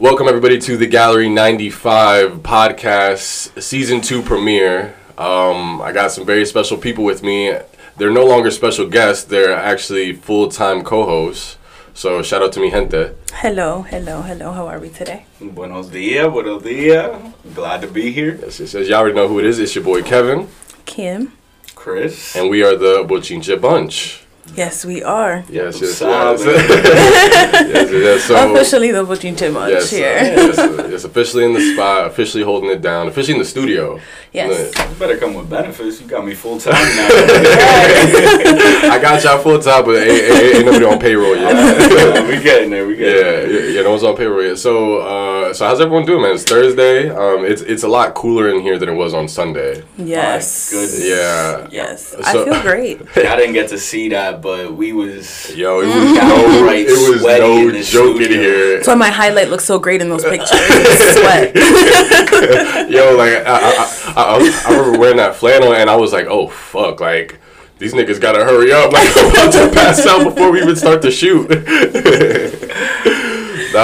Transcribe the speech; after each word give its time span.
Welcome 0.00 0.28
everybody 0.28 0.60
to 0.60 0.76
the 0.76 0.86
Gallery 0.86 1.28
95 1.28 2.34
podcast 2.44 3.60
season 3.60 4.00
2 4.00 4.22
premiere. 4.22 4.94
Um, 5.18 5.82
I 5.82 5.90
got 5.90 6.12
some 6.12 6.24
very 6.24 6.46
special 6.46 6.76
people 6.78 7.02
with 7.02 7.24
me. 7.24 7.52
They're 7.96 8.12
no 8.12 8.24
longer 8.24 8.52
special 8.52 8.88
guests, 8.88 9.24
they're 9.24 9.52
actually 9.52 10.12
full-time 10.12 10.84
co-hosts. 10.84 11.58
So 11.94 12.22
shout 12.22 12.44
out 12.44 12.52
to 12.52 12.60
mi 12.60 12.70
gente. 12.70 13.16
Hello, 13.32 13.82
hello, 13.82 14.22
hello. 14.22 14.52
How 14.52 14.68
are 14.68 14.78
we 14.78 14.88
today? 14.88 15.26
Buenos 15.40 15.88
dias, 15.90 16.28
buenos 16.30 16.62
dias. 16.62 17.34
Glad 17.52 17.80
to 17.80 17.88
be 17.88 18.12
here. 18.12 18.38
Yes, 18.40 18.60
yes, 18.60 18.74
yes. 18.74 18.86
Y'all 18.86 19.00
already 19.00 19.16
know 19.16 19.26
who 19.26 19.40
it 19.40 19.46
is. 19.46 19.58
It's 19.58 19.74
your 19.74 19.82
boy 19.82 20.02
Kevin. 20.04 20.46
Kim. 20.86 21.32
Chris. 21.74 22.36
And 22.36 22.48
we 22.48 22.62
are 22.62 22.76
the 22.76 23.02
Bochinche 23.02 23.60
Bunch. 23.60 24.22
Yes, 24.56 24.84
we 24.84 25.02
are. 25.02 25.44
Yes, 25.48 25.80
yes, 25.80 25.94
Solid. 25.98 26.40
yes. 26.46 27.68
yes, 27.70 27.90
yes. 27.92 28.24
So, 28.24 28.52
officially 28.52 28.90
the 28.90 29.04
Bochinche 29.04 29.52
Bunch 29.54 29.70
yes, 29.72 29.92
uh, 29.92 29.96
here. 29.96 30.08
yes, 30.08 30.58
uh, 30.58 30.88
it's 30.92 31.04
officially 31.04 31.44
in 31.44 31.52
the 31.52 31.60
spot, 31.74 32.06
officially 32.06 32.42
holding 32.42 32.70
it 32.70 32.82
down, 32.82 33.06
officially 33.06 33.34
in 33.34 33.38
the 33.38 33.44
studio. 33.44 34.00
Yes. 34.32 34.74
You 34.76 34.94
better 34.98 35.16
come 35.16 35.34
with 35.34 35.48
benefits. 35.48 36.00
You 36.00 36.06
got 36.08 36.24
me 36.26 36.34
full 36.34 36.58
time 36.58 36.74
now. 36.74 37.08
I 38.90 38.98
got 39.00 39.22
y'all 39.24 39.38
full 39.38 39.58
time, 39.58 39.84
but 39.84 39.96
ain't, 39.96 40.10
ain't, 40.10 40.56
ain't 40.56 40.66
nobody 40.66 40.84
on 40.84 40.98
payroll 40.98 41.36
yet. 41.36 42.26
we 42.28 42.42
getting 42.42 42.70
there. 42.70 42.86
We 42.86 42.96
getting 42.96 43.16
Yeah, 43.16 43.22
there. 43.22 43.50
yeah, 43.50 43.74
yeah, 43.76 43.82
no 43.82 43.90
one's 43.90 44.02
on 44.02 44.16
payroll 44.16 44.42
yet. 44.42 44.58
So, 44.58 44.98
uh, 44.98 45.54
so 45.54 45.66
how's 45.66 45.80
everyone 45.80 46.04
doing, 46.04 46.22
man? 46.22 46.34
It's 46.34 46.44
Thursday. 46.44 47.08
Um, 47.10 47.44
it's 47.44 47.62
it's 47.62 47.82
a 47.84 47.88
lot 47.88 48.14
cooler 48.14 48.48
in 48.50 48.60
here 48.60 48.78
than 48.78 48.88
it 48.88 48.94
was 48.94 49.14
on 49.14 49.28
Sunday. 49.28 49.82
Yes. 49.96 50.72
My 50.72 50.78
goodness. 50.78 51.04
Yeah. 51.06 51.68
Yes. 51.70 52.08
So- 52.08 52.20
I 52.24 52.32
feel 52.44 52.60
great. 52.62 53.00
I 53.16 53.36
didn't 53.36 53.54
get 53.54 53.68
to 53.70 53.78
see 53.78 54.08
that, 54.10 54.37
but 54.40 54.72
we 54.74 54.92
was 54.92 55.54
Yo, 55.54 55.80
it 55.80 55.86
was 55.86 55.94
no, 55.94 56.14
Downright 56.14 56.86
it 56.86 57.10
was 57.10 57.20
sweaty 57.20 57.40
no 57.40 57.68
in 57.68 57.72
the 57.74 57.82
joke 57.82 58.16
in 58.16 58.22
studio. 58.24 58.40
here. 58.40 58.76
That's 58.76 58.88
why 58.88 58.94
my 58.94 59.10
highlight 59.10 59.48
looks 59.48 59.64
so 59.64 59.78
great 59.78 60.00
in 60.00 60.08
those 60.08 60.24
pictures. 60.24 60.48
Sweat. 60.50 61.54
Yo, 62.90 63.14
like 63.16 63.34
I, 63.46 63.46
I, 63.46 64.12
I, 64.16 64.22
I, 64.34 64.38
was- 64.38 64.64
I 64.64 64.70
remember 64.70 64.98
wearing 64.98 65.16
that 65.18 65.36
flannel, 65.36 65.74
and 65.74 65.88
I 65.90 65.96
was 65.96 66.12
like, 66.12 66.26
oh 66.26 66.48
fuck, 66.48 67.00
like. 67.00 67.38
These 67.80 67.94
niggas 67.94 68.20
gotta 68.20 68.44
hurry 68.44 68.72
up, 68.72 68.90
like 68.90 69.06
I'm 69.16 69.30
about 69.30 69.52
to 69.52 69.70
pass 69.72 70.04
out 70.04 70.24
before 70.24 70.50
we 70.50 70.60
even 70.60 70.74
start 70.74 71.00
to 71.02 71.12
shoot. 71.12 71.48
nah, 71.48 71.54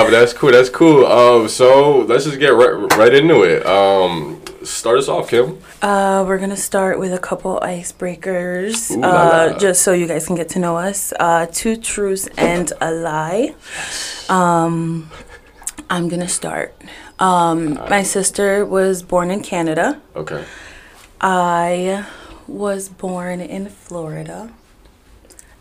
but 0.02 0.10
that's 0.10 0.32
cool. 0.32 0.50
That's 0.50 0.68
cool. 0.68 1.06
Um, 1.06 1.46
so 1.48 2.00
let's 2.00 2.24
just 2.24 2.40
get 2.40 2.48
right, 2.48 2.72
right 2.98 3.14
into 3.14 3.44
it. 3.44 3.64
Um, 3.64 4.42
start 4.64 4.98
us 4.98 5.06
off, 5.08 5.28
Kim. 5.30 5.60
Uh, 5.84 6.24
we're 6.26 6.38
gonna 6.38 6.56
start 6.56 6.98
with 6.98 7.12
a 7.12 7.18
couple 7.18 7.60
icebreakers, 7.60 8.90
Ooh 8.90 9.02
uh, 9.02 9.50
la. 9.52 9.58
just 9.58 9.82
so 9.82 9.92
you 9.92 10.06
guys 10.06 10.26
can 10.26 10.34
get 10.34 10.48
to 10.48 10.58
know 10.58 10.78
us. 10.78 11.12
Uh, 11.20 11.44
two 11.52 11.76
truths 11.76 12.26
and 12.38 12.72
a 12.80 12.90
lie. 12.90 13.54
Um, 14.30 15.10
I'm 15.90 16.08
gonna 16.08 16.26
start. 16.26 16.74
Um, 17.18 17.74
my 17.74 18.02
sister 18.02 18.64
was 18.64 19.02
born 19.02 19.30
in 19.30 19.42
Canada. 19.42 20.00
Okay. 20.16 20.42
I 21.20 22.06
was 22.48 22.88
born 22.88 23.42
in 23.42 23.68
Florida, 23.68 24.54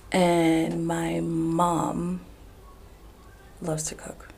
and 0.09 0.88
my 0.88 1.19
mom 1.19 2.22
loves 3.62 3.83
to 3.88 3.95
cook. 3.95 4.29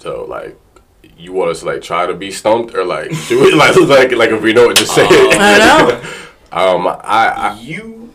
So 0.00 0.26
like, 0.28 0.58
you 1.16 1.32
want 1.32 1.50
us 1.50 1.60
to 1.60 1.66
like 1.66 1.82
try 1.82 2.06
to 2.06 2.14
be 2.14 2.30
stumped, 2.30 2.74
or 2.74 2.84
like, 2.84 3.12
should 3.26 3.40
we 3.40 3.52
like 3.54 3.76
like 3.76 4.12
like 4.12 4.30
if 4.30 4.42
we 4.42 4.52
know 4.52 4.70
it, 4.70 4.76
just 4.76 4.94
say 4.94 5.04
it. 5.08 5.36
I 5.40 5.58
know. 5.58 6.02
Um, 6.52 6.86
I, 6.86 7.28
I 7.28 7.58
You. 7.60 8.12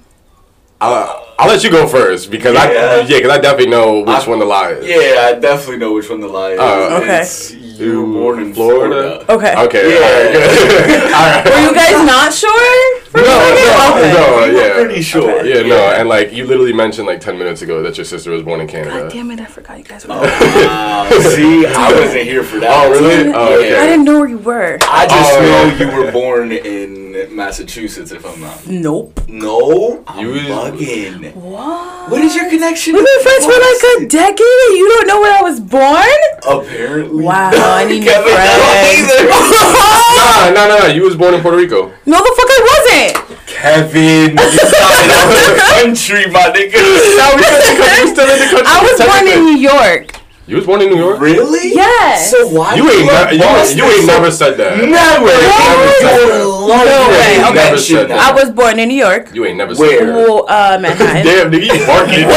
I'll, 0.79 1.33
I'll 1.39 1.47
let 1.47 1.63
you 1.63 1.71
go 1.71 1.87
first 1.87 2.29
because 2.29 2.55
I 2.55 2.71
Yeah. 2.71 2.97
yeah, 2.97 3.17
because 3.17 3.31
I 3.31 3.39
definitely 3.39 3.71
know 3.71 4.01
which 4.01 4.09
I- 4.09 4.29
one 4.29 4.37
to 4.37 4.45
lie 4.45 4.73
is. 4.73 4.85
Yeah, 4.87 5.21
I 5.35 5.39
definitely 5.39 5.77
know 5.77 5.93
which 5.93 6.07
one 6.07 6.19
the 6.21 6.27
lie 6.27 6.51
is. 6.51 6.59
Uh, 6.59 6.99
Okay. 7.01 7.21
It's, 7.21 7.51
you 7.55 8.03
were 8.05 8.13
born 8.13 8.39
in 8.43 8.53
Florida? 8.53 9.25
Florida. 9.25 9.33
Okay. 9.33 9.55
Okay. 9.65 9.89
Yeah. 9.89 10.05
All 10.05 10.13
right. 10.13 10.31
Good. 10.87 11.03
all 11.13 11.25
right. 11.25 11.45
Were 11.45 11.61
you 11.67 11.73
guys 11.73 12.05
not 12.05 12.31
sure? 12.31 12.96
For 13.17 13.23
No, 13.23 13.37
no. 13.39 13.97
Okay. 13.97 14.13
no, 14.13 14.45
You 14.45 14.53
were 14.53 14.59
yeah. 14.59 14.73
pretty 14.73 15.01
sure. 15.01 15.45
Yeah, 15.45 15.61
no, 15.63 15.75
and 15.77 16.07
like 16.09 16.31
you 16.31 16.45
literally 16.45 16.73
mentioned 16.73 17.07
like 17.07 17.19
ten 17.19 17.37
minutes 17.37 17.61
ago 17.61 17.81
that 17.83 17.97
your 17.97 18.05
sister 18.05 18.31
was 18.31 18.43
born 18.43 18.61
in 18.61 18.67
Canada. 18.67 18.89
God 18.89 19.11
Canada. 19.11 19.15
damn 19.15 19.31
it! 19.31 19.39
I 19.41 19.45
forgot 19.45 19.77
you 19.77 19.83
guys 19.83 20.05
were. 20.07 20.13
Wow. 20.17 21.09
See, 21.35 21.65
I 21.65 21.91
wasn't 21.93 22.23
here 22.23 22.43
for 22.43 22.59
that. 22.59 22.69
Oh, 22.87 22.89
really? 22.91 23.31
Oh, 23.33 23.53
I 23.55 23.87
didn't 23.87 24.05
know 24.05 24.19
where 24.19 24.27
you 24.29 24.37
were. 24.37 24.77
I 24.81 25.07
just 25.07 25.33
Oh, 25.33 25.41
know 25.41 25.47
yeah. 25.47 25.79
you 25.97 26.05
were 26.05 26.11
born 26.11 26.51
in 26.51 27.06
Massachusetts, 27.31 28.11
if 28.11 28.25
I'm 28.25 28.39
not. 28.39 28.67
Nope. 28.67 29.19
No, 29.27 30.03
I'm 30.07 30.19
You 30.25 30.31
was- 30.33 30.41
bugging. 30.43 31.33
What? 31.35 32.11
What 32.11 32.21
is 32.21 32.35
your 32.35 32.49
connection? 32.49 32.93
We've 32.93 33.03
been 33.03 33.17
to 33.19 33.23
friends 33.23 33.45
for 33.45 33.51
like 33.51 33.83
a 33.97 34.07
decade 34.07 34.59
and 34.69 34.77
you 34.77 34.87
don't 34.89 35.07
know 35.07 35.19
where 35.21 35.37
I 35.37 35.41
was 35.41 35.59
born? 35.59 36.19
Apparently. 36.47 37.23
Wow, 37.25 37.51
I 37.53 37.85
need 37.85 37.99
new 38.01 38.05
Kevin, 38.05 38.33
friends. 38.33 39.11
Nah, 40.47 40.51
nah, 40.51 40.67
nah. 40.67 40.85
You 40.87 41.01
was 41.03 41.15
born 41.15 41.33
in 41.33 41.41
Puerto 41.41 41.57
Rico. 41.57 41.91
No, 42.05 42.17
the 42.17 42.33
fuck 42.37 42.49
I 42.49 42.61
wasn't. 42.71 43.47
Kevin, 43.47 44.31
you 44.31 44.37
started 44.37 45.11
out 45.11 45.27
the 45.33 45.55
country, 45.81 46.31
my 46.31 46.47
nigga. 46.53 46.79
No, 47.17 47.35
we 47.35 47.41
you 47.41 48.07
still 48.13 48.29
in 48.29 48.39
the 48.39 48.47
country. 48.47 48.67
I 48.67 48.79
was 48.81 48.97
born 49.05 49.27
in 49.27 49.43
New 49.45 49.57
York. 49.57 50.15
You 50.47 50.55
was 50.55 50.65
born 50.65 50.81
in 50.81 50.89
New 50.89 50.97
York. 50.97 51.19
Really? 51.19 51.73
Yes. 51.75 52.31
So 52.31 52.47
why 52.47 52.75
You 52.75 52.89
ain't 52.89 53.05
love 53.05 53.25
never. 53.25 53.33
You, 53.35 53.39
Boston 53.41 53.77
you 53.79 53.83
ain't 53.83 53.99
so- 54.05 54.07
never 54.07 54.31
said 54.31 54.55
that. 54.57 54.77
Never. 54.77 54.87
Never 54.87 55.91
said 55.99 56.17
that. 56.23 56.39
No 56.39 57.09
way, 57.11 57.35
You 57.35 57.43
okay. 57.43 57.53
never 57.53 57.77
said 57.77 58.07
that. 58.09 58.19
I 58.19 58.31
was 58.33 58.49
born 58.51 58.79
in 58.79 58.87
New 58.87 58.95
York. 58.95 59.33
You 59.35 59.43
ain't 59.45 59.57
never 59.57 59.75
Where? 59.75 59.99
said 59.99 60.07
that. 60.07 60.15
Well, 60.15 60.45
uh, 60.47 60.77
Manhattan. 60.81 61.25
Damn, 61.25 61.51
nigga, 61.51 61.67
you 61.67 61.85
barking. 61.85 62.27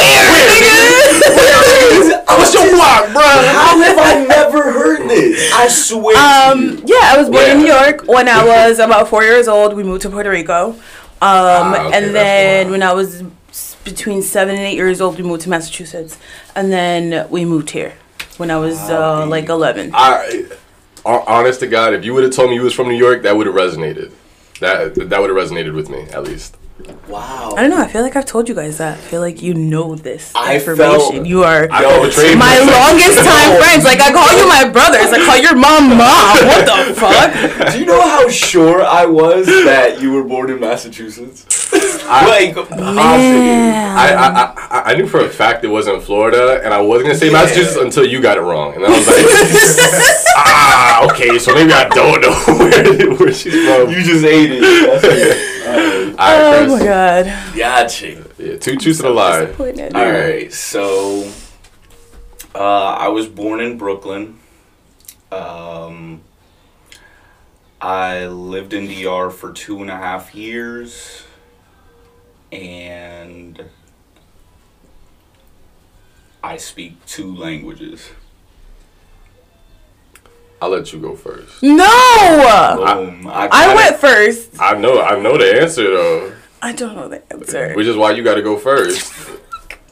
What's 2.30 2.54
your 2.54 2.70
block, 2.74 3.12
bro? 3.12 3.22
How 3.22 3.78
have 3.80 3.98
I 3.98 4.24
never 4.26 4.62
heard 4.72 5.08
this? 5.08 5.52
I 5.54 5.68
swear. 5.68 6.14
to 6.16 6.20
Um, 6.52 6.60
you. 6.62 6.82
yeah, 6.86 7.12
I 7.14 7.16
was 7.18 7.28
born 7.28 7.44
in 7.50 7.58
New 7.58 7.66
York. 7.66 8.04
When 8.06 8.28
I 8.28 8.44
was 8.44 8.78
about 8.78 9.08
four 9.08 9.22
years 9.22 9.46
old, 9.48 9.74
we 9.74 9.82
moved 9.82 10.02
to 10.02 10.10
Puerto 10.10 10.30
Rico. 10.30 10.70
Um, 10.70 10.78
Ah, 11.22 11.86
okay, 11.88 11.96
and 11.98 12.14
then 12.14 12.70
when 12.70 12.82
I 12.82 12.92
was 12.94 13.16
s- 13.20 13.26
between 13.84 14.22
seven 14.22 14.54
and 14.54 14.64
eight 14.64 14.76
years 14.76 15.00
old, 15.00 15.16
we 15.16 15.22
moved 15.22 15.42
to 15.42 15.50
Massachusetts. 15.50 16.18
And 16.54 16.72
then 16.72 17.28
we 17.30 17.44
moved 17.44 17.70
here 17.70 17.94
when 18.36 18.50
I 18.50 18.56
was 18.58 18.78
uh, 18.78 19.26
like 19.26 19.48
11. 19.48 19.90
I, 19.94 20.46
honest 21.04 21.60
to 21.60 21.66
God, 21.66 21.94
if 21.94 22.04
you 22.04 22.14
would 22.14 22.24
have 22.24 22.32
told 22.32 22.50
me 22.50 22.56
you 22.56 22.62
was 22.62 22.74
from 22.74 22.88
New 22.88 22.96
York, 22.96 23.22
that 23.22 23.36
would 23.36 23.46
have 23.46 23.56
resonated. 23.56 24.12
That 24.60 24.94
that 24.94 25.20
would 25.20 25.30
have 25.30 25.38
resonated 25.38 25.74
with 25.74 25.88
me 25.88 26.02
at 26.10 26.24
least. 26.24 26.56
Wow. 27.08 27.54
I 27.56 27.62
don't 27.62 27.70
know. 27.70 27.80
I 27.80 27.88
feel 27.88 28.02
like 28.02 28.14
I've 28.16 28.24
told 28.26 28.48
you 28.48 28.54
guys 28.54 28.78
that. 28.78 28.98
I 28.98 29.00
feel 29.00 29.20
like 29.20 29.42
you 29.42 29.54
know 29.54 29.94
this 29.96 30.32
I 30.34 30.54
information. 30.56 30.98
felt- 30.98 31.26
you 31.26 31.42
are 31.44 31.68
I 31.70 31.82
felt 31.82 32.02
my 32.02 32.08
for 32.08 32.08
a 32.08 32.12
second. 32.12 32.38
longest 32.38 33.18
time 33.18 33.58
friends. 33.62 33.84
Like 33.84 34.00
I 34.00 34.12
call 34.12 34.30
you 34.38 34.46
my 34.48 34.68
brothers. 34.68 35.12
I 35.12 35.24
call 35.24 35.36
your 35.38 35.56
mom 35.56 35.88
mom. 35.96 36.36
What 36.50 36.64
the 36.66 36.94
fuck? 36.94 37.72
Do 37.72 37.78
you 37.80 37.86
know 37.86 38.00
how 38.00 38.28
sure 38.28 38.82
I 38.84 39.06
was 39.06 39.46
that 39.46 40.00
you 40.00 40.12
were 40.12 40.24
born 40.24 40.50
in 40.50 40.60
Massachusetts? 40.60 41.46
like, 42.06 42.56
Man. 42.70 43.96
I, 43.96 44.12
I, 44.14 44.54
I, 44.56 44.92
I 44.92 44.94
knew 44.96 45.06
for 45.06 45.20
a 45.20 45.28
fact 45.28 45.62
it 45.64 45.68
wasn't 45.68 46.02
Florida, 46.02 46.60
and 46.64 46.72
I 46.74 46.80
wasn't 46.80 47.08
gonna 47.08 47.18
say 47.18 47.26
Yeah. 47.26 47.32
Massachusetts 47.34 47.76
until 47.76 48.06
you 48.06 48.20
got 48.20 48.36
it 48.38 48.40
wrong, 48.42 48.74
and 48.74 48.84
I 48.84 48.88
was 48.90 49.06
like, 49.06 50.34
ah, 50.36 51.10
okay, 51.12 51.38
so 51.38 51.54
maybe 51.54 51.72
I 51.72 51.88
don't 51.88 52.20
know 52.20 52.32
where, 52.58 53.14
where 53.16 53.32
she's 53.32 53.52
from. 53.66 53.90
you 53.90 54.02
just 54.02 54.24
ate 54.24 54.50
it. 54.52 55.59
That's 55.70 56.08
it. 56.10 56.18
All 56.18 56.52
right, 56.52 56.68
Oh 56.68 56.78
my 56.78 56.84
god. 56.84 57.56
Gotcha. 57.56 58.26
Yeah, 58.38 58.56
two 58.56 58.76
truths 58.76 59.00
and 59.00 59.08
a 59.08 59.12
lie. 59.12 59.46
All 59.94 60.10
right, 60.12 60.52
so 60.52 61.30
uh, 62.54 62.58
I 62.58 63.08
was 63.08 63.26
born 63.26 63.60
in 63.60 63.78
Brooklyn. 63.78 64.38
Um, 65.32 66.22
I 67.80 68.26
lived 68.26 68.74
in 68.74 68.86
DR 68.88 69.30
for 69.30 69.52
two 69.52 69.80
and 69.80 69.90
a 69.90 69.96
half 69.96 70.34
years, 70.34 71.24
and 72.52 73.64
I 76.42 76.56
speak 76.56 77.04
two 77.06 77.34
languages. 77.34 78.10
I'll 80.62 80.68
let 80.70 80.92
you 80.92 80.98
go 81.00 81.16
first. 81.16 81.62
No. 81.62 81.76
Boom. 81.76 83.26
I, 83.26 83.48
I 83.50 83.64
kinda- 83.66 83.76
went 83.76 83.96
first. 83.96 84.50
I 84.60 84.74
know, 84.78 85.00
I 85.02 85.18
know 85.20 85.38
the 85.38 85.60
answer 85.62 85.84
though, 85.84 86.32
I 86.62 86.72
don't 86.72 86.94
know 86.94 87.08
the 87.08 87.22
answer. 87.32 87.72
which 87.74 87.86
is 87.86 87.96
why 87.96 88.10
you 88.12 88.22
got 88.22 88.34
to 88.34 88.42
go 88.42 88.56
first. 88.58 89.12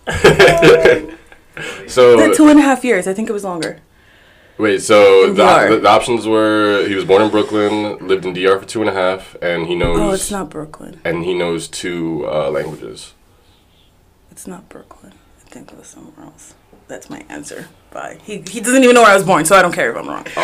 So 1.88 2.16
The 2.16 2.26
so 2.26 2.34
two 2.34 2.48
and 2.48 2.58
a 2.60 2.62
half 2.62 2.84
years. 2.84 3.08
I 3.08 3.14
think 3.14 3.28
it 3.28 3.32
was 3.32 3.42
longer. 3.42 3.80
wait, 4.58 4.80
so 4.80 5.32
the, 5.32 5.66
the, 5.68 5.80
the 5.80 5.88
options 5.88 6.24
were 6.26 6.86
he 6.86 6.94
was 6.94 7.04
born 7.04 7.20
in 7.22 7.30
Brooklyn, 7.30 7.98
lived 8.06 8.24
in 8.26 8.32
DR 8.34 8.60
for 8.60 8.64
two 8.66 8.80
and 8.80 8.88
a 8.88 8.92
half, 8.92 9.34
and 9.42 9.66
he 9.66 9.74
knows 9.74 9.98
Oh, 9.98 10.10
it's 10.12 10.30
not 10.30 10.50
Brooklyn. 10.50 11.00
and 11.04 11.24
he 11.24 11.34
knows 11.34 11.66
two 11.66 12.24
uh, 12.28 12.50
languages. 12.50 13.12
It's 14.30 14.46
not 14.46 14.68
Brooklyn. 14.68 15.14
I 15.44 15.48
think 15.50 15.72
it 15.72 15.78
was 15.78 15.88
somewhere 15.88 16.26
else. 16.26 16.54
That's 16.88 17.08
my 17.10 17.22
answer. 17.28 17.68
Bye. 17.90 18.18
He, 18.22 18.38
he 18.40 18.60
doesn't 18.60 18.82
even 18.82 18.94
know 18.94 19.02
where 19.02 19.10
I 19.10 19.14
was 19.14 19.24
born, 19.24 19.44
so 19.44 19.54
I 19.56 19.62
don't 19.62 19.72
care 19.72 19.90
if 19.90 19.96
I'm 19.96 20.08
wrong. 20.08 20.24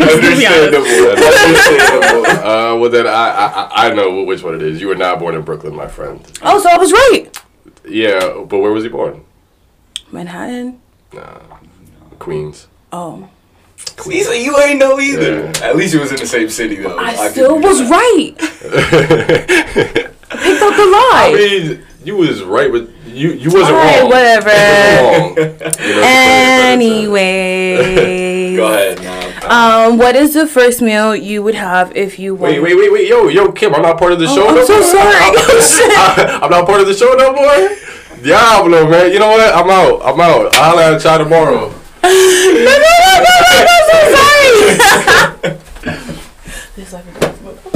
Understandable. 0.00 0.86
Understandable. 1.10 2.26
Uh, 2.26 2.76
well 2.76 2.90
then 2.90 3.06
I, 3.06 3.10
I 3.10 3.70
I 3.88 3.94
know 3.94 4.22
which 4.24 4.42
one 4.42 4.54
it 4.54 4.62
is. 4.62 4.80
You 4.80 4.88
were 4.88 4.94
not 4.94 5.18
born 5.18 5.34
in 5.34 5.42
Brooklyn, 5.42 5.74
my 5.74 5.86
friend. 5.88 6.20
Oh, 6.42 6.60
so 6.60 6.68
I 6.70 6.76
was 6.78 6.92
right. 6.92 7.28
Yeah, 7.88 8.44
but 8.48 8.58
where 8.60 8.72
was 8.72 8.84
he 8.84 8.90
born? 8.90 9.24
Manhattan. 10.12 10.80
Nah, 11.12 11.40
Queens. 12.18 12.68
Oh, 12.92 13.28
See, 13.98 14.22
so 14.22 14.32
you 14.32 14.58
ain't 14.60 14.78
know 14.78 14.98
either. 15.00 15.44
Yeah. 15.44 15.52
At 15.62 15.76
least 15.76 15.94
it 15.94 16.00
was 16.00 16.10
in 16.10 16.18
the 16.18 16.26
same 16.26 16.48
city 16.48 16.76
though. 16.76 16.98
I, 16.98 17.12
give 17.14 17.30
still 17.32 17.56
you 17.56 17.62
was 17.62 17.78
that. 17.80 17.90
right. 17.90 18.34
I 18.40 20.02
picked 20.36 20.62
up 20.62 20.76
the 20.76 20.86
lie. 20.86 21.30
I 21.30 21.34
mean, 21.34 21.82
you 22.04 22.16
was 22.16 22.42
right 22.42 22.70
with 22.70 22.93
you. 23.14 23.32
You 23.32 23.50
wasn't 23.50 23.76
Alright, 23.76 24.00
wrong. 24.02 24.10
whatever. 24.10 24.50
Wasn't 24.50 25.38
wrong. 25.38 25.70
You 25.84 25.94
know, 25.94 26.04
to 26.08 26.18
put 26.18 26.30
it 26.30 26.40
better, 26.40 26.64
Anyway. 26.74 28.56
Go 28.56 28.66
ahead 28.72 29.02
now. 29.02 29.22
Um, 29.88 29.98
what 29.98 30.16
is 30.16 30.34
the 30.34 30.46
first 30.46 30.80
meal 30.80 31.14
you 31.14 31.42
would 31.42 31.54
have 31.54 31.94
if 31.96 32.18
you 32.18 32.34
were? 32.34 32.48
Wait, 32.48 32.60
wait, 32.60 32.74
wait, 32.76 32.90
wait, 32.92 33.08
yo, 33.08 33.28
yo, 33.28 33.52
Kim, 33.52 33.74
I'm 33.74 33.82
not 33.82 33.98
part 33.98 34.12
of 34.12 34.18
the 34.18 34.26
show. 34.26 34.48
I'm 34.48 34.54
no 34.54 34.64
so 34.64 34.74
more. 34.74 34.82
sorry. 34.82 35.14
I, 35.14 36.40
am 36.42 36.50
not 36.56 36.66
part 36.66 36.80
of 36.80 36.86
the 36.86 36.94
show 36.94 37.12
no 37.14 37.32
more. 37.32 37.76
Diablo, 38.22 38.88
man. 38.88 39.12
You 39.12 39.18
know 39.18 39.28
what? 39.28 39.54
I'm 39.54 39.68
out. 39.70 40.00
I'm 40.02 40.20
out. 40.20 40.54
I'll 40.56 40.78
have 40.78 40.94
a 40.94 41.00
chat 41.00 41.18
tomorrow. 41.18 41.68
no, 41.68 42.08
no, 42.08 42.64
no, 42.64 43.02
no, 43.20 43.34
no, 43.44 43.64
no, 43.64 43.76
so 43.90 43.96
sorry. 44.16 45.58
This 46.76 46.86
is 46.88 46.92
like 46.94 47.04
a 47.06 47.24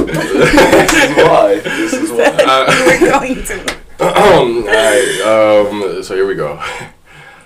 this 0.09 0.93
is 0.93 1.15
why. 1.17 1.59
This 1.63 1.93
is 1.93 2.11
why. 2.11 2.65
we're 2.87 2.99
going 3.11 3.43
to. 3.45 3.78
all 4.01 4.63
right. 4.63 5.21
Um. 5.25 6.01
So 6.03 6.15
here 6.15 6.25
we 6.25 6.35
go. 6.35 6.53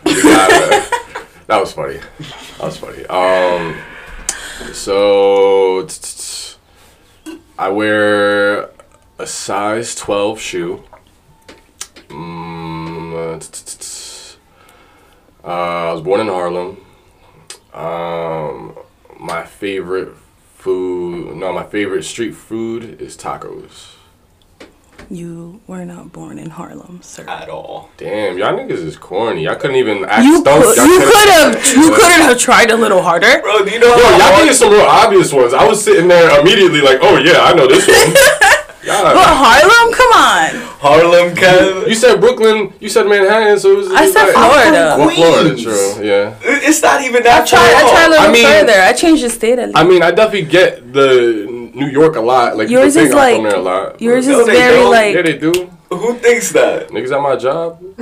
We 0.05 0.21
got, 0.21 0.51
uh, 0.51 0.85
that 1.47 1.59
was 1.59 1.73
funny. 1.73 1.99
That 2.59 2.61
was 2.61 2.77
funny. 2.77 3.03
Um. 3.07 3.75
So 4.71 5.87
I 7.57 7.69
wear 7.69 8.69
a 9.17 9.25
size 9.25 9.95
12 9.95 10.39
shoe. 10.39 10.83
Mm, 12.09 13.13
uh, 13.13 13.39
uh, 15.47 15.89
I 15.89 15.93
was 15.93 16.01
born 16.01 16.21
in 16.21 16.27
Harlem. 16.27 16.85
Um, 17.73 18.77
my 19.19 19.43
favorite 19.43 20.15
food, 20.55 21.35
no, 21.35 21.51
my 21.51 21.63
favorite 21.63 22.03
street 22.03 22.35
food 22.35 23.01
is 23.01 23.17
tacos. 23.17 23.95
You 25.09 25.61
were 25.67 25.85
not 25.85 26.11
born 26.11 26.39
in 26.39 26.49
Harlem, 26.49 27.01
sir. 27.01 27.25
At 27.27 27.49
all. 27.49 27.89
Damn, 27.97 28.37
y'all 28.37 28.53
niggas 28.57 28.71
is 28.83 28.97
corny. 28.97 29.43
Y'all 29.43 29.55
couldn't 29.55 29.75
even 29.77 30.05
act 30.05 30.23
You 30.23 30.39
stumped. 30.39 30.65
could, 30.65 30.77
Y'all 30.77 30.85
couldn't- 30.87 31.55
have, 31.55 31.67
you 31.75 31.89
couldn't 31.93 32.21
have 32.21 32.37
tried 32.39 32.71
a 32.71 32.75
little 32.75 33.01
harder. 33.01 33.39
Bro, 33.41 33.65
do 33.65 33.71
you 33.71 33.79
know 33.79 33.87
Yo, 33.87 33.95
y'all 34.01 34.19
hard- 34.19 34.47
did 34.47 34.55
some 34.55 34.71
real 34.71 34.81
obvious 34.81 35.31
ones. 35.33 35.53
I 35.53 35.67
was 35.67 35.83
sitting 35.83 36.07
there 36.07 36.39
immediately 36.39 36.81
like, 36.81 36.99
oh 37.01 37.17
yeah, 37.17 37.41
I 37.43 37.53
know 37.53 37.67
this 37.67 37.87
one. 37.87 38.15
But 38.85 39.15
Harlem, 39.15 39.93
come 39.93 40.11
on. 40.11 40.69
Harlem, 40.83 41.33
Kev? 41.35 41.87
you 41.87 41.95
said 41.95 42.19
Brooklyn, 42.19 42.73
you 42.81 42.89
said 42.89 43.07
Manhattan, 43.07 43.57
so 43.57 43.71
it 43.71 43.77
was. 43.77 43.87
I 43.91 44.01
it 44.03 44.05
was 44.07 44.13
said 44.13 44.25
like- 44.25 44.33
Florida. 44.35 44.95
Well, 44.99 45.09
Florida, 45.09 45.55
true, 45.63 46.03
yeah. 46.05 46.37
It's 46.43 46.81
not 46.81 47.01
even 47.01 47.23
that 47.23 47.43
I 47.43 47.45
tried, 47.45 47.59
I 47.61 47.81
far 47.81 47.89
tried 47.91 48.01
a 48.01 48.03
off. 48.03 48.09
little 48.09 48.25
I 48.27 48.31
mean- 48.33 48.45
further. 48.45 48.81
I 48.81 48.91
changed 48.91 49.23
the 49.23 49.29
state 49.29 49.57
a 49.57 49.61
I 49.61 49.65
little. 49.67 49.79
I 49.79 49.83
mean, 49.85 50.03
I 50.03 50.11
definitely 50.11 50.49
get 50.51 50.91
the 50.91 51.47
New 51.73 51.87
York 51.87 52.15
a 52.15 52.21
lot. 52.21 52.57
Like 52.57 52.69
Yours 52.69 52.93
people 52.93 53.07
is 53.07 53.13
think 53.13 53.21
I'm 53.21 53.35
from 53.35 53.43
like- 53.43 53.51
there 53.51 53.59
a 53.59 53.63
lot. 53.63 54.01
Yours 54.01 54.27
No, 54.27 54.39
is 54.41 54.45
they 54.47 54.53
very 54.53 54.77
don't. 54.77 54.91
like 54.91 55.15
yeah, 55.15 55.21
they 55.23 55.37
do. 55.37 55.69
Who 55.89 56.13
thinks 56.15 56.51
that? 56.53 56.89
Niggas 56.89 57.11
at 57.11 57.21
my 57.21 57.35
job. 57.35 57.79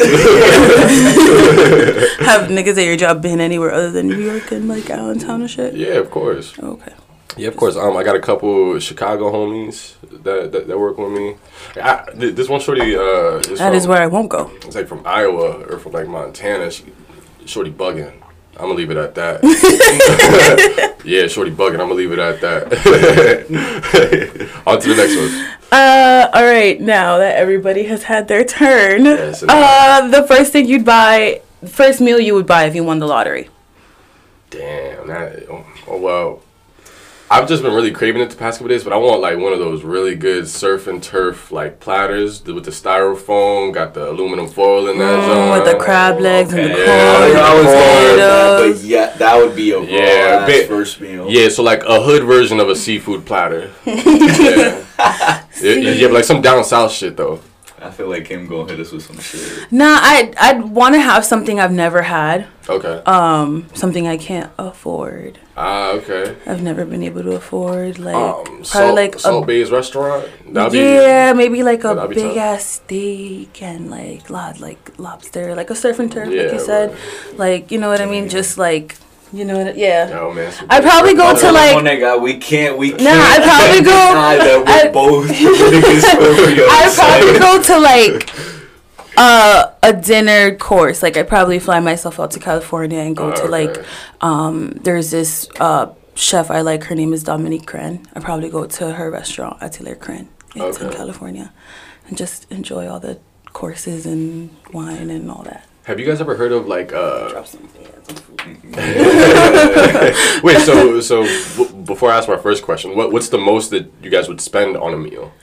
have 2.25 2.50
niggas 2.50 2.77
at 2.77 2.85
your 2.85 2.95
job 2.97 3.21
been 3.21 3.39
anywhere 3.41 3.71
other 3.71 3.91
than 3.91 4.07
New 4.07 4.18
York 4.19 4.51
and 4.51 4.68
like 4.68 4.89
Allentown 4.89 5.41
and 5.41 5.50
shit? 5.50 5.73
Yeah, 5.75 5.95
of 5.95 6.09
course. 6.09 6.57
Okay. 6.57 6.94
Yeah, 7.38 7.47
of 7.50 7.57
course. 7.57 7.75
Um, 7.75 7.95
I 7.97 8.03
got 8.03 8.15
a 8.15 8.19
couple 8.19 8.77
Chicago 8.79 9.31
homies 9.31 9.95
that 10.24 10.51
that, 10.51 10.67
that 10.67 10.77
work 10.79 10.97
with 10.97 11.12
me. 11.12 11.35
I, 11.81 12.03
this 12.13 12.47
one 12.50 12.59
shorty. 12.62 12.95
Uh, 12.95 13.39
is 13.39 13.59
That 13.59 13.74
is 13.74 13.83
from- 13.83 13.91
where 13.94 14.01
I 14.03 14.07
won't 14.07 14.29
go. 14.29 14.51
It's 14.65 14.75
like 14.75 14.88
from 14.88 15.01
Iowa 15.06 15.63
or 15.69 15.77
from 15.79 15.91
like 15.94 16.07
Montana. 16.07 16.71
She, 16.71 16.85
shorty 17.45 17.71
bugging. 17.71 18.13
I'm 18.57 18.68
gonna 18.68 18.74
leave 18.74 18.92
it 18.92 18.98
at 18.98 19.15
that. 19.15 20.95
yeah, 21.06 21.27
shorty 21.27 21.51
bugging. 21.51 21.74
I'm 21.74 21.89
gonna 21.89 21.94
leave 21.95 22.12
it 22.12 22.19
at 22.19 22.42
that. 22.42 22.63
On 24.68 24.80
to 24.80 24.89
the 24.89 24.95
next 24.95 25.15
one. 25.18 25.57
Uh, 25.71 26.30
all 26.33 26.44
right. 26.44 26.80
Now 26.80 27.18
that 27.18 27.38
everybody 27.38 27.83
has 27.83 28.03
had 28.03 28.27
their 28.27 28.44
turn, 28.44 29.06
Yes, 29.06 29.44
uh, 29.48 30.07
the 30.09 30.24
first 30.24 30.51
thing 30.51 30.68
you'd 30.68 30.86
buy, 30.86 31.42
first 31.65 32.01
meal 32.01 32.19
you 32.19 32.36
would 32.36 32.45
buy 32.45 32.65
if 32.65 32.75
you 32.75 32.83
won 32.83 33.00
the 33.00 33.07
lottery. 33.07 33.50
Damn. 34.50 35.07
That. 35.07 35.45
Oh, 35.88 35.98
well. 35.98 36.44
I've 37.33 37.48
just 37.48 37.63
been 37.63 37.74
really 37.74 37.92
craving 37.92 38.22
it 38.22 38.30
the 38.30 38.36
past 38.36 38.57
couple 38.60 38.68
days, 38.68 38.83
but 38.83 38.92
I 38.92 38.98
want 38.98 39.22
like 39.22 39.38
one 39.38 39.54
of 39.54 39.60
those 39.60 39.83
really 39.83 40.16
good 40.16 40.50
surf 40.50 40.88
and 40.88 41.01
turf 41.01 41.50
like 41.50 41.80
platters 41.80 42.44
with 42.44 42.66
the 42.66 42.72
styrofoam, 42.72 43.74
got 43.74 43.94
the 43.94 44.10
aluminum 44.12 44.50
foil 44.50 44.89
in 44.89 44.98
that. 45.00 45.19
Mm, 45.19 45.25
joint. 45.54 45.63
with 45.63 45.72
the 45.72 45.80
crab 45.81 46.19
legs 46.19 46.51
and 46.54 46.66
the 46.69 46.74
Okay. 46.74 46.86
corn. 46.86 47.31
Yeah, 47.31 47.39
I 47.39 47.54
was 47.56 47.63
corn. 47.63 47.75
going 47.78 48.18
that, 48.18 48.74
but 48.75 48.83
yeah, 48.83 49.16
that 49.18 49.38
would 49.38 49.56
be 49.56 49.72
a 49.72 49.78
raw 49.80 49.83
Yeah, 49.86 50.45
bit- 50.45 50.68
first 50.68 51.00
meal. 51.00 51.25
Yeah, 51.30 51.48
so 51.48 51.63
like 51.63 51.83
a 51.86 52.01
hood 52.01 52.24
version 52.25 52.60
of 52.60 52.68
a 52.68 52.75
seafood 52.75 53.25
platter. 53.25 53.72
yeah. 53.86 54.84
yeah, 55.62 55.72
yeah, 55.74 56.07
but 56.07 56.13
like 56.16 56.25
some 56.25 56.42
down 56.42 56.66
south 56.66 56.92
shit 56.92 57.16
though. 57.16 57.39
I 57.81 57.89
feel 57.89 58.07
like 58.10 58.28
him 58.28 58.45
gonna 58.48 58.69
hit 58.72 58.80
us 58.80 58.92
with 58.92 59.04
some 59.04 59.18
shit. 59.19 59.72
Nah, 59.72 59.98
I 60.00 60.31
I'd 60.39 60.62
want 60.69 60.94
to 60.95 61.01
have 61.01 61.25
something 61.25 61.60
I've 61.60 61.72
never 61.72 62.04
had. 62.04 62.48
Okay. 62.69 63.01
Um, 63.07 63.68
something 63.74 64.07
I 64.07 64.18
can't 64.18 64.51
afford. 64.60 65.39
Ah, 65.57 65.92
okay. 65.94 66.36
I've 66.45 66.62
never 66.62 66.86
been 66.86 67.01
able 67.04 67.24
to 67.24 67.31
afford. 67.31 67.98
Like 67.98 68.16
Um, 68.16 68.44
probably 68.45 68.63
Salt, 68.63 68.95
like 68.95 69.19
Salt 69.19 69.44
a 69.44 69.48
Bae's 69.48 69.72
restaurant. 69.72 70.30
That'd 70.54 70.74
yeah, 70.74 71.33
maybe 71.33 71.63
like 71.63 71.84
a 71.84 72.08
big 72.08 72.17
tough. 72.20 72.38
ass 72.38 72.65
steak 72.65 73.62
and 73.63 73.89
like 73.89 74.29
lot 74.29 74.60
like 74.60 74.91
lobster, 75.00 75.55
like 75.55 75.70
a 75.72 75.75
surf 75.75 75.98
and 76.00 76.12
turf, 76.12 76.27
like 76.29 76.53
you 76.53 76.60
said. 76.60 76.91
right. 76.91 77.39
Like 77.39 77.72
you 77.72 77.79
know 77.79 77.89
what 77.89 78.00
I 78.01 78.05
mean? 78.05 78.29
Just 78.29 78.58
like 78.58 78.96
you 79.33 79.45
know 79.45 79.63
what? 79.63 79.77
Yeah. 79.77 80.05
Be, 80.07 80.11
yo, 80.13 80.33
man. 80.33 80.53
I'd 80.69 80.83
probably 80.89 81.13
go 81.13 81.35
to, 81.38 81.51
like- 81.51 81.75
oh, 81.75 81.79
nigga, 81.81 82.21
we 82.21 82.38
can't, 82.38 82.77
we 82.77 82.89
can't. 82.91 83.03
Nah, 83.03 83.11
I'd 83.11 83.43
probably 83.43 83.81
go- 83.81 84.07
deny 84.09 84.38
that 84.38 84.57
we're 84.59 84.73
I'd- 84.73 84.91
both. 84.91 85.31
I'd 85.31 86.95
probably 86.95 87.39
go 87.39 87.61
to 87.63 87.79
like 87.79 88.29
uh, 89.17 89.71
a 89.83 89.93
dinner 89.93 90.55
course. 90.55 91.03
Like 91.03 91.17
I'd 91.17 91.27
probably 91.27 91.59
fly 91.59 91.79
myself 91.79 92.19
out 92.19 92.31
to 92.31 92.39
California 92.39 93.00
and 93.00 93.15
go 93.15 93.31
Oh, 93.31 93.35
to 93.35 93.45
like 93.47 93.77
um, 94.21 94.71
there's 94.83 95.11
this 95.11 95.47
uh, 95.59 95.93
chef 96.15 96.50
I 96.51 96.61
like. 96.61 96.85
Her 96.85 96.95
name 96.95 97.13
is 97.13 97.23
Dominique 97.23 97.65
Crenn. 97.67 98.05
I'd 98.15 98.23
probably 98.23 98.50
go 98.50 98.65
to 98.65 98.93
her 98.93 99.11
restaurant, 99.11 99.57
Atelier 99.61 99.95
Crenn. 99.95 100.27
It's 100.55 100.81
in 100.81 100.91
California, 100.91 101.53
and 102.07 102.17
just 102.17 102.50
enjoy 102.51 102.88
all 102.89 103.00
the 103.00 103.19
courses 103.53 104.05
and 104.05 104.50
wine 104.73 105.09
and 105.09 105.29
all 105.31 105.43
that. 105.43 105.65
Have 105.85 106.00
you 106.00 106.05
guys 106.05 106.21
ever 106.21 106.35
heard 106.35 106.51
of 106.51 106.67
like 106.67 106.93
uh? 106.93 107.29
Drop 107.29 107.47
some, 107.47 107.67
yeah, 107.81 107.88
some 108.03 108.15
food. 108.17 108.38
Wait, 110.43 110.59
so 110.61 111.00
so 111.11 111.25
w- 111.57 111.83
before 111.83 112.11
I 112.11 112.17
ask 112.17 112.27
my 112.29 112.38
first 112.38 112.63
question, 112.63 112.95
what 112.95 113.11
what's 113.11 113.29
the 113.29 113.38
most 113.38 113.71
that 113.71 113.91
you 114.01 114.09
guys 114.09 114.27
would 114.27 114.41
spend 114.41 114.77
on 114.77 114.93
a 114.93 114.97
meal? 114.97 115.33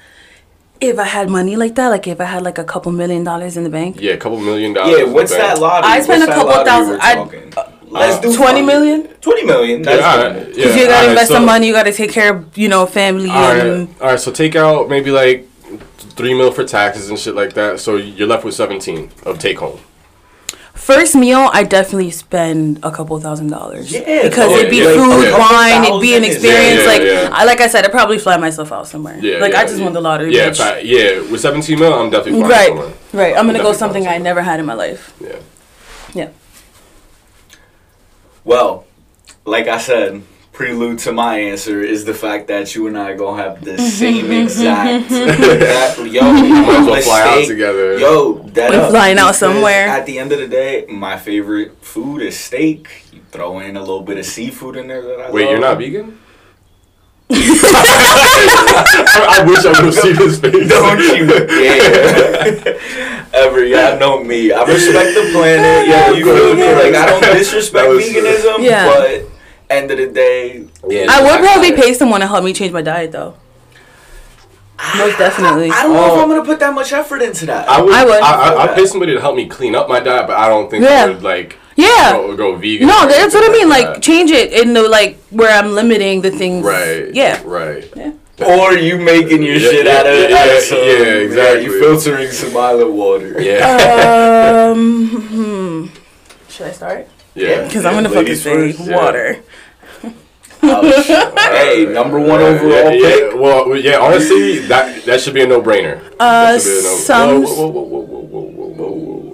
If 0.80 0.98
I 0.98 1.04
had 1.04 1.28
money 1.28 1.56
like 1.56 1.74
that, 1.74 1.88
like 1.88 2.06
if 2.06 2.20
I 2.20 2.24
had 2.24 2.42
like 2.44 2.58
a 2.58 2.64
couple 2.64 2.92
million 2.92 3.24
dollars 3.24 3.56
in 3.56 3.64
the 3.64 3.70
bank, 3.70 4.00
Yeah, 4.00 4.12
a 4.12 4.16
couple 4.16 4.38
million 4.38 4.72
dollars. 4.74 4.96
Yeah, 4.98 5.04
in 5.06 5.12
what's 5.12 5.32
the 5.32 5.38
bank. 5.38 5.54
that 5.56 5.60
lottery? 5.60 5.90
I 5.90 6.00
spent 6.02 6.20
What's 6.20 6.32
a 6.32 6.34
couple 6.34 6.64
thousand- 6.64 7.00
I'd- 7.00 7.74
Let's 7.90 8.20
do 8.20 8.36
20 8.36 8.58
fun. 8.58 8.66
million? 8.66 9.08
20 9.22 9.44
million. 9.46 9.80
That's 9.82 10.02
all 10.04 10.12
fine. 10.22 10.36
right. 10.36 10.46
Because 10.46 10.56
Yeah, 10.58 10.66
you 10.66 10.74
gotta 10.86 10.92
alright, 10.94 11.08
invest 11.08 11.28
so- 11.28 11.34
some 11.34 11.46
money, 11.46 11.66
you 11.66 11.72
gotta 11.72 11.90
take 11.92 12.12
care 12.12 12.34
of 12.34 12.56
you 12.56 12.68
know 12.68 12.84
family 12.86 13.30
All 13.30 13.50
and 13.50 13.88
right, 13.88 14.00
all 14.02 14.08
right. 14.10 14.20
So 14.20 14.30
take 14.30 14.54
out 14.56 14.88
maybe 14.90 15.10
like 15.10 15.48
three 16.18 16.34
mil 16.34 16.52
for 16.52 16.64
taxes 16.64 17.08
and 17.08 17.18
shit 17.18 17.34
like 17.34 17.54
that. 17.54 17.80
So 17.80 17.96
you're 17.96 18.28
left 18.28 18.44
with 18.44 18.54
seventeen 18.54 19.10
of 19.24 19.38
take 19.38 19.58
home. 19.58 19.80
First 20.78 21.14
meal, 21.14 21.50
I 21.52 21.64
definitely 21.64 22.10
spend 22.10 22.78
a 22.82 22.90
couple 22.90 23.18
thousand 23.20 23.48
dollars. 23.48 23.92
Yeah, 23.92 24.22
because 24.22 24.50
oh, 24.50 24.56
it'd 24.56 24.70
be 24.70 24.78
yeah, 24.78 24.94
food, 24.94 25.24
yeah. 25.24 25.38
wine, 25.38 25.84
it'd 25.84 26.00
be 26.00 26.14
an 26.16 26.24
experience. 26.24 26.80
Yeah, 26.80 26.82
yeah, 26.82 26.86
like 26.86 27.02
yeah. 27.02 27.30
I 27.32 27.44
like 27.44 27.60
I 27.60 27.66
said, 27.66 27.84
I'd 27.84 27.90
probably 27.90 28.18
fly 28.18 28.38
myself 28.38 28.72
out 28.72 28.88
somewhere. 28.88 29.18
Yeah, 29.18 29.38
like 29.38 29.52
yeah, 29.52 29.60
I 29.60 29.64
just 29.64 29.78
yeah. 29.78 29.84
won 29.84 29.92
the 29.92 30.00
lottery. 30.00 30.34
Yeah, 30.34 30.48
bitch. 30.48 30.60
I- 30.60 30.78
yeah. 30.78 31.30
With 31.30 31.40
seventeen 31.40 31.78
mil, 31.78 31.92
I'm 31.92 32.08
definitely 32.08 32.40
flying 32.40 32.50
right, 32.50 32.68
somewhere. 32.68 32.92
right. 33.12 33.36
I'm 33.36 33.46
gonna 33.46 33.58
go 33.58 33.74
something 33.74 34.06
I 34.06 34.16
never 34.16 34.40
had 34.40 34.60
in 34.60 34.66
my 34.66 34.74
life. 34.74 35.14
Yeah. 35.20 35.40
Yeah. 36.14 36.30
Well, 38.44 38.86
like 39.44 39.68
I 39.68 39.76
said, 39.78 40.22
prelude 40.58 40.98
to 40.98 41.12
my 41.12 41.38
answer 41.38 41.80
is 41.80 42.04
the 42.04 42.12
fact 42.12 42.48
that 42.48 42.74
you 42.74 42.88
and 42.88 42.98
I 42.98 43.10
are 43.10 43.16
gonna 43.16 43.40
have 43.40 43.64
the 43.64 43.74
mm-hmm. 43.74 43.86
same 43.86 44.24
mm-hmm. 44.24 44.42
exact. 44.42 45.08
that, 45.10 45.96
yo, 46.10 46.20
Might 46.20 46.80
as 46.80 46.86
well 46.86 47.00
fly 47.00 47.20
out 47.20 47.46
together. 47.46 47.96
Yo, 47.96 48.42
that 48.54 48.70
We're 48.70 48.80
up, 48.80 48.90
flying 48.90 49.18
out 49.18 49.36
somewhere. 49.36 49.86
At 49.86 50.04
the 50.04 50.18
end 50.18 50.32
of 50.32 50.40
the 50.40 50.48
day, 50.48 50.84
my 50.88 51.16
favorite 51.16 51.76
food 51.84 52.22
is 52.22 52.36
steak. 52.36 53.04
You 53.12 53.20
throw 53.30 53.60
in 53.60 53.76
a 53.76 53.80
little 53.80 54.02
bit 54.02 54.18
of 54.18 54.26
seafood 54.26 54.74
in 54.74 54.88
there 54.88 55.00
that 55.00 55.20
I 55.20 55.30
Wait, 55.30 55.44
love. 55.44 55.52
you're 55.52 55.60
not 55.60 55.78
vegan? 55.78 56.18
I, 57.30 57.36
I 59.38 59.44
wish 59.46 59.64
I 59.64 59.68
would 59.68 59.94
have 59.94 59.94
seen 59.94 60.16
his 60.16 60.40
face. 60.40 60.68
Don't 60.68 60.98
you 60.98 61.26
dare. 61.46 62.80
Ever, 63.32 63.64
y'all 63.64 63.96
know 64.00 64.24
me. 64.24 64.50
I 64.50 64.64
respect 64.64 65.14
the 65.14 65.30
planet. 65.30 65.86
Yeah, 65.86 66.10
you 66.10 66.24
feel 66.24 66.56
me? 66.56 66.72
Like 66.74 66.94
I 66.96 67.06
don't 67.06 67.22
disrespect 67.22 67.86
veganism, 67.86 68.64
Yeah. 68.64 68.86
but 68.86 69.27
end 69.70 69.90
of 69.90 69.98
the 69.98 70.06
day, 70.08 70.66
Yeah, 70.88 71.06
I 71.10 71.22
would 71.22 71.40
probably 71.40 71.72
pay 71.72 71.92
someone 71.94 72.20
to 72.20 72.26
help 72.26 72.44
me 72.44 72.52
change 72.52 72.72
my 72.72 72.82
diet 72.82 73.12
though. 73.12 73.34
Most 74.96 75.18
definitely. 75.18 75.70
I 75.70 75.82
don't 75.82 75.92
know 75.92 76.06
if 76.06 76.12
Oh. 76.12 76.22
I'm 76.22 76.28
gonna 76.28 76.44
put 76.44 76.60
that 76.60 76.72
much 76.72 76.92
effort 76.92 77.20
into 77.20 77.46
that. 77.46 77.68
I 77.68 77.82
would. 77.82 77.92
I 77.92 78.00
I 78.00 78.04
would. 78.04 78.22
I, 78.22 78.62
I, 78.64 78.66
pay 78.74 78.86
somebody 78.86 79.12
to 79.14 79.20
help 79.20 79.34
me 79.34 79.46
clean 79.48 79.74
up 79.74 79.88
my 79.88 79.98
diet, 79.98 80.28
but 80.28 80.36
I 80.36 80.48
don't 80.48 80.70
think 80.70 80.84
Yeah. 80.84 81.04
I 81.04 81.08
would 81.08 81.22
like. 81.22 81.56
Yeah. 81.74 82.12
Go, 82.12 82.36
go 82.36 82.56
vegan. 82.56 82.86
No, 82.86 83.06
that's 83.08 83.34
what 83.34 83.48
I 83.48 83.52
mean. 83.52 83.68
Like 83.68 83.86
that. 83.94 84.02
change 84.02 84.30
it 84.30 84.52
in 84.52 84.74
the 84.74 84.82
like 84.88 85.18
where 85.30 85.50
I'm 85.50 85.72
limiting 85.74 86.22
the 86.22 86.30
things. 86.30 86.64
Right. 86.64 87.12
Yeah. 87.12 87.42
Right. 87.44 87.90
Yeah. 87.96 88.12
or 88.46 88.72
you 88.74 88.98
making 88.98 89.42
your 89.42 89.56
Yeah, 89.56 89.70
shit 89.70 89.86
yeah, 89.86 89.96
out 89.98 90.06
of, 90.06 90.14
yeah, 90.30 90.36
out 90.36 90.46
yeah, 90.46 90.60
some, 90.60 90.78
yeah, 90.78 91.26
exactly. 91.26 91.64
you 91.64 91.80
filtering 91.80 92.30
some 92.30 92.56
island 92.56 92.96
water. 92.96 93.40
Yeah. 93.42 94.70
Um. 94.70 95.06
hmm. 95.32 95.86
Should 96.48 96.66
I 96.68 96.70
start? 96.72 97.08
yeah. 97.34 97.64
Because 97.64 97.84
I'm 97.84 97.94
gonna 97.94 98.08
fucking 98.10 98.24
ladies 98.26 98.78
say 98.78 98.84
yeah. 98.84 98.96
water. 98.96 99.42
Oh, 100.62 101.36
hey, 101.52 101.86
number 101.86 102.18
one 102.18 102.40
overall 102.40 102.70
yeah, 102.70 102.90
pick. 102.90 103.32
Yeah. 103.32 103.34
Well, 103.34 103.76
yeah. 103.76 103.98
Honestly, 103.98 104.58
that 104.66 105.04
that 105.04 105.20
should 105.20 105.34
be 105.34 105.42
a 105.42 105.46
no-brainer. 105.46 106.02
Uh, 106.18 106.58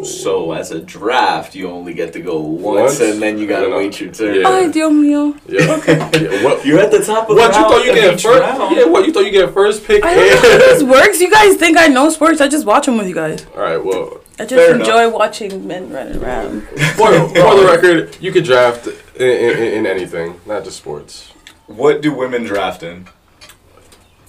so 0.04 0.52
as 0.52 0.70
a 0.70 0.80
draft, 0.80 1.54
you 1.54 1.70
only 1.70 1.94
get 1.94 2.12
to 2.12 2.20
go 2.20 2.40
once, 2.40 2.98
once? 2.98 3.00
and 3.00 3.22
then 3.22 3.38
you 3.38 3.46
gotta 3.46 3.70
wait 3.70 4.00
your 4.00 4.12
turn. 4.12 4.40
Yeah. 4.40 4.48
Ay, 4.48 4.68
Dios 4.70 4.92
mío. 4.92 5.38
Yeah. 5.48 5.74
Okay. 5.74 6.44
What, 6.44 6.64
You're 6.64 6.80
at 6.80 6.90
the 6.90 7.02
top 7.02 7.28
of 7.28 7.36
what, 7.36 7.52
the 7.52 7.58
you 7.58 7.64
thought 7.64 7.84
you 7.84 7.94
get 7.94 8.20
first? 8.20 8.76
Yeah. 8.76 8.84
What 8.84 9.06
you 9.06 9.12
thought 9.12 9.24
you 9.24 9.32
get 9.32 9.52
first 9.52 9.84
pick? 9.84 10.04
I 10.04 10.14
don't 10.14 10.28
know 10.28 10.36
how 10.36 10.58
this 10.58 10.82
works. 10.82 11.20
You 11.20 11.30
guys 11.30 11.56
think 11.56 11.76
I 11.76 11.88
know 11.88 12.10
sports? 12.10 12.40
I 12.40 12.48
just 12.48 12.66
watch 12.66 12.86
them 12.86 12.96
with 12.96 13.08
you 13.08 13.14
guys. 13.14 13.44
All 13.54 13.62
right. 13.62 13.82
Well. 13.82 14.20
I 14.38 14.46
just 14.46 14.54
Fair 14.54 14.74
enjoy 14.76 15.08
watching 15.10 15.66
men 15.66 15.90
running 15.90 16.22
around. 16.22 16.62
for, 16.96 17.06
for 17.28 17.56
the 17.56 17.68
record, 17.70 18.16
you 18.20 18.32
could 18.32 18.44
draft 18.44 18.88
in, 19.16 19.22
in, 19.22 19.58
in 19.58 19.86
anything, 19.86 20.40
not 20.44 20.64
just 20.64 20.78
sports. 20.78 21.30
What 21.66 22.02
do 22.02 22.12
women 22.12 22.42
draft 22.44 22.82
in 22.82 23.04
They're 23.04 23.13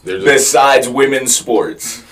just 0.05 0.25
besides 0.25 0.87
women's 0.89 1.35
sports? 1.35 2.03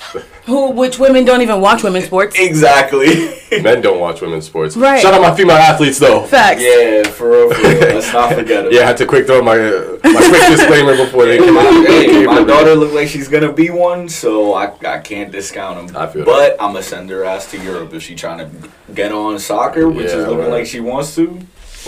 Who? 0.45 0.71
Which 0.71 0.99
women 0.99 1.23
don't 1.23 1.41
even 1.41 1.61
watch 1.61 1.83
women's 1.83 2.05
sports? 2.05 2.37
Exactly. 2.37 3.33
men 3.61 3.81
don't 3.81 3.99
watch 3.99 4.19
women's 4.21 4.45
sports. 4.45 4.75
Right. 4.75 5.01
Shout 5.01 5.13
out 5.13 5.21
my 5.21 5.33
female 5.35 5.55
athletes 5.55 5.99
though. 5.99 6.23
Facts. 6.23 6.61
yeah, 6.61 7.03
for 7.03 7.31
real, 7.31 7.53
for 7.53 7.61
real. 7.61 7.79
Let's 7.79 8.11
not 8.11 8.33
forget 8.35 8.65
it. 8.65 8.73
Yeah, 8.73 8.81
I 8.81 8.85
had 8.87 8.97
to 8.97 9.05
quick 9.05 9.25
throw 9.25 9.41
my 9.41 9.57
uh, 9.57 9.97
my 10.03 10.27
quick 10.27 10.41
disclaimer 10.57 10.97
before 10.97 11.25
they 11.25 11.37
came 11.37 11.53
my, 11.53 11.61
out. 11.61 11.87
hey, 11.87 12.25
my 12.25 12.43
daughter 12.43 12.75
looked 12.75 12.93
like 12.93 13.07
she's 13.07 13.29
gonna 13.29 13.53
be 13.53 13.69
one, 13.69 14.09
so 14.09 14.53
I, 14.53 14.73
I 14.85 14.99
can't 14.99 15.31
discount 15.31 15.87
them. 15.87 15.95
I 15.97 16.07
feel 16.07 16.25
but 16.25 16.53
I'm 16.59 16.73
gonna 16.73 16.83
send 16.83 17.09
her 17.09 17.23
ass 17.23 17.49
to 17.51 17.57
Europe 17.63 17.93
if 17.93 18.03
she 18.03 18.13
trying 18.15 18.39
to 18.39 18.69
get 18.93 19.11
on 19.13 19.39
soccer, 19.39 19.87
which 19.87 20.07
Yeah, 20.07 20.17
is 20.17 20.27
looking 20.27 20.39
right. 20.39 20.49
like 20.49 20.65
she 20.67 20.81
wants 20.81 21.15
to. 21.15 21.39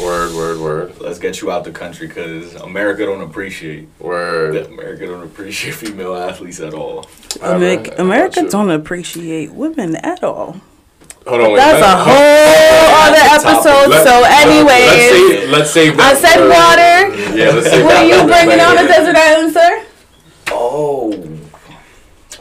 Word, 0.02 0.34
word, 0.36 0.60
word, 0.60 1.00
Let's 1.00 1.20
get 1.20 1.40
you 1.42 1.52
out 1.52 1.64
the 1.64 1.72
country 1.72 2.08
because 2.08 2.54
America 2.56 3.06
don't 3.06 3.22
appreciate 3.22 3.88
word. 4.00 4.56
America 4.68 5.06
don't 5.08 5.24
appreciate 5.24 5.74
female 5.75 6.16
athletes 6.16 6.60
at 6.60 6.74
all. 6.74 7.08
America, 7.42 7.92
Alright, 7.92 8.00
America 8.00 8.50
don't 8.50 8.72
appreciate 8.72 9.54
women 9.54 9.96
at 9.98 10.22
all. 10.22 10.60
Hold 11.25 11.42
on, 11.42 11.52
wait. 11.54 11.58
That's 11.60 11.82
a 11.82 11.98
whole 12.04 12.14
other 13.02 13.16
That's 13.16 13.44
the 13.44 13.50
topic. 13.50 13.66
episode. 13.72 13.90
let- 13.90 14.04
So, 14.06 14.20
let- 14.22 14.46
anyways, 14.46 15.50
let's 15.52 15.72
say 15.72 15.92
let's 15.96 16.20
say 16.20 16.34
I 16.36 16.36
said 16.36 16.40
water. 16.50 17.38
Yeah, 17.38 17.50
let's 17.52 17.70
say. 17.70 17.84
What 17.84 17.96
are 17.96 18.06
you 18.06 18.28
bringing 18.28 18.60
on 18.60 18.78
a 18.78 18.88
desert 18.88 19.16
island, 19.16 19.54
sir? 19.54 19.86
Oh, 20.52 21.12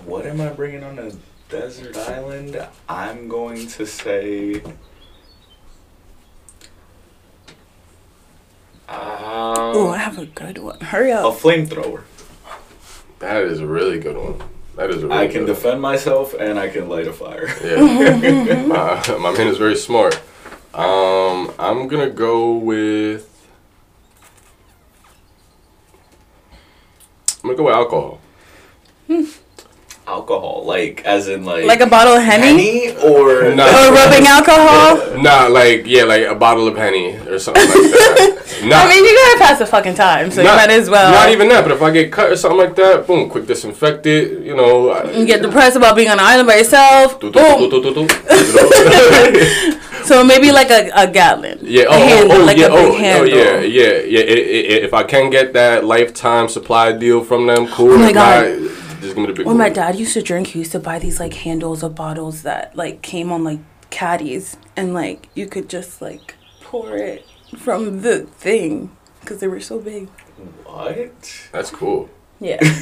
what 0.05 0.27
am 0.27 0.41
I 0.41 0.49
bringing 0.49 0.83
on 0.83 0.99
a 0.99 1.13
desert 1.49 1.97
island? 1.97 2.59
I'm 2.89 3.29
going 3.29 3.67
to 3.69 3.87
say. 3.87 4.61
Oh, 8.89 9.91
I 9.91 9.99
have 9.99 10.19
a 10.19 10.27
good 10.27 10.59
one. 10.59 10.81
Hurry 10.81 11.13
up. 11.13 11.25
a 11.25 11.37
flamethrower. 11.37 12.03
That 13.19 13.43
is 13.45 13.61
a 13.61 13.67
really 13.67 13.99
good 13.99 14.17
one. 14.17 14.43
That 14.77 14.91
is 14.91 15.03
a 15.03 15.07
really 15.07 15.19
I 15.19 15.29
can 15.29 15.47
good 15.47 15.55
defend 15.55 15.81
myself 15.81 16.35
and 16.35 16.59
I 16.59 16.69
can 16.69 16.89
light 16.89 17.07
a 17.07 17.13
fire. 17.13 17.49
Yeah, 17.63 17.77
my, 18.67 19.19
my 19.19 19.33
man 19.33 19.47
is 19.47 19.57
very 19.57 19.77
smart. 19.77 20.21
Um, 20.75 21.53
I'm 21.59 21.87
gonna 21.87 22.11
go 22.11 22.55
with. 22.55 23.31
I'm 27.43 27.51
gonna 27.51 27.57
go 27.57 27.65
with 27.65 27.75
alcohol. 27.75 28.21
Alcohol, 30.15 30.63
like 30.65 31.03
as 31.05 31.27
in 31.29 31.45
like 31.45 31.65
Like 31.67 31.81
a 31.81 31.87
bottle 31.97 32.15
of 32.15 32.23
Henny? 32.23 32.47
Henny 32.47 32.97
or 33.03 33.51
No. 33.59 33.65
Or 33.67 33.93
rubbing 33.99 34.27
alcohol? 34.37 35.21
Nah, 35.27 35.47
like 35.49 35.83
yeah, 35.87 36.05
like 36.05 36.25
a 36.27 36.35
bottle 36.37 36.67
of 36.71 36.77
henny 36.77 37.17
or 37.31 37.39
something 37.39 37.67
like 37.73 37.91
that. 37.95 38.41
Nah, 38.65 38.77
I 38.81 38.89
mean, 38.89 39.05
you 39.05 39.13
gotta 39.21 39.39
pass 39.45 39.59
the 39.59 39.67
fucking 39.67 39.95
time, 39.95 40.31
so 40.31 40.41
you 40.41 40.49
might 40.49 40.71
as 40.71 40.89
well. 40.89 41.11
Not 41.13 41.29
even 41.35 41.49
that, 41.51 41.65
but 41.65 41.73
if 41.73 41.83
I 41.83 41.91
get 41.91 42.11
cut 42.11 42.31
or 42.33 42.37
something 42.37 42.57
like 42.65 42.75
that, 42.77 43.07
boom, 43.07 43.29
quick 43.29 43.47
disinfect 43.47 44.07
it. 44.07 44.41
You 44.49 44.57
know. 44.57 44.89
I- 44.91 45.11
You 45.11 45.27
get 45.27 45.43
depressed 45.43 45.77
about 45.77 45.97
being 45.97 46.09
on 46.09 46.19
an 46.19 46.25
island 46.25 46.47
by 46.49 46.57
yourself. 46.63 47.21
do, 47.21 47.31
do, 47.31 47.41
Boom. 47.41 48.07
do? 48.09 48.09
So 50.05 50.23
maybe 50.23 50.53
like 50.53 50.71
a, 50.71 50.91
a 50.95 51.07
gallon. 51.11 51.59
Yeah. 51.63 51.85
A 51.85 51.87
Oh, 51.89 51.93
oh, 51.95 52.07
handle, 52.09 52.37
oh, 52.41 52.45
like 52.45 52.57
yeah. 52.59 52.67
a 52.67 52.71
big 52.71 52.79
Oh, 52.79 52.95
oh, 52.95 53.25
yeah. 53.25 53.61
Yeah. 53.61 53.93
Yeah. 54.15 54.21
I- 54.21 54.45
I- 54.57 54.69
I- 54.75 54.85
if 54.89 54.93
I 54.95 55.03
can 55.03 55.31
get 55.31 55.53
that 55.55 55.85
lifetime 55.85 56.49
supply 56.49 56.93
deal 56.93 57.25
from 57.25 57.47
them, 57.47 57.67
cool. 57.69 57.93
Oh 57.93 57.99
my 57.99 58.13
God. 58.13 58.45
not, 58.61 58.84
Just 59.05 59.15
give 59.17 59.23
me 59.23 59.27
the 59.27 59.33
big 59.35 59.47
When 59.47 59.57
my 59.59 59.69
dad 59.71 59.97
used 59.97 60.15
to 60.15 60.23
drink, 60.23 60.49
he 60.49 60.59
used 60.61 60.73
to 60.73 60.79
buy 60.81 60.99
these 60.99 61.21
like 61.21 61.35
handles 61.35 61.83
of 61.83 61.95
bottles 61.95 62.43
that 62.43 62.75
like 62.77 63.03
came 63.03 63.31
on 63.33 63.45
like 63.45 63.61
caddies, 63.91 64.57
and 64.77 64.95
like 64.95 65.29
you 65.35 65.47
could 65.47 65.69
just 65.69 66.01
like 66.03 66.35
pour 66.63 66.97
it 66.97 67.27
from 67.57 68.01
the 68.03 68.21
thing 68.21 68.91
because 69.21 69.39
they 69.41 69.47
were 69.49 69.61
so 69.61 69.79
big. 69.79 70.09
what? 70.65 71.49
That's 71.53 71.71
cool. 71.71 72.09
Yeah. 72.41 72.59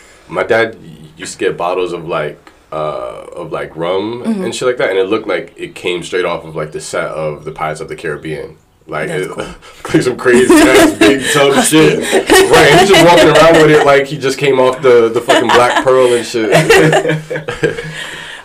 My 0.28 0.42
dad 0.42 0.76
used 1.16 1.34
to 1.34 1.38
get 1.38 1.56
bottles 1.56 1.92
of 1.92 2.06
like 2.08 2.52
uh 2.72 3.26
of 3.34 3.52
like 3.52 3.76
rum 3.76 4.22
Mm-hmm. 4.24 4.44
and 4.44 4.54
shit 4.54 4.66
like 4.66 4.76
that, 4.78 4.90
and 4.90 4.98
it 4.98 5.04
looked 5.04 5.28
like 5.28 5.54
it 5.56 5.74
came 5.74 6.02
straight 6.02 6.24
off 6.24 6.44
of 6.44 6.56
like 6.56 6.72
the 6.72 6.80
set 6.80 7.08
of 7.08 7.44
the 7.44 7.52
Pirates 7.52 7.80
of 7.80 7.88
the 7.88 7.96
Caribbean. 7.96 8.56
Like, 8.88 9.08
it, 9.10 9.28
cool. 9.30 9.44
like 9.92 10.02
some 10.02 10.16
crazy 10.16 10.52
ass 10.54 10.92
big 10.98 11.20
tub 11.32 11.64
shit. 11.64 11.98
Right, 12.00 12.68
and 12.70 12.80
he's 12.80 12.88
just 12.90 13.04
walking 13.04 13.28
around 13.28 13.54
with 13.66 13.70
it 13.70 13.84
like 13.84 14.06
he 14.06 14.16
just 14.18 14.38
came 14.38 14.60
off 14.60 14.80
the, 14.82 15.08
the 15.08 15.20
fucking 15.20 15.48
Black 15.48 15.84
Pearl 15.84 16.12
and 16.14 16.24
shit. 16.24 17.84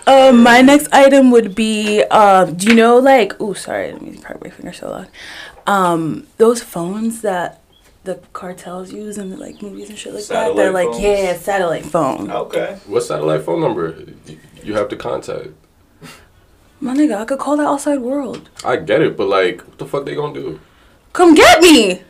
Um, 0.07 0.41
my 0.41 0.62
next 0.62 0.91
item 0.91 1.29
would 1.29 1.53
be, 1.53 2.03
uh, 2.10 2.45
do 2.45 2.67
you 2.67 2.74
know, 2.75 2.98
like, 2.98 3.33
oh, 3.39 3.53
sorry, 3.53 3.91
let 3.93 4.01
me 4.01 4.17
part 4.17 4.43
my 4.43 4.50
finger 4.50 4.74
so 4.74 4.89
loud. 4.89 5.07
Um, 5.67 6.25
those 6.38 6.62
phones 6.63 7.21
that 7.21 7.62
the 8.03 8.15
cartels 8.33 8.91
use 8.91 9.19
in 9.19 9.38
like 9.38 9.62
movies 9.62 9.89
and 9.89 9.98
shit 9.98 10.12
like 10.13 10.25
that. 10.25 10.55
They're 10.55 10.74
Satellite 10.74 10.74
like, 10.74 10.91
phones? 10.95 11.03
yeah, 11.03 11.38
satellite 11.38 11.86
phone. 11.86 12.31
Okay. 12.31 12.79
What 12.88 13.01
satellite 13.03 13.43
phone 13.43 13.62
number 13.62 13.95
you- 14.25 14.39
you 14.63 14.74
have 14.74 14.89
to 14.89 14.95
contact? 14.98 15.50
My 16.83 16.95
nigga, 16.95 17.15
I 17.17 17.25
could 17.25 17.38
call 17.39 17.57
that 17.57 17.67
outside 17.67 18.00
world. 18.00 18.50
I 18.65 18.75
get 18.77 19.01
it, 19.01 19.15
but 19.15 19.27
like, 19.27 19.61
what 19.61 19.77
the 19.77 19.85
fuck 19.85 20.03
they 20.05 20.15
gonna 20.15 20.33
do? 20.33 20.59
Come 21.13 21.35
get 21.35 21.61
me. 21.61 22.01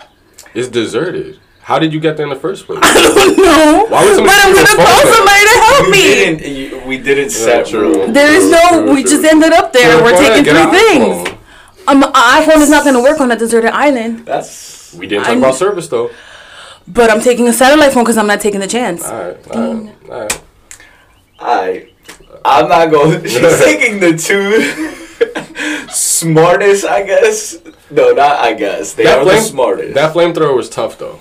It's 0.54 0.70
deserted. 0.70 1.40
How 1.64 1.78
did 1.78 1.94
you 1.94 2.00
get 2.00 2.18
there 2.18 2.26
in 2.26 2.30
the 2.34 2.40
first 2.40 2.66
place? 2.66 2.80
no. 2.84 3.86
Why 3.90 4.04
would 4.06 4.16
somebody 4.16 4.26
But 4.26 4.46
I'm 4.46 4.56
steal 4.56 4.66
gonna 4.66 4.82
a 4.82 4.86
call 4.86 5.04
then? 5.04 5.14
somebody 5.14 5.44
to 5.44 5.56
help 5.62 5.86
You 5.86 5.92
me. 5.92 6.02
didn't. 6.02 6.56
You, 6.56 6.88
we 6.88 6.98
didn't 6.98 7.30
set 7.32 7.68
true. 7.68 7.94
rules. 7.96 8.14
There 8.14 8.32
is 8.34 8.50
no. 8.50 8.70
true, 8.70 8.94
we 8.94 9.02
true. 9.04 9.12
just 9.12 9.26
ended 9.26 9.52
up 9.54 9.72
there. 9.74 9.98
Yeah, 9.98 10.04
We're 10.04 10.12
go 10.12 10.18
ahead, 10.20 10.28
taking 10.32 10.44
get 10.46 10.70
three 10.70 10.80
an 10.80 11.02
things. 11.16 11.30
iPhone. 11.30 11.38
Um, 11.88 12.04
an 12.04 12.12
iPhone 12.14 12.62
is 12.62 12.70
not 12.70 12.84
gonna 12.86 13.02
work 13.02 13.20
on 13.20 13.32
a 13.32 13.36
deserted 13.36 13.72
island. 13.72 14.26
That's 14.26 14.94
We 14.94 15.06
didn't 15.08 15.26
talk 15.26 15.36
I- 15.36 15.38
about 15.38 15.56
service 15.56 15.88
though. 15.88 16.10
But 16.88 17.12
I'm 17.12 17.22
taking 17.22 17.48
a 17.48 17.54
satellite 17.54 17.94
phone 17.94 18.04
because 18.04 18.18
I'm 18.18 18.28
not 18.28 18.42
taking 18.42 18.60
the 18.60 18.68
chance. 18.68 19.04
Alright, 19.06 19.48
alright, 19.52 20.10
alright. 20.10 20.42
I. 21.40 21.91
I'm 22.44 22.68
not 22.70 22.92
going. 22.92 23.24
She's 23.28 23.60
taking 23.60 24.00
the 24.00 24.18
two 24.18 25.88
smartest, 25.90 26.86
I 26.86 27.04
guess. 27.04 27.58
No, 27.90 28.12
not 28.12 28.40
I 28.40 28.54
guess. 28.54 28.94
They 28.94 29.06
are 29.06 29.24
the 29.24 29.40
smartest. 29.42 29.94
That 29.96 30.14
flamethrower 30.14 30.56
was 30.56 30.70
tough 30.70 30.98
though. 30.98 31.20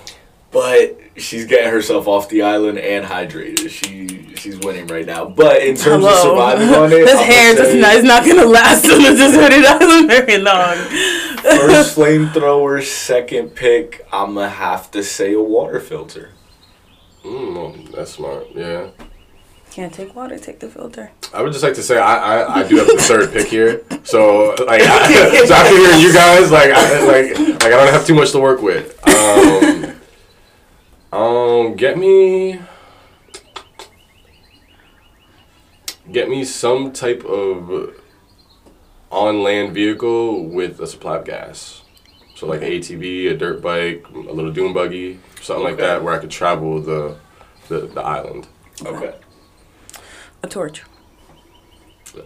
but 0.51 0.97
she's 1.17 1.45
getting 1.45 1.69
herself 1.71 2.07
off 2.07 2.29
the 2.29 2.41
island 2.41 2.77
and 2.79 3.05
hydrated. 3.05 3.69
She 3.69 4.33
she's 4.35 4.57
winning 4.59 4.87
right 4.87 5.05
now. 5.05 5.25
But 5.25 5.61
in 5.61 5.75
terms 5.75 6.05
of 6.05 6.13
surviving 6.15 6.69
on 6.69 6.91
it, 6.91 7.05
this 7.05 7.13
I'ma 7.15 7.23
hair 7.23 7.55
just 7.55 7.71
say 7.71 7.79
not, 7.81 7.95
is 7.95 8.03
not 8.03 8.25
gonna 8.25 8.45
last 8.45 8.85
on 8.85 9.03
the 9.03 9.11
deserted 9.11 9.65
island 9.65 10.07
very 10.07 10.37
long. 10.37 10.75
First 11.41 11.95
flamethrower, 11.97 12.81
second 12.83 13.49
pick. 13.55 14.05
I'm 14.11 14.35
gonna 14.35 14.49
have 14.49 14.89
to 14.91 15.03
say 15.03 15.33
a 15.33 15.41
water 15.41 15.79
filter. 15.79 16.31
Mm, 17.23 17.55
well, 17.55 17.75
that's 17.95 18.11
smart. 18.11 18.47
Yeah. 18.55 18.89
Can't 19.71 19.93
take 19.93 20.13
water, 20.13 20.37
take 20.37 20.59
the 20.59 20.67
filter. 20.67 21.11
I 21.33 21.41
would 21.41 21.53
just 21.53 21.63
like 21.63 21.75
to 21.75 21.81
say 21.81 21.97
I, 21.97 22.17
I, 22.17 22.55
I 22.55 22.67
do 22.67 22.75
have 22.75 22.87
the 22.87 22.97
third 22.97 23.31
pick 23.31 23.47
here, 23.47 23.81
so 24.03 24.53
like 24.67 24.81
I, 24.81 25.45
so 25.45 25.53
after 25.53 25.77
hearing 25.77 26.01
you 26.01 26.13
guys, 26.13 26.51
like 26.51 26.71
I, 26.71 27.05
like 27.05 27.39
like 27.39 27.63
I 27.63 27.69
don't 27.69 27.93
have 27.93 28.05
too 28.05 28.13
much 28.13 28.31
to 28.33 28.39
work 28.39 28.61
with. 28.61 28.99
Um, 29.07 29.95
um, 31.13 31.75
get 31.77 31.97
me, 31.97 32.59
get 36.11 36.27
me 36.27 36.43
some 36.43 36.91
type 36.91 37.23
of 37.23 37.95
on 39.09 39.41
land 39.41 39.73
vehicle 39.73 40.47
with 40.47 40.81
a 40.81 40.87
supply 40.87 41.15
of 41.15 41.23
gas. 41.23 41.83
So 42.35 42.45
like 42.45 42.61
an 42.61 42.67
ATV, 42.67 43.31
a 43.31 43.37
dirt 43.37 43.61
bike, 43.61 44.05
a 44.13 44.17
little 44.17 44.51
dune 44.51 44.73
buggy, 44.73 45.21
something 45.39 45.63
like 45.63 45.77
that, 45.77 46.03
where 46.03 46.13
I 46.13 46.17
could 46.17 46.31
travel 46.31 46.81
the 46.81 47.15
the, 47.69 47.87
the 47.87 48.01
island. 48.01 48.49
Okay. 48.85 49.15
A 50.43 50.47
torch. 50.47 50.83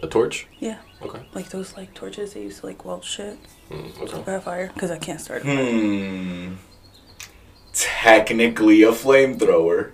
A 0.02 0.06
torch. 0.06 0.46
Yeah. 0.58 0.78
Okay. 1.02 1.20
Like 1.34 1.50
those 1.50 1.76
like 1.76 1.94
torches 1.94 2.34
they 2.34 2.42
used 2.42 2.60
to 2.60 2.66
like 2.66 2.84
weld 2.84 3.04
shit. 3.04 3.38
Mm, 3.70 4.00
okay. 4.02 4.22
By 4.22 4.38
fire. 4.40 4.70
Because 4.74 4.90
I 4.90 4.98
can't 4.98 5.20
start. 5.20 5.42
Hmm. 5.42 6.54
Technically 7.72 8.82
a 8.82 8.90
flamethrower. 8.92 9.92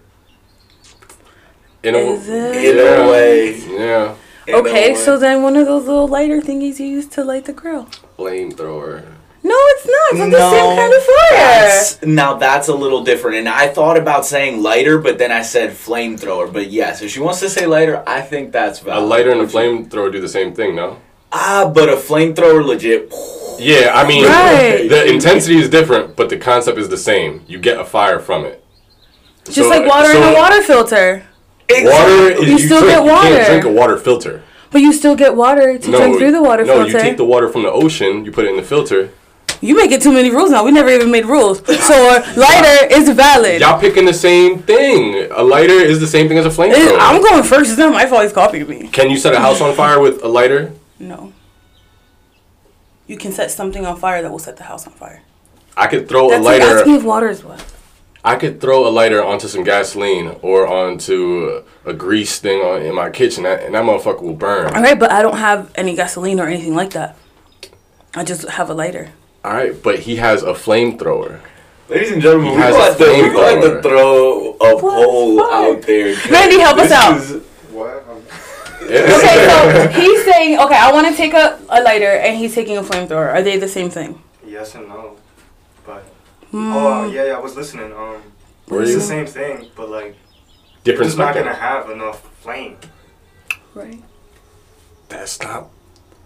In 1.82 1.94
a, 1.96 1.98
Is 1.98 2.28
it? 2.28 2.64
In 2.64 2.78
a 2.78 3.10
way. 3.10 3.58
Yeah. 3.58 4.14
In 4.46 4.54
Okay, 4.54 4.92
way. 4.92 4.94
so 4.94 5.18
then 5.18 5.42
one 5.42 5.56
of 5.56 5.66
those 5.66 5.84
little 5.86 6.06
lighter 6.08 6.40
thingies 6.40 6.78
you 6.78 6.86
use 6.86 7.06
to 7.08 7.24
light 7.24 7.44
the 7.44 7.52
grill. 7.52 7.88
Flamethrower. 8.16 9.04
No, 9.44 9.54
it's 9.56 9.86
not. 9.86 10.12
It's 10.12 10.18
not 10.20 10.30
the 10.30 10.50
same 10.50 10.76
kind 10.76 10.92
of 10.94 11.02
fire. 11.02 11.30
That's, 11.32 12.02
now 12.02 12.34
that's 12.34 12.68
a 12.68 12.74
little 12.74 13.02
different. 13.02 13.38
And 13.38 13.48
I 13.48 13.68
thought 13.68 13.96
about 13.96 14.24
saying 14.24 14.62
lighter, 14.62 14.98
but 14.98 15.18
then 15.18 15.32
I 15.32 15.42
said 15.42 15.70
flamethrower. 15.70 16.52
But 16.52 16.70
yes, 16.70 17.02
if 17.02 17.10
she 17.10 17.18
wants 17.20 17.40
to 17.40 17.50
say 17.50 17.66
lighter, 17.66 18.04
I 18.06 18.20
think 18.20 18.52
that's 18.52 18.78
valid. 18.78 19.02
A 19.02 19.06
lighter 19.06 19.30
and 19.32 19.40
a 19.40 19.46
flamethrower 19.46 20.12
do 20.12 20.20
the 20.20 20.28
same 20.28 20.54
thing, 20.54 20.76
no? 20.76 20.98
Ah, 21.32 21.70
but 21.74 21.88
a 21.88 21.96
flamethrower 21.96 22.64
legit. 22.64 23.12
Yeah, 23.58 23.90
I 23.94 24.06
mean, 24.06 24.24
Right. 24.26 24.86
the 24.88 25.06
intensity 25.06 25.56
is 25.56 25.68
different, 25.68 26.14
but 26.14 26.28
the 26.28 26.36
concept 26.36 26.78
is 26.78 26.88
the 26.88 26.96
same. 26.96 27.42
You 27.48 27.58
get 27.58 27.80
a 27.80 27.84
fire 27.84 28.20
from 28.20 28.44
it. 28.44 28.62
Just 29.44 29.56
So- 29.56 29.68
like 29.68 29.86
water 29.86 30.12
so 30.12 30.22
in 30.22 30.34
a 30.34 30.36
water 30.36 30.62
filter. 30.62 31.24
Water 31.68 32.30
is 32.30 32.40
You 32.40 32.46
you, 32.52 32.58
still 32.58 32.80
drink. 32.80 32.94
get 32.96 33.04
You 33.04 33.10
can't 33.10 33.32
water. 33.34 33.44
drink 33.46 33.64
a 33.64 33.70
water 33.72 33.96
filter. 33.96 34.42
But 34.70 34.82
you 34.82 34.92
still 34.92 35.16
get 35.16 35.34
water 35.34 35.78
to 35.78 35.90
drink 35.90 36.18
through 36.18 36.32
the 36.32 36.42
water 36.42 36.64
no, 36.64 36.74
filter. 36.74 36.92
No, 36.92 36.98
you 36.98 37.04
take 37.04 37.16
the 37.16 37.24
water 37.24 37.48
from 37.48 37.62
the 37.62 37.70
ocean, 37.72 38.24
you 38.24 38.30
put 38.32 38.44
it 38.44 38.50
in 38.50 38.56
the 38.56 38.62
filter. 38.62 39.10
You 39.62 39.76
making 39.76 40.00
too 40.00 40.12
many 40.12 40.28
rules 40.30 40.50
now. 40.50 40.64
We 40.64 40.72
never 40.72 40.88
even 40.90 41.10
made 41.10 41.24
rules. 41.24 41.58
So 41.86 42.22
lighter 42.36 42.86
is 42.94 43.08
valid. 43.10 43.60
Y'all 43.60 43.80
picking 43.80 44.04
the 44.04 44.12
same 44.12 44.58
thing. 44.58 45.30
A 45.30 45.42
lighter 45.42 45.72
is 45.74 46.00
the 46.00 46.06
same 46.06 46.26
thing 46.28 46.36
as 46.36 46.44
a 46.44 46.48
It- 46.48 46.52
flamethrower. 46.52 46.96
I'm 47.00 47.22
going 47.22 47.42
first. 47.44 47.70
It's 47.70 47.78
not 47.78 47.92
my 47.92 48.06
fault 48.06 48.22
he's 48.24 48.32
copying 48.32 48.68
me. 48.68 48.88
Can 48.88 49.08
you 49.08 49.16
set 49.16 49.32
a 49.34 49.38
house 49.38 49.60
on 49.60 49.72
fire 49.74 50.00
with 50.00 50.22
a 50.24 50.28
lighter? 50.28 50.72
No. 50.98 51.32
You 53.06 53.16
can 53.16 53.30
set 53.32 53.50
something 53.52 53.86
on 53.86 53.96
fire 53.96 54.20
that 54.22 54.30
will 54.32 54.38
set 54.40 54.56
the 54.56 54.64
house 54.64 54.86
on 54.86 54.92
fire. 54.94 55.22
I 55.76 55.86
could 55.86 56.08
throw 56.08 56.28
That's 56.30 56.40
a 56.40 56.44
like 56.44 56.60
lighter. 56.60 56.78
asking 56.78 56.94
if 56.96 57.04
water 57.04 57.28
is 57.28 57.44
what. 57.44 57.64
I 58.24 58.36
could 58.36 58.60
throw 58.60 58.86
a 58.86 58.90
lighter 58.90 59.22
onto 59.22 59.48
some 59.48 59.64
gasoline 59.64 60.36
or 60.42 60.66
onto 60.66 61.62
a, 61.86 61.90
a 61.90 61.92
grease 61.92 62.38
thing 62.38 62.60
on, 62.60 62.82
in 62.82 62.94
my 62.94 63.10
kitchen, 63.10 63.42
that, 63.44 63.62
and 63.64 63.74
that 63.74 63.82
motherfucker 63.84 64.22
will 64.22 64.34
burn. 64.34 64.74
All 64.74 64.82
right, 64.82 64.98
but 64.98 65.10
I 65.10 65.22
don't 65.22 65.38
have 65.38 65.70
any 65.74 65.94
gasoline 65.96 66.38
or 66.40 66.46
anything 66.46 66.74
like 66.74 66.90
that. 66.90 67.16
I 68.14 68.22
just 68.24 68.48
have 68.48 68.70
a 68.70 68.74
lighter. 68.74 69.10
All 69.44 69.52
right, 69.52 69.80
but 69.82 70.00
he 70.00 70.16
has 70.16 70.42
a 70.42 70.52
flamethrower. 70.52 71.40
Ladies 71.88 72.12
and 72.12 72.22
gentlemen, 72.22 72.50
He 72.50 72.56
we 72.56 72.62
has 72.62 72.74
a 72.74 72.78
got 72.78 72.98
to, 72.98 73.04
we 73.04 73.28
got 73.32 73.54
to 73.54 73.68
flamethrower. 73.68 73.82
throw 73.82 74.52
a 74.60 74.74
What? 74.74 74.80
poll 74.80 75.52
out 75.52 75.82
there. 75.82 76.14
'cause 76.14 76.30
Randy, 76.30 76.58
help 76.60 76.78
us 76.78 76.90
out. 76.92 77.16
is- 77.16 77.42
What? 77.70 78.04
Okay, 78.82 79.46
so 79.48 79.88
he's 80.00 80.24
saying, 80.24 80.58
okay, 80.58 80.76
I 80.76 80.92
want 80.92 81.06
to 81.08 81.14
take 81.14 81.34
a, 81.34 81.58
a 81.68 81.80
lighter, 81.82 82.06
and 82.10 82.36
he's 82.36 82.54
taking 82.54 82.76
a 82.78 82.82
flamethrower. 82.82 83.32
Are 83.32 83.42
they 83.42 83.56
the 83.56 83.68
same 83.68 83.90
thing? 83.90 84.20
yes 84.44 84.74
and 84.74 84.86
no, 84.88 85.16
but 85.86 86.02
Hmm. 86.50 86.72
oh 86.74 87.02
uh, 87.04 87.06
yeah, 87.06 87.24
yeah, 87.26 87.36
I 87.36 87.40
was 87.40 87.56
listening. 87.56 87.90
Um, 87.92 88.20
Were 88.68 88.82
it's 88.82 88.90
you? 88.90 88.96
the 88.98 89.02
same 89.04 89.24
thing, 89.26 89.68
but 89.76 89.88
like 89.88 90.14
you're 90.84 90.94
Different 90.96 91.08
just 91.08 91.18
not 91.18 91.32
gonna 91.34 91.54
have 91.54 91.88
enough 91.90 92.20
flame. 92.42 92.76
Right. 93.74 94.02
That's 95.08 95.40
not 95.40 95.70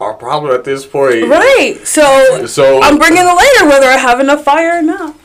our 0.00 0.14
problem 0.14 0.54
at 0.54 0.64
this 0.64 0.86
point. 0.86 1.28
Right. 1.28 1.78
So 1.84 2.46
So 2.46 2.82
I'm 2.82 2.98
bringing 2.98 3.24
the 3.24 3.34
lighter, 3.34 3.68
whether 3.68 3.86
I 3.86 3.96
have 3.96 4.20
enough 4.20 4.44
fire 4.44 4.78
or 4.78 4.82
not. 4.82 5.16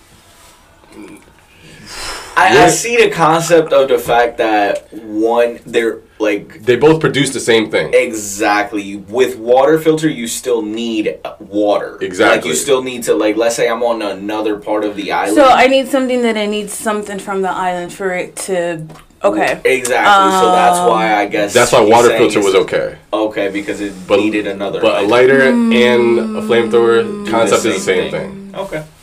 I, 2.38 2.64
I 2.64 2.70
see 2.70 2.96
the 2.96 3.12
concept 3.12 3.74
of 3.74 3.90
the 3.90 4.00
fact 4.00 4.38
that 4.38 4.92
one, 4.94 5.60
they're 5.66 6.00
like 6.18 6.64
they 6.64 6.76
both 6.78 7.02
produce 7.02 7.32
the 7.32 7.40
same 7.40 7.70
thing. 7.70 7.94
Exactly. 7.94 8.96
With 8.96 9.38
water 9.38 9.78
filter, 9.80 10.08
you 10.08 10.28
still 10.28 10.62
need 10.62 11.20
uh, 11.26 11.36
water. 11.40 11.94
Like 11.94 12.04
Exactly. 12.04 12.50
you 12.50 12.56
still 12.56 12.82
need 12.84 13.04
to 13.04 13.16
like. 13.16 13.36
Let's 13.36 13.56
say 13.56 13.68
I'm 13.70 13.84
on 13.84 14.02
another 14.02 14.58
part 14.58 14.86
of 14.86 14.96
the 14.96 15.12
island. 15.12 15.36
So 15.36 15.50
I 15.50 15.68
need 15.68 15.88
something 15.90 16.22
that 16.22 16.38
I 16.38 16.46
need 16.46 16.70
something 16.70 17.20
from 17.20 17.42
the 17.42 17.52
island 17.52 17.92
for 17.92 18.12
it 18.14 18.36
to. 18.48 18.88
Okay. 19.24 19.62
Exactly. 19.66 20.40
so 20.40 20.52
that's 20.52 20.80
um, 20.80 20.90
why 20.90 21.14
I 21.14 21.28
guess 21.28 21.54
That's 21.54 21.72
why 21.72 21.82
water 21.82 22.10
filter 22.10 22.42
was 22.42 22.56
okay. 22.56 22.98
Okay, 23.14 23.50
because 23.50 23.80
it 23.80 23.94
But- 24.08 24.20
needed 24.20 24.48
another. 24.48 24.82
But 24.82 24.96
a 24.96 24.98
item. 25.00 25.10
lighter 25.10 25.42
and 25.42 26.20
a 26.20 26.42
mm. 26.42 26.48
flamethrower 26.48 27.30
concept 27.30 27.64
the 27.64 27.70
is 27.70 27.86
the 27.86 27.94
same 27.94 28.12
thing. 28.12 28.52
Okay, 28.56 28.84
fair. 28.98 29.01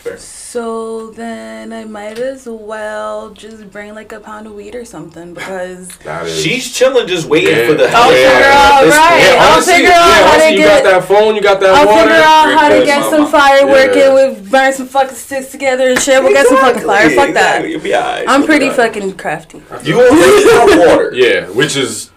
So 0.49 1.11
then 1.11 1.75
I 1.75 1.85
might 1.85 2.19
as 2.19 2.47
well 2.47 3.29
just 3.35 3.71
bring 3.71 3.95
like 3.95 4.13
a 4.13 4.19
pound 4.21 4.47
of 4.47 4.55
weed 4.55 4.75
or 4.75 4.87
something 4.87 5.35
because. 5.35 5.89
That 6.05 6.25
is. 6.27 6.41
She's 6.43 6.73
chilling, 6.75 7.07
just 7.07 7.29
waiting 7.29 7.55
Yeah. 7.55 7.67
for 7.67 7.75
the. 7.75 7.85
I'll 7.93 8.11
Yeah. 8.11 8.33
figure 8.33 8.49
out 8.49 8.83
right. 8.87 9.19
yeah, 9.21 9.37
I'll 9.43 9.53
honestly, 9.53 9.73
figure 9.75 9.91
out 9.91 9.93
yeah, 9.93 10.15
how 10.15 10.23
to 10.23 10.29
honestly, 10.33 10.51
you 10.53 10.59
get. 10.59 10.85
got 10.85 10.91
that 10.91 11.05
phone, 11.07 11.35
you 11.37 11.43
got 11.43 11.61
that 11.61 11.75
I'll 11.75 11.87
water. 11.87 12.01
figure 12.01 12.23
out 12.25 12.59
how 12.59 12.69
to 12.71 12.83
get 12.87 13.11
some 13.11 13.27
fire 13.31 13.67
working. 13.67 13.99
Yeah. 13.99 14.15
With 14.15 14.51
burn 14.51 14.73
some 14.73 14.87
fucking 14.87 15.15
sticks 15.17 15.51
together 15.51 15.91
and 15.91 16.01
shit. 16.01 16.23
We'll 16.23 16.33
get 16.33 16.47
some 16.47 16.57
fucking 16.57 16.81
fire. 16.87 17.11
Fuck 17.11 17.35
that. 17.35 17.65
Exactly. 17.67 17.71
You'll 17.73 17.83
be 17.83 17.95
alright. 17.95 18.25
I'm 18.27 18.45
pretty 18.47 18.71
alright. 18.71 18.95
fucking 18.95 19.19
crafty. 19.19 19.61
You 19.85 20.01
already 20.01 20.51
have 20.55 20.79
water. 20.89 21.13
Yeah, 21.15 21.51
which 21.51 21.77
is 21.77 22.11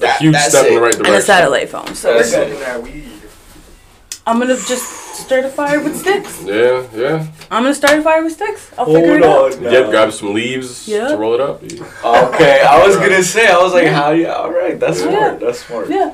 a 0.00 0.12
huge 0.18 0.34
that's 0.34 0.50
step 0.50 0.66
in 0.68 0.74
the 0.76 0.80
right 0.80 0.92
direction. 0.92 1.06
And 1.06 1.14
a 1.16 1.20
satellite 1.20 1.68
phone. 1.68 1.96
So 1.96 2.14
we're 2.14 2.22
That's 2.22 2.30
good. 2.30 3.05
Smoking 4.26 4.48
that 4.48 4.56
weed. 4.56 4.56
I'm 4.56 4.56
gonna 4.56 4.56
just 4.56 5.24
start 5.26 5.44
a 5.44 5.48
fire 5.48 5.80
with 5.82 5.96
sticks. 5.96 6.42
Yeah, 6.44 6.86
yeah. 6.94 7.26
I'm 7.50 7.62
gonna 7.62 7.74
start 7.74 7.98
a 7.98 8.02
fire 8.02 8.22
with 8.22 8.32
sticks. 8.32 8.70
I'll 8.78 8.86
figure 8.86 9.16
it 9.18 9.22
out. 9.22 9.52
on. 9.54 9.58
You 9.58 9.60
now. 9.60 9.70
get 9.70 9.90
grab 9.90 10.12
some 10.12 10.34
leaves 10.34 10.86
Yeah. 10.88 11.08
to 11.08 11.16
roll 11.16 11.34
it 11.34 11.40
up. 11.40 11.62
Okay, 11.62 12.60
I 12.62 12.86
was 12.86 12.96
gonna 12.96 13.22
say, 13.22 13.46
I 13.48 13.56
was 13.58 13.72
like, 13.72 13.86
how 13.88 14.10
you? 14.12 14.28
All 14.28 14.50
right, 14.52 14.78
that's 14.78 15.00
Yeah. 15.00 15.08
smart. 15.10 15.40
That's 15.40 15.60
smart. 15.64 15.88
Yeah. 15.90 16.12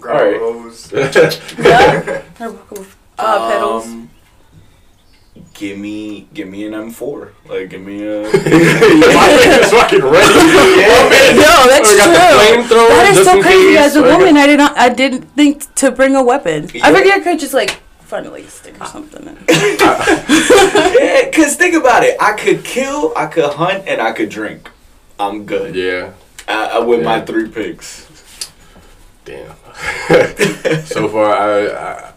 Grab 0.00 0.16
Alright. 0.16 0.40
rose. 0.40 0.92
Yeah. 1.58 2.22
Or 2.40 2.50
with, 2.70 2.96
uh, 3.18 3.50
pedals. 3.52 3.84
Um, 3.86 4.10
give 5.54 5.78
me, 5.78 6.26
give 6.34 6.48
me 6.48 6.66
an 6.66 6.72
M4. 6.72 7.30
Like, 7.48 7.70
give 7.70 7.82
me 7.82 8.02
a. 8.04 8.22
It's 8.32 9.70
fucking 9.70 10.02
ready. 10.02 10.34
No, 11.38 11.66
that's 11.68 11.90
We 11.90 11.96
got 11.98 12.08
the 12.10 12.18
true. 12.18 12.31
Flamethrower 12.42 12.88
That 12.88 13.06
is 13.10 13.16
just 13.18 13.30
so 13.30 13.40
crazy. 13.42 13.68
case. 13.74 13.78
As 13.78 13.96
a 13.96 14.00
Like, 14.02 14.18
woman, 14.18 14.36
I 14.36 14.46
did 14.46 14.58
not. 14.58 14.76
I 14.78 14.88
didn't 14.88 15.22
think 15.36 15.74
to 15.76 15.90
bring 15.90 16.14
a 16.16 16.22
weapon. 16.22 16.68
I 16.74 16.76
Yeah. 16.78 16.92
figured 16.92 17.14
I 17.14 17.20
could 17.20 17.38
just 17.38 17.54
like 17.54 17.80
find 18.00 18.26
a 18.26 18.48
stick 18.50 18.74
or 18.80 18.86
something. 18.86 19.38
yeah, 19.48 21.30
cause 21.34 21.56
think 21.56 21.74
about 21.74 22.02
it. 22.04 22.16
I 22.20 22.32
could 22.32 22.64
kill, 22.64 23.12
I 23.16 23.26
could 23.26 23.44
hunt, 23.54 23.84
and 23.86 24.00
I 24.00 24.12
could 24.12 24.28
drink. 24.28 24.68
I'm 25.18 25.44
good. 25.46 25.74
Yeah. 25.74 26.10
Uh, 26.48 26.80
uh, 26.80 26.84
with 26.84 27.02
my 27.04 27.20
three 27.20 27.48
picks. 27.48 28.06
Damn. 29.24 29.54
so 30.84 31.08
far, 31.08 31.30
I, 31.32 31.68
I 31.70 32.11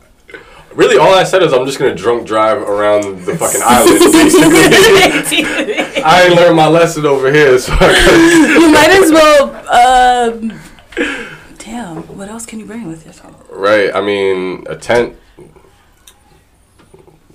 really 0.75 0.97
all 0.97 1.13
I 1.13 1.23
said 1.23 1.43
is 1.43 1.53
I'm 1.53 1.65
just 1.65 1.79
gonna 1.79 1.95
drunk 1.95 2.27
drive 2.27 2.61
around 2.61 3.25
the 3.25 3.35
fucking 3.35 3.61
island. 3.63 4.01
I 6.05 6.25
ain't 6.27 6.35
learned 6.35 6.55
my 6.55 6.67
lesson 6.67 7.05
over 7.05 7.31
here. 7.31 7.57
So 7.57 7.73
you 7.81 8.71
might 8.71 8.91
as 8.91 9.11
well. 9.11 10.31
Um, 10.31 10.59
damn. 11.57 12.03
What 12.17 12.29
else 12.29 12.45
can 12.45 12.59
you 12.59 12.65
bring 12.65 12.87
with 12.87 13.05
yourself? 13.05 13.35
right. 13.49 13.93
I 13.93 14.01
mean, 14.01 14.65
a 14.69 14.75
tent. 14.75 15.17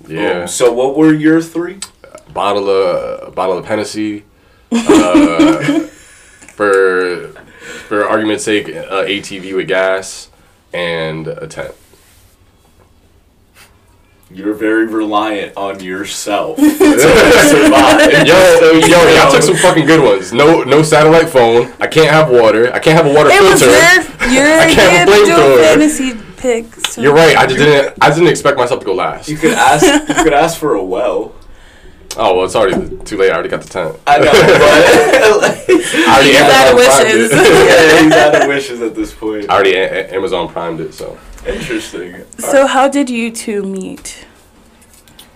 Yeah. 0.07 0.41
Um, 0.41 0.47
so 0.47 0.71
what 0.71 0.97
were 0.97 1.13
your 1.13 1.41
three? 1.41 1.79
bottle 2.33 2.69
of 2.69 3.27
a 3.27 3.31
bottle 3.31 3.57
of 3.57 3.65
Hennessy. 3.65 4.23
Uh, 4.71 5.79
for 6.55 7.27
for 7.87 8.07
argument's 8.07 8.43
sake, 8.43 8.69
uh, 8.69 9.03
ATV 9.03 9.55
with 9.55 9.67
gas 9.67 10.29
and 10.73 11.27
a 11.27 11.47
tent. 11.47 11.73
You're 14.33 14.53
very 14.53 14.85
reliant 14.87 15.57
on 15.57 15.81
yourself 15.81 16.57
to 16.57 16.69
survive. 16.69 18.25
Yo, 18.25 18.33
So, 18.59 18.71
yo, 18.71 18.79
you 18.79 19.15
y'all 19.15 19.31
took 19.31 19.43
some 19.43 19.55
fucking 19.67 19.85
good 19.85 20.01
ones. 20.03 20.31
No, 20.31 20.63
no 20.63 20.83
satellite 20.83 21.29
phone. 21.29 21.71
I 21.79 21.87
can't 21.87 22.09
have 22.09 22.29
water. 22.29 22.71
I 22.73 22.79
can't 22.79 22.95
have 22.97 23.05
a 23.05 23.13
water 23.13 23.29
It 23.31 23.41
was 23.41 23.61
filter. 23.61 23.75
your 24.29 24.31
your 24.31 24.59
I 24.59 24.73
can't 24.73 25.09
have 25.09 25.09
a 25.09 25.11
flamethrower. 25.11 25.61
fantasy 25.63 26.13
pick. 26.37 26.73
So. 26.87 27.01
You're 27.01 27.13
right. 27.13 27.35
I 27.35 27.45
just 27.45 27.57
didn't. 27.57 27.97
I 28.01 28.09
didn't 28.09 28.29
expect 28.29 28.57
myself 28.57 28.79
to 28.79 28.85
go 28.85 28.93
last. 28.93 29.27
You 29.27 29.37
could 29.37 29.51
ask. 29.53 29.85
You 29.85 30.23
could 30.23 30.33
ask 30.33 30.57
for 30.57 30.75
a 30.75 30.83
well. 30.83 31.35
Oh 32.17 32.35
well, 32.37 32.45
it's 32.45 32.55
already 32.55 32.97
too 33.05 33.17
late. 33.17 33.31
I 33.31 33.33
already 33.35 33.49
got 33.49 33.61
the 33.61 33.69
tent. 33.69 33.97
I 34.07 34.17
know, 34.17 34.31
but 34.31 34.33
I 34.33 35.63
already 36.07 36.29
He's 36.31 36.41
out 36.41 36.73
of 36.73 36.79
Amazon 36.79 37.05
primed 37.05 37.19
wishes. 37.19 37.31
it. 37.31 37.37
yeah, 37.67 38.03
he's 38.03 38.11
out 38.13 38.41
of 38.41 38.47
wishes 38.47 38.81
at 38.81 38.95
this 38.95 39.13
point. 39.13 39.49
I 39.49 39.53
already 39.55 39.75
a- 39.75 40.07
a- 40.09 40.13
Amazon 40.15 40.47
primed 40.49 40.79
it. 40.81 40.93
So 40.93 41.17
Interesting. 41.45 42.23
So 42.37 42.65
how 42.67 42.87
did 42.87 43.09
you 43.09 43.31
two 43.31 43.63
meet? 43.63 44.25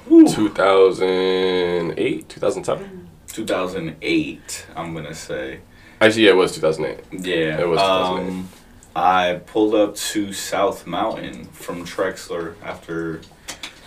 2008, 0.09 2.29
2007. 2.29 3.09
2008, 3.27 4.67
I'm 4.75 4.93
gonna 4.93 5.13
say. 5.15 5.59
Actually, 5.99 6.25
yeah, 6.25 6.29
it 6.31 6.35
was 6.35 6.53
2008. 6.55 7.03
Yeah. 7.25 7.59
It 7.59 7.67
was 7.67 7.79
2008. 7.79 8.29
um, 8.29 8.47
I 8.95 9.41
pulled 9.47 9.73
up 9.75 9.95
to 9.95 10.31
South 10.31 10.85
Mountain 10.87 11.45
from 11.45 11.83
Trexler 11.85 12.53
after. 12.63 13.21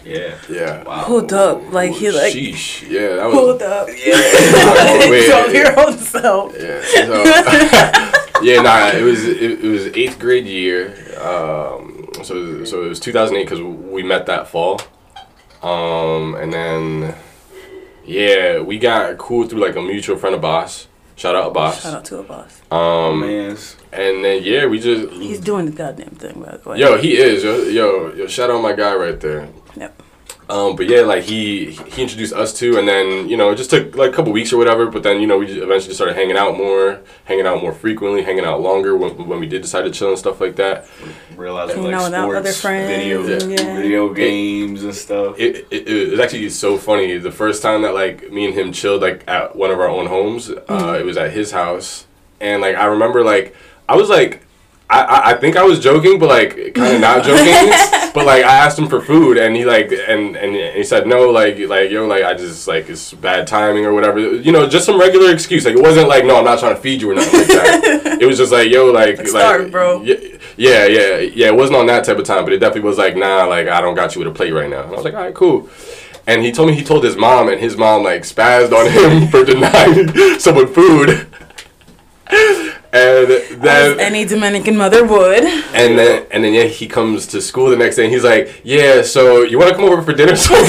Yeah. 0.05 0.37
Yeah. 0.51 0.83
Wow. 0.85 0.97
Hold 1.03 1.33
up, 1.33 1.73
like 1.73 1.93
he 1.93 2.11
like 2.11 2.35
Sheesh. 2.35 2.83
Yeah, 2.89 3.17
that 3.17 3.27
was. 3.27 3.35
hold 3.35 3.63
up. 3.63 3.89
Yeah. 3.89 4.17
Oh, 4.71 5.09
wait. 5.11 5.27
Tell 5.27 5.53
your 5.55 5.79
own 5.81 5.97
self. 5.99 6.55
Yeah. 6.59 6.83
So, 6.83 7.25
yeah, 8.43 8.61
nah, 8.63 8.89
it 8.89 9.03
was 9.03 9.25
it, 9.25 9.65
it 9.65 9.69
was 9.69 9.87
eighth 9.89 10.19
grade 10.19 10.47
year. 10.47 10.95
Um, 11.21 11.98
so 12.25 12.65
so 12.65 12.85
it 12.85 12.89
was 12.89 13.01
2008 13.01 13.45
because 13.45 13.61
we 13.63 14.03
met 14.03 14.27
that 14.27 14.49
fall. 14.49 14.81
Um, 15.63 16.35
and 16.37 16.53
then 16.53 17.15
yeah, 18.05 18.61
we 18.61 18.79
got 18.79 19.19
cool 19.19 19.47
through 19.47 19.61
like 19.61 19.77
a 19.77 19.83
mutual 19.83 20.17
friend 20.17 20.35
of 20.35 20.41
Boss. 20.41 20.87
Shout 21.17 21.35
out 21.35 21.53
Boss. 21.53 21.83
Shout 21.83 21.95
out 21.95 22.05
to 22.05 22.19
a 22.21 22.23
boss. 22.23 22.63
Um, 22.71 23.21
Man, 23.21 23.57
and 23.93 24.25
then 24.25 24.43
yeah, 24.45 24.67
we 24.67 24.79
just 24.79 25.13
He's 25.15 25.41
doing 25.41 25.67
the 25.67 25.73
goddamn 25.73 26.11
thing, 26.11 26.41
by 26.41 26.57
the 26.57 26.69
way. 26.69 26.79
yo 26.79 26.97
he 26.97 27.17
is 27.17 27.43
yo 27.43 27.65
yo, 27.65 28.15
yo 28.15 28.27
shout 28.29 28.51
out 28.51 28.63
my 28.63 28.73
guy 28.73 28.95
right 28.95 29.19
there. 29.19 29.49
Yep. 30.49 30.57
Um, 30.57 30.77
but 30.77 30.89
yeah, 30.89 31.01
like 31.01 31.25
he 31.25 31.73
he 31.73 32.03
introduced 32.03 32.33
us 32.33 32.53
to, 32.59 32.79
and 32.79 32.89
then 32.89 33.29
you 33.29 33.37
know 33.37 33.51
it 33.51 33.57
just 33.57 33.71
took 33.71 33.95
like 33.95 34.11
a 34.11 34.15
couple 34.15 34.33
weeks 34.33 34.53
or 34.53 34.57
whatever. 34.57 34.87
But 34.87 35.03
then 35.03 35.21
you 35.21 35.27
know 35.27 35.39
we 35.39 35.47
just 35.47 35.59
eventually 35.59 35.95
started 35.95 36.17
hanging 36.17 36.37
out 36.37 36.57
more, 36.57 37.01
hanging 37.25 37.47
out 37.47 37.61
more 37.61 37.73
frequently, 37.73 38.23
hanging 38.23 38.45
out 38.45 38.61
longer 38.61 38.97
when, 38.97 39.29
when 39.29 39.41
we 39.41 39.47
did 39.47 39.63
decide 39.63 39.83
to 39.83 39.91
chill 39.91 40.09
and 40.09 40.19
stuff 40.19 40.41
like 40.41 40.57
that. 40.57 40.87
realizing 41.37 41.77
Hanging 41.77 41.93
like 41.93 42.13
out 42.13 42.23
sports, 42.23 42.39
other 42.39 42.53
friends, 42.53 42.89
video, 42.89 43.27
yeah. 43.27 43.77
video 43.77 44.15
games 44.15 44.83
and 44.83 44.95
stuff. 44.95 45.39
It, 45.39 45.67
it, 45.71 45.89
it 45.89 46.11
was 46.11 46.21
actually 46.21 46.49
so 46.51 46.79
funny. 46.79 47.19
The 47.19 47.33
first 47.33 47.63
time 47.63 47.83
that 47.83 47.95
like 47.95 48.31
me 48.33 48.47
and 48.47 48.55
him 48.55 48.73
chilled 48.73 49.03
like 49.03 49.29
at 49.29 49.55
one 49.55 49.71
of 49.71 49.81
our 49.81 49.89
own 49.89 50.07
homes, 50.07 50.51
uh, 50.51 50.97
it 50.99 51.05
was 51.05 51.17
at 51.17 51.33
his 51.33 51.53
house, 51.53 52.07
and 52.41 52.63
like 52.63 52.77
I 52.77 52.87
remember 52.87 53.23
like 53.23 53.55
I 53.89 53.97
was 53.97 54.09
like. 54.09 54.45
I, 54.91 55.01
I- 55.03 55.31
I 55.31 55.35
think 55.35 55.57
I 55.57 55.63
was 55.65 55.81
joking, 55.81 56.19
but 56.19 56.29
like 56.29 56.75
kind 56.75 56.95
of 56.97 57.01
not 57.01 57.25
joking. 57.29 57.45
but 58.15 58.25
like 58.27 58.43
I 58.45 58.57
asked 58.65 58.79
him 58.79 58.89
for 58.89 59.01
food, 59.01 59.37
and 59.37 59.55
he 59.55 59.65
like 59.65 59.93
and 59.93 60.35
and 60.37 60.55
he 60.77 60.83
said 60.83 61.07
no, 61.07 61.31
like 61.31 61.59
like 61.59 61.91
yo, 61.91 62.07
like 62.07 62.25
I 62.25 62.35
just 62.35 62.67
like 62.67 62.89
it's 62.89 63.13
bad 63.13 63.47
timing 63.47 63.85
or 63.85 63.93
whatever. 63.93 64.19
You 64.19 64.51
know, 64.53 64.67
just 64.69 64.87
some 64.87 64.99
regular 64.99 65.33
excuse. 65.33 65.65
Like 65.67 65.77
it 65.77 65.83
wasn't 65.83 66.09
like 66.09 66.25
no, 66.25 66.39
I'm 66.39 66.45
not 66.45 66.59
trying 66.59 66.75
to 66.75 66.81
feed 66.81 67.03
you 67.03 67.11
or 67.11 67.15
nothing 67.15 67.39
like 67.41 67.49
that. 67.49 68.19
it 68.23 68.27
was 68.27 68.39
just 68.39 68.51
like 68.53 68.71
yo, 68.71 68.87
like 68.91 69.19
like, 69.33 69.71
bro. 69.71 70.03
Yeah, 70.03 70.17
yeah, 70.57 70.87
yeah, 70.87 71.17
yeah. 71.19 71.47
It 71.49 71.55
wasn't 71.57 71.79
on 71.79 71.87
that 71.87 72.05
type 72.05 72.17
of 72.19 72.25
time, 72.25 72.45
but 72.45 72.53
it 72.55 72.59
definitely 72.59 72.89
was 72.89 72.97
like 72.99 73.15
nah, 73.17 73.45
like 73.45 73.69
I 73.69 73.81
don't 73.83 73.95
got 73.95 74.15
you 74.15 74.21
with 74.21 74.29
a 74.29 74.35
plate 74.35 74.53
right 74.53 74.71
now. 74.71 74.83
And 74.83 74.91
I 74.91 74.95
was 74.95 75.05
like, 75.05 75.15
all 75.15 75.21
right, 75.23 75.35
cool. 75.35 75.69
And 76.27 76.43
he 76.43 76.51
told 76.53 76.69
me 76.69 76.75
he 76.75 76.83
told 76.85 77.05
his 77.05 77.17
mom, 77.17 77.49
and 77.49 77.61
his 77.61 77.77
mom 77.77 78.03
like 78.05 78.23
spazzed 78.23 78.73
on 78.73 78.91
him 78.91 79.29
for 79.29 79.45
denying 79.45 80.39
someone 80.39 80.67
food. 80.73 81.27
And 82.91 83.31
As 83.67 83.99
any 83.99 84.25
Dominican 84.25 84.77
mother 84.77 85.05
would. 85.05 85.45
and 85.45 85.99
then 85.99 86.27
and 86.31 86.43
then 86.43 86.55
yeah, 86.55 86.65
he 86.65 86.87
comes 86.89 87.27
to 87.29 87.41
school 87.43 87.69
the 87.69 87.77
next 87.77 87.97
day 87.97 88.05
and 88.05 88.13
he's 88.13 88.25
like, 88.25 88.63
Yeah, 88.65 89.03
so 89.03 89.43
you 89.43 89.59
wanna 89.59 89.75
come 89.75 89.85
over 89.85 90.01
for 90.01 90.15
dinner 90.15 90.35
sometime? 90.49 90.65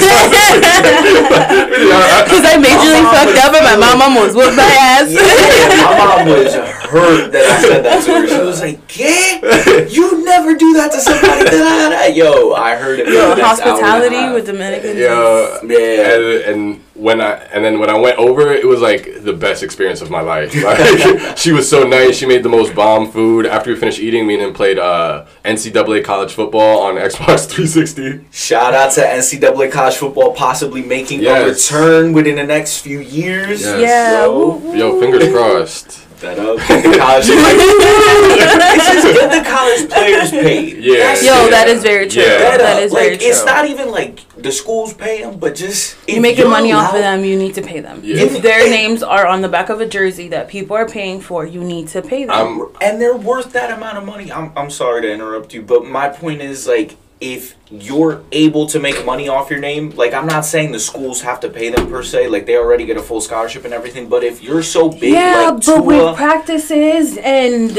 Because 2.30 2.44
I 2.44 2.56
majorly 2.60 3.02
fucked 3.10 3.38
up 3.44 3.54
and 3.54 3.64
my 3.64 3.76
mom 3.76 4.02
almost 4.02 4.36
whooped 4.36 4.54
my 4.56 4.62
ass. 4.62 5.10
Yeah, 5.10 5.82
my 5.82 5.96
mom 5.98 6.28
was 6.28 6.52
hurt 6.90 7.32
that 7.32 7.44
I 7.46 7.62
said 7.68 7.84
that 7.84 8.04
to 8.04 8.12
her. 8.12 8.26
She 8.28 8.38
was 8.40 8.60
like, 8.60 8.98
"Yeah, 8.98 9.86
you 9.86 10.24
never 10.24 10.54
do 10.54 10.74
that 10.74 10.90
to 10.92 11.00
somebody." 11.00 11.44
Da, 11.44 11.50
da, 11.50 11.88
da. 11.90 12.06
Yo, 12.14 12.52
I 12.52 12.76
heard 12.76 12.98
it. 13.00 13.06
for 13.06 13.12
Yo, 13.12 13.30
the 13.30 13.36
next 13.36 13.60
hour 13.60 13.68
and 13.68 13.70
a 13.70 13.78
hospitality 13.78 14.34
with 14.34 14.46
Dominicans. 14.46 14.96
yeah. 14.98 15.58
Yeah. 15.64 16.14
And, 16.14 16.24
and 16.50 16.84
when 16.94 17.20
I 17.20 17.32
and 17.54 17.64
then 17.64 17.78
when 17.78 17.88
I 17.90 17.98
went 17.98 18.18
over, 18.18 18.52
it 18.52 18.66
was 18.66 18.80
like 18.80 19.22
the 19.22 19.32
best 19.32 19.62
experience 19.62 20.00
of 20.02 20.10
my 20.10 20.20
life. 20.20 20.50
Like 20.70 21.38
she 21.38 21.52
was 21.52 21.68
so 21.68 21.84
nice. 21.84 22.16
She 22.16 22.26
made 22.26 22.42
the 22.42 22.48
most 22.48 22.74
bomb 22.74 23.10
food. 23.10 23.46
After 23.46 23.70
we 23.70 23.76
finished 23.76 23.98
eating, 24.00 24.26
me 24.26 24.34
and 24.34 24.42
him 24.42 24.52
played 24.52 24.78
uh, 24.78 25.24
NCAA 25.44 26.04
college 26.04 26.32
football 26.32 26.80
on 26.82 26.94
Xbox 27.08 27.46
360. 27.48 28.26
Shout 28.30 28.74
out 28.74 28.92
to 28.92 29.00
NCAA 29.00 29.70
college 29.72 29.94
football 29.96 30.32
possibly 30.34 30.82
making 30.82 31.20
Yes. 31.22 31.42
a 31.70 31.74
return 31.74 32.12
within 32.12 32.36
the 32.36 32.44
next 32.44 32.78
few 32.80 33.00
years. 33.00 33.62
Yes. 33.62 33.80
Yeah. 33.80 34.24
Yo. 34.24 34.32
woo, 34.36 34.50
woo, 34.56 34.76
Yo, 34.76 35.00
fingers 35.00 35.28
crossed. 35.32 36.06
That 36.20 36.38
up. 36.38 36.58
Get 36.68 36.82
the 36.84 36.98
college 36.98 37.24
It's 37.30 38.86
just 38.92 39.20
get 39.20 39.42
the 39.42 39.48
college 39.48 39.88
players 39.90 40.30
paid. 40.30 40.78
Yeah. 40.84 40.98
That's 40.98 41.24
Yo, 41.24 41.46
it. 41.46 41.50
that 41.50 41.68
is 41.68 41.82
very 41.82 42.08
true. 42.08 42.22
Yeah. 42.22 42.28
That 42.38 42.58
That 42.58 42.76
up. 42.76 42.82
is 42.82 42.92
like 42.92 43.02
very 43.04 43.18
true. 43.18 43.28
it's 43.28 43.44
not 43.44 43.66
even 43.68 43.90
like 43.90 44.28
the 44.36 44.52
schools 44.52 44.92
pay 44.94 45.22
them, 45.22 45.38
but 45.38 45.54
just 45.54 45.96
if 46.06 46.16
you 46.16 46.20
making 46.20 46.40
you're 46.42 46.50
money 46.50 46.72
off 46.72 46.92
of 46.94 47.00
them, 47.00 47.24
you 47.24 47.36
need 47.38 47.54
to 47.54 47.62
pay 47.62 47.80
them. 47.80 48.00
Yeah. 48.04 48.22
If 48.24 48.42
their 48.42 48.68
names 48.68 49.02
are 49.02 49.26
on 49.26 49.40
the 49.40 49.48
back 49.48 49.70
of 49.70 49.80
a 49.80 49.86
jersey 49.86 50.28
that 50.28 50.48
people 50.48 50.76
are 50.76 50.86
paying 50.88 51.20
for, 51.20 51.46
you 51.46 51.62
need 51.64 51.88
to 51.88 52.02
pay 52.02 52.24
them. 52.26 52.30
I'm 52.32 52.68
and 52.82 53.00
they're 53.00 53.16
worth 53.16 53.52
that 53.52 53.70
amount 53.76 53.96
of 53.98 54.04
money. 54.04 54.30
I'm, 54.30 54.52
I'm 54.56 54.70
sorry 54.70 55.02
to 55.02 55.10
interrupt 55.12 55.54
you, 55.54 55.62
but 55.62 55.86
my 55.86 56.08
point 56.10 56.42
is 56.42 56.66
like 56.66 56.96
if 57.20 57.54
you're 57.70 58.24
able 58.32 58.66
to 58.66 58.80
make 58.80 59.04
money 59.04 59.28
off 59.28 59.50
your 59.50 59.60
name, 59.60 59.90
like 59.90 60.14
I'm 60.14 60.26
not 60.26 60.44
saying 60.46 60.72
the 60.72 60.80
schools 60.80 61.20
have 61.20 61.38
to 61.40 61.50
pay 61.50 61.68
them 61.68 61.88
per 61.90 62.02
se, 62.02 62.28
like 62.28 62.46
they 62.46 62.56
already 62.56 62.86
get 62.86 62.96
a 62.96 63.02
full 63.02 63.20
scholarship 63.20 63.64
and 63.66 63.74
everything, 63.74 64.08
but 64.08 64.24
if 64.24 64.42
you're 64.42 64.62
so 64.62 64.88
big 64.88 65.12
yeah, 65.12 65.50
like 65.50 65.64
but 65.66 65.84
with 65.84 66.16
practices 66.16 67.18
and 67.18 67.78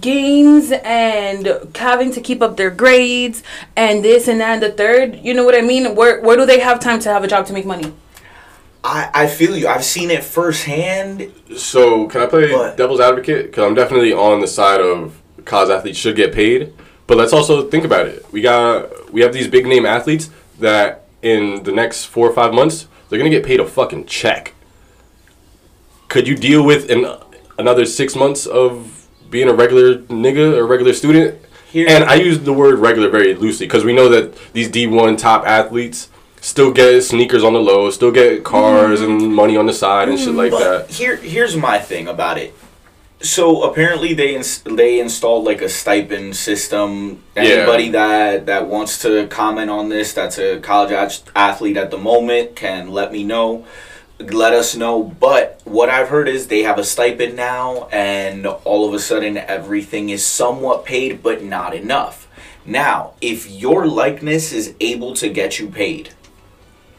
games 0.00 0.72
and 0.84 1.68
having 1.74 2.10
to 2.12 2.20
keep 2.20 2.40
up 2.40 2.56
their 2.56 2.70
grades 2.70 3.42
and 3.76 4.02
this 4.02 4.26
and 4.26 4.40
that 4.40 4.54
and 4.54 4.62
the 4.62 4.72
third, 4.72 5.16
you 5.16 5.34
know 5.34 5.44
what 5.44 5.54
I 5.54 5.60
mean? 5.60 5.94
Where 5.94 6.22
where 6.22 6.36
do 6.36 6.46
they 6.46 6.60
have 6.60 6.80
time 6.80 6.98
to 7.00 7.10
have 7.10 7.22
a 7.22 7.28
job 7.28 7.46
to 7.46 7.52
make 7.52 7.66
money? 7.66 7.92
I, 8.82 9.10
I 9.12 9.26
feel 9.26 9.56
you. 9.56 9.68
I've 9.68 9.84
seen 9.84 10.10
it 10.10 10.24
firsthand. 10.24 11.30
So 11.56 12.06
can 12.06 12.22
I 12.22 12.26
play 12.26 12.52
What? 12.52 12.76
devil's 12.76 13.00
advocate? 13.00 13.46
Because 13.46 13.64
I'm 13.64 13.74
definitely 13.74 14.12
on 14.14 14.40
the 14.40 14.46
side 14.46 14.80
of 14.80 15.20
college 15.44 15.70
athletes 15.70 15.98
should 15.98 16.16
get 16.16 16.32
paid, 16.32 16.72
but 17.08 17.16
let's 17.16 17.32
also 17.32 17.68
think 17.68 17.84
about 17.84 18.06
it. 18.06 18.24
We 18.30 18.40
got 18.42 19.12
we 19.12 19.22
have 19.22 19.32
these 19.32 19.48
big 19.48 19.66
name 19.66 19.84
athletes 19.84 20.30
that 20.60 21.06
in 21.22 21.64
the 21.64 21.72
next 21.72 22.04
four 22.04 22.28
or 22.28 22.32
five 22.32 22.54
months 22.54 22.86
they're 23.08 23.18
gonna 23.18 23.30
get 23.30 23.44
paid 23.44 23.58
a 23.58 23.66
fucking 23.66 24.06
check. 24.06 24.54
Could 26.08 26.28
you 26.28 26.36
deal 26.36 26.62
with 26.62 26.90
an 26.90 27.06
another 27.58 27.86
six 27.86 28.14
months 28.14 28.46
of 28.46 29.08
being 29.30 29.48
a 29.48 29.54
regular 29.54 29.96
nigga 30.02 30.56
or 30.56 30.66
regular 30.66 30.92
student? 30.92 31.40
Here- 31.72 31.86
and 31.88 32.04
I 32.04 32.14
use 32.14 32.38
the 32.40 32.52
word 32.52 32.78
regular 32.78 33.10
very 33.10 33.34
loosely 33.34 33.66
because 33.66 33.84
we 33.84 33.92
know 33.92 34.08
that 34.10 34.34
these 34.52 34.68
D1 34.68 35.18
top 35.18 35.46
athletes 35.46 36.08
still 36.40 36.70
get 36.70 37.02
sneakers 37.02 37.42
on 37.42 37.52
the 37.52 37.60
low, 37.60 37.90
still 37.90 38.12
get 38.12 38.44
cars 38.44 39.00
mm. 39.00 39.06
and 39.06 39.34
money 39.34 39.56
on 39.56 39.66
the 39.66 39.72
side 39.72 40.08
and 40.08 40.18
shit 40.18 40.28
mm, 40.28 40.36
like 40.36 40.52
that. 40.52 40.88
here, 40.90 41.16
here's 41.16 41.56
my 41.56 41.78
thing 41.78 42.08
about 42.08 42.38
it. 42.38 42.54
So 43.20 43.64
apparently 43.64 44.14
they 44.14 44.36
ins- 44.36 44.62
they 44.62 45.00
installed 45.00 45.44
like 45.44 45.60
a 45.60 45.68
stipend 45.68 46.36
system. 46.36 47.22
Yeah. 47.34 47.42
Anybody 47.42 47.88
that 47.90 48.46
that 48.46 48.68
wants 48.68 49.02
to 49.02 49.26
comment 49.26 49.70
on 49.70 49.88
this, 49.88 50.12
that's 50.12 50.38
a 50.38 50.60
college 50.60 50.92
ath- 50.92 51.28
athlete 51.34 51.76
at 51.76 51.90
the 51.90 51.98
moment, 51.98 52.54
can 52.54 52.90
let 52.92 53.12
me 53.12 53.24
know. 53.24 53.64
Let 54.20 54.52
us 54.52 54.76
know. 54.76 55.02
But 55.02 55.60
what 55.64 55.88
I've 55.88 56.08
heard 56.08 56.28
is 56.28 56.46
they 56.46 56.62
have 56.62 56.78
a 56.78 56.84
stipend 56.84 57.36
now, 57.36 57.88
and 57.90 58.46
all 58.46 58.86
of 58.86 58.94
a 58.94 58.98
sudden 58.98 59.36
everything 59.36 60.10
is 60.10 60.24
somewhat 60.24 60.84
paid, 60.84 61.22
but 61.22 61.42
not 61.42 61.74
enough. 61.74 62.28
Now, 62.64 63.14
if 63.20 63.50
your 63.50 63.86
likeness 63.86 64.52
is 64.52 64.74
able 64.80 65.14
to 65.14 65.28
get 65.28 65.58
you 65.58 65.68
paid, 65.68 66.10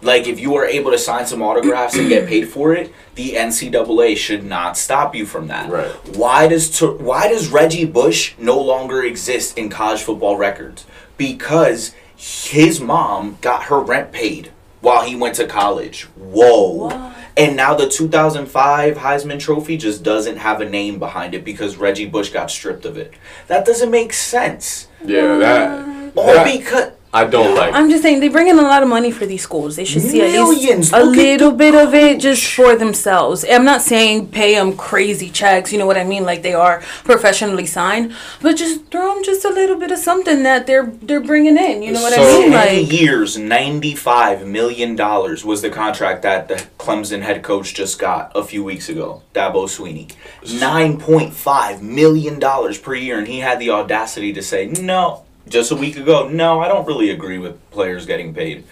like 0.01 0.27
if 0.27 0.39
you 0.39 0.55
are 0.55 0.65
able 0.65 0.91
to 0.91 0.97
sign 0.97 1.25
some 1.25 1.41
autographs 1.41 1.95
and 1.97 2.07
get 2.07 2.27
paid 2.27 2.47
for 2.47 2.73
it, 2.73 2.93
the 3.15 3.33
NCAA 3.33 4.15
should 4.15 4.43
not 4.43 4.77
stop 4.77 5.15
you 5.15 5.25
from 5.25 5.47
that. 5.47 5.69
Right. 5.69 5.91
Why 6.15 6.47
does 6.47 6.77
Tur- 6.77 6.93
why 6.93 7.27
does 7.27 7.49
Reggie 7.49 7.85
Bush 7.85 8.33
no 8.38 8.59
longer 8.59 9.03
exist 9.03 9.57
in 9.57 9.69
college 9.69 10.01
football 10.01 10.38
records? 10.38 10.85
Because 11.17 11.93
his 12.15 12.79
mom 12.79 13.38
got 13.41 13.63
her 13.63 13.79
rent 13.79 14.12
paid 14.12 14.51
while 14.81 15.03
he 15.03 15.15
went 15.15 15.35
to 15.35 15.47
college. 15.47 16.03
Whoa. 16.15 17.13
And 17.35 17.55
now 17.55 17.73
the 17.73 17.88
2005 17.88 18.97
Heisman 18.97 19.39
Trophy 19.39 19.77
just 19.77 20.03
doesn't 20.03 20.38
have 20.38 20.59
a 20.62 20.69
name 20.69 20.99
behind 20.99 21.33
it 21.33 21.45
because 21.45 21.77
Reggie 21.77 22.05
Bush 22.05 22.29
got 22.29 22.51
stripped 22.51 22.85
of 22.85 22.97
it. 22.97 23.13
That 23.47 23.65
doesn't 23.65 23.91
make 23.91 24.12
sense. 24.12 24.88
Yeah, 25.05 25.38
that, 25.38 26.12
Or 26.17 26.33
that 26.33 26.59
because 26.59 26.91
I 27.12 27.26
don't 27.26 27.56
like. 27.56 27.74
I'm 27.74 27.89
just 27.89 28.04
saying 28.04 28.19
they 28.19 28.30
bring 28.30 28.50
in 28.50 28.60
a 28.60 28.62
lot 28.62 28.84
of 28.84 28.89
money 28.89 29.10
for 29.10 29.26
these 29.26 29.41
schools. 29.41 29.76
They 29.76 29.86
should 29.86 30.04
see 30.04 30.22
at 30.22 30.32
Millions. 30.32 30.91
least 30.91 30.93
a 30.93 31.04
little 31.04 31.52
bit 31.52 31.74
of 31.74 31.95
it 31.95 32.19
just 32.19 32.45
for 32.54 32.76
themselves. 32.76 33.43
I'm 33.50 33.65
not 33.65 33.82
saying 33.82 34.28
pay 34.28 34.54
them 34.54 34.78
crazy 34.78 35.32
checks, 35.32 35.74
you 35.74 35.80
know 35.80 35.88
what 35.88 35.98
I 35.98 36.04
mean, 36.04 36.24
like 36.24 36.43
they 36.43 36.54
are 36.54 36.82
professionally 37.04 37.65
signed, 37.65 38.13
but 38.43 38.58
just 38.58 38.86
throw 38.91 39.15
them 39.15 39.24
just 39.24 39.43
a 39.43 39.50
little 39.50 39.76
bit 39.76 39.89
of 39.91 39.98
something 39.98 40.43
that 40.43 40.67
they're 40.67 40.86
they're 41.02 41.19
bringing 41.19 41.58
in. 41.58 41.82
You 41.82 41.93
know 41.93 42.02
what 42.02 42.13
I 42.17 42.22
mean? 42.22 42.52
Like 42.52 42.91
years, 42.91 43.39
ninety-five 43.39 44.45
million 44.45 44.95
dollars 44.95 45.43
was 45.43 45.63
the 45.63 45.72
contract 45.72 46.22
that 46.22 46.48
the 46.48 46.56
Clemson 46.78 47.24
head 47.24 47.41
coach 47.41 47.74
just 47.74 47.98
got 47.98 48.32
a 48.36 48.43
few 48.43 48.63
weeks 48.63 48.88
ago, 48.88 49.24
Dabo 49.34 49.65
Swinney. 49.65 50.12
Nine 50.60 51.00
point 51.00 51.34
five 51.34 51.82
million 51.82 52.38
dollars 52.38 52.78
per 52.78 52.93
year, 52.93 53.17
and 53.17 53.28
he 53.28 53.39
had 53.39 53.58
the 53.58 53.72
audacity 53.72 54.32
to 54.34 54.43
say 54.43 54.67
no 54.67 55.24
just 55.49 55.71
a 55.71 55.75
week 55.75 55.97
ago. 55.97 56.27
No, 56.29 56.59
I 56.59 56.67
don't 56.67 56.85
really 56.88 57.09
agree 57.09 57.38
with 57.38 57.69
players 57.71 58.05
getting 58.05 58.33
paid. 58.33 58.63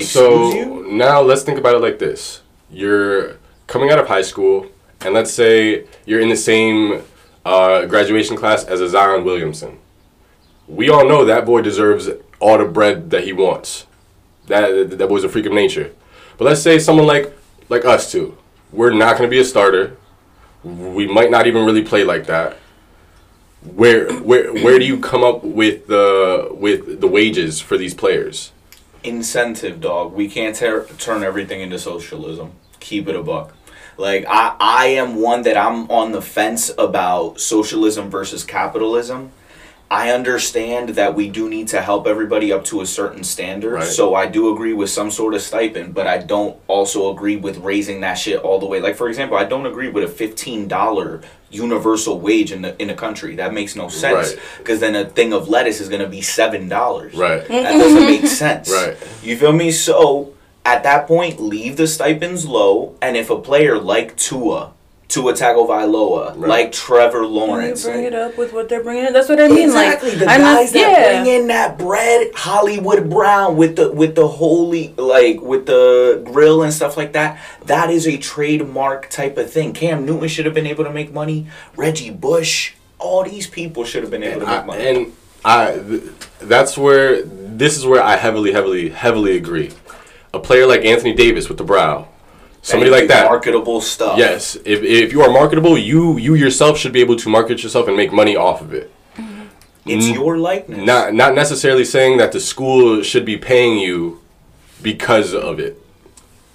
So 0.00 0.52
you? 0.52 0.92
now 0.92 1.20
let's 1.20 1.42
think 1.42 1.58
about 1.58 1.74
it 1.74 1.80
like 1.80 1.98
this: 1.98 2.42
You're 2.70 3.36
coming 3.66 3.90
out 3.90 3.98
of 3.98 4.08
high 4.08 4.22
school, 4.22 4.66
and 5.00 5.14
let's 5.14 5.32
say 5.32 5.86
you're 6.04 6.20
in 6.20 6.28
the 6.28 6.36
same 6.36 7.02
uh, 7.44 7.86
graduation 7.86 8.36
class 8.36 8.64
as 8.64 8.80
a 8.80 8.88
Zion 8.88 9.24
Williamson. 9.24 9.78
We 10.66 10.88
all 10.88 11.06
know 11.06 11.24
that 11.24 11.44
boy 11.44 11.60
deserves 11.60 12.08
all 12.40 12.58
the 12.58 12.64
bread 12.64 13.10
that 13.10 13.24
he 13.24 13.32
wants. 13.32 13.86
That 14.46 14.98
that 14.98 15.08
boy's 15.08 15.24
a 15.24 15.28
freak 15.28 15.46
of 15.46 15.52
nature. 15.52 15.92
But 16.38 16.46
let's 16.46 16.62
say 16.62 16.78
someone 16.78 17.06
like 17.06 17.32
like 17.68 17.84
us 17.84 18.10
two, 18.10 18.36
we're 18.72 18.92
not 18.92 19.16
going 19.16 19.28
to 19.28 19.34
be 19.34 19.40
a 19.40 19.44
starter. 19.44 19.96
We 20.64 21.06
might 21.06 21.30
not 21.30 21.46
even 21.46 21.64
really 21.64 21.82
play 21.82 22.04
like 22.04 22.26
that. 22.26 22.56
Where 23.64 24.12
where 24.20 24.52
where 24.52 24.78
do 24.78 24.84
you 24.84 24.98
come 24.98 25.24
up 25.24 25.42
with 25.42 25.86
the 25.86 26.48
with 26.52 27.00
the 27.00 27.08
wages 27.08 27.60
for 27.60 27.76
these 27.76 27.94
players? 27.94 28.52
incentive 29.04 29.80
dog. 29.80 30.14
We 30.14 30.28
can't 30.28 30.56
ter- 30.56 30.86
turn 30.98 31.22
everything 31.22 31.60
into 31.60 31.78
socialism. 31.78 32.52
Keep 32.80 33.08
it 33.08 33.14
a 33.14 33.22
buck. 33.22 33.54
Like 33.96 34.24
I, 34.26 34.56
I 34.58 34.86
am 34.86 35.16
one 35.16 35.42
that 35.42 35.56
i'm 35.56 35.88
on 35.88 36.10
the 36.10 36.20
fence 36.20 36.68
about 36.76 37.40
socialism 37.40 38.10
versus 38.10 38.42
capitalism 38.42 39.30
i 39.94 40.10
understand 40.10 40.90
that 41.00 41.14
we 41.14 41.28
do 41.28 41.48
need 41.48 41.68
to 41.68 41.80
help 41.80 42.06
everybody 42.06 42.52
up 42.52 42.64
to 42.64 42.80
a 42.80 42.86
certain 42.86 43.22
standard 43.24 43.74
Right. 43.74 43.86
so 43.86 44.14
i 44.14 44.26
do 44.26 44.52
agree 44.52 44.72
with 44.72 44.90
some 44.90 45.10
sort 45.10 45.34
of 45.34 45.40
stipend 45.40 45.94
but 45.94 46.06
i 46.06 46.18
don't 46.18 46.54
also 46.66 47.12
agree 47.14 47.36
with 47.36 47.56
raising 47.58 48.00
that 48.00 48.14
shit 48.14 48.38
all 48.40 48.58
the 48.58 48.66
way 48.66 48.80
like 48.80 48.96
for 48.96 49.08
example 49.08 49.36
i 49.36 49.44
don't 49.44 49.66
agree 49.66 49.88
with 49.88 50.04
a 50.04 50.12
$15 50.28 51.22
universal 51.50 52.18
wage 52.18 52.50
in 52.50 52.62
the 52.62 52.80
in 52.82 52.88
the 52.88 52.94
country 52.94 53.36
that 53.36 53.54
makes 53.54 53.76
no 53.76 53.88
sense 53.88 54.30
Right. 54.34 54.38
because 54.58 54.80
then 54.80 54.96
a 54.96 55.04
thing 55.04 55.32
of 55.32 55.48
lettuce 55.48 55.80
is 55.80 55.88
going 55.88 56.02
to 56.02 56.08
be 56.08 56.20
seven 56.20 56.68
dollars 56.68 57.14
Right. 57.14 57.46
that 57.46 57.72
doesn't 57.78 58.06
make 58.14 58.26
sense. 58.26 58.70
Right. 58.72 58.96
You 59.22 59.36
feel 59.36 59.52
me? 59.52 59.70
So 59.70 60.32
at 60.66 60.82
that 60.82 61.06
point, 61.06 61.38
leave 61.40 61.76
the 61.76 61.86
stipends 61.86 62.46
low, 62.46 62.96
and 63.02 63.16
if 63.16 63.28
a 63.30 63.38
player 63.38 63.78
like 63.78 64.16
Tua, 64.16 64.72
Tua 65.08 65.32
Tagovailoa, 65.34 66.30
Right. 66.36 66.48
like 66.48 66.72
Trevor 66.72 67.22
You 67.22 67.28
Lawrence, 67.28 67.84
bring 67.84 68.04
it 68.04 68.14
up 68.14 68.36
with 68.38 68.52
what 68.52 68.68
they're 68.68 68.82
bringing 68.82 69.04
in. 69.06 69.12
That's 69.12 69.28
what 69.28 69.38
I 69.40 69.48
mean. 69.48 69.58
exactly 69.68 70.10
like 70.10 70.18
the 70.20 70.28
I'm 70.30 70.40
not- 70.40 70.56
guys 70.56 70.72
that 70.72 70.78
yeah. 70.80 71.22
bring 71.22 71.34
in 71.42 71.46
that 71.48 71.78
bread, 71.78 72.30
Hollywood 72.34 73.08
Brown 73.10 73.56
with 73.56 73.76
the 73.76 73.90
with 73.92 74.14
the 74.14 74.26
holy 74.26 74.92
like 74.96 75.40
with 75.40 75.66
the 75.66 76.22
grill 76.24 76.62
and 76.62 76.72
stuff 76.72 76.96
like 76.96 77.12
that. 77.12 77.38
That 77.66 77.90
is 77.90 78.06
a 78.08 78.16
trademark 78.16 79.08
type 79.10 79.36
of 79.38 79.50
thing. 79.52 79.72
Cam 79.72 80.04
Newton 80.06 80.28
should 80.28 80.46
have 80.46 80.54
been 80.54 80.66
able 80.66 80.84
to 80.84 80.90
make 80.92 81.12
money. 81.12 81.46
Reggie 81.76 82.10
Bush, 82.10 82.72
all 82.98 83.22
these 83.24 83.46
people 83.46 83.84
should 83.84 84.02
have 84.02 84.10
been 84.10 84.22
able 84.24 84.40
to 84.40 84.46
make 84.46 84.62
I, 84.62 84.64
money. 84.64 84.86
and 84.88 85.12
I 85.44 85.72
th- 85.86 86.02
that's 86.40 86.76
where 86.78 87.22
this 87.22 87.76
is 87.76 87.86
where 87.86 88.02
I 88.02 88.16
heavily 88.16 88.52
heavily 88.52 88.88
heavily 88.88 89.36
agree. 89.36 89.70
A 90.32 90.40
player 90.40 90.66
like 90.66 90.84
Anthony 90.84 91.12
Davis 91.14 91.48
with 91.48 91.58
the 91.58 91.64
brow. 91.64 92.08
Somebody 92.64 92.90
like 92.90 93.08
that. 93.08 93.26
marketable 93.26 93.80
stuff. 93.82 94.18
Yes, 94.18 94.56
if, 94.64 94.82
if 94.82 95.12
you 95.12 95.20
are 95.22 95.30
marketable, 95.30 95.76
you 95.76 96.16
you 96.16 96.34
yourself 96.34 96.78
should 96.78 96.92
be 96.92 97.00
able 97.00 97.16
to 97.16 97.28
market 97.28 97.62
yourself 97.62 97.88
and 97.88 97.96
make 97.96 98.10
money 98.12 98.36
off 98.36 98.60
of 98.62 98.72
it. 98.72 98.90
It's 99.86 100.06
Mm. 100.06 100.14
your 100.14 100.38
likeness. 100.38 100.78
Not 100.92 101.12
not 101.12 101.34
necessarily 101.34 101.84
saying 101.84 102.16
that 102.16 102.32
the 102.32 102.40
school 102.40 103.02
should 103.02 103.26
be 103.26 103.36
paying 103.36 103.78
you 103.78 104.20
because 104.82 105.34
of 105.34 105.60
it. 105.60 105.78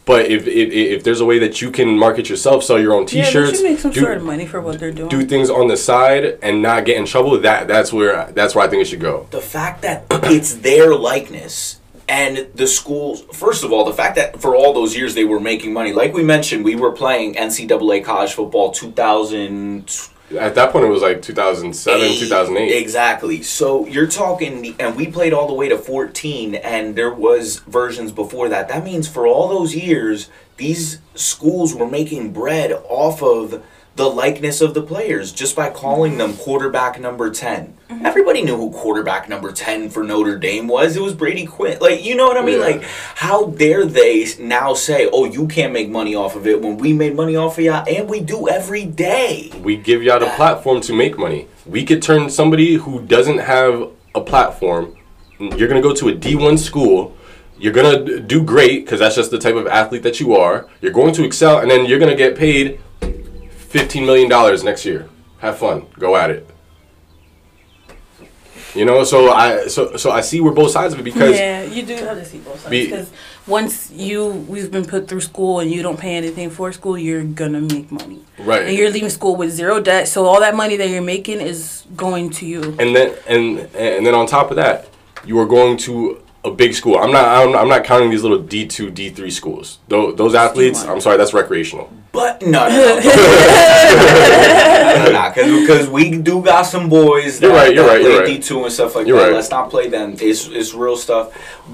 But 0.05 0.25
if 0.25 0.47
if, 0.47 0.71
if 0.71 1.03
there's 1.03 1.21
a 1.21 1.25
way 1.25 1.37
that 1.37 1.61
you 1.61 1.69
can 1.69 1.95
market 1.95 2.27
yourself, 2.27 2.63
sell 2.63 2.79
your 2.79 2.93
own 2.95 3.05
T-shirts, 3.05 3.57
should 3.59 3.63
make 3.69 3.77
some 3.77 3.91
do, 3.91 4.01
sort 4.01 4.17
of 4.17 4.23
money 4.23 4.47
for 4.47 4.59
what 4.61 4.79
they're 4.79 4.91
doing. 4.91 5.09
do 5.09 5.23
things 5.23 5.51
on 5.51 5.67
the 5.67 5.77
side 5.77 6.39
and 6.41 6.63
not 6.63 6.85
get 6.85 6.97
in 6.97 7.05
trouble. 7.05 7.39
That 7.39 7.67
that's 7.67 7.93
where 7.93 8.31
that's 8.33 8.55
where 8.55 8.65
I 8.65 8.67
think 8.67 8.81
it 8.81 8.85
should 8.85 8.99
go. 9.01 9.27
the 9.29 9.41
fact 9.41 9.83
that 9.83 10.05
it's 10.09 10.55
their 10.55 10.95
likeness 10.95 11.78
and 12.09 12.47
the 12.55 12.67
schools 12.67 13.21
first 13.31 13.63
of 13.63 13.71
all 13.71 13.85
the 13.85 13.93
fact 13.93 14.15
that 14.15 14.41
for 14.41 14.55
all 14.55 14.73
those 14.73 14.97
years 14.97 15.13
they 15.13 15.23
were 15.23 15.39
making 15.39 15.71
money 15.71 15.93
like 15.93 16.13
we 16.13 16.23
mentioned 16.23 16.65
we 16.65 16.75
were 16.75 16.91
playing 16.91 17.35
ncaa 17.35 18.03
college 18.03 18.33
football 18.33 18.71
2000 18.71 20.09
At 20.37 20.53
that 20.55 20.71
point, 20.71 20.85
it 20.85 20.89
was 20.89 21.01
like 21.01 21.23
2007, 21.23 22.19
2008. 22.19 22.71
Exactly. 22.77 23.41
So 23.41 23.87
you're 23.87 24.07
talking, 24.07 24.75
and 24.79 24.95
we 24.95 25.07
played 25.07 25.33
all 25.33 25.47
the 25.47 25.55
way 25.55 25.69
to 25.69 25.77
14, 25.77 26.53
and 26.53 26.95
there 26.95 27.11
was 27.11 27.57
versions 27.61 28.11
before 28.11 28.47
that. 28.49 28.67
That 28.67 28.83
means 28.83 29.07
for 29.07 29.25
all 29.25 29.47
those 29.47 29.75
years, 29.75 30.29
these 30.57 30.99
schools 31.15 31.73
were 31.73 31.89
making 31.89 32.31
bread 32.31 32.71
off 32.87 33.23
of 33.23 33.63
the 33.99 34.09
likeness 34.09 34.61
of 34.61 34.73
the 34.73 34.81
players 34.81 35.33
just 35.33 35.57
by 35.57 35.69
calling 35.69 36.17
them 36.17 36.33
quarterback 36.37 37.01
number 37.01 37.29
10. 37.29 37.77
Mm-hmm. 37.89 38.05
Everybody 38.05 38.41
knew 38.43 38.55
who 38.55 38.71
quarterback 38.71 39.27
number 39.27 39.51
10 39.51 39.89
for 39.89 40.05
Notre 40.05 40.37
Dame 40.37 40.69
was. 40.69 40.95
It 40.95 41.01
was 41.01 41.13
Brady 41.13 41.45
Quinn. 41.45 41.79
Like, 41.81 42.01
you 42.01 42.15
know 42.15 42.25
what 42.25 42.37
I 42.37 42.41
mean? 42.41 42.59
Yeah. 42.59 42.65
Like, 42.65 42.83
how 42.83 43.47
dare 43.47 43.85
they 43.85 44.25
now 44.39 44.73
say, 44.73 45.09
oh, 45.11 45.25
you 45.25 45.49
can't 45.49 45.73
make 45.73 45.89
money 45.89 46.15
off 46.15 46.37
of 46.37 46.47
it 46.47 46.61
when 46.61 46.77
we 46.77 46.93
made 46.93 47.13
money 47.13 47.35
off 47.35 47.57
of 47.57 47.65
y'all, 47.65 47.83
and 47.89 48.07
we 48.09 48.21
do 48.21 48.47
every 48.47 48.85
day. 48.85 49.51
we 49.61 49.75
give 49.75 50.01
y'all 50.01 50.21
the 50.21 50.27
platform 50.27 50.79
to 50.79 50.93
make 50.93 51.17
money. 51.17 51.49
We 51.65 51.83
could 51.83 52.01
turn 52.01 52.29
somebody 52.29 52.75
who 52.75 53.01
doesn't 53.01 53.39
have 53.39 53.89
a 54.15 54.21
platform. 54.21 54.95
You're 55.39 55.67
gonna 55.67 55.81
go 55.81 55.93
to 55.93 56.07
a 56.07 56.13
D1 56.13 56.57
school. 56.57 57.17
You're 57.57 57.73
gonna 57.73 58.21
do 58.21 58.45
great 58.45 58.85
because 58.85 59.01
that's 59.01 59.17
just 59.17 59.29
the 59.29 59.39
type 59.39 59.55
of 59.55 59.67
athlete 59.67 60.03
that 60.03 60.21
you 60.21 60.37
are. 60.37 60.69
You're 60.79 60.93
going 60.93 61.13
to 61.15 61.25
excel, 61.25 61.59
and 61.59 61.69
then 61.69 61.85
you're 61.85 61.99
gonna 61.99 62.15
get 62.15 62.37
paid 62.37 62.79
fifteen 63.69 64.05
million 64.05 64.29
dollars 64.29 64.63
next 64.63 64.85
year. 64.85 65.09
Have 65.39 65.57
fun. 65.57 65.85
Go 65.97 66.15
at 66.15 66.31
it. 66.31 66.49
You 68.75 68.85
know, 68.85 69.03
so 69.03 69.31
I 69.31 69.67
so 69.67 69.97
so 69.97 70.11
I 70.11 70.21
see 70.21 70.41
where 70.41 70.53
both 70.53 70.71
sides 70.71 70.93
of 70.93 70.99
it 70.99 71.03
because 71.03 71.35
yeah, 71.35 71.63
you 71.63 71.83
do 71.83 71.95
have 71.95 72.17
to 72.17 72.25
see 72.25 72.37
both 72.37 72.59
sides 72.59 72.69
because 72.69 73.11
once 73.47 73.89
you 73.89 74.27
we've 74.27 74.69
been 74.69 74.85
put 74.85 75.07
through 75.07 75.21
school 75.21 75.59
and 75.59 75.71
you 75.71 75.81
don't 75.81 75.99
pay 75.99 76.15
anything 76.15 76.51
for 76.51 76.71
school, 76.71 76.95
you're 76.97 77.23
gonna 77.23 77.61
make 77.61 77.91
money. 77.91 78.23
Right. 78.37 78.67
And 78.67 78.77
you're 78.77 78.91
leaving 78.91 79.09
school 79.09 79.35
with 79.35 79.51
zero 79.51 79.81
debt, 79.81 80.07
so 80.07 80.25
all 80.25 80.39
that 80.41 80.55
money 80.55 80.77
that 80.77 80.89
you're 80.89 81.01
making 81.01 81.41
is 81.41 81.85
going 81.95 82.29
to 82.31 82.45
you. 82.45 82.61
and 82.79 82.95
then 82.95 83.15
and 83.27 83.59
and 83.75 84.05
then 84.05 84.13
on 84.13 84.27
top 84.27 84.51
of 84.51 84.57
that, 84.57 84.87
you 85.25 85.39
are 85.39 85.47
going 85.47 85.75
to 85.77 86.21
a 86.45 86.51
big 86.51 86.73
school. 86.73 86.97
I'm 86.97 87.11
not 87.11 87.25
I'm, 87.25 87.55
I'm 87.55 87.67
not 87.67 87.83
counting 87.83 88.09
these 88.09 88.23
little 88.23 88.39
D 88.39 88.65
two 88.67 88.89
D 88.91 89.09
three 89.09 89.31
schools. 89.31 89.79
Those, 89.87 90.15
those 90.15 90.35
athletes, 90.35 90.83
I'm 90.83 91.01
sorry, 91.01 91.17
that's 91.17 91.33
recreational. 91.33 91.91
But 92.11 92.41
no, 92.41 92.67
no, 92.67 92.67
no, 92.67 92.99
no, 95.11 95.31
because 95.61 95.87
we 95.89 96.17
do 96.17 96.41
got 96.43 96.63
some 96.63 96.89
boys 96.89 97.39
that, 97.39 97.47
You're 97.47 97.55
right, 97.55 97.73
you're 97.73 97.83
that 97.85 97.91
right, 97.91 98.01
you're 98.01 98.11
play 98.11 98.19
right. 98.33 98.37
D 98.37 98.41
two 98.41 98.63
and 98.63 98.71
stuff 98.73 98.95
like 98.95 99.07
You're 99.07 99.17
that. 99.19 99.25
right. 99.27 99.33
Let's 99.33 99.51
not 99.51 99.69
play 99.69 99.87
them. 99.89 100.15
It's 100.19 100.47
it's 100.47 100.73
real 100.73 100.97
stuff. 100.97 101.33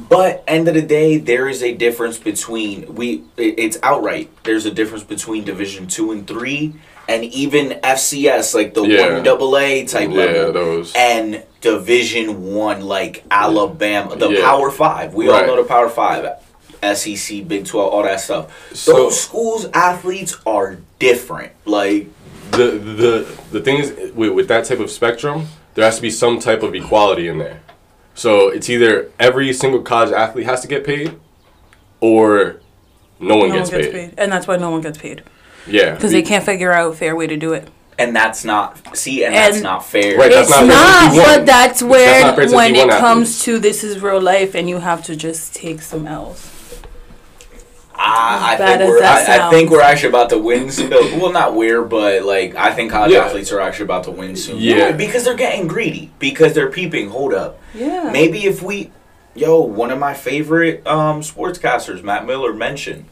But 0.10 0.44
end 0.48 0.68
of 0.68 0.74
the 0.74 0.82
day, 0.82 1.18
there 1.18 1.48
is 1.48 1.64
a 1.64 1.74
difference 1.74 2.18
between 2.18 2.94
we. 2.96 3.24
it- 3.38 3.56
It's 3.58 3.78
outright. 3.84 4.30
There's 4.44 4.66
a 4.66 4.72
difference 4.72 5.04
between 5.04 5.44
Division 5.46 5.88
two 5.88 6.12
and 6.12 6.28
three, 6.28 6.74
and 7.08 7.24
even 7.24 7.80
FCS 7.84 8.54
like 8.56 8.74
the 8.74 8.84
Yeah. 8.84 9.14
one 9.14 9.24
double 9.24 9.58
A 9.58 9.86
type 9.86 10.10
Yeah, 10.10 10.16
level, 10.18 10.54
those. 10.54 10.94
and 10.96 11.44
Division 11.62 12.54
one 12.54 12.82
like 12.82 13.24
Alabama, 13.32 14.16
the 14.16 14.30
Yeah. 14.30 14.42
Power 14.44 14.70
Five. 14.72 15.14
We 15.14 15.28
Right. 15.30 15.42
all 15.42 15.48
know 15.56 15.62
the 15.64 15.68
Power 15.68 15.90
Five. 15.90 16.30
SEC, 16.84 17.42
Big 17.42 17.66
12, 17.66 17.92
all 17.92 18.04
that 18.04 18.20
stuff. 18.22 18.48
So- 18.74 18.94
Those 18.94 19.20
schools' 19.20 19.68
athletes 19.74 20.38
are 20.46 20.78
different. 21.00 21.52
Like, 21.66 22.08
The 22.52 22.68
the 22.68 23.26
the 23.52 23.60
thing 23.62 23.78
is 23.80 23.92
with, 24.14 24.32
with 24.32 24.48
that 24.50 24.66
type 24.66 24.80
of 24.80 24.92
spectrum, 24.92 25.48
there 25.74 25.84
has 25.84 25.96
to 25.96 26.02
be 26.02 26.12
some 26.12 26.38
type 26.40 26.62
of 26.62 26.76
equality 26.76 27.28
in 27.28 27.40
there. 27.40 27.62
So 28.14 28.50
it's 28.50 28.70
either 28.70 29.10
every 29.20 29.52
single 29.52 29.82
college 29.82 30.12
athlete 30.14 30.46
has 30.46 30.62
to 30.62 30.68
get 30.68 30.84
paid, 30.86 31.14
or 32.00 32.58
no 33.20 33.38
one, 33.38 33.50
no 33.50 33.56
gets, 33.56 33.72
one 33.72 33.82
gets 33.82 33.92
paid. 33.94 34.10
paid. 34.12 34.14
and 34.20 34.32
that's 34.32 34.48
why 34.48 34.58
no 34.58 34.70
one 34.70 34.82
gets 34.82 34.98
paid 34.98 35.24
Yeah, 35.68 35.96
because 35.96 36.12
they 36.12 36.22
can't 36.22 36.44
figure 36.46 36.72
out 36.72 36.94
a 36.94 36.96
fair 36.96 37.16
way 37.16 37.28
to 37.28 37.38
do 37.38 37.54
it. 37.54 37.68
and 37.98 38.16
that's 38.16 38.44
not, 38.44 38.96
see, 38.98 39.24
and, 39.24 39.34
that's 39.34 39.62
not 39.62 39.86
fair. 39.86 40.18
Right, 40.18 40.30
that's 40.32 40.50
it's 40.50 40.60
not 40.60 40.68
not, 40.68 41.14
fair 41.14 41.24
to 41.26 41.32
D1. 41.32 41.38
but 41.38 41.46
that's 41.46 41.82
where 41.84 42.06
That's 42.22 42.24
not 42.26 42.36
fair 42.36 42.48
to 42.48 42.56
when 42.56 42.76
it 42.76 42.90
comes 42.90 43.30
athletes. 43.30 43.46
to 43.46 43.60
this 43.60 43.84
is 43.84 44.00
real 44.02 44.22
life, 44.22 44.54
and 44.54 44.68
you 44.70 44.80
have 44.80 45.04
to 45.06 45.16
just 45.16 45.56
take 45.56 45.82
some 45.82 46.06
L's. 46.08 46.52
I, 47.98 48.56
I, 48.60 48.78
think 48.78 48.90
we're, 48.90 49.04
I, 49.04 49.48
I 49.48 49.50
think 49.50 49.70
we're 49.72 49.82
actually 49.82 50.10
about 50.10 50.30
to 50.32 50.38
win 50.38 50.70
soon. 50.70 50.90
Well, 50.90 51.32
not 51.32 51.56
we're, 51.56 51.82
but 51.84 52.24
like, 52.24 52.54
I 52.56 52.74
think 52.74 52.92
college 52.92 53.14
Yeah. 53.14 53.20
athletes 53.24 53.52
are 53.54 53.62
actually 53.62 53.86
about 53.86 54.04
to 54.04 54.12
win 54.12 54.36
soon. 54.36 54.58
Yeah. 54.60 54.92
Because 54.92 55.24
they're 55.24 55.34
getting 55.36 55.66
greedy. 55.68 56.12
Because 56.20 56.54
they're 56.54 56.70
peeping. 56.70 57.10
Hold 57.10 57.34
up. 57.34 57.58
Yeah. 57.74 58.10
Maybe 58.12 58.46
if 58.46 58.62
we, 58.62 58.92
yo, 59.34 59.62
one 59.62 59.92
of 59.92 59.98
my 60.00 60.14
favorite 60.14 60.86
um, 60.86 61.22
sportscasters, 61.22 62.04
Matt 62.04 62.26
Miller, 62.26 62.54
mentioned, 62.54 63.06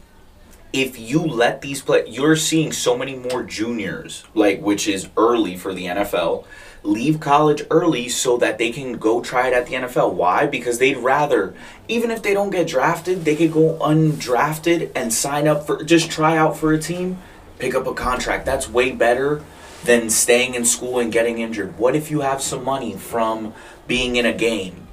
if 0.74 0.98
you 0.98 1.20
let 1.20 1.60
these 1.60 1.80
play, 1.80 2.04
you're 2.08 2.34
seeing 2.34 2.72
so 2.72 2.98
many 2.98 3.14
more 3.14 3.44
juniors, 3.44 4.24
like 4.34 4.60
which 4.60 4.88
is 4.88 5.08
early 5.16 5.56
for 5.56 5.72
the 5.72 5.84
NFL, 5.84 6.44
leave 6.82 7.20
college 7.20 7.62
early 7.70 8.08
so 8.08 8.36
that 8.38 8.58
they 8.58 8.72
can 8.72 8.94
go 8.94 9.22
try 9.22 9.46
it 9.46 9.54
at 9.54 9.68
the 9.68 9.74
NFL. 9.74 10.14
Why? 10.14 10.46
Because 10.48 10.80
they'd 10.80 10.96
rather, 10.96 11.54
even 11.86 12.10
if 12.10 12.24
they 12.24 12.34
don't 12.34 12.50
get 12.50 12.66
drafted, 12.66 13.24
they 13.24 13.36
could 13.36 13.52
go 13.52 13.78
undrafted 13.80 14.90
and 14.96 15.14
sign 15.14 15.46
up 15.46 15.64
for 15.64 15.84
just 15.84 16.10
try 16.10 16.36
out 16.36 16.56
for 16.56 16.72
a 16.72 16.78
team, 16.80 17.18
pick 17.60 17.76
up 17.76 17.86
a 17.86 17.94
contract. 17.94 18.44
That's 18.44 18.68
way 18.68 18.90
better 18.90 19.44
than 19.84 20.10
staying 20.10 20.56
in 20.56 20.64
school 20.64 20.98
and 20.98 21.12
getting 21.12 21.38
injured. 21.38 21.78
What 21.78 21.94
if 21.94 22.10
you 22.10 22.22
have 22.22 22.42
some 22.42 22.64
money 22.64 22.94
from 22.94 23.54
being 23.86 24.16
in 24.16 24.26
a 24.26 24.32
game? 24.32 24.83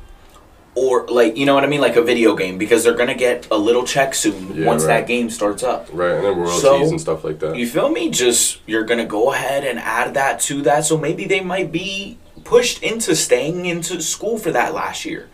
Or 0.73 1.05
like 1.07 1.35
you 1.35 1.45
know 1.45 1.53
what 1.53 1.65
I 1.65 1.67
mean, 1.67 1.81
like 1.81 1.97
a 1.97 2.01
video 2.01 2.33
game, 2.33 2.57
because 2.57 2.83
they're 2.85 2.93
gonna 2.95 3.13
get 3.15 3.45
a 3.51 3.57
little 3.57 3.83
check 3.83 4.15
soon 4.15 4.55
Yeah, 4.55 4.65
once 4.67 4.83
right. 4.85 4.99
that 5.01 5.07
game 5.07 5.29
starts 5.29 5.63
up. 5.63 5.89
right, 5.91 6.11
and 6.15 6.23
then 6.23 6.37
royalties 6.37 6.61
So, 6.61 6.81
and 6.89 7.01
stuff 7.01 7.25
like 7.25 7.39
that. 7.39 7.57
You 7.57 7.67
feel 7.67 7.89
me? 7.89 8.09
Just 8.09 8.59
you're 8.65 8.83
gonna 8.85 9.05
go 9.05 9.33
ahead 9.33 9.65
and 9.65 9.77
add 9.79 10.13
that 10.13 10.39
to 10.41 10.61
that, 10.61 10.85
so 10.85 10.97
maybe 10.97 11.25
they 11.25 11.41
might 11.41 11.73
be 11.73 12.17
pushed 12.45 12.81
into 12.83 13.15
staying 13.17 13.65
into 13.65 14.01
school 14.01 14.37
for 14.37 14.51
that 14.51 14.73
last 14.73 15.03
year. 15.03 15.27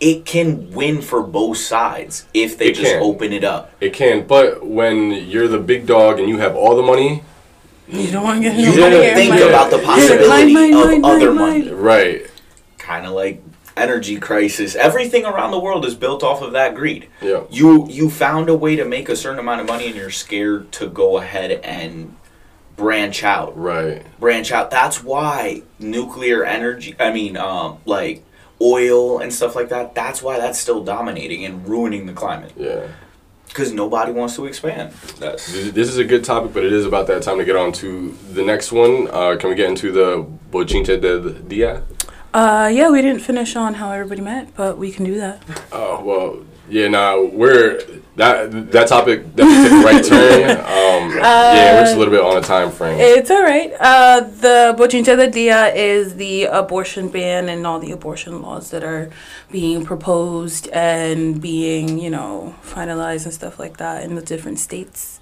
It 0.00 0.24
can 0.24 0.72
win 0.72 1.00
for 1.00 1.22
both 1.22 1.58
sides 1.58 2.26
if 2.34 2.58
they 2.58 2.70
It 2.70 2.74
just 2.74 2.92
can. 2.94 3.02
open 3.02 3.32
it 3.32 3.44
up. 3.44 3.70
It 3.80 3.92
can, 3.92 4.26
but 4.26 4.66
when 4.66 5.12
you're 5.12 5.46
the 5.46 5.58
big 5.60 5.86
dog 5.86 6.18
and 6.18 6.28
you 6.28 6.38
have 6.38 6.56
all 6.56 6.74
the 6.74 6.82
money, 6.82 7.22
You 7.88 8.10
don't 8.10 8.24
want 8.24 8.42
to 8.42 8.48
get. 8.50 8.58
You 8.58 8.72
don't 8.74 8.92
wanna 8.92 9.14
think 9.14 9.34
about 9.36 9.70
the 9.70 9.78
Yeah, 9.78 9.84
possibility 9.84 10.54
mine, 10.54 10.74
of 10.74 10.80
mine, 10.86 11.00
mine, 11.02 11.04
other 11.04 11.32
mine. 11.32 11.58
money. 11.66 11.70
Right. 11.70 12.26
Kind 12.78 13.06
of 13.06 13.12
like 13.12 13.42
energy 13.76 14.18
crisis. 14.18 14.74
Everything 14.74 15.24
around 15.24 15.50
the 15.50 15.58
world 15.58 15.84
is 15.84 15.94
built 15.94 16.22
off 16.22 16.42
of 16.42 16.52
that 16.52 16.74
greed. 16.74 17.08
Yeah. 17.20 17.42
You 17.50 17.86
you 17.88 18.10
found 18.10 18.48
a 18.48 18.54
way 18.54 18.76
to 18.76 18.84
make 18.84 19.08
a 19.08 19.16
certain 19.16 19.38
amount 19.38 19.60
of 19.60 19.66
money 19.66 19.86
and 19.86 19.96
you're 19.96 20.10
scared 20.10 20.72
to 20.72 20.88
go 20.88 21.18
ahead 21.18 21.50
and 21.64 22.16
branch 22.76 23.22
out. 23.24 23.56
Right. 23.58 24.04
Branch 24.18 24.50
out. 24.52 24.70
That's 24.70 25.02
why 25.02 25.62
nuclear 25.78 26.44
energy, 26.44 26.94
I 26.98 27.12
mean 27.12 27.36
um 27.36 27.78
like 27.86 28.22
oil 28.60 29.18
and 29.18 29.32
stuff 29.32 29.56
like 29.56 29.68
that, 29.70 29.94
that's 29.94 30.22
why 30.22 30.38
that's 30.38 30.58
still 30.58 30.84
dominating 30.84 31.44
and 31.44 31.66
ruining 31.68 32.06
the 32.06 32.12
climate 32.12 32.52
Yeah. 32.56 32.86
cuz 33.54 33.72
nobody 33.72 34.12
wants 34.12 34.36
to 34.36 34.46
expand. 34.46 34.92
That's 35.18 35.50
This 35.52 35.72
this 35.72 35.88
is 35.88 35.98
a 35.98 36.04
good 36.04 36.24
topic, 36.24 36.52
but 36.52 36.64
it 36.64 36.72
is 36.72 36.84
about 36.86 37.06
that 37.08 37.22
time 37.22 37.38
to 37.38 37.44
get 37.44 37.56
on 37.56 37.72
to 37.72 38.14
the 38.32 38.42
next 38.42 38.70
one. 38.72 39.08
Uh, 39.10 39.36
can 39.38 39.48
we 39.50 39.54
get 39.56 39.68
into 39.68 39.90
the 39.92 40.24
Bochinche 40.52 41.00
del 41.00 41.20
Dia? 41.48 41.82
Uh, 42.34 42.70
yeah, 42.72 42.90
we 42.90 43.02
didn't 43.02 43.20
finish 43.20 43.56
on 43.56 43.74
how 43.74 43.90
everybody 43.90 44.22
met, 44.22 44.54
but 44.56 44.78
we 44.78 44.90
can 44.90 45.04
do 45.04 45.16
that. 45.18 45.42
Oh 45.74 46.04
well, 46.04 46.44
yeah. 46.68 46.88
Nah, 46.88 47.20
we're 47.20 47.80
that 48.16 48.72
that 48.72 48.88
topic 48.88 49.34
definitely 49.34 49.68
took 49.68 49.72
a 49.72 49.84
right 49.84 50.04
turn. 50.12 50.50
Um, 50.60 51.18
yeah, 51.18 51.74
we're 51.74 51.82
just 51.82 51.94
a 51.94 51.98
little 51.98 52.12
bit 52.12 52.20
on 52.20 52.36
a 52.36 52.40
time 52.42 52.70
frame. 52.70 52.98
It's 53.00 53.30
all 53.30 53.42
right. 53.42 53.72
Uh, 53.80 54.20
the 54.20 54.74
Bochinche 54.78 55.16
del 55.16 55.30
Dia 55.30 55.74
is 55.74 56.16
the 56.16 56.44
abortion 56.44 57.08
ban 57.08 57.48
and 57.48 57.66
all 57.66 57.78
the 57.78 57.90
abortion 57.92 58.42
laws 58.42 58.70
that 58.70 58.84
are 58.84 59.10
being 59.50 59.84
proposed 59.84 60.68
and 60.68 61.40
being, 61.40 61.98
you 61.98 62.10
know, 62.10 62.54
finalized 62.62 63.24
and 63.24 63.32
stuff 63.34 63.58
like 63.58 63.78
that 63.78 64.04
in 64.04 64.14
the 64.14 64.22
different 64.22 64.58
states. 64.58 65.20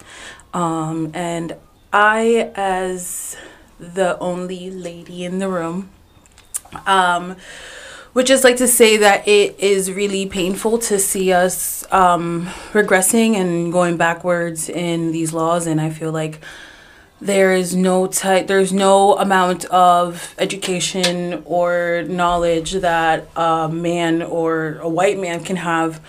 Um, 0.52 1.12
and 1.14 1.56
I, 1.92 2.50
as 2.56 3.36
the 3.78 4.18
only 4.18 4.70
lady 4.70 5.24
in 5.24 5.38
the 5.38 5.48
room, 5.48 5.90
um, 6.86 7.36
would 8.14 8.26
just 8.26 8.42
like 8.42 8.56
to 8.56 8.66
say 8.66 8.96
that 8.96 9.26
it 9.28 9.58
is 9.60 9.92
really 9.92 10.26
painful 10.26 10.78
to 10.78 10.98
see 10.98 11.32
us 11.32 11.84
um, 11.92 12.46
regressing 12.72 13.36
and 13.36 13.72
going 13.72 13.96
backwards 13.96 14.68
in 14.68 15.12
these 15.12 15.32
laws, 15.32 15.66
and 15.66 15.80
I 15.80 15.90
feel 15.90 16.10
like 16.12 16.40
there 17.20 17.52
is 17.52 17.76
no 17.76 18.06
type, 18.06 18.46
there's 18.46 18.72
no 18.72 19.16
amount 19.18 19.66
of 19.66 20.34
education 20.38 21.42
or 21.44 22.04
knowledge 22.08 22.72
that 22.72 23.28
a 23.36 23.68
man 23.68 24.22
or 24.22 24.78
a 24.78 24.88
white 24.88 25.18
man 25.18 25.44
can 25.44 25.56
have 25.56 26.00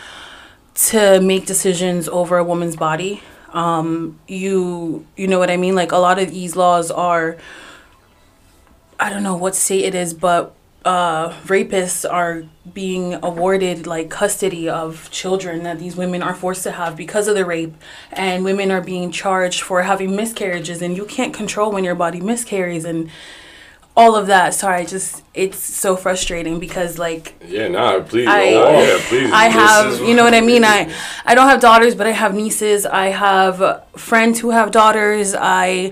to 0.73 1.19
make 1.19 1.45
decisions 1.45 2.07
over 2.07 2.37
a 2.37 2.43
woman's 2.43 2.75
body. 2.77 3.21
Um, 3.49 4.19
you 4.27 5.05
you 5.17 5.27
know 5.27 5.37
what 5.37 5.51
I 5.51 5.57
mean? 5.57 5.75
Like 5.75 5.91
a 5.91 5.97
lot 5.97 6.17
of 6.17 6.31
these 6.31 6.55
laws 6.55 6.89
are 6.89 7.37
I 9.01 9.09
don't 9.09 9.23
know 9.23 9.35
what 9.35 9.55
state 9.55 9.83
it 9.83 9.95
is, 9.95 10.13
but 10.13 10.53
uh, 10.85 11.29
rapists 11.45 12.09
are 12.09 12.43
being 12.73 13.15
awarded 13.23 13.85
like 13.87 14.09
custody 14.09 14.69
of 14.69 15.09
children 15.11 15.63
that 15.63 15.79
these 15.79 15.95
women 15.95 16.21
are 16.23 16.33
forced 16.35 16.63
to 16.63 16.71
have 16.71 16.95
because 16.95 17.27
of 17.27 17.35
the 17.35 17.43
rape, 17.45 17.73
and 18.11 18.43
women 18.43 18.71
are 18.71 18.81
being 18.81 19.11
charged 19.11 19.61
for 19.61 19.81
having 19.81 20.15
miscarriages, 20.15 20.81
and 20.81 20.95
you 20.95 21.05
can't 21.05 21.33
control 21.33 21.71
when 21.71 21.83
your 21.83 21.95
body 21.95 22.21
miscarries 22.21 22.85
and 22.85 23.09
all 23.97 24.15
of 24.15 24.27
that. 24.27 24.53
Sorry, 24.53 24.85
just 24.85 25.23
it's 25.33 25.57
so 25.59 25.95
frustrating 25.95 26.59
because 26.59 26.97
like 26.99 27.33
yeah, 27.45 27.67
nah, 27.67 27.99
please. 28.01 28.27
I- 28.27 28.53
oh, 28.53 28.71
yeah, 28.81 28.99
please. 29.09 29.31
I 29.31 29.45
have, 29.45 29.99
you 29.99 30.15
know 30.15 30.23
what 30.23 30.33
I 30.35 30.41
mean. 30.41 30.63
I, 30.63 30.93
I 31.25 31.35
don't 31.35 31.47
have 31.47 31.59
daughters, 31.59 31.95
but 31.95 32.05
I 32.07 32.11
have 32.11 32.33
nieces. 32.35 32.85
I 32.85 33.07
have 33.07 33.83
friends 33.95 34.39
who 34.39 34.51
have 34.51 34.71
daughters. 34.71 35.35
I, 35.37 35.91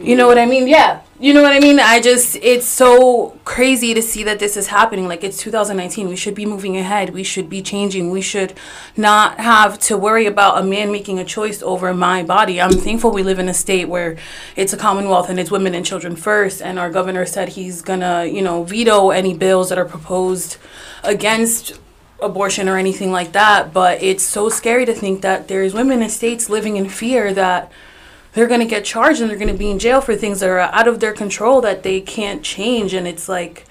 you 0.00 0.16
know 0.16 0.26
what 0.26 0.38
I 0.38 0.46
mean. 0.46 0.66
Yeah, 0.66 1.02
you 1.20 1.32
know 1.32 1.42
what 1.42 1.52
I 1.52 1.60
mean. 1.60 1.78
I 1.78 2.00
just, 2.00 2.36
it's 2.36 2.66
so 2.66 3.38
crazy 3.44 3.94
to 3.94 4.02
see 4.02 4.24
that 4.24 4.38
this 4.40 4.56
is 4.56 4.66
happening. 4.66 5.06
Like 5.06 5.22
it's 5.22 5.38
2019. 5.38 6.08
We 6.08 6.16
should 6.16 6.34
be 6.34 6.46
moving 6.46 6.76
ahead. 6.76 7.10
We 7.10 7.22
should 7.22 7.48
be 7.48 7.62
changing. 7.62 8.10
We 8.10 8.20
should 8.20 8.54
not 8.96 9.38
have 9.38 9.78
to 9.80 9.96
worry 9.96 10.26
about 10.26 10.60
a 10.60 10.64
man 10.64 10.90
making 10.90 11.18
a 11.18 11.24
choice 11.24 11.62
over 11.62 11.94
my 11.94 12.22
body. 12.24 12.60
I'm 12.60 12.72
thankful 12.72 13.12
we 13.12 13.22
live 13.22 13.38
in 13.38 13.48
a 13.48 13.54
state 13.54 13.88
where 13.88 14.16
it's 14.56 14.72
a 14.72 14.76
commonwealth 14.76 15.30
and 15.30 15.38
it's 15.38 15.50
women 15.50 15.74
and 15.74 15.86
children 15.86 16.16
first. 16.16 16.60
And 16.60 16.78
our 16.78 16.90
governor 16.90 17.24
said 17.24 17.50
he's 17.50 17.82
gonna, 17.82 18.24
you 18.24 18.42
know, 18.42 18.64
veto 18.64 19.10
any 19.10 19.34
bills 19.34 19.68
that 19.68 19.78
are 19.78 19.84
proposed 19.84 20.56
against 21.04 21.78
abortion 22.20 22.68
or 22.68 22.78
anything 22.78 23.12
like 23.12 23.32
that, 23.32 23.72
but 23.72 24.02
it's 24.02 24.22
so 24.22 24.48
scary 24.48 24.86
to 24.86 24.94
think 24.94 25.22
that 25.22 25.48
there's 25.48 25.74
women 25.74 26.02
in 26.02 26.08
states 26.08 26.48
living 26.48 26.76
in 26.76 26.88
fear 26.88 27.34
that 27.34 27.70
they're 28.34 28.48
going 28.48 28.60
to 28.60 28.66
get 28.66 28.84
charged 28.84 29.20
and 29.20 29.28
they're 29.28 29.36
going 29.38 29.52
to 29.52 29.58
be 29.58 29.70
in 29.70 29.78
jail 29.78 30.00
for 30.00 30.16
things 30.16 30.40
that 30.40 30.48
are 30.48 30.58
out 30.58 30.88
of 30.88 31.00
their 31.00 31.12
control 31.12 31.60
that 31.60 31.82
they 31.82 32.00
can't 32.00 32.42
change 32.42 32.94
and 32.94 33.06
it's 33.06 33.28
like 33.28 33.66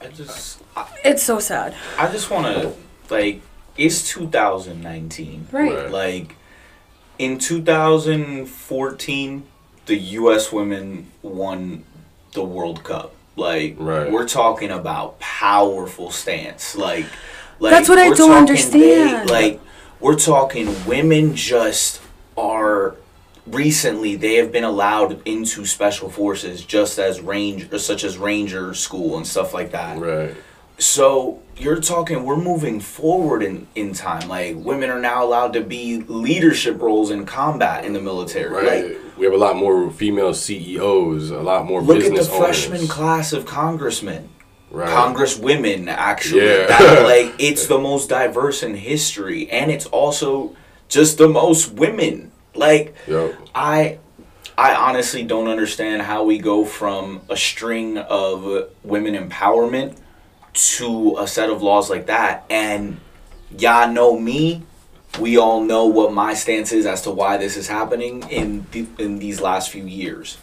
I 0.00 0.08
just 0.08 0.62
it's 1.04 1.22
so 1.22 1.38
sad. 1.38 1.74
I 1.98 2.10
just 2.10 2.30
want 2.30 2.46
to 2.46 2.72
like 3.10 3.42
it's 3.76 4.08
2019. 4.08 5.48
Right. 5.52 5.90
Like 5.90 6.34
in 7.18 7.38
2014, 7.38 9.44
the 9.86 9.96
U.S. 9.96 10.52
women 10.52 11.10
won 11.22 11.84
the 12.32 12.44
World 12.44 12.84
Cup. 12.84 13.14
Like 13.36 13.76
Right. 13.78 14.10
we're 14.10 14.26
talking 14.26 14.70
about 14.70 15.18
powerful 15.20 16.10
stance. 16.10 16.76
Like, 16.76 17.06
like 17.58 17.70
That's 17.70 17.88
what 17.88 17.98
I 17.98 18.10
don't 18.10 18.32
understand. 18.32 19.28
They, 19.28 19.32
like 19.32 19.60
we're 20.00 20.18
talking 20.18 20.74
women 20.86 21.34
just 21.34 22.00
are 22.36 22.96
recently 23.46 24.16
they 24.16 24.34
have 24.36 24.50
been 24.52 24.64
allowed 24.64 25.20
into 25.26 25.64
special 25.64 26.10
forces 26.10 26.64
just 26.64 26.98
as 26.98 27.20
range 27.20 27.70
such 27.80 28.02
as 28.04 28.18
ranger 28.18 28.74
school 28.74 29.16
and 29.16 29.26
stuff 29.26 29.54
like 29.54 29.70
that 29.70 29.98
Right. 29.98 30.34
so 30.78 31.40
you're 31.56 31.80
talking 31.80 32.24
we're 32.24 32.36
moving 32.36 32.80
forward 32.80 33.42
in 33.42 33.66
in 33.76 33.92
time 33.92 34.28
like 34.28 34.56
women 34.56 34.90
are 34.90 34.98
now 34.98 35.24
allowed 35.24 35.52
to 35.52 35.60
be 35.60 36.02
leadership 36.08 36.80
roles 36.82 37.10
in 37.10 37.24
combat 37.24 37.84
in 37.84 37.92
the 37.92 38.00
military 38.00 38.50
Right. 38.50 38.84
like 38.84 38.96
we 39.16 39.24
have 39.24 39.32
a 39.32 39.38
lot 39.38 39.56
more 39.56 39.90
female 39.90 40.34
CEOs, 40.34 41.30
a 41.30 41.38
lot 41.40 41.64
more 41.64 41.80
look 41.80 41.98
at 41.98 42.04
the 42.04 42.10
business 42.10 42.36
freshman 42.36 42.86
class 42.88 43.32
of 43.32 43.46
congressmen 43.46 44.28
Right. 44.72 44.88
congresswomen 44.88 45.86
actually 45.88 46.44
Yeah. 46.46 46.66
that, 46.66 47.02
like 47.12 47.32
it's 47.38 47.66
the 47.68 47.78
most 47.78 48.08
diverse 48.08 48.62
in 48.64 48.74
history 48.74 49.48
and 49.50 49.70
it's 49.70 49.86
also 49.86 50.56
just 50.88 51.16
the 51.18 51.28
most 51.28 51.72
women 51.72 52.32
like 52.58 52.94
Yo. 53.06 53.34
I 53.54 53.98
I 54.58 54.74
honestly 54.74 55.22
don't 55.22 55.48
understand 55.48 56.02
how 56.02 56.24
we 56.24 56.38
go 56.38 56.64
from 56.64 57.20
a 57.28 57.36
string 57.36 57.98
of 57.98 58.70
women 58.82 59.14
empowerment 59.14 59.98
to 60.54 61.16
a 61.18 61.28
set 61.28 61.50
of 61.50 61.62
laws 61.62 61.90
like 61.90 62.06
that. 62.06 62.44
And 62.48 62.98
y'all 63.58 63.92
know 63.92 64.18
me. 64.18 64.62
We 65.20 65.36
all 65.38 65.62
know 65.62 65.86
what 65.86 66.12
my 66.12 66.34
stance 66.34 66.72
is 66.72 66.86
as 66.86 67.02
to 67.02 67.10
why 67.10 67.36
this 67.36 67.56
is 67.56 67.68
happening 67.68 68.22
in 68.30 68.66
the, 68.72 68.86
in 68.98 69.18
these 69.18 69.40
last 69.40 69.70
few 69.70 69.84
years. 69.84 70.38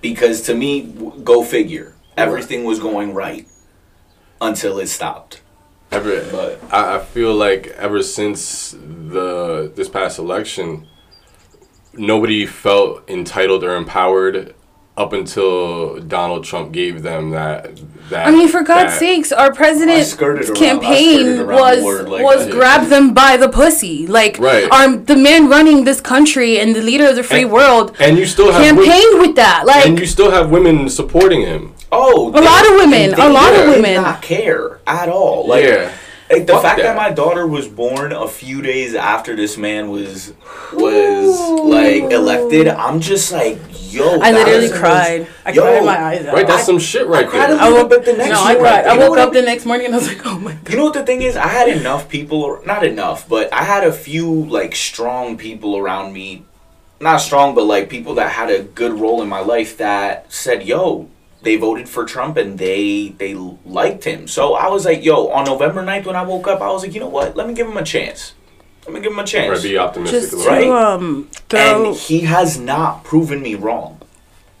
Because 0.00 0.42
to 0.42 0.54
me 0.54 0.82
w- 0.82 1.20
go 1.22 1.42
figure. 1.44 1.94
Everything 2.16 2.64
was 2.64 2.78
going 2.78 3.14
right 3.14 3.46
until 4.40 4.78
it 4.78 4.88
stopped. 4.88 5.42
Ever, 5.90 6.24
But- 6.30 6.60
I, 6.72 6.96
I 6.96 6.98
feel 7.00 7.34
like 7.34 7.68
ever 7.68 8.02
since 8.02 8.70
the 8.72 9.72
this 9.74 9.88
past 9.88 10.18
election, 10.20 10.86
nobody 11.94 12.46
felt 12.46 13.08
entitled 13.08 13.64
or 13.64 13.74
empowered 13.76 14.54
up 14.96 15.12
until 15.14 15.98
Donald 16.00 16.44
Trump 16.44 16.72
gave 16.72 17.02
them 17.02 17.30
that. 17.30 17.80
that 18.10 18.26
I 18.26 18.30
mean, 18.30 18.48
for 18.48 18.62
God's 18.62 18.94
sakes, 18.94 19.32
our 19.32 19.50
president's 19.54 20.10
skirted 20.10 20.44
around- 20.50 20.56
I 20.56 20.60
campaign 20.60 21.38
around 21.38 21.58
was 21.58 22.08
like 22.08 22.22
was 22.22 22.44
that. 22.46 22.52
grab 22.52 22.88
them 22.88 23.14
by 23.14 23.38
the 23.38 23.48
pussy. 23.48 24.06
Like, 24.06 24.36
Right. 24.38 24.68
our 24.70 24.96
the 24.96 25.16
man 25.16 25.48
running 25.48 25.84
this 25.84 26.00
country 26.02 26.58
and 26.58 26.76
the 26.76 26.82
leader 26.82 27.06
of 27.08 27.16
the 27.16 27.22
free 27.22 27.42
And- 27.42 27.52
world 27.52 27.92
And 27.98 28.18
you 28.18 28.26
still 28.26 28.52
have 28.52 28.76
wo- 28.76 28.84
campaigned 28.84 29.20
with 29.20 29.36
that. 29.36 29.64
Like, 29.64 29.86
and 29.86 29.98
you 29.98 30.06
still 30.06 30.32
have 30.32 30.50
women 30.50 30.88
supporting 30.90 31.42
him. 31.42 31.72
oh 31.92 32.28
A 32.34 32.42
lot 32.42 32.66
of 32.68 32.72
women, 32.74 33.12
they 33.14 33.22
a 33.22 33.28
lot 33.28 33.54
of 33.54 33.68
women. 33.68 33.94
not 34.02 34.20
care 34.20 34.80
at 34.86 35.08
all 35.08 35.46
like 35.48 35.64
yeah. 35.64 35.90
Like 36.30 36.46
the 36.46 36.52
Fuck 36.54 36.62
fact 36.62 36.76
that. 36.78 36.82
that. 36.84 36.96
my 36.96 37.10
daughter 37.10 37.46
was 37.46 37.66
born 37.66 38.12
a 38.12 38.28
few 38.28 38.62
days 38.62 38.94
after 38.94 39.34
this 39.34 39.56
man 39.58 39.90
was 39.90 40.32
was 40.72 41.38
like 41.64 42.04
elected, 42.12 42.68
I'm 42.68 43.00
just 43.00 43.32
like, 43.32 43.58
yo. 43.92 44.20
I 44.20 44.30
literally 44.30 44.66
is 44.66 44.70
the 44.72 44.78
cried. 44.78 45.20
most- 45.22 45.30
I 45.44 45.50
Yo, 45.52 45.62
cried 45.62 45.84
my 45.84 46.00
eyes 46.02 46.26
out. 46.26 46.34
Right, 46.34 46.46
that's 46.46 46.62
I- 46.62 46.66
some 46.66 46.78
shit 46.78 47.06
right 47.08 47.26
cried 47.28 47.50
a 47.50 47.54
there. 47.54 47.62
I 47.64 47.70
woke 47.72 47.90
bit 47.90 48.04
the 48.04 48.12
next 48.12 48.30
No, 48.30 48.40
I 48.40 48.44
morning. 48.54 48.60
cried. 48.62 48.86
I 48.86 48.98
woke 48.98 49.18
up 49.18 49.30
I- 49.30 49.32
the 49.32 49.42
next 49.42 49.66
morning 49.66 49.86
and 49.86 49.94
I 49.94 49.98
was 49.98 50.08
like, 50.08 50.24
oh 50.24 50.38
my 50.38 50.52
god. 50.52 50.68
You 50.70 50.76
know 50.78 50.84
what 50.84 50.94
the 50.94 51.02
thing 51.04 51.22
is? 51.22 51.36
I 51.36 51.48
had 51.48 51.68
enough 51.68 52.08
people, 52.08 52.42
or 52.42 52.62
not 52.64 52.84
enough, 52.84 53.28
but 53.28 53.52
I 53.52 53.64
had 53.64 53.82
a 53.84 53.92
few 53.92 54.30
like 54.30 54.76
strong 54.76 55.36
people 55.36 55.76
around 55.76 56.12
me. 56.12 56.44
Not 57.00 57.16
strong, 57.18 57.54
but 57.54 57.64
like 57.64 57.88
people 57.88 58.14
that 58.14 58.30
had 58.30 58.50
a 58.50 58.62
good 58.62 58.92
role 59.00 59.20
in 59.22 59.28
my 59.28 59.40
life 59.40 59.78
that 59.78 60.26
said, 60.32 60.62
"Yo, 60.64 61.08
they 61.42 61.56
voted 61.56 61.88
for 61.88 62.04
Trump 62.04 62.36
and 62.36 62.58
they 62.58 63.14
they 63.18 63.34
liked 63.34 64.04
him." 64.04 64.28
So 64.28 64.54
I 64.54 64.68
was 64.68 64.84
like, 64.84 65.04
"Yo," 65.04 65.28
on 65.28 65.44
November 65.44 65.82
9th 65.82 66.06
when 66.06 66.16
I 66.16 66.22
woke 66.22 66.48
up, 66.48 66.60
I 66.60 66.70
was 66.70 66.82
like, 66.82 66.94
"You 66.94 67.00
know 67.00 67.08
what? 67.08 67.36
Let 67.36 67.46
me 67.46 67.54
give 67.54 67.66
him 67.66 67.76
a 67.76 67.84
chance. 67.84 68.34
Let 68.86 68.94
me 68.94 69.00
give 69.00 69.12
him 69.12 69.18
a 69.18 69.24
chance." 69.24 69.50
Right, 69.50 69.70
be 69.70 69.78
optimistic 69.78 70.20
Just 70.20 70.32
a 70.34 70.36
to. 70.36 70.48
Right. 70.48 70.68
um 70.68 71.28
throw 71.48 71.60
and 71.60 71.96
he 71.96 72.20
has 72.20 72.58
not 72.58 73.04
proven 73.04 73.42
me 73.42 73.54
wrong. 73.54 74.00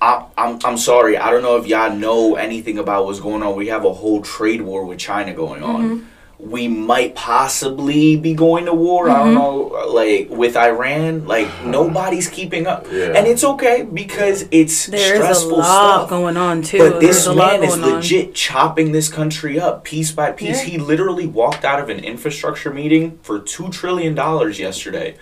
I, 0.00 0.24
I'm 0.38 0.58
I'm 0.64 0.78
sorry. 0.78 1.18
I 1.18 1.30
don't 1.30 1.42
know 1.42 1.56
if 1.56 1.66
y'all 1.66 1.94
know 1.94 2.36
anything 2.36 2.78
about 2.78 3.04
what's 3.04 3.20
going 3.20 3.42
on. 3.42 3.54
We 3.56 3.68
have 3.68 3.84
a 3.84 3.92
whole 3.92 4.22
trade 4.22 4.62
war 4.62 4.84
with 4.84 4.98
China 4.98 5.34
going 5.34 5.62
on. 5.62 5.82
Mm-hmm. 5.82 6.06
We 6.42 6.68
might 6.68 7.14
possibly 7.14 8.16
be 8.16 8.34
going 8.34 8.64
to 8.64 8.72
war. 8.74 9.08
I 9.08 9.14
Mm-hmm. 9.14 9.24
don't 9.24 9.34
know, 9.34 9.92
like 9.92 10.28
with 10.30 10.56
Iran. 10.56 11.26
Like 11.26 11.48
nobody's 11.64 12.28
keeping 12.28 12.66
up, 12.66 12.86
Yeah. 12.90 13.12
and 13.16 13.26
it's 13.26 13.44
okay 13.44 13.82
because 13.82 14.46
it's 14.50 14.86
There's 14.86 15.10
a 15.10 15.14
stressful 15.16 15.58
lot 15.58 15.98
stuff. 15.98 16.10
going 16.10 16.36
on 16.36 16.62
too. 16.62 16.78
But 16.78 17.00
this 17.00 17.24
There's 17.24 17.26
a 17.26 17.32
lot 17.34 17.60
man 17.60 17.62
is 17.64 17.76
going 17.76 17.84
on. 17.84 17.94
legit 17.96 18.34
chopping 18.34 18.92
this 18.92 19.08
country 19.08 19.60
up 19.60 19.84
piece 19.84 20.12
by 20.12 20.32
piece. 20.32 20.62
Yeah. 20.64 20.70
He 20.70 20.78
literally 20.78 21.26
walked 21.26 21.64
out 21.64 21.78
of 21.80 21.88
an 21.88 22.00
infrastructure 22.00 22.72
meeting 22.72 23.18
for 23.22 23.38
two 23.38 23.68
trillion 23.70 24.14
dollars 24.14 24.58
yesterday 24.58 25.16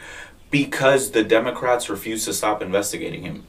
because 0.50 1.10
the 1.10 1.22
Democrats 1.22 1.90
refused 1.90 2.24
to 2.26 2.32
stop 2.32 2.62
investigating 2.62 3.22
him. 3.22 3.44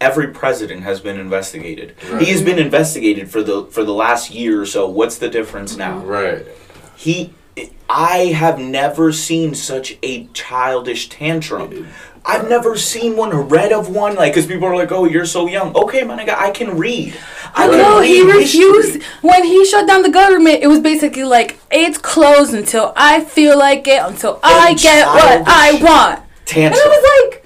Every 0.00 0.28
president 0.28 0.82
has 0.82 1.00
been 1.00 1.18
investigated. 1.20 1.94
Right. 2.10 2.22
He 2.22 2.30
has 2.32 2.42
been 2.42 2.58
investigated 2.58 3.30
for 3.30 3.42
the 3.42 3.66
for 3.66 3.84
the 3.84 3.92
last 3.92 4.30
year 4.30 4.60
or 4.62 4.66
so. 4.66 4.88
What's 4.88 5.18
the 5.18 5.28
difference 5.28 5.76
now? 5.76 5.98
Right. 5.98 6.46
He 6.96 7.34
I 7.88 8.26
have 8.34 8.58
never 8.58 9.12
seen 9.12 9.54
such 9.54 9.98
a 10.02 10.26
childish 10.32 11.08
tantrum. 11.10 11.88
I've 12.24 12.48
never 12.48 12.76
seen 12.76 13.16
one 13.16 13.30
read 13.48 13.72
of 13.72 13.88
one 13.88 14.14
like 14.14 14.32
because 14.32 14.46
people 14.46 14.68
are 14.68 14.76
like, 14.76 14.92
"Oh, 14.92 15.04
you're 15.04 15.26
so 15.26 15.46
young." 15.48 15.74
Okay, 15.74 16.04
my 16.04 16.16
nigga, 16.22 16.34
I 16.36 16.50
can 16.50 16.78
read. 16.78 17.14
I 17.54 17.66
can 17.68 17.78
No, 17.78 18.00
he 18.00 18.22
refused. 18.22 18.94
history. 18.94 19.02
When 19.22 19.42
he 19.44 19.64
shut 19.66 19.86
down 19.86 20.02
the 20.02 20.10
government, 20.10 20.62
it 20.62 20.66
was 20.68 20.80
basically 20.80 21.24
like, 21.24 21.58
it's 21.70 21.98
closed 21.98 22.54
until 22.54 22.92
I 22.94 23.24
feel 23.24 23.58
like 23.58 23.88
it, 23.88 24.00
until 24.02 24.38
I 24.42 24.74
get 24.74 25.06
what 25.06 25.42
I 25.46 25.72
want. 25.82 26.22
Tantrum. 26.44 26.80
And 26.80 26.92
I 26.92 26.96
was 26.96 27.32
like, 27.32 27.44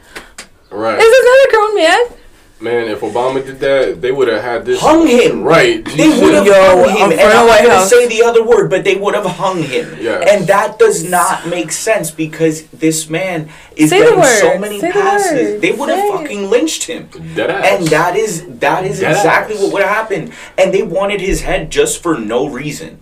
Right. 0.71 0.99
is 0.99 1.05
this 1.05 1.27
another 1.27 1.51
grown 1.51 1.75
man? 1.77 2.19
Man, 2.65 2.89
if 2.89 3.01
Obama 3.01 3.45
did 3.45 3.61
that, 3.61 4.01
they 4.01 4.11
would 4.11 4.27
have 4.29 4.43
had 4.43 4.65
this. 4.65 4.81
Hung 4.81 5.07
him. 5.07 5.43
Right. 5.45 5.85
They 5.85 6.09
would 6.09 6.33
have 6.33 6.47
Yo, 6.47 6.55
hung 6.55 6.89
I'm 6.89 7.11
him, 7.11 7.19
and 7.19 7.21
I'm 7.21 7.47
not 7.47 7.63
gonna 7.63 7.85
say 7.87 8.09
the 8.09 8.23
other 8.23 8.43
word, 8.43 8.71
but 8.71 8.85
they 8.85 8.97
would 8.97 9.15
have 9.15 9.27
hung 9.27 9.63
him. 9.63 9.95
Yes. 10.01 10.27
And 10.31 10.47
that 10.49 10.79
does 10.79 11.05
not 11.09 11.47
make 11.47 11.71
sense 11.71 12.11
because 12.11 12.67
this 12.69 13.11
man 13.11 13.51
is 13.77 13.91
Say 13.91 13.99
getting 13.99 14.25
so 14.25 14.59
many 14.59 14.81
Say 14.81 14.93
passes. 14.93 15.53
word. 15.53 15.61
They 15.61 15.73
would 15.73 15.91
have 15.91 16.09
fucking 16.21 16.49
lynched 16.49 16.85
him. 16.85 17.11
Dead 17.37 17.51
ass. 17.51 17.67
And 17.81 17.89
that 17.89 18.17
is 18.17 18.47
that 18.61 18.87
is 18.87 19.01
Dead 19.01 19.11
exactly 19.11 19.57
ass. 19.57 19.63
what 19.63 19.73
would 19.75 19.83
have 19.83 19.91
happened. 19.95 20.33
And 20.57 20.73
they 20.73 20.83
wanted 20.83 21.21
his 21.21 21.43
head 21.43 21.71
just 21.71 22.03
for 22.03 22.17
no 22.19 22.49
reason. 22.49 23.01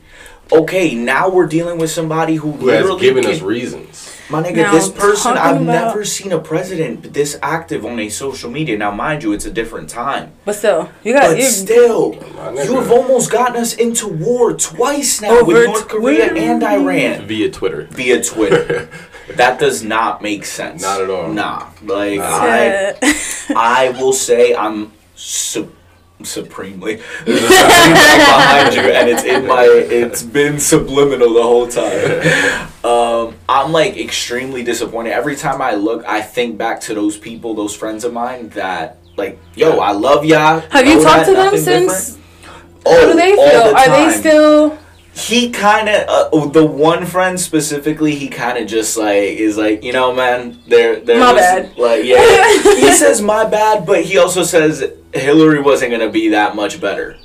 Okay, 0.50 0.94
now 0.94 1.30
we're 1.30 1.46
dealing 1.46 1.78
with 1.78 1.90
somebody 1.90 2.34
who, 2.34 2.50
who 2.52 2.68
has 2.68 3.00
given 3.00 3.22
can- 3.22 3.32
us 3.32 3.40
reasons. 3.40 4.11
My 4.32 4.42
nigga, 4.42 4.56
Now, 4.56 4.72
this 4.72 4.88
person, 4.88 5.32
I've 5.36 5.60
about- 5.62 5.86
never 5.86 6.04
seen 6.04 6.32
a 6.32 6.38
president 6.38 7.12
this 7.12 7.38
active 7.42 7.84
on 7.86 7.98
a 8.00 8.08
social 8.08 8.50
media. 8.50 8.76
Now, 8.78 8.90
mind 8.90 9.22
you, 9.22 9.32
it's 9.32 9.44
a 9.46 9.50
different 9.50 9.88
time. 9.90 10.32
But 10.46 10.54
still, 10.56 10.88
you 11.04 11.12
got 11.12 11.28
But 11.28 11.38
you. 11.38 11.44
still, 11.44 12.16
you 12.64 12.74
have 12.80 12.90
almost 12.90 13.30
gotten 13.30 13.56
us 13.56 13.74
into 13.74 14.08
war 14.08 14.54
twice 14.54 15.20
now 15.20 15.44
with 15.44 15.66
North 15.66 15.86
Korea 15.88 16.30
Twitter. 16.30 16.36
and 16.50 16.62
Iran 16.64 17.26
Via 17.28 17.50
Twitter. 17.50 17.86
via 17.90 18.22
Twitter. 18.22 18.88
that 19.36 19.60
does 19.60 19.82
not 19.84 20.22
make 20.22 20.44
sense. 20.44 20.82
Not 20.82 21.00
at 21.02 21.10
all. 21.10 21.28
Nah, 21.28 21.66
like 21.84 22.18
Nah. 22.18 22.24
I, 22.26 22.94
I 23.56 23.88
will 24.00 24.12
say 24.14 24.54
I'm 24.54 24.92
su- 25.14 25.70
supremely 26.24 26.96
behind 27.24 28.74
you, 28.74 28.82
and 28.82 29.08
it's 29.08 29.24
in 29.24 29.46
my. 29.46 29.64
It's 29.64 30.22
been 30.22 30.58
subliminal 30.58 31.32
the 31.34 31.42
whole 31.42 31.66
time. 31.68 32.68
Um, 32.84 33.34
I'm 33.48 33.72
like 33.72 33.96
extremely 33.96 34.62
disappointed 34.62 35.12
every 35.12 35.36
time 35.36 35.62
I 35.62 35.74
look. 35.74 36.04
I 36.06 36.20
think 36.22 36.58
back 36.58 36.80
to 36.82 36.94
those 36.94 37.16
people, 37.16 37.54
those 37.54 37.74
friends 37.76 38.04
of 38.04 38.12
mine 38.12 38.48
that 38.50 38.98
like, 39.16 39.38
yo, 39.54 39.78
I 39.78 39.92
love 39.92 40.24
y'all. 40.24 40.60
Have 40.70 40.86
you 40.86 41.02
talked 41.02 41.26
that, 41.26 41.26
to 41.26 41.32
them 41.34 41.56
since? 41.58 42.16
different. 42.16 42.18
How 42.84 43.00
do 43.06 43.14
they 43.14 43.32
Oh, 43.38 43.50
feel? 43.50 43.64
the 43.72 43.76
Are 43.76 43.88
they 44.10 44.18
still? 44.18 44.78
he 45.14 45.50
kind 45.50 45.90
of 45.90 46.08
uh, 46.32 46.46
the 46.48 46.64
one 46.64 47.04
friend 47.04 47.38
specifically 47.38 48.14
he 48.14 48.28
kind 48.28 48.56
of 48.56 48.66
just 48.66 48.96
like 48.96 49.14
is 49.18 49.58
like 49.58 49.84
you 49.84 49.92
know 49.92 50.10
man 50.14 50.58
they're 50.66 51.00
they're 51.00 51.20
My 51.20 51.34
just, 51.34 51.76
bad. 51.76 51.78
like 51.78 52.04
yeah 52.06 52.16
he 52.80 52.90
says 52.92 53.20
my 53.20 53.44
bad 53.44 53.84
but 53.84 54.04
he 54.04 54.16
also 54.16 54.42
says 54.42 54.82
hillary 55.14 55.60
wasn't 55.60 55.90
gonna 55.90 56.08
be 56.10 56.28
that 56.28 56.54
much 56.56 56.80
better 56.80 57.16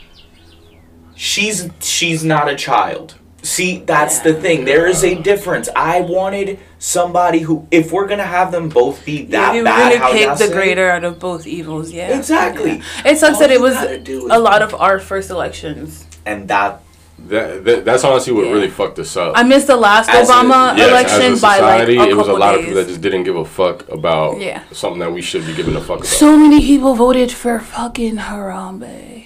she's 1.16 1.70
she's 1.80 2.24
not 2.24 2.50
a 2.50 2.56
child 2.56 3.16
see 3.42 3.80
that's 3.80 4.20
the 4.20 4.34
thing 4.34 4.66
there 4.66 4.88
is 4.88 5.04
a 5.04 5.16
difference 5.22 5.70
i 5.76 6.02
wanted 6.02 6.60
somebody 6.80 7.40
who 7.40 7.66
if 7.72 7.92
we're 7.92 8.08
gonna 8.08 8.24
have 8.24 8.52
them 8.52 8.68
both 8.70 9.04
be 9.06 9.24
that 9.26 9.56
you 9.56 9.64
bad 9.64 9.88
really 9.88 9.98
how 9.98 10.10
y'all 10.10 10.18
picked 10.28 10.40
the 10.40 10.48
say, 10.48 10.54
greater 10.54 10.90
out 10.90 11.04
of 11.04 11.18
both 11.20 11.48
evils. 11.48 11.92
Yeah, 11.92 12.16
Exactly. 12.18 12.78
Yeah. 12.78 12.84
It 13.12 13.18
sucks 13.18 13.36
All 13.36 13.40
that 13.42 13.52
it 13.52 13.60
was 13.62 13.74
gotta 13.74 14.00
do 14.00 14.26
is- 14.28 14.32
a 14.32 14.38
lot 14.40 14.62
of 14.62 14.76
our 14.76 15.00
first 15.00 15.30
elections. 15.32 16.06
and 16.26 16.48
that 16.50 16.82
That, 17.20 17.66
that 17.66 17.84
that's 17.84 18.04
honestly 18.04 18.32
what 18.32 18.46
Yeah. 18.46 18.52
really 18.54 18.70
fucked 18.70 19.00
us 19.00 19.18
up. 19.18 19.34
I 19.36 19.44
missed 19.44 19.68
the 19.68 19.76
last 19.76 20.10
As 20.10 20.30
a- 20.30 20.34
Obama 20.34 20.78
Yes, 20.78 20.90
election 20.90 21.34
as 21.34 21.40
a 21.40 21.42
by 21.42 21.60
like 21.60 21.88
a 21.90 21.96
couple 21.96 22.12
it 22.12 22.16
was 22.16 22.28
a 22.28 22.34
lot 22.34 22.54
of 22.56 22.62
people 22.62 22.76
that 22.76 22.88
just 22.88 23.02
didn't 23.02 23.24
give 23.24 23.36
a 23.36 23.44
fuck 23.46 23.88
about 23.90 24.40
Yeah. 24.40 24.62
something 24.72 25.00
that 25.00 25.12
we 25.12 25.22
should 25.22 25.46
be 25.46 25.54
giving 25.54 25.76
a 25.76 25.82
fuck 25.82 25.98
about. 26.00 26.08
so 26.08 26.38
many 26.38 26.62
people 26.62 26.94
voted 26.94 27.32
for 27.32 27.60
fucking 27.60 28.18
Harambe. 28.18 29.26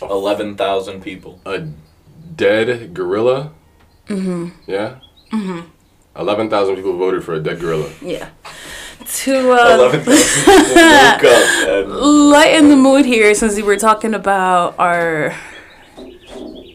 11000 0.00 1.00
people 1.02 1.40
a 1.46 1.66
dead 2.34 2.92
gorilla. 2.94 3.52
Mm-hmm. 4.08 4.48
Yeah. 4.66 4.94
Mm-hmm. 5.32 5.60
Eleven 6.18 6.50
thousand 6.50 6.76
people 6.76 6.96
voted 6.98 7.24
for 7.24 7.34
a 7.34 7.40
dead 7.40 7.60
gorilla. 7.60 7.88
Yeah. 8.02 8.28
To 9.24 9.52
uh, 9.52 9.76
11000 9.76 10.00
people 10.00 10.74
woke 10.74 11.24
up 11.24 11.68
and 11.68 11.88
lighten 12.30 12.68
the 12.68 12.76
mood 12.76 13.04
here, 13.06 13.34
since 13.34 13.56
we 13.56 13.62
were 13.62 13.76
talking 13.78 14.12
about 14.14 14.74
our 14.78 15.34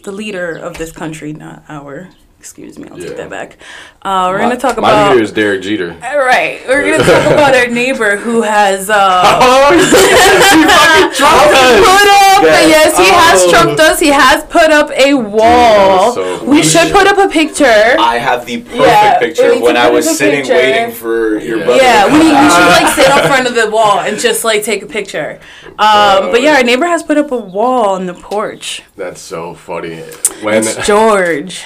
the 0.08 0.14
leader 0.14 0.56
of 0.56 0.78
this 0.78 0.94
country, 0.94 1.34
not 1.34 1.66
our. 1.68 2.08
Excuse 2.48 2.80
me, 2.80 2.88
I'll 2.90 2.98
Yeah. 2.98 3.08
take 3.10 3.18
that 3.18 3.30
back. 3.30 3.58
Uh, 4.02 4.30
we're 4.32 4.40
gonna 4.40 4.56
talk 4.56 4.78
My 4.80 4.90
about. 4.90 5.12
leader 5.12 5.22
is 5.24 5.34
Derek 5.34 5.62
Jeter. 5.62 5.98
All 6.02 6.18
right, 6.20 6.62
we're 6.66 6.82
gonna 6.92 7.04
talk 7.04 7.26
about 7.34 7.54
our 7.54 7.68
neighbor 7.68 8.16
who 8.16 8.42
has 8.42 8.90
uh, 8.90 8.96
Oh, 9.42 9.74
he 9.74 9.84
fucking 9.84 11.14
trumped 11.18 11.52
put 11.84 12.08
up. 12.08 12.44
Yeah. 12.44 12.68
Yes, 12.68 12.98
he 12.98 13.04
has 13.04 13.44
Oh. 13.44 13.50
trumped 13.52 13.80
us. 13.82 14.00
He 14.00 14.08
has 14.08 14.46
put 14.46 14.72
up 14.72 14.90
a 14.92 15.14
wall. 15.14 16.14
so 16.14 16.42
we 16.46 16.64
should 16.64 16.94
put 16.94 17.06
up 17.06 17.18
a 17.18 17.28
picture. 17.28 17.66
I 18.00 18.18
have 18.18 18.46
the 18.46 18.60
perfect 18.62 18.80
Yeah, 18.80 19.20
picture 19.20 19.60
when 19.60 19.76
I 19.76 19.90
was 19.90 20.18
sitting 20.18 20.40
picture. 20.46 20.54
waiting 20.54 20.92
for 20.94 21.38
your 21.40 21.58
Yeah. 21.60 21.66
brother. 21.66 21.84
Yeah, 21.84 22.06
to 22.06 22.14
we, 22.14 22.20
we 22.20 22.50
should 22.50 22.70
like 22.80 22.88
sit 22.96 23.08
in 23.12 23.28
front 23.28 23.48
of 23.48 23.56
the 23.56 23.70
wall 23.70 24.00
and 24.00 24.18
just 24.18 24.46
like 24.46 24.64
take 24.64 24.82
a 24.84 24.88
picture. 24.88 25.40
Um, 25.78 26.32
but 26.32 26.42
yeah, 26.42 26.56
our 26.56 26.64
neighbor 26.64 26.86
has 26.86 27.04
put 27.04 27.18
up 27.18 27.30
a 27.34 27.38
wall 27.38 27.90
on 27.96 28.06
the 28.06 28.14
porch. 28.14 28.84
That's 28.96 29.20
so 29.20 29.54
funny. 29.54 29.98
When 30.42 30.60
It's 30.60 30.76
George. 30.88 31.66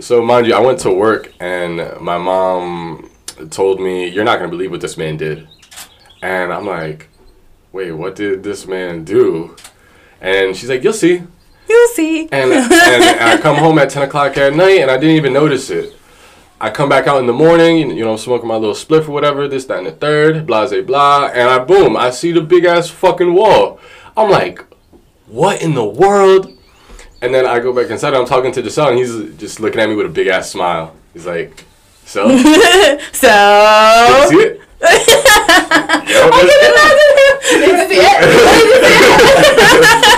So 0.00 0.22
mind 0.22 0.46
you, 0.46 0.54
I 0.54 0.60
went 0.60 0.80
to 0.80 0.92
work 0.92 1.32
and 1.40 2.00
my 2.00 2.18
mom 2.18 3.10
told 3.50 3.80
me, 3.80 4.08
"You're 4.08 4.24
not 4.24 4.38
gonna 4.38 4.50
believe 4.50 4.70
what 4.70 4.80
this 4.80 4.96
man 4.96 5.16
did," 5.16 5.46
and 6.22 6.52
I'm 6.52 6.66
like, 6.66 7.08
"Wait, 7.72 7.92
what 7.92 8.16
did 8.16 8.42
this 8.42 8.66
man 8.66 9.04
do?" 9.04 9.56
And 10.20 10.56
she's 10.56 10.68
like, 10.70 10.82
"You'll 10.82 10.92
see." 10.92 11.22
You'll 11.68 11.88
see. 11.88 12.28
And, 12.30 12.52
and 12.52 13.20
I 13.20 13.38
come 13.40 13.56
home 13.56 13.78
at 13.78 13.90
10 13.90 14.04
o'clock 14.04 14.36
at 14.38 14.54
night 14.54 14.80
and 14.80 14.90
I 14.90 14.98
didn't 14.98 15.16
even 15.16 15.32
notice 15.32 15.68
it. 15.70 15.96
I 16.60 16.70
come 16.70 16.88
back 16.88 17.06
out 17.06 17.18
in 17.18 17.26
the 17.26 17.32
morning, 17.32 17.90
you 17.90 18.04
know, 18.04 18.16
smoking 18.16 18.48
my 18.48 18.54
little 18.54 18.74
spliff 18.74 19.08
or 19.08 19.10
whatever, 19.12 19.46
this, 19.46 19.66
that, 19.66 19.78
and 19.78 19.86
the 19.86 19.92
third, 19.92 20.46
blah, 20.46 20.68
blah, 20.68 20.80
blah. 20.82 21.26
And 21.26 21.50
I, 21.50 21.58
boom, 21.58 21.96
I 21.96 22.10
see 22.10 22.32
the 22.32 22.40
big 22.40 22.64
ass 22.64 22.88
fucking 22.88 23.34
wall. 23.34 23.78
I'm 24.16 24.30
like, 24.30 24.64
what 25.26 25.60
in 25.60 25.74
the 25.74 25.84
world? 25.84 26.55
And 27.26 27.34
then 27.34 27.44
I 27.44 27.58
go 27.58 27.72
back 27.72 27.90
inside 27.90 28.08
and 28.10 28.18
I'm 28.18 28.24
talking 28.26 28.52
to 28.52 28.62
Giselle 28.62 28.90
and 28.90 28.98
he's 28.98 29.36
just 29.36 29.58
looking 29.58 29.80
at 29.80 29.88
me 29.88 29.96
with 29.96 30.06
a 30.06 30.08
big 30.08 30.28
ass 30.28 30.48
smile. 30.48 30.94
He's 31.12 31.26
like, 31.26 31.64
so? 32.04 32.28
Did 32.28 32.38
you 32.46 33.00
So. 33.12 34.26
see 34.30 34.36
it? 34.36 34.60
Yo, 36.06 36.30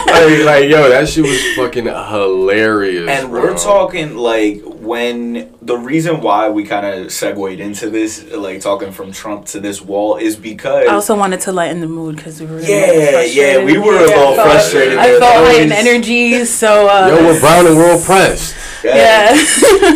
like, 0.08 0.44
like, 0.44 0.68
yo, 0.70 0.88
that 0.88 1.08
shit 1.08 1.24
was 1.24 1.40
fucking 1.56 1.84
hilarious. 1.86 3.08
And 3.08 3.30
bro. 3.30 3.42
we're 3.42 3.58
talking 3.58 4.16
like 4.16 4.62
when 4.64 5.54
the 5.62 5.76
reason 5.76 6.20
why 6.20 6.48
we 6.48 6.64
kind 6.64 6.86
of 6.86 7.12
segued 7.12 7.60
into 7.60 7.90
this, 7.90 8.24
like 8.32 8.60
talking 8.60 8.92
from 8.92 9.12
Trump 9.12 9.46
to 9.46 9.60
this 9.60 9.80
wall, 9.82 10.16
is 10.16 10.36
because 10.36 10.86
I 10.88 10.94
also 10.94 11.16
wanted 11.16 11.40
to 11.42 11.52
lighten 11.52 11.80
the 11.80 11.88
mood 11.88 12.16
because 12.16 12.40
we 12.40 12.46
were. 12.46 12.58
a 12.58 12.62
yeah, 12.62 13.10
frustrated. 13.10 13.36
yeah, 13.36 13.64
we 13.64 13.78
were 13.78 13.96
a 13.96 14.00
little 14.00 14.08
I 14.08 14.36
felt- 14.36 14.36
frustrated. 14.36 14.98
I 14.98 15.06
There's 15.06 15.18
felt 15.20 15.46
heightened 15.46 15.72
always- 15.72 15.86
energy, 15.86 16.44
so 16.44 16.88
uh, 16.88 17.08
Yo, 17.08 17.24
we're 17.26 17.40
brown 17.40 17.66
and 17.66 17.76
we're 17.76 18.00
oppressed. 18.00 18.54
yeah. 18.84 19.30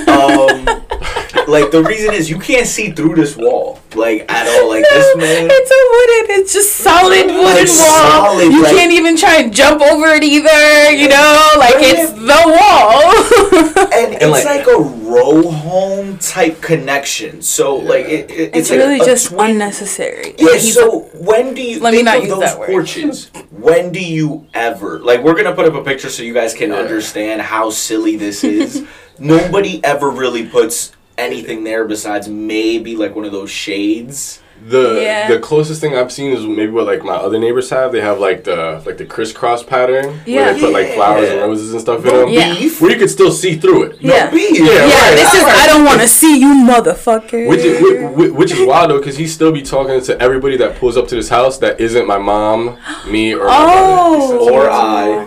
um, 0.09 0.67
like 1.49 1.71
the 1.71 1.83
reason 1.83 2.15
is 2.15 2.29
you 2.31 2.39
can't 2.39 2.67
see 2.67 2.91
through 2.91 3.15
this 3.15 3.37
wall 3.37 3.81
like 3.95 4.25
at 4.33 4.49
all. 4.49 4.69
Like 4.71 4.85
this 4.85 5.17
man. 5.17 5.49
It's 5.51 5.71
a 5.71 5.83
wooden. 5.93 6.41
It's 6.41 6.53
just 6.53 6.77
solid 6.77 7.27
wooden 7.27 7.45
Like, 7.45 7.57
wall. 7.57 7.67
solid, 7.67 8.53
you 8.53 8.63
like- 8.63 8.73
can't 8.75 8.93
even 8.93 9.17
try 9.17 9.37
and 9.43 9.53
jump 9.55 9.83
over 9.83 10.07
it 10.09 10.23
either. 10.25 10.91
You 10.93 11.09
know, 11.09 11.49
like 11.59 11.75
it's 11.79 12.13
the 12.13 12.43
wall. 12.47 13.87
and 13.93 14.15
it's 14.15 14.23
And, 14.23 14.31
like, 14.31 14.45
like- 14.45 14.67
a 14.67 14.79
row 14.79 15.51
home 15.51 16.17
type 16.19 16.61
connection. 16.63 17.43
So 17.43 17.77
like 17.77 18.07
it, 18.07 18.31
it- 18.31 18.41
it's, 18.55 18.57
it's 18.57 18.71
like 18.71 18.79
really 18.79 19.01
a 19.01 19.05
just 19.05 19.29
twin- 19.29 19.51
unnecessary. 19.53 20.35
Yeah. 20.39 20.53
He's 20.55 20.75
So 20.75 21.01
when 21.15 21.55
do 21.55 21.63
you 21.63 21.81
Let 21.81 21.93
me 21.93 22.03
not 22.03 22.21
use 22.21 22.31
those 22.31 22.41
that 22.41 22.59
word. 22.59 22.69
porches? 22.71 23.31
when 23.51 23.93
do 23.93 24.01
you 24.03 24.47
ever 24.55 24.99
like? 25.01 25.23
We're 25.23 25.35
gonna 25.35 25.55
put 25.55 25.67
up 25.67 25.75
a 25.75 25.85
picture 25.85 26.09
so 26.09 26.23
you 26.23 26.33
guys 26.35 26.55
can 26.55 26.71
Yeah. 26.71 26.77
understand 26.77 27.43
how 27.43 27.69
silly 27.71 28.17
this 28.17 28.43
is. 28.43 28.85
Nobody 29.19 29.85
ever 29.85 30.09
really 30.11 30.47
puts 30.47 30.93
anything 31.23 31.65
there 31.65 31.85
besides 31.85 32.29
maybe 32.29 32.97
like 32.97 33.15
one 33.15 33.25
of 33.25 33.33
those 33.33 33.51
shades. 33.51 34.41
The 34.65 35.01
Yeah. 35.03 35.27
the 35.27 35.41
closest 35.41 35.81
thing 35.81 35.97
I've 35.97 36.13
seen 36.13 36.31
is 36.31 36.45
maybe 36.47 36.71
what 36.71 36.87
like 36.87 37.03
my 37.03 37.15
other 37.15 37.37
neighbors 37.37 37.69
have. 37.71 37.91
They 37.91 38.01
have 38.01 38.21
like 38.21 38.45
the 38.45 38.81
like 38.87 38.97
the 38.97 39.05
crisscross 39.05 39.65
pattern 39.65 40.05
where 40.05 40.23
Yeah. 40.25 40.53
they 40.53 40.61
put 40.61 40.73
like 40.73 40.95
flowers 40.95 41.29
and 41.31 41.41
roses 41.41 41.73
and 41.73 41.81
stuff 41.81 42.05
in 42.05 42.13
No 42.13 42.21
them. 42.21 42.29
Yeah. 42.29 42.55
beef. 42.55 42.81
Where 42.81 42.93
you 42.93 42.97
could 42.97 43.11
still 43.11 43.33
see 43.33 43.57
through 43.57 43.83
it. 43.85 43.97
Yeah. 43.99 44.27
No 44.27 44.31
beef. 44.31 44.57
Yeah, 44.61 44.67
yeah, 44.67 45.09
right. 45.09 45.17
this 45.17 45.35
is. 45.35 45.43
I 45.43 45.67
don't 45.67 45.85
want 45.85 46.01
to 46.01 46.07
see 46.07 46.39
you, 46.39 46.55
motherfucker. 46.65 47.49
Which 47.49 47.65
is 47.65 47.81
whi- 47.83 48.07
whi- 48.15 48.31
which 48.31 48.53
is 48.53 48.65
wild 48.65 48.91
though, 48.91 48.99
because 48.99 49.17
he 49.17 49.27
still 49.27 49.51
be 49.51 49.63
talking 49.63 50.01
to 50.01 50.21
everybody 50.23 50.57
that 50.59 50.77
pulls 50.79 50.97
up 50.97 51.09
to 51.09 51.17
this 51.17 51.29
house 51.29 51.59
that 51.59 51.81
isn't 51.81 52.07
my 52.07 52.19
mom, 52.19 52.79
me, 53.09 53.35
or 53.35 53.47
my 53.47 53.67
Oh. 53.69 54.49
Or 54.49 54.71
I. 54.71 55.27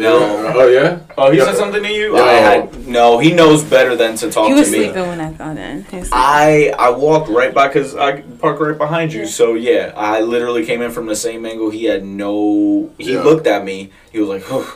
brother. 0.00 0.52
No. 0.52 0.52
Oh 0.60 0.68
yeah. 0.68 0.98
Oh, 1.18 1.30
he 1.30 1.38
Yeah. 1.38 1.44
said 1.46 1.56
something 1.56 1.82
to 1.82 1.92
you? 1.92 2.16
Yo. 2.16 2.24
I 2.24 2.32
had 2.34 2.86
no. 2.86 3.18
He 3.18 3.32
knows 3.32 3.62
better 3.64 3.96
than 3.96 4.16
to 4.16 4.30
talk 4.30 4.48
he 4.48 4.54
was 4.54 4.66
to 4.70 4.72
me. 4.72 4.84
sleeping 4.84 5.08
when 5.08 5.20
I 5.20 5.32
got 5.32 5.56
in. 5.56 5.84
He 5.90 5.96
was 5.98 6.08
sleeping. 6.08 6.10
I 6.12 6.72
I 6.78 6.90
walked 6.90 7.28
right 7.28 7.52
by 7.52 7.68
because 7.68 7.94
I 7.96 8.20
parked 8.20 8.60
right 8.60 8.76
behind 8.78 9.12
you. 9.12 9.26
So 9.26 9.54
yeah, 9.54 9.92
I 9.96 10.20
literally 10.20 10.64
came 10.64 10.82
in 10.82 10.90
from 10.90 11.06
the 11.06 11.16
same 11.16 11.44
angle. 11.46 11.70
He 11.70 11.84
had 11.84 12.04
no. 12.04 12.90
He 12.98 13.12
Yeah. 13.14 13.22
looked 13.22 13.46
at 13.46 13.64
me. 13.64 13.90
He 14.12 14.18
was 14.20 14.28
like, 14.28 14.42
"Whew," 14.44 14.66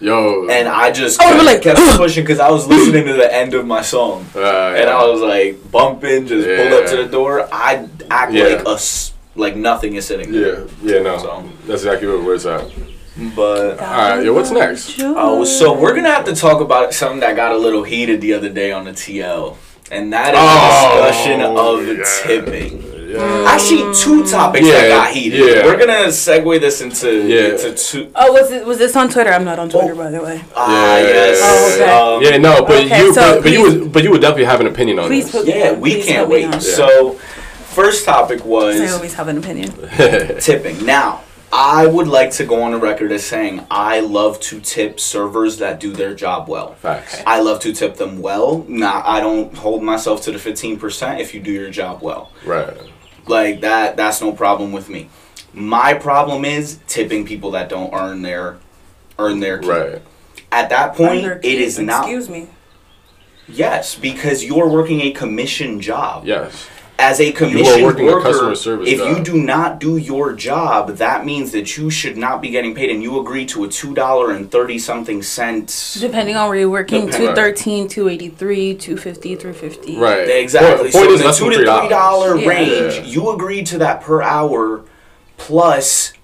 Yo. 0.00 0.46
and 0.48 0.68
I 0.68 0.90
just 0.92 1.20
I 1.20 1.24
kept, 1.32 1.44
like, 1.44 1.62
kept 1.62 1.80
pushing 1.96 2.22
because 2.24 2.40
I 2.40 2.50
was 2.50 2.66
listening 2.66 3.04
to 3.06 3.14
the 3.14 3.32
end 3.34 3.54
of 3.54 3.66
my 3.66 3.82
song, 3.82 4.26
uh, 4.36 4.74
and 4.78 4.88
I 4.88 5.04
was 5.06 5.20
like 5.20 5.70
bumping, 5.72 6.26
just 6.26 6.46
pulled 6.46 6.72
up 6.72 6.86
to 6.90 6.96
the 6.96 7.06
door. 7.06 7.48
I 7.52 7.86
act 8.10 8.32
Yeah. 8.32 8.44
like 8.44 8.66
a 8.66 8.70
s- 8.74 9.12
like 9.36 9.54
nothing 9.56 9.94
is 9.94 10.04
sitting 10.06 10.32
Yeah, 10.34 10.40
there. 10.40 10.64
yeah, 10.82 11.00
no, 11.02 11.18
So. 11.18 11.44
that's 11.66 11.82
exactly 11.82 12.08
what 12.08 12.22
where 12.24 12.34
it's 12.34 12.46
at. 12.46 12.64
But 13.34 13.80
Alright, 13.80 14.24
yo, 14.24 14.32
what's 14.32 14.50
next? 14.52 15.00
oh, 15.00 15.42
so 15.44 15.72
we're 15.78 15.94
gonna 15.94 16.08
have 16.10 16.24
to 16.26 16.34
talk 16.36 16.60
about 16.60 16.94
something 16.94 17.20
that 17.20 17.34
got 17.34 17.50
a 17.52 17.56
little 17.58 17.82
heated 17.82 18.20
the 18.20 18.32
other 18.34 18.48
day 18.48 18.70
on 18.70 18.84
the 18.84 18.92
TL, 18.92 19.56
and 19.90 20.12
that 20.12 20.34
is 20.34 20.40
Oh, 20.40 21.02
the 21.02 21.06
discussion 21.08 21.40
of 21.42 21.98
yeah. 21.98 22.04
tipping. 22.22 22.84
Yeah. 23.08 23.44
Actually, 23.48 23.92
two 23.94 24.24
topics 24.30 24.66
that 24.68 24.88
got 24.88 25.10
heated. 25.10 25.40
yeah. 25.40 25.64
We're 25.64 25.78
gonna 25.78 26.08
segue 26.08 26.60
this 26.60 26.80
into 26.80 27.26
Yeah. 27.26 27.52
into 27.56 27.72
two. 27.74 28.10
Oh, 28.14 28.32
was 28.32 28.52
it 28.52 28.64
was 28.64 28.78
this 28.78 28.94
on 28.94 29.08
Twitter? 29.08 29.32
I'm 29.32 29.44
not 29.44 29.58
on 29.58 29.68
Twitter, 29.70 29.94
by 29.96 30.10
the 30.10 30.20
way. 30.22 30.40
Ah, 30.54 30.98
Yeah. 30.98 31.02
yes. 31.04 31.40
Oh, 31.42 31.74
okay. 31.74 31.90
Um, 31.90 32.22
Yeah, 32.22 32.36
no, 32.36 32.62
but 32.66 32.84
Okay, 32.84 33.00
you, 33.02 33.14
so 33.14 33.20
but, 33.36 33.42
but 33.42 33.50
you 33.52 33.58
please- 33.64 33.78
would, 33.80 33.92
but 33.92 34.02
you 34.04 34.10
would 34.12 34.20
definitely 34.20 34.44
have 34.44 34.60
an 34.60 34.66
opinion 34.68 34.98
on 35.00 35.06
Please 35.08 35.24
this. 35.32 35.42
put- 35.42 35.46
Yeah, 35.48 35.72
we 35.72 35.94
Please 35.94 36.06
can't 36.06 36.28
wait. 36.28 36.50
know. 36.50 36.58
So, 36.60 37.16
first 37.70 38.04
topic 38.04 38.44
was. 38.44 38.78
I 38.80 38.90
always 38.92 39.14
have 39.14 39.26
an 39.28 39.38
opinion. 39.38 39.72
tipping. 40.40 40.84
Now, 40.84 41.22
I 41.52 41.86
would 41.86 42.08
like 42.08 42.30
to 42.32 42.44
go 42.44 42.62
on 42.62 42.72
the 42.72 42.78
record 42.78 43.10
as 43.10 43.24
saying 43.24 43.66
I 43.70 44.00
love 44.00 44.38
to 44.40 44.60
tip 44.60 45.00
servers 45.00 45.58
that 45.58 45.80
do 45.80 45.92
their 45.92 46.14
job 46.14 46.48
well. 46.48 46.74
Facts. 46.74 47.22
I 47.26 47.40
love 47.40 47.60
to 47.60 47.72
tip 47.72 47.96
them 47.96 48.20
well. 48.20 48.64
Now, 48.68 49.02
I 49.04 49.20
don't 49.20 49.54
hold 49.56 49.82
myself 49.82 50.22
to 50.22 50.32
the 50.32 50.38
15% 50.38 51.20
if 51.20 51.34
you 51.34 51.40
do 51.40 51.50
your 51.50 51.70
job 51.70 52.02
well. 52.02 52.32
Right. 52.44 52.76
Like 53.26 53.60
that 53.60 53.96
that's 53.96 54.20
no 54.20 54.32
problem 54.32 54.72
with 54.72 54.88
me. 54.88 55.10
My 55.52 55.94
problem 55.94 56.44
is 56.44 56.80
tipping 56.86 57.26
people 57.26 57.50
that 57.52 57.68
don't 57.68 57.92
earn 57.92 58.22
their 58.22 58.58
earn 59.18 59.40
their 59.40 59.58
keep. 59.58 59.70
Right. 59.70 60.02
At 60.50 60.70
that 60.70 60.94
point, 60.94 61.24
Under- 61.24 61.40
it 61.42 61.44
is 61.44 61.78
not 61.78 62.04
Excuse 62.04 62.28
me. 62.28 62.48
Yes, 63.46 63.94
because 63.94 64.44
you're 64.44 64.68
working 64.68 65.00
a 65.00 65.10
commission 65.12 65.80
job. 65.80 66.24
Yes. 66.26 66.66
As 67.00 67.20
a 67.20 67.30
commission 67.30 67.84
working 67.84 68.08
a 68.08 68.12
worker, 68.12 68.22
customer 68.24 68.54
service 68.56 68.88
if 68.88 68.98
you 68.98 69.22
do 69.22 69.40
not 69.40 69.78
do 69.78 69.96
your 69.98 70.32
job, 70.32 70.96
that 70.96 71.24
means 71.24 71.52
that 71.52 71.76
you 71.76 71.90
should 71.90 72.16
not 72.16 72.42
be 72.42 72.50
getting 72.50 72.74
paid, 72.74 72.90
and 72.90 73.00
you 73.04 73.20
agree 73.20 73.46
to 73.46 73.62
a 73.62 73.68
two 73.68 73.94
dollar 73.94 74.32
and 74.32 74.50
thirty 74.50 74.80
something 74.80 75.22
cents. 75.22 75.94
Depending 76.00 76.34
on 76.34 76.48
where 76.48 76.58
you're 76.58 76.68
working, 76.68 77.06
Depend- 77.06 77.36
213, 77.36 77.86
283, 77.88 78.74
250, 78.74 79.36
350. 79.36 79.96
Right. 79.96 80.28
Exactly. 80.28 80.90
Point, 80.90 80.92
point 80.92 81.04
so 81.06 81.12
is 81.12 81.12
in 81.12 81.18
the 81.20 81.24
less 81.26 81.38
two 81.38 81.44
than 81.44 81.52
to 81.52 81.56
three 81.58 81.78
three 81.82 81.88
dollar 81.88 82.36
Yeah. 82.36 82.48
range, 82.48 82.94
Yeah. 82.96 83.02
you 83.04 83.30
agree 83.30 83.62
to 83.62 83.78
that 83.78 84.00
per 84.00 84.20
hour, 84.20 84.80
plus 85.36 86.14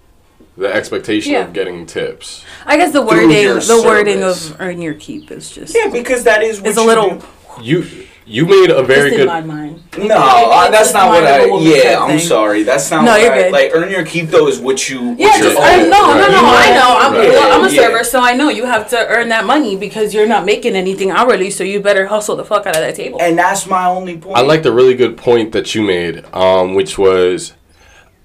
The 0.56 0.72
expectation 0.72 1.32
Yeah. 1.32 1.44
of 1.44 1.52
getting 1.52 1.84
tips. 1.86 2.44
I 2.66 2.76
guess 2.76 2.92
the 2.92 3.02
wording, 3.02 3.30
your 3.30 3.60
the 3.60 3.82
wording 3.84 4.22
of 4.24 4.56
earn 4.60 4.80
your 4.82 4.94
keep 4.94 5.30
is 5.30 5.50
just 5.50 5.74
yeah, 5.74 5.88
because 5.88 6.24
that 6.24 6.42
is 6.42 6.60
what 6.60 6.70
is 6.70 6.78
a 6.78 6.80
you 6.80 6.86
little 6.86 7.10
do. 7.10 7.22
You 7.62 7.84
you 8.26 8.46
made 8.46 8.70
a 8.70 8.82
very 8.82 9.10
just 9.10 9.16
good. 9.18 9.20
in 9.22 9.26
my 9.26 9.40
mind. 9.42 9.82
No, 9.98 10.14
uh, 10.16 10.70
that's 10.70 10.92
not 10.92 11.08
what 11.08 11.22
mind 11.24 11.26
of 11.26 11.40
I. 11.42 11.44
a 11.44 11.48
woman 11.50 11.70
Yeah, 11.70 11.98
I'm 12.00 12.08
thing. 12.10 12.18
sorry. 12.20 12.62
That's 12.62 12.90
not 12.90 13.04
No, 13.04 13.12
what 13.12 13.20
you're 13.22 13.32
I 13.32 13.42
good. 13.42 13.52
like. 13.52 13.70
Earn 13.74 13.90
your 13.90 14.04
keep 14.04 14.28
though 14.28 14.48
is 14.48 14.58
what 14.58 14.88
you. 14.88 15.14
Yeah, 15.18 15.26
what 15.28 15.38
you're 15.40 15.50
just, 15.50 15.60
I, 15.60 15.80
owed. 15.82 15.90
no, 15.90 16.14
no, 16.14 16.20
Right. 16.20 16.30
no, 16.30 16.42
I 16.44 16.70
know. 16.74 16.96
I'm, 16.98 17.12
Right. 17.14 17.28
well, 17.30 17.52
I'm 17.60 17.64
a 17.66 17.72
Yeah. 17.72 17.82
server, 17.82 18.04
so 18.04 18.20
I 18.20 18.34
know 18.34 18.48
you 18.48 18.64
have 18.64 18.88
to 18.90 19.06
earn 19.08 19.28
that 19.28 19.44
money 19.44 19.76
because 19.76 20.14
you're 20.14 20.26
not 20.26 20.44
making 20.44 20.74
anything 20.74 21.10
hourly, 21.10 21.50
so 21.50 21.64
you 21.64 21.80
better 21.80 22.06
hustle 22.06 22.36
the 22.36 22.44
fuck 22.44 22.66
out 22.66 22.76
of 22.76 22.82
that 22.82 22.94
table. 22.94 23.18
And 23.20 23.38
that's 23.38 23.66
my 23.66 23.86
only 23.86 24.16
point. 24.16 24.36
I 24.36 24.40
like 24.40 24.62
the 24.62 24.72
really 24.72 24.94
good 24.94 25.16
point 25.16 25.52
that 25.52 25.74
you 25.74 25.82
made, 25.82 26.24
um, 26.32 26.74
which 26.74 26.96
was, 26.98 27.52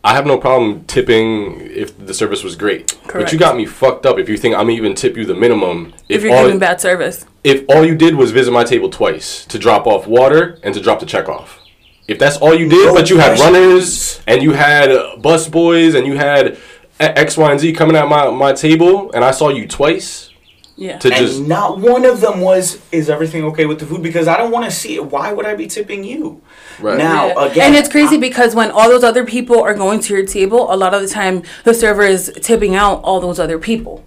I 0.03 0.13
have 0.13 0.25
no 0.25 0.37
problem 0.37 0.85
tipping 0.87 1.69
if 1.73 1.93
the 2.03 2.13
service 2.13 2.41
was 2.43 2.55
great. 2.55 2.95
But 3.13 3.33
you 3.33 3.37
got 3.37 3.57
me 3.57 3.65
fucked 3.65 4.05
up 4.05 4.17
if 4.17 4.29
you 4.29 4.37
think 4.37 4.55
I'm 4.55 4.61
gonna 4.61 4.71
even 4.73 4.95
tip 4.95 5.17
you 5.17 5.25
the 5.25 5.35
minimum 5.35 5.93
if 6.07 6.23
you're 6.23 6.33
all, 6.33 6.43
giving 6.45 6.57
bad 6.59 6.79
service. 6.79 7.25
If 7.43 7.63
all 7.69 7.85
you 7.85 7.95
did 7.95 8.15
was 8.15 8.31
visit 8.31 8.51
my 8.51 8.63
table 8.63 8.89
twice 8.89 9.45
to 9.45 9.57
drop 9.59 9.87
off 9.87 10.07
water 10.07 10.59
and 10.63 10.73
to 10.73 10.81
drop 10.81 10.99
the 10.99 11.05
check 11.05 11.29
off. 11.29 11.59
If 12.07 12.17
that's 12.17 12.37
all 12.37 12.55
you 12.55 12.67
did, 12.67 12.87
No 12.87 12.93
but 12.93 13.09
you 13.09 13.17
had 13.19 13.39
runners 13.39 14.19
and 14.27 14.41
you 14.41 14.53
had 14.53 14.91
uh, 14.91 15.15
bus 15.17 15.47
boys 15.47 15.93
and 15.95 16.07
you 16.07 16.15
had 16.17 16.57
X, 16.99 17.37
Y, 17.37 17.51
and 17.51 17.59
Z 17.59 17.71
coming 17.73 17.95
at 17.95 18.07
my, 18.09 18.29
my 18.31 18.51
table, 18.51 19.11
and 19.13 19.23
I 19.23 19.31
saw 19.31 19.49
you 19.49 19.67
twice 19.67 20.31
Yeah. 20.75 20.97
to 20.97 21.07
and 21.13 21.17
just 21.17 21.41
not 21.41 21.79
one 21.79 22.03
of 22.05 22.19
them 22.19 22.41
was, 22.41 22.79
"Is 22.91 23.09
everything 23.09 23.43
okay 23.45 23.65
with 23.67 23.79
the 23.79 23.85
food?" 23.85 24.01
Because 24.01 24.27
I 24.27 24.35
don't 24.37 24.51
want 24.51 24.65
to 24.65 24.71
see 24.71 24.95
it. 24.95 25.05
Why 25.05 25.31
would 25.31 25.45
I 25.45 25.53
be 25.55 25.67
tipping 25.67 26.03
you? 26.03 26.41
Right. 26.79 26.97
Now 26.97 27.27
Yeah. 27.27 27.45
again, 27.45 27.65
and 27.67 27.75
it's 27.75 27.87
crazy 27.89 28.17
because 28.17 28.55
when 28.55 28.71
all 28.71 28.89
those 28.89 29.03
other 29.03 29.23
people 29.23 29.61
are 29.61 29.73
going 29.75 29.99
to 30.01 30.13
your 30.13 30.25
table, 30.25 30.67
a 30.73 30.75
lot 30.75 30.93
of 30.93 31.01
the 31.01 31.07
time 31.07 31.43
the 31.63 31.73
server 31.73 32.03
is 32.03 32.31
tipping 32.41 32.75
out 32.75 33.01
all 33.03 33.19
those 33.21 33.39
other 33.39 33.59
people. 33.59 34.03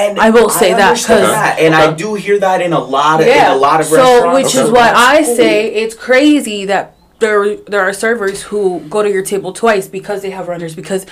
And 0.00 0.18
I 0.20 0.30
will 0.30 0.48
say 0.48 0.72
that, 0.72 0.88
understand 0.88 1.20
'cause- 1.24 1.32
that, 1.32 1.58
and 1.58 1.74
I 1.74 1.92
do 1.92 2.14
hear 2.14 2.38
that 2.38 2.60
in 2.62 2.72
a 2.72 2.80
lot 2.96 3.20
of 3.20 3.26
in 3.26 3.46
a 3.46 3.56
lot 3.56 3.80
of 3.80 3.86
so 3.86 3.96
restaurants. 3.96 4.34
which 4.44 4.54
is 4.54 4.60
Okay. 4.70 4.72
why 4.72 4.92
I 4.94 5.22
say 5.22 5.66
it's 5.82 5.94
crazy 5.94 6.64
that 6.66 6.94
there 7.18 7.56
there 7.68 7.82
are 7.82 7.92
servers 7.92 8.42
who 8.44 8.80
go 8.88 9.02
to 9.02 9.10
your 9.10 9.22
table 9.22 9.52
twice 9.52 9.86
because 9.88 10.22
they 10.22 10.30
have 10.30 10.48
runners 10.48 10.74
because 10.74 11.04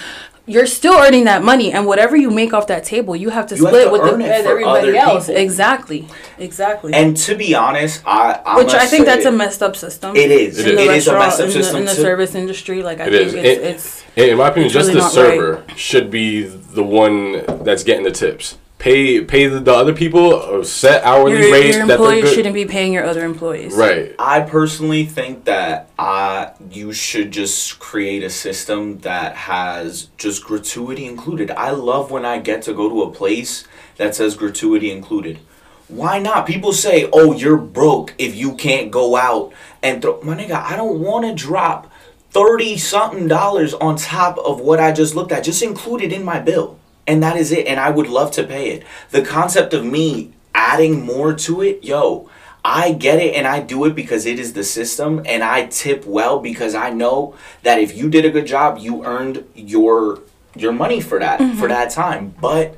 you're 0.47 0.65
still 0.65 0.95
earning 0.95 1.25
that 1.25 1.45
money 1.45 1.71
and 1.71 1.85
whatever 1.85 2.17
you 2.17 2.31
make 2.31 2.55
off 2.55 2.67
that 2.69 2.83
table 2.83 3.15
you 3.15 3.29
have 3.29 3.47
to 3.49 3.55
You 3.55 3.67
have 3.67 3.71
split 3.75 3.85
to 3.89 3.93
with, 3.93 4.03
the, 4.03 4.13
earn 4.15 4.23
it 4.23 4.29
with 4.29 4.45
for 4.47 4.51
everybody 4.53 4.89
other 4.89 4.97
else 4.97 5.27
people. 5.27 5.43
exactly 5.43 6.09
exactly 6.39 6.95
And 6.95 7.15
to 7.19 7.35
be 7.35 7.55
honest, 7.55 8.01
I 8.07 8.39
I 8.47 8.57
which 8.57 8.73
I 8.73 8.87
think 8.87 9.05
say- 9.05 9.11
that's 9.13 9.27
a 9.27 9.33
messed 9.33 9.63
up 9.63 9.77
system. 9.77 10.17
It 10.17 10.31
is. 10.31 10.59
It 10.59 10.69
in 10.69 10.71
is. 10.71 10.77
the 10.77 10.83
It 10.93 10.97
is 10.97 11.09
a 11.09 11.13
restaurant, 11.13 11.19
messed 11.27 11.41
up 11.41 11.47
in 11.49 11.53
system 11.53 11.75
the, 11.75 11.79
in 11.81 11.85
the 11.85 11.95
service 12.09 12.35
industry. 12.35 12.83
Like 12.83 13.01
I 13.03 13.05
It 13.05 13.13
think 13.13 13.27
is. 13.29 13.35
it's, 13.35 13.45
It- 13.45 13.63
it's 13.75 14.03
In 14.17 14.39
my 14.39 14.49
opinion, 14.49 14.67
It's 14.69 14.75
just 14.75 14.89
really 14.89 14.95
the 15.01 15.05
not 15.05 15.13
server 15.13 15.63
should 15.77 16.11
be 16.11 16.43
the 16.79 16.83
one 16.83 17.43
that's 17.67 17.85
getting 17.85 18.05
the 18.05 18.11
tips. 18.11 18.57
Pay 18.79 19.23
pay 19.25 19.49
the, 19.49 19.59
the 19.59 19.73
other 19.73 19.93
people 19.93 20.61
a 20.61 20.65
set 20.65 21.03
hourly 21.03 21.33
your, 21.33 21.53
rate 21.53 21.75
your 21.75 21.87
that 21.87 21.95
employees 21.95 22.25
good. 22.25 22.35
shouldn't 22.35 22.55
be 22.55 22.65
paying 22.65 22.93
your 22.93 23.05
other 23.05 23.25
employees. 23.25 23.75
Right. 23.75 24.15
I 24.21 24.41
personally 24.43 25.05
think 25.05 25.45
that 25.47 25.91
uh, 25.99 26.51
you 26.71 26.93
should 26.93 27.33
just 27.33 27.81
create 27.81 28.23
a 28.23 28.31
system 28.31 28.99
that 29.01 29.35
has 29.35 30.11
just 30.17 30.45
gratuity 30.45 31.07
included. 31.07 31.51
I 31.51 31.71
love 31.71 32.13
when 32.13 32.25
I 32.25 32.39
get 32.39 32.63
to 32.63 32.73
go 32.73 32.89
to 32.89 33.03
a 33.03 33.11
place 33.11 33.65
that 33.97 34.15
says 34.15 34.37
gratuity 34.37 34.93
included. 34.93 35.41
Why 35.89 36.21
not? 36.21 36.47
People 36.47 36.73
say, 36.73 37.09
"Oh, 37.13 37.33
you're 37.33 37.57
broke 37.57 38.15
if 38.19 38.37
you 38.37 38.55
can't 38.55 38.91
go 38.93 39.17
out 39.17 39.53
and 39.83 40.01
throw." 40.01 40.21
My 40.23 40.37
nigga, 40.37 40.53
I 40.53 40.77
don't 40.77 41.01
want 41.01 41.25
to 41.25 41.35
drop 41.35 41.91
thirty 42.31 42.77
something 42.77 43.27
dollars 43.27 43.75
on 43.75 43.97
top 43.97 44.39
of 44.39 44.61
what 44.61 44.79
I 44.79 44.93
just 44.93 45.17
looked 45.17 45.33
at. 45.33 45.45
Just 45.45 45.63
include 45.63 46.03
it 46.03 46.13
in 46.13 46.23
my 46.25 46.39
bill, 46.39 46.79
and 47.09 47.23
that 47.25 47.37
is 47.37 47.51
it. 47.51 47.67
And 47.67 47.81
I 47.81 47.91
would 47.91 48.09
love 48.09 48.31
to 48.33 48.45
pay 48.45 48.71
it. 48.71 48.85
The 49.11 49.23
concept 49.23 49.75
of 49.75 49.85
me 49.85 50.33
adding 50.55 51.05
more 51.05 51.33
to 51.35 51.63
it, 51.63 51.83
yo. 51.83 52.31
I 52.65 52.93
get 52.93 53.19
it 53.19 53.35
and 53.35 53.47
I 53.47 53.61
do 53.61 53.85
it 53.87 53.95
because 53.95 54.27
it 54.27 54.39
is 54.39 54.53
the 54.53 54.65
system 54.65 55.23
and 55.25 55.43
I 55.43 55.67
tip 55.67 56.05
well 56.05 56.39
because 56.39 56.75
I 56.75 56.91
know 56.91 57.35
that 57.63 57.79
if 57.81 57.97
you 57.97 58.11
did 58.11 58.25
a 58.25 58.31
good 58.31 58.47
job, 58.47 58.79
you 58.79 59.05
earned 59.05 59.45
your 59.55 60.21
your 60.55 60.73
money 60.73 61.01
for 61.01 61.19
that 61.19 61.39
for 61.39 61.45
mm-hmm. 61.45 61.69
that 61.69 61.91
time. 61.91 62.35
But 62.41 62.77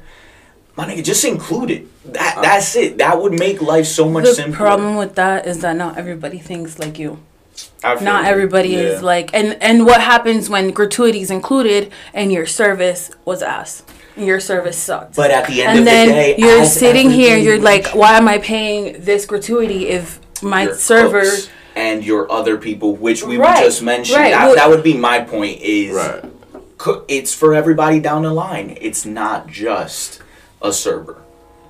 My 0.77 0.87
nigga, 0.87 1.05
just 1.05 1.25
include 1.25 1.71
it. 1.71 2.13
That 2.13 2.39
uh, 2.39 2.43
that's 2.43 2.77
it. 2.77 2.99
That 2.99 3.21
would 3.21 3.33
make 3.33 3.61
life 3.61 3.87
so 3.87 4.09
much 4.09 4.25
the 4.25 4.35
simpler. 4.35 4.57
problem 4.57 4.97
with 4.97 5.15
that 5.17 5.47
is 5.47 5.61
that 5.61 5.77
not 5.77 5.99
everybody 5.99 6.39
thinks 6.39 6.79
like 6.79 6.99
you. 6.99 7.19
Not 7.83 8.03
you. 8.03 8.31
everybody 8.31 8.75
is 8.75 9.03
like, 9.03 9.35
and 9.35 9.61
and 9.63 9.85
what 9.85 10.01
happens 10.01 10.49
when 10.49 10.71
gratuities 10.71 11.31
included 11.31 11.93
and 12.15 12.33
your 12.33 12.47
service 12.47 13.11
was 13.25 13.43
ass, 13.43 13.83
and 13.83 14.00
your 14.25 14.41
service 14.41 14.77
sucked. 14.77 15.17
But 15.17 15.31
at 15.31 15.47
the 15.47 15.63
end 15.63 15.71
and 15.71 15.79
of 15.81 15.85
then 15.85 16.09
the 16.09 16.15
day, 16.15 16.35
you're 16.39 16.65
sitting 16.65 17.11
here, 17.11 17.37
you're 17.37 17.59
like, 17.61 17.89
why 17.95 18.17
am 18.17 18.29
I 18.29 18.39
paying 18.39 19.03
this 19.05 19.27
gratuity 19.27 19.89
if 19.89 20.21
my 20.43 20.65
your 20.65 20.75
server? 20.75 21.25
and 21.77 22.05
your 22.05 22.31
other 22.31 22.57
people, 22.59 22.97
which 22.97 23.23
we 23.23 23.37
Right, 23.37 23.65
just 23.65 23.81
mentioned. 23.83 24.19
right. 24.19 24.31
That, 24.33 24.47
Well- 24.47 24.57
that 24.57 24.69
would 24.69 24.83
be 24.83 24.95
my 24.97 25.21
point. 25.21 25.61
Is 25.63 25.95
Right. 25.95 26.25
coo- 26.79 27.05
it's 27.09 27.33
for 27.33 27.55
everybody 27.55 28.01
down 28.01 28.23
the 28.23 28.33
line. 28.33 28.77
It's 28.81 29.07
not 29.07 29.47
just 29.47 30.21
a 30.61 30.73
server. 30.73 31.19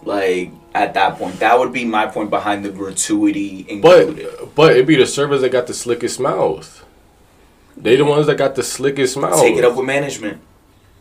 Like 0.04 0.50
at 0.74 0.94
that 0.94 1.18
point, 1.18 1.38
that 1.40 1.58
would 1.58 1.72
be 1.72 1.84
my 1.84 2.06
point 2.06 2.30
behind 2.30 2.64
the 2.64 2.70
gratuity 2.70 3.66
included. 3.68 4.26
But 4.40 4.54
but 4.54 4.72
it'd 4.72 4.86
be 4.86 4.96
the 4.96 5.06
servers 5.06 5.42
that 5.42 5.52
got 5.52 5.66
the 5.66 5.74
slickest 5.74 6.18
mouth. 6.18 6.82
They 7.76 7.96
the 7.96 8.04
ones 8.06 8.26
that 8.26 8.36
got 8.38 8.54
the 8.54 8.62
slickest 8.62 9.16
mouth. 9.18 9.40
Take 9.40 9.56
it 9.58 9.64
up 9.64 9.76
with 9.76 9.86
management. 9.86 10.38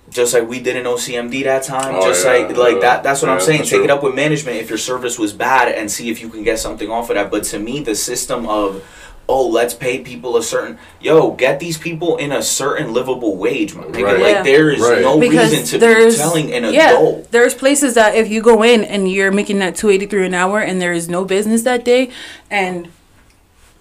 Just 0.09 0.33
like 0.33 0.47
we 0.47 0.59
did 0.59 0.75
in 0.75 0.85
OCMD 0.85 1.43
that 1.43 1.63
time. 1.63 1.95
Oh, 1.95 2.07
just 2.07 2.25
yeah, 2.25 2.31
like 2.31 2.57
like 2.57 2.73
yeah, 2.75 2.79
that 2.81 3.03
that's 3.03 3.21
what 3.21 3.29
I'm 3.29 3.39
saying. 3.39 3.59
that's 3.59 3.69
Take 3.69 3.83
it 3.83 3.89
up 3.91 4.01
with 4.03 4.15
management 4.15 4.57
if 4.57 4.69
your 4.69 4.77
service 4.79 5.19
was 5.19 5.33
bad 5.33 5.67
and 5.69 5.91
see 5.91 6.09
if 6.09 6.21
you 6.21 6.29
can 6.29 6.43
get 6.43 6.59
something 6.59 6.89
off 6.89 7.09
of 7.09 7.15
that. 7.15 7.29
But 7.29 7.43
to 7.45 7.59
me 7.59 7.81
the 7.81 7.95
system 7.95 8.47
of 8.47 8.83
oh, 9.31 9.47
let's 9.47 9.75
pay 9.75 9.99
people 9.99 10.37
a 10.37 10.41
certain 10.41 10.79
yo, 10.99 11.29
get 11.33 11.59
these 11.59 11.77
people 11.77 12.17
in 12.17 12.31
a 12.31 12.41
certain 12.41 12.93
livable 12.93 13.37
wage, 13.37 13.75
my 13.75 13.83
nigga. 13.83 14.03
Right. 14.03 14.19
Like 14.19 14.33
Yeah. 14.37 14.41
there 14.43 14.69
is 14.71 14.79
Right. 14.81 15.01
no 15.03 15.19
because 15.19 15.51
reason 15.51 15.79
to 15.79 15.85
be 15.85 16.15
telling 16.17 16.51
an 16.51 16.73
yeah, 16.73 16.89
adult. 16.89 17.29
there's 17.31 17.53
places 17.53 17.93
that 17.93 18.15
if 18.15 18.27
you 18.27 18.41
go 18.41 18.63
in 18.63 18.83
and 18.83 19.07
you're 19.11 19.31
making 19.31 19.59
that 19.59 19.75
283 19.75 20.25
an 20.25 20.33
hour 20.33 20.59
and 20.59 20.81
there 20.81 20.93
is 20.93 21.07
no 21.07 21.25
business 21.25 21.61
that 21.61 21.85
day 21.85 22.09
and 22.49 22.87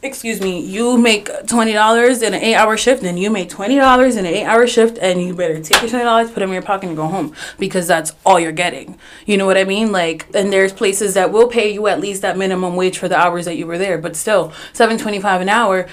excuse 0.09 0.41
me 0.41 0.61
you 0.61 0.97
make 0.99 1.27
$20 1.29 2.23
in 2.23 2.35
an 2.35 2.41
8 2.43 2.55
hour 2.55 2.77
shift 2.77 3.03
then 3.03 3.17
you 3.17 3.31
make 3.31 3.49
$20 3.51 4.13
in 4.17 4.27
an 4.27 4.27
8 4.27 4.45
hour 4.45 4.67
shift 4.67 4.99
and 4.99 5.23
you 5.23 5.35
better 5.35 5.61
take 5.61 5.81
your 5.83 5.91
$20 5.91 6.27
put 6.27 6.35
them 6.41 6.49
in 6.51 6.53
your 6.55 6.63
pocket 6.63 6.89
and 6.89 6.97
go 6.97 7.07
home 7.07 7.35
because 7.59 7.87
that's 7.87 8.13
all 8.27 8.41
you're 8.41 8.53
getting 8.53 8.99
you 9.27 9.37
know 9.37 9.47
what 9.47 9.57
i 9.59 9.65
mean 9.65 9.93
like 9.93 10.27
and 10.35 10.53
there's 10.53 10.73
places 10.73 11.15
that 11.15 11.31
will 11.33 11.47
pay 11.49 11.73
you 11.73 11.87
at 11.87 12.01
least 12.01 12.23
that 12.23 12.37
minimum 12.39 12.75
wage 12.77 12.99
for 12.99 13.09
the 13.09 13.17
hours 13.17 13.45
that 13.45 13.57
you 13.57 13.67
were 13.67 13.79
there 13.79 13.99
but 13.99 14.17
still 14.17 14.53
725 14.73 15.41
an 15.43 15.49
hour 15.49 15.87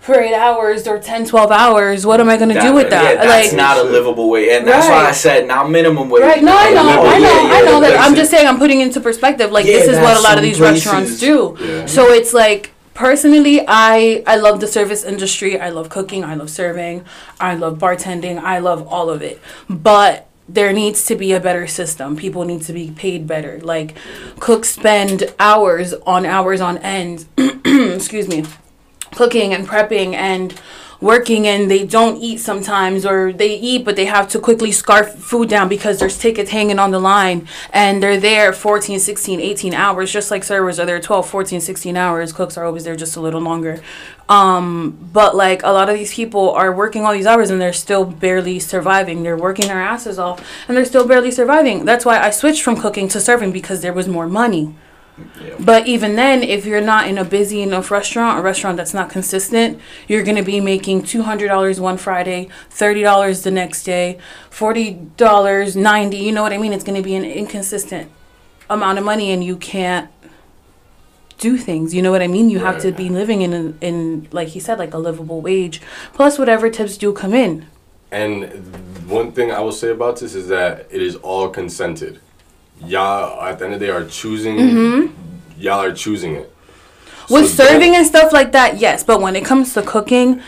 for 0.00 0.20
8 0.20 0.34
hours 0.34 0.86
or 0.86 1.00
10 1.00 1.26
12 1.26 1.50
hours 1.50 2.06
what 2.06 2.20
am 2.20 2.28
i 2.28 2.36
going 2.36 2.54
to 2.54 2.60
do 2.60 2.72
with 2.72 2.90
that 2.90 3.16
Yeah, 3.16 3.24
that's 3.26 3.48
like 3.52 3.56
not 3.56 3.76
a 3.78 3.82
livable 3.82 4.30
wage, 4.30 4.50
and 4.52 4.64
that's 4.66 4.86
why 4.86 5.00
I 5.00 5.04
Right. 5.06 5.14
said 5.16 5.48
now 5.48 5.66
minimum 5.66 6.08
wage. 6.10 6.22
Right, 6.22 6.42
no, 6.44 6.56
I 6.56 6.70
know, 6.70 6.80
I 6.82 6.84
know, 6.94 7.02
wage, 7.02 7.12
I 7.52 7.60
know 7.62 7.80
yeah, 7.82 7.88
that. 7.90 8.00
I'm 8.00 8.14
just 8.14 8.30
saying, 8.30 8.46
I'm 8.46 8.58
putting 8.58 8.80
into 8.82 9.00
perspective. 9.00 9.50
Like 9.50 9.66
Yeah, 9.66 9.78
this 9.78 9.88
is 9.88 9.98
what 9.98 10.16
a 10.16 10.20
lot 10.20 10.36
of 10.38 10.44
these 10.44 10.58
places- 10.58 10.86
restaurants 10.86 11.18
do. 11.18 11.56
Yeah. 11.60 11.86
So 11.86 12.12
it's 12.12 12.32
like 12.32 12.70
personally, 12.96 13.60
I 13.68 14.24
I 14.26 14.36
love 14.36 14.60
the 14.60 14.66
service 14.66 15.04
industry. 15.04 15.60
I 15.60 15.70
love 15.70 15.88
cooking. 15.88 16.24
I 16.24 16.34
love 16.34 16.50
serving. 16.50 17.04
I 17.38 17.54
love 17.54 17.78
bartending. 17.78 18.38
I 18.38 18.58
love 18.58 18.86
all 18.88 19.10
of 19.10 19.22
it. 19.22 19.40
But 19.68 20.26
there 20.48 20.72
needs 20.72 21.04
to 21.06 21.16
be 21.16 21.32
a 21.32 21.40
better 21.40 21.66
system. 21.66 22.16
People 22.16 22.44
need 22.44 22.62
to 22.62 22.72
be 22.72 22.90
paid 22.90 23.26
better. 23.26 23.60
Like 23.60 23.96
cooks 24.40 24.70
spend 24.70 25.32
hours 25.38 25.94
on 26.06 26.26
hours 26.26 26.60
on 26.60 26.78
end. 26.78 27.26
excuse 27.38 28.28
me 28.28 28.44
cooking 29.16 29.54
and 29.54 29.66
prepping 29.66 30.14
and 30.14 30.60
working 31.00 31.46
and 31.46 31.70
they 31.70 31.84
don't 31.84 32.20
eat 32.20 32.38
sometimes 32.38 33.04
or 33.04 33.32
they 33.32 33.54
eat 33.54 33.84
but 33.84 33.96
they 33.96 34.06
have 34.06 34.28
to 34.28 34.38
quickly 34.38 34.72
scarf 34.72 35.14
food 35.14 35.48
down 35.48 35.68
because 35.68 35.98
there's 35.98 36.18
tickets 36.18 36.50
hanging 36.50 36.78
on 36.78 36.90
the 36.90 36.98
line 36.98 37.46
and 37.72 38.02
they're 38.02 38.18
there 38.18 38.52
14 38.52 38.98
16 38.98 39.40
18 39.40 39.74
hours 39.74 40.12
just 40.12 40.30
like 40.30 40.44
servers 40.44 40.78
are 40.80 40.86
there 40.86 41.00
12 41.00 41.28
14 41.28 41.60
16 41.60 41.96
hours. 41.96 42.32
Cooks 42.32 42.56
are 42.56 42.64
always 42.64 42.84
there 42.84 42.96
just 42.96 43.16
a 43.16 43.20
little 43.20 43.40
longer. 43.40 43.80
Um 44.28 44.98
but 45.12 45.36
like 45.36 45.62
a 45.62 45.70
lot 45.70 45.88
of 45.88 45.96
these 45.96 46.14
people 46.14 46.50
are 46.50 46.72
working 46.72 47.04
all 47.04 47.12
these 47.12 47.26
hours 47.26 47.50
and 47.50 47.60
they're 47.60 47.72
still 47.72 48.04
barely 48.04 48.58
surviving. 48.58 49.22
They're 49.22 49.36
working 49.36 49.68
their 49.68 49.82
asses 49.82 50.18
off 50.18 50.46
and 50.66 50.76
they're 50.76 50.84
still 50.84 51.06
barely 51.06 51.30
surviving. 51.30 51.84
That's 51.84 52.04
why 52.04 52.18
i 52.18 52.30
switched 52.30 52.62
from 52.62 52.76
cooking 52.76 53.08
to 53.08 53.20
serving 53.20 53.52
because 53.52 53.82
there 53.82 53.92
was 53.92 54.08
more 54.08 54.26
money 54.26 54.74
but 55.58 55.86
even 55.86 56.16
then, 56.16 56.42
if 56.42 56.66
you're 56.66 56.80
not 56.80 57.08
in 57.08 57.16
a 57.16 57.24
busy 57.24 57.62
enough 57.62 57.90
restaurant, 57.90 58.38
a 58.38 58.42
restaurant 58.42 58.76
that's 58.76 58.92
not 58.92 59.08
consistent, 59.08 59.80
you're 60.08 60.22
gonna 60.22 60.42
be 60.42 60.60
making 60.60 61.04
two 61.04 61.22
hundred 61.22 61.48
dollars 61.48 61.80
one 61.80 61.96
Friday, 61.96 62.48
thirty 62.68 63.02
dollars 63.02 63.42
the 63.42 63.50
next 63.50 63.84
day, 63.84 64.18
forty 64.50 64.92
dollars, 65.16 65.74
ninety. 65.74 66.18
You 66.18 66.32
know 66.32 66.42
what 66.42 66.52
I 66.52 66.58
mean? 66.58 66.72
It's 66.72 66.84
gonna 66.84 67.02
be 67.02 67.14
an 67.14 67.24
inconsistent 67.24 68.10
amount 68.68 68.98
of 68.98 69.04
money, 69.04 69.30
and 69.30 69.42
you 69.42 69.56
can't 69.56 70.10
do 71.38 71.56
things. 71.56 71.94
You 71.94 72.02
know 72.02 72.10
what 72.10 72.22
I 72.22 72.26
mean? 72.26 72.50
You 72.50 72.58
have 72.58 72.80
to 72.82 72.92
be 72.92 73.08
living 73.08 73.40
in 73.42 73.52
a, 73.54 73.84
in 73.84 74.28
like 74.32 74.48
he 74.48 74.60
said, 74.60 74.78
like 74.78 74.92
a 74.92 74.98
livable 74.98 75.40
wage, 75.40 75.80
plus 76.12 76.38
whatever 76.38 76.68
tips 76.68 76.98
do 76.98 77.12
come 77.12 77.32
in. 77.32 77.66
And 78.10 78.44
one 79.08 79.32
thing 79.32 79.50
I 79.50 79.60
will 79.60 79.72
say 79.72 79.90
about 79.90 80.20
this 80.20 80.34
is 80.34 80.48
that 80.48 80.86
it 80.90 81.02
is 81.02 81.16
all 81.16 81.48
consented. 81.48 82.20
Y'all 82.84 83.42
at 83.42 83.58
the 83.58 83.64
end 83.64 83.74
of 83.74 83.80
the 83.80 83.86
day 83.86 83.92
are 83.92 84.04
choosing. 84.04 85.12
Y'all 85.58 85.80
are 85.82 85.92
choosing 85.92 86.34
it. 86.34 86.52
Mm-hmm. 86.52 87.34
With 87.34 87.48
So 87.50 87.64
serving 87.64 87.96
and 87.96 88.06
stuff 88.06 88.32
like 88.32 88.52
that, 88.52 88.78
yes. 88.78 89.02
But 89.02 89.20
when 89.20 89.34
it 89.34 89.44
comes 89.44 89.72
to 89.74 89.82
cooking, 89.82 90.40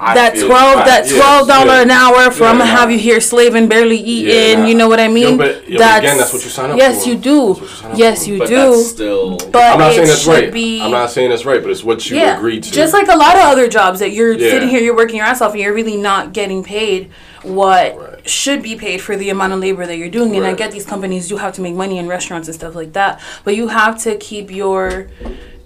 I 0.00 0.14
that 0.14 0.34
feel- 0.36 0.46
twelve, 0.48 0.78
I- 0.80 0.84
that 0.84 1.08
twelve 1.08 1.48
dollar 1.48 1.76
yeah. 1.76 1.82
an 1.82 1.90
hour 1.90 2.30
from 2.30 2.58
Yeah, 2.58 2.66
have 2.66 2.90
you 2.90 2.98
here 2.98 3.20
slaving, 3.20 3.68
barely 3.68 3.96
eating. 3.96 4.60
nah. 4.60 4.66
You 4.66 4.74
know 4.74 4.88
what 4.88 5.00
I 5.00 5.08
mean? 5.08 5.32
Yo, 5.32 5.36
but- 5.38 5.68
yo, 5.68 5.78
but 5.78 5.98
again, 5.98 6.18
that's 6.18 6.32
what 6.32 6.44
you 6.44 6.50
sign 6.50 6.66
up 6.70 6.72
for. 6.72 6.78
yes, 6.78 7.02
for. 7.04 7.08
you 7.10 7.16
do. 7.16 7.46
That's 7.54 7.60
what 7.60 7.70
you 7.70 7.76
sign 7.76 7.90
up 7.92 7.98
yes, 7.98 8.24
for. 8.24 8.30
you 8.32 8.38
but 8.40 8.48
do. 8.48 8.54
that's 8.56 8.86
still. 8.90 9.36
but 9.38 9.56
I'm 9.56 9.78
not 9.78 9.90
it 9.92 9.94
saying 9.94 10.06
that's 10.08 10.26
right. 10.26 10.52
be. 10.52 10.82
I'm 10.82 10.90
not 10.90 11.10
saying 11.10 11.30
that's 11.30 11.44
right, 11.46 11.62
but 11.62 11.70
it's 11.70 11.82
what 11.84 12.10
you 12.10 12.16
yeah, 12.18 12.36
agreed 12.36 12.62
to. 12.64 12.70
just 12.72 12.92
like 12.92 13.08
a 13.08 13.16
lot 13.16 13.34
of 13.36 13.42
other 13.42 13.66
jobs 13.68 14.00
that 14.00 14.12
you're 14.12 14.32
Yeah. 14.34 14.50
sitting 14.50 14.68
here, 14.68 14.80
you're 14.80 14.96
working 14.96 15.16
your 15.16 15.24
ass 15.26 15.40
off, 15.40 15.52
and 15.52 15.60
you're 15.60 15.74
really 15.74 15.96
not 15.96 16.32
getting 16.32 16.62
paid 16.62 17.10
what 17.42 17.96
Right. 17.98 18.07
Should 18.26 18.62
be 18.62 18.76
paid 18.76 19.00
for 19.00 19.16
the 19.16 19.30
amount 19.30 19.52
of 19.52 19.60
labor 19.60 19.86
that 19.86 19.96
you're 19.96 20.10
doing. 20.10 20.36
And 20.36 20.46
I 20.46 20.54
get 20.54 20.72
these 20.72 20.86
companies 20.86 21.28
do 21.28 21.36
have 21.36 21.54
to 21.54 21.60
make 21.60 21.74
money 21.74 21.98
in 21.98 22.08
restaurants 22.08 22.48
and 22.48 22.54
stuff 22.54 22.74
like 22.74 22.92
that, 22.92 23.20
but 23.44 23.56
you 23.56 23.68
have 23.68 23.98
to 24.02 24.16
keep 24.16 24.50
your 24.50 25.08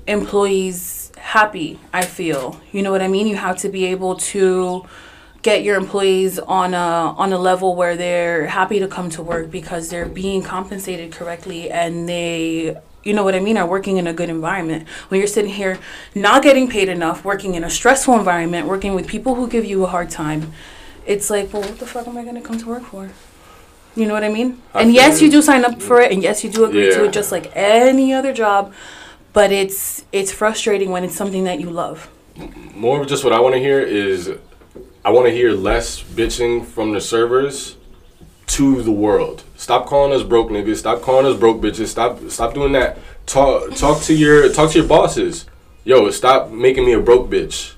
employees 0.07 1.13
happy. 1.17 1.79
I 1.93 2.05
feel 2.05 2.61
you 2.73 2.83
know 2.83 2.91
what 2.91 3.03
I 3.03 3.09
mean. 3.09 3.27
You 3.27 3.37
have 3.37 3.59
to 3.59 3.69
be 3.69 3.87
able 3.87 4.17
to 4.17 4.87
get 5.43 5.65
your 5.65 5.77
employees 5.77 6.39
on 6.39 6.73
a 6.73 6.77
on 6.77 7.33
a 7.33 7.39
level 7.39 7.75
where 7.75 7.97
they're 7.97 8.47
happy 8.47 8.79
to 8.79 8.89
come 8.89 9.11
to 9.11 9.23
work 9.23 9.51
because 9.51 9.91
they're 9.91 10.07
being 10.07 10.43
compensated 10.43 11.13
correctly 11.13 11.71
and 11.71 12.09
they 12.09 12.77
you 13.03 13.13
know 13.13 13.25
what 13.25 13.35
I 13.35 13.41
mean 13.41 13.57
are 13.57 13.67
working 13.67 13.97
in 13.97 14.07
a 14.07 14.13
good 14.13 14.31
environment. 14.31 14.89
When 15.09 15.19
you're 15.19 15.27
sitting 15.27 15.53
here 15.53 15.79
not 16.15 16.43
getting 16.43 16.69
paid 16.69 16.89
enough, 16.89 17.25
working 17.25 17.57
in 17.57 17.65
a 17.65 17.71
stressful 17.71 18.17
environment, 18.17 18.69
working 18.69 18.95
with 18.95 19.09
people 19.09 19.35
who 19.35 19.49
give 19.49 19.65
you 19.65 19.85
a 19.85 19.89
hard 19.89 20.11
time, 20.11 20.53
it's 21.07 21.31
like, 21.31 21.53
well, 21.53 21.63
what 21.63 21.79
the 21.79 21.87
fuck 21.87 22.07
am 22.07 22.17
I 22.17 22.23
going 22.23 22.37
to 22.37 22.41
come 22.41 22.59
to 22.59 22.67
work 22.67 22.85
for? 22.85 23.11
You 23.95 24.07
know 24.07 24.15
what 24.15 24.25
I 24.25 24.31
mean? 24.31 24.63
I 24.73 24.83
and 24.83 24.93
yes, 24.93 25.21
you 25.21 25.27
you. 25.27 25.33
do 25.33 25.43
sign 25.43 25.65
up 25.65 25.83
for 25.83 26.01
it 26.01 26.13
and 26.13 26.23
yes, 26.23 26.43
you 26.43 26.51
do 26.51 26.65
agree 26.65 26.91
to 26.91 27.05
it 27.05 27.13
just 27.13 27.31
like 27.31 27.53
any 27.55 28.15
other 28.15 28.33
job, 28.33 28.73
but 29.33 29.53
it's 29.53 30.05
it's 30.13 30.33
frustrating 30.33 30.91
when 30.91 31.05
it's 31.05 31.15
something 31.15 31.45
that 31.45 31.61
you 31.61 31.69
love. 31.69 32.09
More 32.75 33.03
of 33.03 33.07
just 33.07 33.23
what 33.23 33.35
I 33.35 33.41
want 33.41 33.55
to 33.55 33.59
hear 33.59 33.81
is 33.81 34.31
I 35.05 35.11
want 35.11 35.27
to 35.27 35.33
hear 35.33 35.53
less 35.53 36.03
bitching 36.03 36.65
from 36.65 36.93
the 36.93 37.03
servers 37.03 37.77
to 38.47 38.83
the 38.83 38.93
world. 38.93 39.45
Stop 39.57 39.87
calling 39.87 40.13
us 40.13 40.23
broke 40.23 40.49
niggas. 40.49 40.79
Stop 40.79 41.03
calling 41.03 41.27
us 41.27 41.39
broke 41.39 41.61
bitches. 41.61 41.89
Stop 41.89 42.19
stop 42.31 42.55
doing 42.55 42.73
that. 42.73 42.99
Talk 43.27 43.75
talk 43.75 44.03
to 44.05 44.15
your 44.15 44.51
talk 44.53 44.71
to 44.71 44.79
your 44.79 44.89
bosses. 44.89 45.45
Yo, 45.85 46.11
stop 46.11 46.51
making 46.51 46.87
me 46.87 46.93
a 46.93 47.01
broke 47.01 47.29
bitch. 47.29 47.75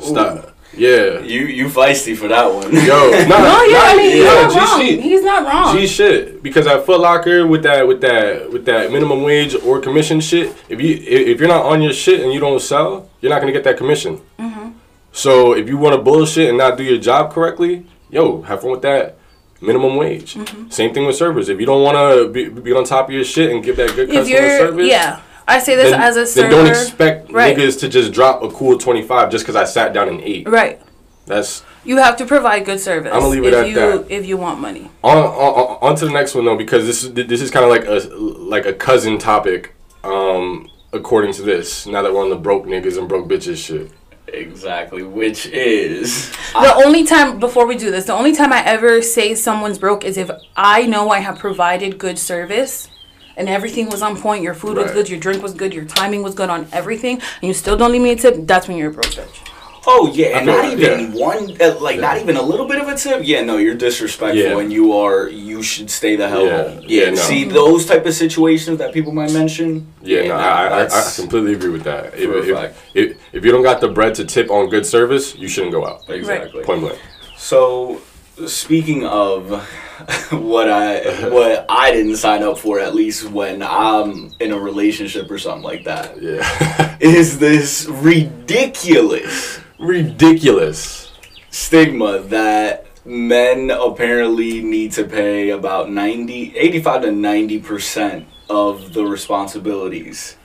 Stop. 0.00 0.55
Yeah. 0.76 1.20
You 1.20 1.40
you 1.46 1.66
feisty 1.68 2.16
for 2.16 2.28
that 2.28 2.46
one. 2.52 2.72
Yo, 2.72 2.78
nah, 3.28 3.38
No, 3.38 3.62
yeah, 3.64 3.80
I 3.82 3.94
mean, 3.96 4.10
he's 4.12 4.24
yeah, 4.24 4.34
not 4.34 4.52
G 4.52 4.58
wrong. 4.58 4.80
shit. 4.80 5.00
He's 5.02 5.22
not 5.22 5.46
wrong. 5.46 5.76
G 5.76 5.86
shit. 5.86 6.42
Because 6.42 6.66
at 6.66 6.84
Foot 6.84 7.00
Locker 7.00 7.46
with 7.46 7.62
that 7.62 7.86
with 7.88 8.00
that 8.02 8.50
with 8.52 8.64
that 8.66 8.92
minimum 8.92 9.22
wage 9.22 9.54
or 9.54 9.80
commission 9.80 10.20
shit, 10.20 10.54
if 10.68 10.80
you 10.80 10.94
if 10.94 11.28
if 11.28 11.40
you're 11.40 11.48
not 11.48 11.64
on 11.64 11.82
your 11.82 11.92
shit 11.92 12.20
and 12.20 12.32
you 12.32 12.40
don't 12.40 12.60
sell, 12.60 13.08
you're 13.20 13.30
not 13.30 13.40
gonna 13.40 13.52
get 13.52 13.64
that 13.64 13.76
commission. 13.78 14.20
Mm-hmm. 14.38 14.70
So 15.12 15.54
if 15.54 15.66
you 15.68 15.78
want 15.78 15.94
to 15.96 16.02
bullshit 16.02 16.48
and 16.50 16.58
not 16.58 16.76
do 16.76 16.84
your 16.84 16.98
job 16.98 17.32
correctly, 17.32 17.86
yo, 18.10 18.42
have 18.42 18.60
fun 18.60 18.70
with 18.72 18.82
that 18.82 19.16
minimum 19.62 19.96
wage. 19.96 20.34
Mm-hmm. 20.34 20.68
Same 20.68 20.92
thing 20.92 21.06
with 21.06 21.16
servers. 21.16 21.48
If 21.48 21.58
you 21.58 21.64
don't 21.66 21.82
want 21.82 21.96
to 21.96 22.28
be, 22.30 22.48
be 22.50 22.72
on 22.74 22.84
top 22.84 23.08
of 23.08 23.14
your 23.14 23.24
shit 23.24 23.50
and 23.50 23.64
give 23.64 23.76
that 23.76 23.94
good 23.96 24.10
if 24.10 24.14
customer 24.28 24.58
service, 24.58 24.86
yeah, 24.86 25.22
I 25.48 25.58
say 25.60 25.76
this 25.76 25.90
then, 25.90 26.00
as 26.00 26.16
a 26.16 26.20
then 26.20 26.26
server. 26.26 26.50
don't 26.50 26.66
expect 26.66 27.32
Right. 27.32 27.56
niggas 27.56 27.78
to 27.80 27.88
just 27.88 28.12
drop 28.12 28.42
a 28.42 28.50
cool 28.50 28.78
25 28.78 29.30
just 29.30 29.44
because 29.44 29.56
I 29.56 29.64
sat 29.64 29.92
down 29.92 30.08
and 30.08 30.20
ate. 30.20 30.48
Right. 30.48 30.80
That's 31.26 31.62
You 31.84 31.96
have 31.98 32.16
to 32.18 32.24
provide 32.24 32.64
good 32.64 32.80
service. 32.80 33.12
I'ma 33.12 33.26
leave 33.26 33.44
it 33.44 33.52
if 33.52 33.60
at 33.60 33.68
you, 33.68 33.74
that. 33.74 34.06
If 34.10 34.26
you 34.26 34.36
want 34.36 34.60
money. 34.60 34.90
on, 35.02 35.16
on 35.18 35.78
on 35.82 35.96
to 35.96 36.06
the 36.06 36.12
next 36.12 36.34
one 36.34 36.44
though 36.44 36.56
because 36.56 36.86
this 36.86 37.04
is 37.04 37.12
this 37.14 37.40
is 37.42 37.50
kind 37.50 37.64
of 37.64 37.70
like 37.70 37.84
a 37.86 38.06
like 38.14 38.66
a 38.66 38.72
cousin 38.72 39.18
topic 39.18 39.74
um 40.04 40.68
according 40.92 41.32
to 41.34 41.42
this 41.42 41.86
now 41.86 42.00
that 42.02 42.12
we're 42.12 42.22
on 42.22 42.30
the 42.30 42.36
broke 42.36 42.64
niggas 42.64 42.96
and 42.98 43.08
broke 43.08 43.28
bitches 43.28 43.56
shit 43.64 43.90
Exactly, 44.28 45.04
which 45.04 45.46
is 45.46 46.30
The 46.52 46.74
only 46.84 47.04
time 47.04 47.38
before 47.38 47.64
we 47.64 47.76
do 47.76 47.92
this, 47.92 48.06
the 48.06 48.12
only 48.12 48.34
time 48.34 48.52
I 48.52 48.60
ever 48.64 49.00
say 49.00 49.36
someone's 49.36 49.78
broke 49.78 50.04
is 50.04 50.16
if 50.16 50.28
I 50.56 50.82
know 50.84 51.10
I 51.10 51.20
have 51.20 51.38
provided 51.38 51.96
good 51.98 52.18
service 52.18 52.88
and 53.36 53.48
everything 53.48 53.88
was 53.88 54.02
on 54.02 54.16
point, 54.16 54.42
your 54.42 54.54
food 54.54 54.76
was 54.76 54.92
good, 54.92 55.08
your 55.08 55.20
drink 55.20 55.42
was 55.42 55.54
good, 55.54 55.74
your 55.74 55.84
timing 55.84 56.22
was 56.22 56.34
good 56.34 56.50
on 56.50 56.66
everything, 56.72 57.14
and 57.16 57.42
you 57.42 57.54
still 57.54 57.76
don't 57.76 57.92
leave 57.92 58.02
me 58.02 58.10
a 58.10 58.16
tip, 58.16 58.34
that's 58.46 58.68
when 58.68 58.76
you're 58.76 58.90
a 58.90 58.92
broke 58.92 59.06
bitch. 59.06 59.42
Oh 59.88 60.10
yeah, 60.12 60.38
and 60.38 60.46
not 60.46 60.64
like- 60.64 60.72
even 60.78 61.12
yeah. 61.12 61.24
one, 61.24 61.62
uh, 61.62 61.78
like 61.80 62.00
not 62.00 62.18
even 62.18 62.36
a 62.36 62.42
little 62.42 62.66
bit 62.66 62.80
of 62.80 62.88
a 62.88 62.96
tip. 62.96 63.20
Yeah, 63.22 63.42
no, 63.42 63.58
you're 63.58 63.76
disrespectful, 63.76 64.36
Yeah. 64.36 64.58
and 64.58 64.72
you 64.72 64.92
are. 64.94 65.28
You 65.28 65.62
should 65.62 65.90
stay 65.90 66.16
the 66.16 66.28
hell 66.28 66.44
Yeah, 66.44 66.62
home. 66.70 66.80
Yeah, 66.82 67.04
yeah, 67.04 67.10
no. 67.10 67.16
see 67.16 67.44
those 67.44 67.86
type 67.86 68.04
of 68.04 68.12
situations 68.12 68.78
that 68.78 68.92
people 68.92 69.12
might 69.12 69.32
mention. 69.32 69.86
Yeah, 70.02 70.22
no, 70.22 70.28
nah, 70.38 70.42
I, 70.42 70.66
I, 70.66 70.86
I 70.86 71.12
completely 71.14 71.52
agree 71.52 71.70
with 71.70 71.84
that. 71.84 72.14
If, 72.14 72.48
if, 72.48 72.76
if, 72.94 73.18
if 73.32 73.44
you 73.44 73.52
don't 73.52 73.62
got 73.62 73.80
the 73.80 73.86
bread 73.88 74.16
to 74.16 74.24
tip 74.24 74.50
on 74.50 74.68
good 74.70 74.84
service, 74.86 75.36
you 75.36 75.46
shouldn't 75.46 75.72
go 75.72 75.86
out. 75.86 76.00
exactly. 76.08 76.64
Point 76.64 76.80
blank. 76.80 76.98
So, 77.36 78.00
speaking 78.46 79.06
of 79.06 79.52
what 80.30 80.68
I 80.68 81.28
what 81.30 81.64
I 81.68 81.90
didn't 81.92 82.16
sign 82.16 82.42
up 82.42 82.58
for, 82.58 82.80
at 82.80 82.94
least 82.94 83.30
when 83.30 83.62
I'm 83.62 84.32
in 84.40 84.52
a 84.52 84.58
relationship 84.58 85.30
or 85.30 85.38
something 85.38 85.62
like 85.62 85.84
that, 85.84 86.20
Yeah. 86.20 86.96
is 87.00 87.38
this 87.38 87.86
ridiculous 87.88 89.60
Ridiculous. 89.78 91.12
stigma 91.50 92.20
that 92.20 92.86
men 93.04 93.70
apparently 93.70 94.62
need 94.62 94.92
to 94.92 95.04
pay 95.04 95.50
about 95.50 95.90
90 95.90 96.56
85 96.56 97.02
to 97.02 97.08
90% 97.08 98.24
of 98.50 98.92
the 98.92 99.04
responsibilities 99.04 100.36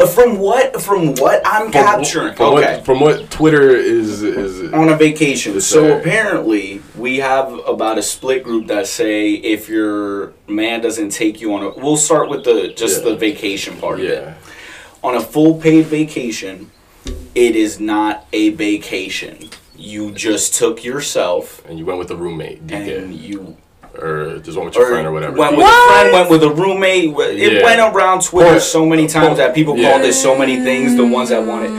Uh, 0.00 0.06
from 0.06 0.38
what 0.38 0.80
from 0.80 1.14
what 1.16 1.42
i'm 1.44 1.64
From- 1.64 1.72
capturing. 1.72 2.34
From, 2.36 2.54
okay. 2.54 2.76
what, 2.76 2.84
from 2.84 3.00
what 3.00 3.30
Twitter 3.30 3.70
is 3.70 4.22
is 4.22 4.72
on 4.72 4.88
a 4.88 4.96
vacation. 4.96 5.60
so 5.60 5.82
sir. 5.82 5.98
apparently 5.98 6.80
we 6.96 7.18
have 7.18 7.52
about 7.66 7.98
a 7.98 8.02
split 8.02 8.44
group 8.44 8.68
that 8.68 8.86
say 8.86 9.32
if 9.32 9.68
your 9.68 10.32
man 10.46 10.80
doesn't 10.80 11.10
take 11.10 11.40
you 11.40 11.52
on 11.54 11.62
a 11.64 11.70
we'll 11.70 11.96
start 11.96 12.28
with 12.28 12.44
the 12.44 12.68
just 12.76 13.02
Yeah. 13.02 13.10
the 13.10 13.16
vacation 13.16 13.76
part 13.78 13.98
of 13.98 14.04
it. 14.06 14.22
Yeah. 14.22 14.34
on 15.02 15.14
a 15.16 15.20
full 15.20 15.54
paid 15.60 15.86
vacation 15.86 16.70
it 17.34 17.54
is 17.56 17.78
not 17.80 18.26
a 18.32 18.50
vacation. 18.50 19.50
You 19.76 20.10
just 20.12 20.54
took 20.54 20.82
yourself 20.84 21.62
And 21.68 21.78
you 21.78 21.84
went 21.86 21.98
with 22.00 22.10
a 22.10 22.16
roommate, 22.16 22.60
and 22.70 23.14
you 23.14 23.56
or 24.02 24.38
just 24.38 24.56
went 24.56 24.66
with 24.66 24.74
your 24.76 24.86
or 24.86 24.90
friend 24.90 25.06
or 25.06 25.12
whatever. 25.12 25.36
went 25.36 25.56
with 25.56 25.66
a 25.66 25.86
friend, 25.88 26.12
went 26.12 26.30
with 26.30 26.42
a 26.42 26.50
roommate. 26.50 27.14
It 27.18 27.52
Yeah. 27.54 27.64
went 27.64 27.80
around 27.80 28.22
Twitter 28.22 28.50
Point- 28.50 28.62
so 28.62 28.86
many 28.86 29.06
times 29.06 29.38
that 29.38 29.54
people 29.54 29.76
Yeah. 29.76 29.90
called 29.92 30.02
it 30.04 30.12
so 30.14 30.36
many 30.36 30.56
things. 30.60 30.96
The 30.96 31.04
ones 31.06 31.28
that 31.30 31.42
wanted 31.44 31.72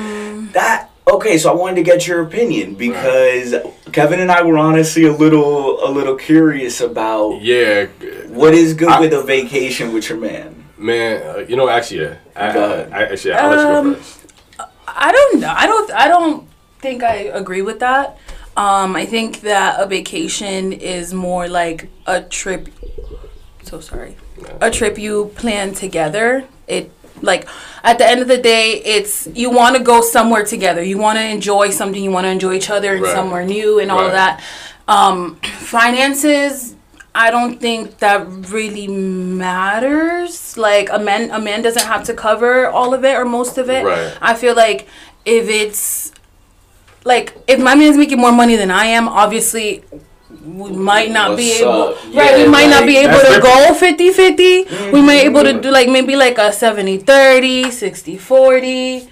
that. 0.53 0.89
Okay, 1.11 1.38
so 1.39 1.49
I 1.49 1.55
wanted 1.55 1.76
to 1.78 1.82
get 1.84 2.05
your 2.07 2.22
opinion 2.22 2.76
because 2.76 3.55
Kevin 3.91 4.20
and 4.20 4.32
I 4.32 4.43
were 4.43 4.57
honestly 4.59 5.05
a 5.05 5.11
little 5.11 5.84
a 5.84 5.89
little 5.89 6.15
curious 6.15 6.82
about 6.82 7.41
yeah, 7.41 7.86
what 8.28 8.53
is 8.53 8.74
good 8.76 8.89
I- 8.89 8.99
with 8.99 9.13
a 9.13 9.22
vacation 9.24 9.91
with 9.93 10.07
your 10.09 10.20
man. 10.20 10.63
man. 10.78 11.22
Uh, 11.26 11.39
you 11.47 11.55
know, 11.55 11.67
actually, 11.67 12.01
yeah. 12.01 12.13
I, 12.36 12.47
I, 12.49 12.88
I, 12.91 13.03
actually, 13.11 13.34
I'll 13.34 13.49
let 13.49 13.59
you 13.59 13.67
Um, 13.76 13.93
go 13.93 13.99
first. 13.99 14.15
I 14.88 15.11
don't 15.11 15.39
know. 15.41 15.53
I 15.55 15.65
don't. 15.67 15.91
I 15.91 16.07
don't 16.07 16.43
think 16.80 17.03
I 17.03 17.15
agree 17.34 17.61
with 17.63 17.80
that. 17.80 18.17
Um, 18.60 18.93
I 18.97 19.05
think 19.05 19.39
that 19.41 19.80
a 19.80 19.86
vacation 19.86 20.74
is 20.74 21.14
more 21.14 21.47
like 21.47 21.88
a 22.05 22.22
trip. 22.22 22.68
So 23.64 23.80
sorry, 23.80 24.18
a 24.60 24.70
trip 24.70 24.97
you 24.97 25.32
plan 25.36 25.74
together. 25.74 26.43
It 26.68 26.91
like 27.22 27.47
at 27.84 27.97
the 27.99 28.05
end 28.05 28.20
of 28.22 28.28
the 28.28 28.38
day, 28.38 28.82
it's 28.95 29.28
you 29.34 29.49
want 29.49 29.78
to 29.78 29.82
go 29.82 30.01
somewhere 30.01 30.43
together. 30.43 30.84
You 30.84 30.97
want 30.97 31.18
to 31.20 31.24
enjoy 31.26 31.70
something. 31.70 32.03
You 32.03 32.12
want 32.12 32.26
to 32.26 32.32
enjoy 32.32 32.53
each 32.55 32.70
other 32.70 32.93
and 32.95 33.01
Right. 33.03 33.16
somewhere 33.16 33.45
new 33.45 33.80
and 33.80 33.89
all 33.91 34.05
of 34.05 34.12
that. 34.12 34.41
Um, 34.89 35.36
finances. 35.72 36.76
I 37.16 37.32
don't 37.32 37.60
think 37.62 37.99
that 37.99 38.28
really 38.57 38.88
matters. 38.88 40.57
Like 40.57 40.89
a 40.91 40.99
man, 40.99 41.32
a 41.32 41.39
man 41.39 41.62
doesn't 41.62 41.86
have 41.93 42.03
to 42.05 42.14
cover 42.14 42.68
all 42.68 42.93
of 42.93 43.05
it 43.05 43.16
or 43.16 43.26
most 43.26 43.57
of 43.57 43.70
it. 43.70 43.86
Right. 43.86 44.14
I 44.22 44.34
feel 44.36 44.55
like 44.55 44.88
if 45.26 45.47
it's 45.47 46.12
like 47.10 47.36
if 47.47 47.60
my 47.60 47.76
man's 47.76 47.97
making 47.97 48.20
more 48.22 48.32
money 48.32 48.55
than 48.55 48.72
I 48.72 48.86
am, 48.97 49.07
obviously 49.10 49.84
we 50.45 50.72
might 50.72 51.12
not 51.12 51.36
be 51.36 51.49
What's 51.49 51.62
able 51.62 51.82
up? 51.89 51.97
right 52.14 52.36
we 52.38 52.45
Yeah, 52.45 52.49
might 52.55 52.70
not 52.70 52.86
be 52.86 52.97
able 52.97 53.20
to 53.20 53.41
go 53.41 53.74
50 53.74 54.12
50 54.14 54.66
we 54.93 55.01
might 55.01 55.26
able 55.26 55.43
to 55.43 55.53
do 55.60 55.70
like 55.72 55.89
maybe 55.89 56.16
like 56.16 56.38
a 56.38 56.51
70 56.53 56.99
30 56.99 57.72
60 57.72 58.18
40 58.18 59.10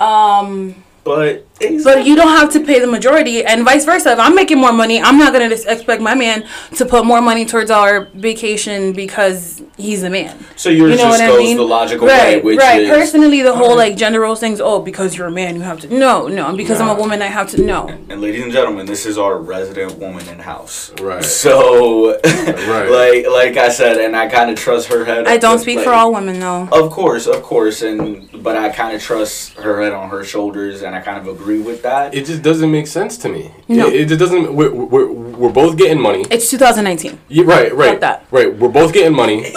um 0.00 0.74
But 1.04 1.46
but 1.58 2.04
you 2.06 2.16
don't 2.16 2.28
have 2.28 2.50
to 2.52 2.60
pay 2.60 2.80
the 2.80 2.86
majority, 2.86 3.44
and 3.44 3.64
vice 3.64 3.84
versa. 3.84 4.12
If 4.12 4.18
I'm 4.18 4.34
making 4.34 4.58
more 4.58 4.72
money, 4.72 5.00
I'm 5.00 5.18
not 5.18 5.32
gonna 5.32 5.48
just 5.48 5.66
expect 5.66 6.02
my 6.02 6.14
man 6.14 6.46
to 6.76 6.84
put 6.84 7.04
more 7.06 7.20
money 7.20 7.46
towards 7.46 7.70
our 7.70 8.06
vacation 8.14 8.92
because 8.92 9.62
he's 9.76 10.02
a 10.02 10.10
man. 10.10 10.38
so 10.56 10.68
yours 10.68 10.92
You 10.92 10.96
know 10.98 11.10
just 11.10 11.22
what 11.22 11.34
I 11.34 11.36
mean? 11.38 11.56
the 11.56 11.62
logical 11.62 12.06
right, 12.06 12.36
way, 12.36 12.40
which 12.42 12.58
right. 12.58 12.82
is 12.82 12.90
Personally, 12.90 13.42
the 13.42 13.54
whole 13.54 13.76
like 13.76 13.96
gender 13.96 14.20
roles 14.20 14.40
things. 14.40 14.60
Oh, 14.60 14.80
because 14.82 15.16
you're 15.16 15.28
a 15.28 15.30
man, 15.30 15.54
you 15.56 15.62
have 15.62 15.80
to. 15.80 15.88
No, 15.94 16.28
no. 16.28 16.48
And 16.48 16.56
because 16.58 16.80
I'm 16.80 16.88
a 16.88 16.94
woman, 17.00 17.22
I 17.22 17.26
have 17.26 17.48
to. 17.50 17.62
No. 17.62 17.88
And 17.88 18.20
ladies 18.20 18.42
and 18.42 18.52
gentlemen, 18.52 18.84
this 18.86 19.06
is 19.06 19.16
our 19.16 19.38
resident 19.38 19.98
woman 19.98 20.28
in 20.28 20.38
house. 20.38 20.92
Right. 21.00 21.24
So, 21.24 22.18
Right. 22.24 22.90
like 22.90 23.26
like 23.30 23.56
I 23.56 23.68
said, 23.70 23.96
and 23.98 24.14
I 24.16 24.28
kind 24.28 24.50
of 24.50 24.56
trust 24.58 24.88
her 24.88 25.04
head. 25.04 25.26
I 25.26 25.36
don't 25.38 25.58
speak 25.58 25.80
for 25.80 25.90
all 25.92 26.12
women 26.12 26.38
though. 26.40 26.68
Of 26.72 26.90
course, 26.90 27.26
of 27.26 27.42
course, 27.42 27.82
and 27.82 28.28
but 28.42 28.56
I 28.56 28.68
kind 28.70 28.94
of 28.94 29.02
trust 29.02 29.54
her 29.54 29.82
head 29.82 29.92
on 29.92 30.10
her 30.10 30.22
shoulders, 30.24 30.82
and 30.82 30.94
I 30.94 31.00
kind 31.00 31.18
of 31.18 31.26
agree 31.28 31.45
with 31.46 31.82
that. 31.82 32.14
It 32.14 32.26
just 32.26 32.42
doesn't 32.42 32.70
make 32.70 32.86
sense 32.86 33.16
to 33.18 33.28
me. 33.28 33.52
No. 33.68 33.86
It, 33.88 33.94
it 33.94 34.08
just 34.08 34.20
doesn't. 34.20 34.54
We're, 34.54 34.72
we're, 34.72 35.10
we're 35.10 35.52
both 35.52 35.76
getting 35.76 36.00
money. 36.00 36.24
It's 36.30 36.50
2019. 36.50 37.18
Yeah, 37.28 37.44
right, 37.44 37.74
right, 37.74 38.00
that. 38.00 38.26
right. 38.30 38.54
We're 38.56 38.68
both 38.68 38.92
getting 38.92 39.14
money. 39.16 39.52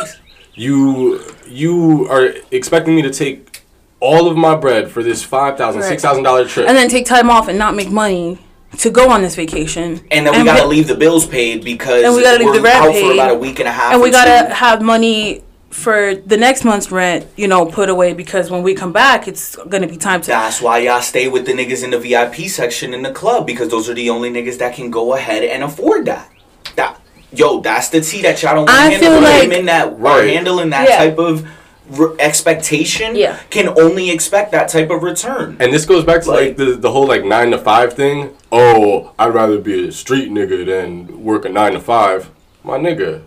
You 0.55 1.23
you 1.47 2.07
are 2.09 2.33
expecting 2.51 2.95
me 2.95 3.01
to 3.01 3.09
take 3.11 3.63
all 3.99 4.27
of 4.29 4.37
my 4.37 4.55
bread 4.55 4.89
for 4.91 5.03
this 5.03 5.23
five 5.23 5.57
thousand, 5.57 5.81
Right. 5.81 5.89
six 5.89 6.01
thousand 6.01 6.23
dollar 6.23 6.45
trip. 6.47 6.67
And 6.67 6.77
then 6.77 6.89
take 6.89 7.05
time 7.05 7.29
off 7.29 7.47
and 7.47 7.57
not 7.57 7.75
make 7.75 7.89
money 7.89 8.37
to 8.77 8.89
go 8.91 9.09
on 9.09 9.21
this 9.21 9.35
vacation. 9.35 10.01
And 10.11 10.25
then 10.27 10.37
we 10.37 10.43
gotta 10.45 10.61
pay- 10.61 10.67
leave 10.67 10.87
the 10.87 10.95
bills 10.95 11.25
paid 11.25 11.63
because 11.63 12.03
And 12.03 12.13
we 12.15 12.21
gotta 12.23 12.37
leave 12.39 12.47
we're 12.47 12.53
the 12.57 12.61
rent 12.61 12.85
out 12.85 12.95
for 12.95 13.11
about 13.13 13.31
a 13.31 13.35
week 13.35 13.59
and 13.59 13.67
a 13.67 13.71
half. 13.71 13.93
and 13.93 14.01
we 14.01 14.11
gotta 14.11 14.47
two. 14.47 14.53
have 14.53 14.81
money 14.81 15.43
for 15.79 16.13
the 16.15 16.37
next 16.37 16.63
month's 16.65 16.91
rent, 16.91 17.25
you 17.37 17.47
know, 17.47 17.65
put 17.65 17.89
away 17.89 18.13
because 18.13 18.51
when 18.51 18.61
we 18.63 18.73
come 18.75 18.91
back, 18.91 19.27
it's 19.27 19.55
gonna 19.55 19.87
be 19.87 19.97
time 19.97 20.21
to. 20.21 20.27
That's 20.27 20.61
why 20.61 20.79
y'all 20.79 21.01
stay 21.01 21.27
with 21.27 21.45
the 21.45 21.53
niggas 21.53 21.83
in 21.83 21.91
the 21.91 21.99
VIP 21.99 22.49
section 22.49 22.93
in 22.93 23.01
the 23.01 23.11
club 23.11 23.47
because 23.47 23.69
those 23.69 23.89
are 23.89 23.93
the 23.93 24.09
only 24.09 24.29
niggas 24.29 24.57
that 24.59 24.75
can 24.75 24.91
go 24.91 25.13
ahead 25.15 25.43
and 25.43 25.63
afford 25.63 26.05
that. 26.05 26.29
That 26.75 26.99
yo, 27.31 27.61
that's 27.61 27.89
the 27.89 28.01
tea 28.01 28.21
that 28.23 28.41
y'all 28.43 28.55
don't 28.55 28.65
want 28.65 28.71
I 28.79 28.89
to 28.89 28.97
handle. 28.97 29.11
feel 29.13 29.21
like- 29.21 29.41
women 29.49 29.65
that 29.67 29.87
are 29.87 29.91
Right. 29.95 30.29
handling 30.33 30.69
that 30.71 30.89
Yeah. 30.89 30.97
type 30.97 31.17
of 31.17 31.45
re- 31.91 32.15
expectation 32.19 33.15
Yeah. 33.15 33.37
can 33.49 33.69
only 33.79 34.09
expect 34.11 34.51
that 34.51 34.67
type 34.69 34.89
of 34.91 35.01
return. 35.03 35.55
And 35.59 35.71
this 35.73 35.85
goes 35.85 36.03
back 36.03 36.21
to 36.23 36.29
like, 36.31 36.39
Like- 36.39 36.57
the 36.57 36.65
the 36.75 36.91
whole 36.91 37.07
like 37.07 37.23
nine 37.23 37.51
to 37.51 37.57
five 37.57 37.93
thing. 37.93 38.31
Oh, 38.51 39.11
I'd 39.17 39.33
rather 39.33 39.57
be 39.59 39.87
a 39.87 39.91
street 39.91 40.31
nigga 40.31 40.65
than 40.65 41.23
work 41.23 41.45
a 41.45 41.49
nine 41.49 41.73
to 41.73 41.79
five. 41.79 42.29
My 42.63 42.77
nigga, 42.77 43.21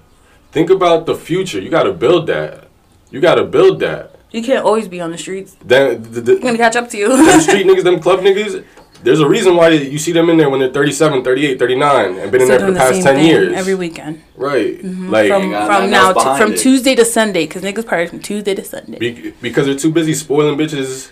think 0.52 0.70
about 0.70 1.06
the 1.06 1.14
future. 1.14 1.60
You 1.60 1.70
gotta 1.70 1.92
build 1.92 2.26
that. 2.28 2.68
You 3.10 3.20
gotta 3.20 3.44
build 3.44 3.80
that. 3.80 4.14
You 4.30 4.42
can't 4.42 4.64
always 4.64 4.88
be 4.88 5.00
on 5.00 5.10
the 5.10 5.18
streets. 5.18 5.56
Then 5.64 6.02
the, 6.02 6.20
the, 6.20 6.32
I'm 6.36 6.40
gonna 6.40 6.56
catch 6.58 6.76
up 6.76 6.88
to 6.90 6.96
you. 6.96 7.08
them 7.08 7.40
street 7.48 7.66
niggas, 7.66 7.84
them 7.84 8.00
club 8.00 8.20
niggas. 8.20 8.64
There's 9.02 9.18
a 9.18 9.28
reason 9.28 9.56
why 9.56 9.70
you 9.70 9.98
see 9.98 10.12
them 10.12 10.30
in 10.30 10.36
there 10.36 10.48
when 10.48 10.60
they're 10.60 10.70
37, 10.72 11.24
38, 11.24 11.58
39, 11.58 12.18
and 12.18 12.30
been 12.30 12.40
in 12.40 12.46
Still 12.46 12.46
there 12.46 12.58
for 12.60 12.64
doing 12.66 12.74
the 12.74 12.78
past 12.78 13.02
10 13.02 13.24
years. 13.24 13.52
every 13.52 13.74
weekend. 13.74 14.22
right. 14.36 14.78
Mm-hmm. 14.80 15.10
Like, 15.10 15.28
From 15.28 15.50
from 15.50 15.90
now 15.90 16.12
to, 16.12 16.36
from 16.40 16.52
it. 16.52 16.58
Tuesday 16.58 16.94
to 16.94 17.04
Sunday, 17.04 17.46
because 17.46 17.62
niggas 17.62 17.84
party 17.84 18.06
from 18.06 18.20
Tuesday 18.20 18.54
to 18.54 18.64
Sunday. 18.64 18.98
be, 18.98 19.30
because 19.42 19.66
they're 19.66 19.74
too 19.74 19.90
busy 19.90 20.14
spoiling 20.14 20.56
bitches 20.56 21.10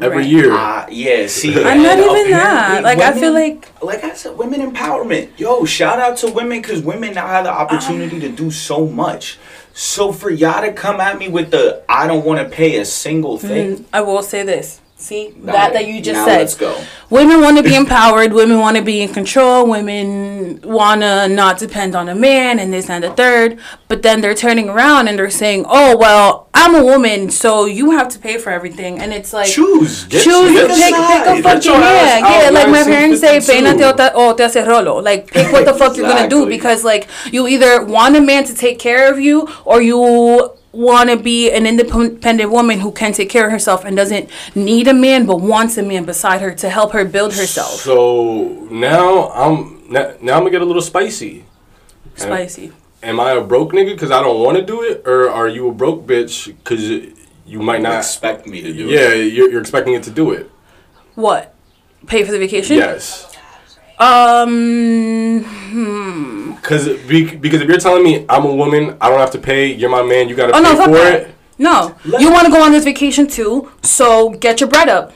every 0.00 0.18
Right. 0.18 0.26
year. 0.26 0.48
Ah, 0.52 0.86
yeah, 0.90 1.26
see, 1.38 1.54
I'm 1.64 1.82
not 1.82 1.98
even 1.98 2.30
that. 2.30 2.82
apparently 2.82 2.82
Like 2.82 2.98
I 2.98 3.12
feel 3.18 3.32
like 3.32 3.68
like 3.82 4.04
I 4.04 4.14
said, 4.14 4.36
women 4.36 4.60
empowerment. 4.72 5.30
Yo, 5.38 5.64
shout 5.64 5.98
out 5.98 6.16
to 6.18 6.30
women 6.30 6.60
because 6.60 6.82
women 6.82 7.14
now 7.14 7.26
have 7.26 7.44
the 7.44 7.52
opportunity 7.52 8.20
to 8.20 8.28
do 8.28 8.50
so 8.50 8.86
much. 8.86 9.38
So 9.74 10.12
for 10.12 10.28
y'all 10.28 10.60
to 10.60 10.72
come 10.72 11.00
at 11.00 11.18
me 11.18 11.28
with 11.28 11.50
the 11.50 11.82
I 11.88 12.06
don't 12.06 12.24
want 12.26 12.40
to 12.40 12.54
pay 12.54 12.76
a 12.76 12.84
single 12.84 13.38
thing. 13.38 13.78
mm, 13.78 13.84
I 13.92 14.02
will 14.02 14.22
say 14.22 14.42
this. 14.42 14.81
See 15.02 15.34
Now- 15.42 15.52
that 15.52 15.72
that 15.72 15.86
you 15.88 16.00
just 16.00 16.20
now 16.20 16.26
said. 16.26 16.38
Let's 16.38 16.54
go. 16.54 16.76
Women 17.10 17.40
want 17.40 17.56
to 17.56 17.64
be 17.64 17.74
empowered. 17.74 18.32
Women 18.32 18.60
want 18.60 18.76
to 18.76 18.82
be 18.82 19.02
in 19.02 19.12
control. 19.12 19.66
Women 19.66 20.60
want 20.62 21.00
to 21.00 21.28
not 21.28 21.58
depend 21.58 21.96
on 21.96 22.08
a 22.08 22.14
man 22.14 22.60
and 22.60 22.72
this 22.72 22.88
and 22.88 23.02
the 23.02 23.10
third. 23.10 23.58
But 23.88 24.02
then 24.02 24.20
they're 24.20 24.36
turning 24.36 24.68
around 24.68 25.08
and 25.08 25.18
they're 25.18 25.28
saying, 25.28 25.66
"Oh 25.68 25.96
well, 25.96 26.48
I'm 26.54 26.76
a 26.76 26.84
woman, 26.84 27.30
so 27.30 27.64
you 27.64 27.90
have 27.90 28.08
to 28.10 28.18
pay 28.20 28.38
for 28.38 28.50
everything, 28.50 29.00
and 29.00 29.12
it's 29.12 29.32
like 29.32 29.50
Choose. 29.50 30.04
Get- 30.04 30.22
choose, 30.22 30.52
get 30.52 30.68
pick, 30.68 30.76
pick 30.76 30.94
aside. 30.94 31.38
a 31.38 31.42
fucking 31.42 31.62
your 31.62 31.80
yeah, 31.80 32.18
yeah. 32.18 32.50
Like 32.50 32.68
my 32.68 32.84
parents 32.84 33.20
say, 33.20 33.40
1952. 33.40 33.52
peínate 33.52 33.82
o 33.82 33.96
te, 33.96 34.14
o 34.14 34.30
oh, 34.30 34.34
te 34.36 34.44
hace 34.44 34.64
rolo. 34.64 35.00
Like 35.00 35.32
pick 35.32 35.52
what 35.52 35.64
the 35.64 35.74
fuck 35.74 35.96
you're 35.96 36.08
gonna 36.08 36.28
do 36.28 36.46
because 36.56 36.84
like 36.84 37.08
you 37.32 37.48
either 37.48 37.84
want 37.84 38.14
a 38.14 38.20
man 38.20 38.44
to 38.44 38.54
take 38.54 38.78
care 38.78 39.10
of 39.12 39.18
you 39.18 39.48
or 39.64 39.82
you 39.82 40.52
want 40.72 41.10
to 41.10 41.16
be 41.16 41.50
an 41.50 41.66
independent 41.66 42.50
woman 42.50 42.80
who 42.80 42.90
can 42.92 43.12
take 43.12 43.28
care 43.28 43.44
of 43.46 43.52
herself 43.52 43.84
and 43.84 43.94
doesn't 43.96 44.30
need 44.54 44.88
a 44.88 44.94
man 44.94 45.26
but 45.26 45.36
wants 45.40 45.76
a 45.76 45.82
man 45.82 46.04
beside 46.04 46.40
her 46.40 46.54
to 46.54 46.70
help 46.70 46.92
her 46.92 47.04
build 47.04 47.34
herself. 47.34 47.68
So 47.80 48.66
now 48.70 49.28
I'm 49.30 49.82
now, 49.90 50.14
now 50.22 50.34
I'm 50.34 50.40
gonna 50.40 50.50
get 50.50 50.62
a 50.62 50.64
little 50.64 50.82
spicy. 50.82 51.44
Spicy. 52.14 52.72
Am 53.02 53.18
I 53.20 53.32
a 53.32 53.40
broke 53.42 53.72
nigga 53.72 53.90
because 53.92 54.10
I 54.10 54.22
don't 54.22 54.40
want 54.42 54.56
to 54.58 54.64
do 54.64 54.82
it, 54.82 55.02
or 55.06 55.28
are 55.28 55.48
you 55.48 55.68
a 55.68 55.72
broke 55.72 56.06
bitch 56.06 56.46
because 56.46 56.82
you 57.44 57.58
might 57.60 57.78
You 57.78 57.82
not? 57.84 57.98
expect 57.98 58.46
me 58.46 58.62
to 58.62 58.72
do 58.72 58.88
it. 58.88 58.92
Yeah, 58.92 59.12
you're, 59.14 59.50
you're 59.50 59.60
expecting 59.60 59.94
it 59.94 60.02
to 60.04 60.10
do 60.10 60.30
it. 60.30 60.50
What? 61.14 61.54
Pay 62.06 62.24
for 62.24 62.32
the 62.32 62.38
vacation? 62.38 62.76
Yes. 62.76 63.31
Um. 63.98 65.44
Hmm. 65.44 66.52
Because 66.52 66.86
because 67.06 67.60
if 67.60 67.68
you're 67.68 67.78
telling 67.78 68.02
me 68.04 68.24
I'm 68.28 68.44
a 68.44 68.54
woman, 68.54 68.96
I 69.00 69.08
don't 69.08 69.18
have 69.18 69.30
to 69.32 69.38
pay. 69.38 69.72
You're 69.72 69.90
my 69.90 70.02
man. 70.02 70.28
You 70.28 70.36
gotta 70.36 70.52
Oh 70.54 70.62
pay 70.62 70.62
no, 70.62 70.84
for 70.84 70.90
that. 70.92 71.20
it. 71.22 71.34
No, 71.58 71.94
Let- 72.04 72.20
you 72.20 72.30
want 72.32 72.46
to 72.46 72.52
go 72.52 72.62
on 72.62 72.72
this 72.72 72.84
vacation 72.84 73.26
too, 73.26 73.70
so 73.82 74.30
get 74.30 74.60
your 74.60 74.68
bread 74.68 74.88
up. 74.88 75.12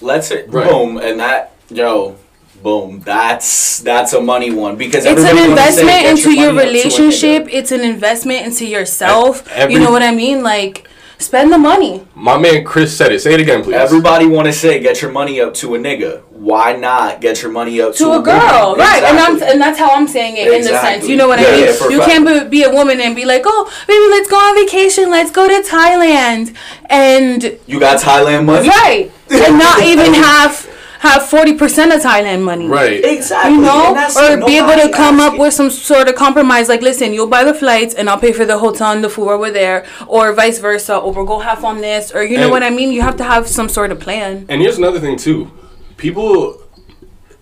Let's 0.00 0.28
say 0.28 0.44
Right. 0.46 0.68
boom, 0.68 0.98
and 0.98 1.18
that 1.20 1.52
yo, 1.70 2.16
boom. 2.62 3.00
That's 3.04 3.78
that's 3.80 4.12
a 4.12 4.20
money 4.20 4.50
one 4.50 4.76
because 4.76 5.04
It's 5.04 5.20
an 5.20 5.26
everybody 5.26 5.48
wanna 5.50 5.72
say, 5.72 5.80
investment 5.80 6.06
into 6.18 6.32
your 6.32 6.34
money 6.34 6.48
up 6.48 6.54
to 6.54 6.58
a 6.58 6.62
nigga." 6.62 6.66
relationship. 6.66 7.48
It's 7.50 7.72
an 7.72 7.80
investment 7.80 8.46
into 8.46 8.66
yourself. 8.66 9.44
Every- 9.54 9.74
you 9.74 9.80
know 9.80 9.90
what 9.90 10.02
I 10.02 10.10
mean? 10.12 10.42
Like, 10.42 10.86
spend 11.18 11.52
the 11.52 11.58
money. 11.58 12.02
My 12.14 12.38
man 12.38 12.64
Chris 12.64 12.96
said 12.96 13.12
it. 13.12 13.20
Say 13.20 13.34
it 13.34 13.40
again, 13.40 13.62
please. 13.64 13.74
Everybody 13.76 14.26
want 14.26 14.46
to 14.46 14.52
say 14.52 14.78
get 14.80 15.00
your 15.02 15.10
money 15.10 15.40
up 15.40 15.54
to 15.54 15.74
a 15.74 15.78
nigga. 15.78 16.20
Why 16.38 16.76
not 16.76 17.20
get 17.20 17.42
your 17.42 17.50
money 17.50 17.80
up 17.80 17.92
to, 17.94 17.98
to 17.98 18.04
a 18.04 18.08
woman? 18.10 18.24
girl, 18.24 18.76
right? 18.76 19.02
And 19.02 19.18
I'm 19.18 19.42
and 19.42 19.60
that's 19.60 19.78
how 19.78 19.90
I'm 19.90 20.06
saying 20.06 20.36
it 20.36 20.46
in 20.52 20.62
the 20.62 20.68
sense. 20.80 21.08
You 21.08 21.16
know 21.16 21.26
what 21.26 21.40
Yeah, 21.40 21.48
I 21.48 21.50
mean? 21.52 21.60
yeah, 21.64 21.88
you 21.90 21.98
fact. 21.98 22.10
can't 22.10 22.24
be, 22.50 22.58
be 22.58 22.62
a 22.62 22.70
woman 22.70 23.00
and 23.00 23.16
be 23.16 23.24
like, 23.24 23.42
"Oh, 23.44 23.62
baby, 23.88 24.06
let's 24.14 24.28
go 24.30 24.36
on 24.36 24.54
vacation. 24.64 25.10
Let's 25.10 25.32
go 25.32 25.48
to 25.48 25.68
Thailand," 25.68 26.54
and 26.86 27.58
you 27.66 27.80
got 27.80 28.00
Thailand 28.00 28.44
money. 28.44 28.68
right, 28.68 29.10
and 29.30 29.58
not 29.58 29.82
even 29.92 30.14
have 30.14 30.68
have 31.00 31.28
forty 31.28 31.54
percent 31.54 31.92
of 31.92 32.00
Thailand 32.02 32.42
money. 32.42 32.66
right. 32.66 33.04
Exactly. 33.04 33.54
You 33.54 33.60
know, 33.62 33.94
or 34.16 34.46
be 34.46 34.56
able 34.58 34.68
to 34.68 34.76
Nobody 34.76 34.92
come 34.92 35.20
up 35.20 35.38
with 35.38 35.54
some 35.54 35.70
sort 35.70 36.08
of 36.08 36.14
compromise. 36.14 36.68
Like, 36.68 36.82
listen, 36.82 37.12
you'll 37.12 37.28
buy 37.28 37.44
the 37.44 37.54
flights, 37.54 37.94
and 37.94 38.08
I'll 38.10 38.18
pay 38.18 38.32
for 38.32 38.44
the 38.44 38.58
hotel 38.58 38.92
and 38.92 39.02
the 39.02 39.10
food 39.10 39.26
while 39.26 39.38
we're 39.38 39.50
there, 39.50 39.86
or 40.06 40.32
vice 40.32 40.58
versa. 40.58 40.96
Or 40.96 41.12
we'll 41.12 41.24
go 41.24 41.38
half 41.40 41.62
on 41.64 41.80
this, 41.80 42.12
or 42.12 42.22
you 42.22 42.36
know 42.36 42.44
And- 42.44 42.50
what 42.52 42.62
I 42.62 42.70
mean. 42.70 42.92
You 42.92 43.02
have 43.02 43.16
to 43.16 43.24
have 43.24 43.46
some 43.48 43.68
sort 43.68 43.90
of 43.92 43.98
plan. 44.00 44.46
And 44.48 44.60
here's 44.60 44.78
another 44.78 45.00
thing 45.00 45.16
too. 45.16 45.50
People 45.98 46.62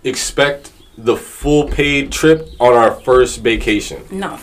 expect 0.03 0.71
the 0.97 1.15
full 1.15 1.67
paid 1.67 2.11
trip 2.11 2.49
on 2.59 2.73
our 2.73 2.91
first 2.91 3.39
vacation. 3.41 4.03
No, 4.11 4.39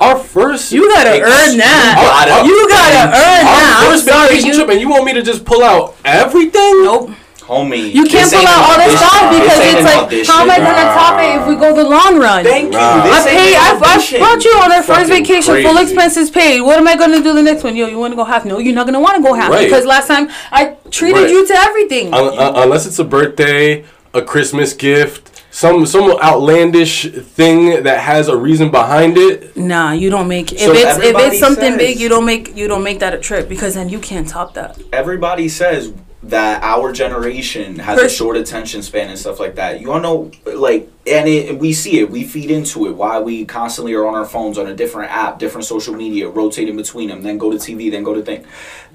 Our 0.00 0.18
first 0.18 0.72
you 0.72 0.88
gotta 0.92 1.20
earn 1.20 1.56
that. 1.58 1.94
Gotta 2.00 2.48
You 2.48 2.68
gotta 2.68 3.08
earn 3.14 3.46
our 3.46 3.54
that. 3.54 3.84
I'm 3.84 3.92
first 3.92 4.06
sorry, 4.06 4.28
vacation 4.28 4.48
you. 4.48 4.54
trip, 4.56 4.68
and 4.70 4.80
you 4.80 4.88
want 4.88 5.04
me 5.04 5.12
to 5.14 5.22
just 5.22 5.44
pull 5.44 5.62
out 5.62 5.96
everything? 6.04 6.82
Nope. 6.84 7.10
Homie. 7.48 7.92
You 7.94 8.04
can't 8.04 8.30
this 8.30 8.34
pull 8.36 8.46
out 8.46 8.62
all 8.68 8.76
this 8.78 8.92
audition. 8.92 9.08
stuff 9.08 9.32
because 9.32 9.58
it's 9.72 9.84
like, 9.84 10.02
audition. 10.04 10.26
how 10.34 10.42
am 10.42 10.50
I 10.50 10.58
gonna 10.58 10.88
top 10.92 11.14
it 11.24 11.30
if 11.40 11.48
we 11.48 11.54
go 11.56 11.74
the 11.74 11.88
long 11.88 12.18
run? 12.18 12.44
Thank 12.44 12.66
you. 12.66 12.78
This 12.78 13.24
I 13.26 13.30
ain't 13.30 13.38
pay. 13.38 13.56
I've, 13.56 13.82
I've 13.82 14.18
brought 14.20 14.44
you 14.44 14.52
on 14.62 14.70
our 14.72 14.82
first 14.82 15.08
Fucking 15.08 15.24
vacation, 15.24 15.62
full 15.62 15.78
expenses 15.78 16.30
paid. 16.30 16.60
What 16.60 16.78
am 16.78 16.86
I 16.86 16.96
gonna 16.96 17.22
do 17.22 17.32
the 17.34 17.42
next 17.42 17.64
one? 17.64 17.74
Yo, 17.74 17.86
you 17.88 17.98
want 17.98 18.12
to 18.12 18.16
go 18.16 18.24
half? 18.24 18.44
No, 18.44 18.58
you're 18.58 18.74
not 18.74 18.86
gonna 18.86 19.00
want 19.00 19.16
to 19.16 19.22
go 19.22 19.32
half 19.34 19.50
Right. 19.50 19.64
because 19.64 19.84
last 19.86 20.06
time 20.08 20.28
I 20.52 20.76
treated 20.90 21.22
Right. 21.22 21.30
you 21.30 21.46
to 21.46 21.54
everything. 21.54 22.12
Un- 22.14 22.38
un- 22.38 22.54
unless 22.62 22.86
it's 22.86 22.98
a 22.98 23.04
birthday, 23.04 23.84
a 24.14 24.22
Christmas 24.22 24.72
gift, 24.74 25.42
some 25.50 25.86
some 25.86 26.10
outlandish 26.22 27.06
thing 27.10 27.82
that 27.82 28.00
has 28.00 28.28
a 28.28 28.36
reason 28.36 28.70
behind 28.70 29.16
it. 29.18 29.56
Nah, 29.56 29.92
you 29.92 30.10
don't 30.10 30.28
make 30.28 30.52
if 30.52 30.60
So 30.60 30.72
it's 30.72 30.98
if 30.98 31.16
it's 31.16 31.38
something 31.40 31.72
says- 31.72 31.78
big, 31.78 31.98
you 31.98 32.08
don't 32.08 32.24
make 32.26 32.56
you 32.56 32.68
don't 32.68 32.82
make 32.84 33.00
that 33.00 33.14
a 33.14 33.18
trip 33.18 33.48
because 33.48 33.74
then 33.74 33.88
you 33.88 33.98
can't 33.98 34.28
top 34.28 34.54
that. 34.54 34.78
everybody 34.92 35.48
says 35.48 35.92
that 36.20 36.62
our 36.64 36.92
generation 36.92 37.78
has 37.78 38.00
a 38.00 38.08
short 38.08 38.36
attention 38.36 38.82
span 38.82 39.08
and 39.08 39.16
stuff 39.18 39.38
like 39.38 39.54
that. 39.54 39.80
You 39.80 39.92
all 39.92 40.00
know, 40.00 40.32
like, 40.44 40.90
and 41.06 41.28
it, 41.28 41.58
we 41.58 41.72
see 41.72 42.00
it, 42.00 42.10
we 42.10 42.24
feed 42.24 42.50
into 42.50 42.86
it. 42.88 42.96
Why 42.96 43.20
we 43.20 43.44
constantly 43.44 43.94
are 43.94 44.04
on 44.04 44.14
our 44.16 44.24
phones 44.24 44.58
on 44.58 44.66
a 44.66 44.74
different 44.74 45.12
app, 45.12 45.38
different 45.38 45.64
social 45.64 45.94
media, 45.94 46.28
rotating 46.28 46.76
between 46.76 47.08
them, 47.08 47.22
then 47.22 47.38
go 47.38 47.50
to 47.52 47.56
TV, 47.56 47.88
then 47.88 48.02
go 48.02 48.14
to 48.14 48.22
thing. 48.22 48.44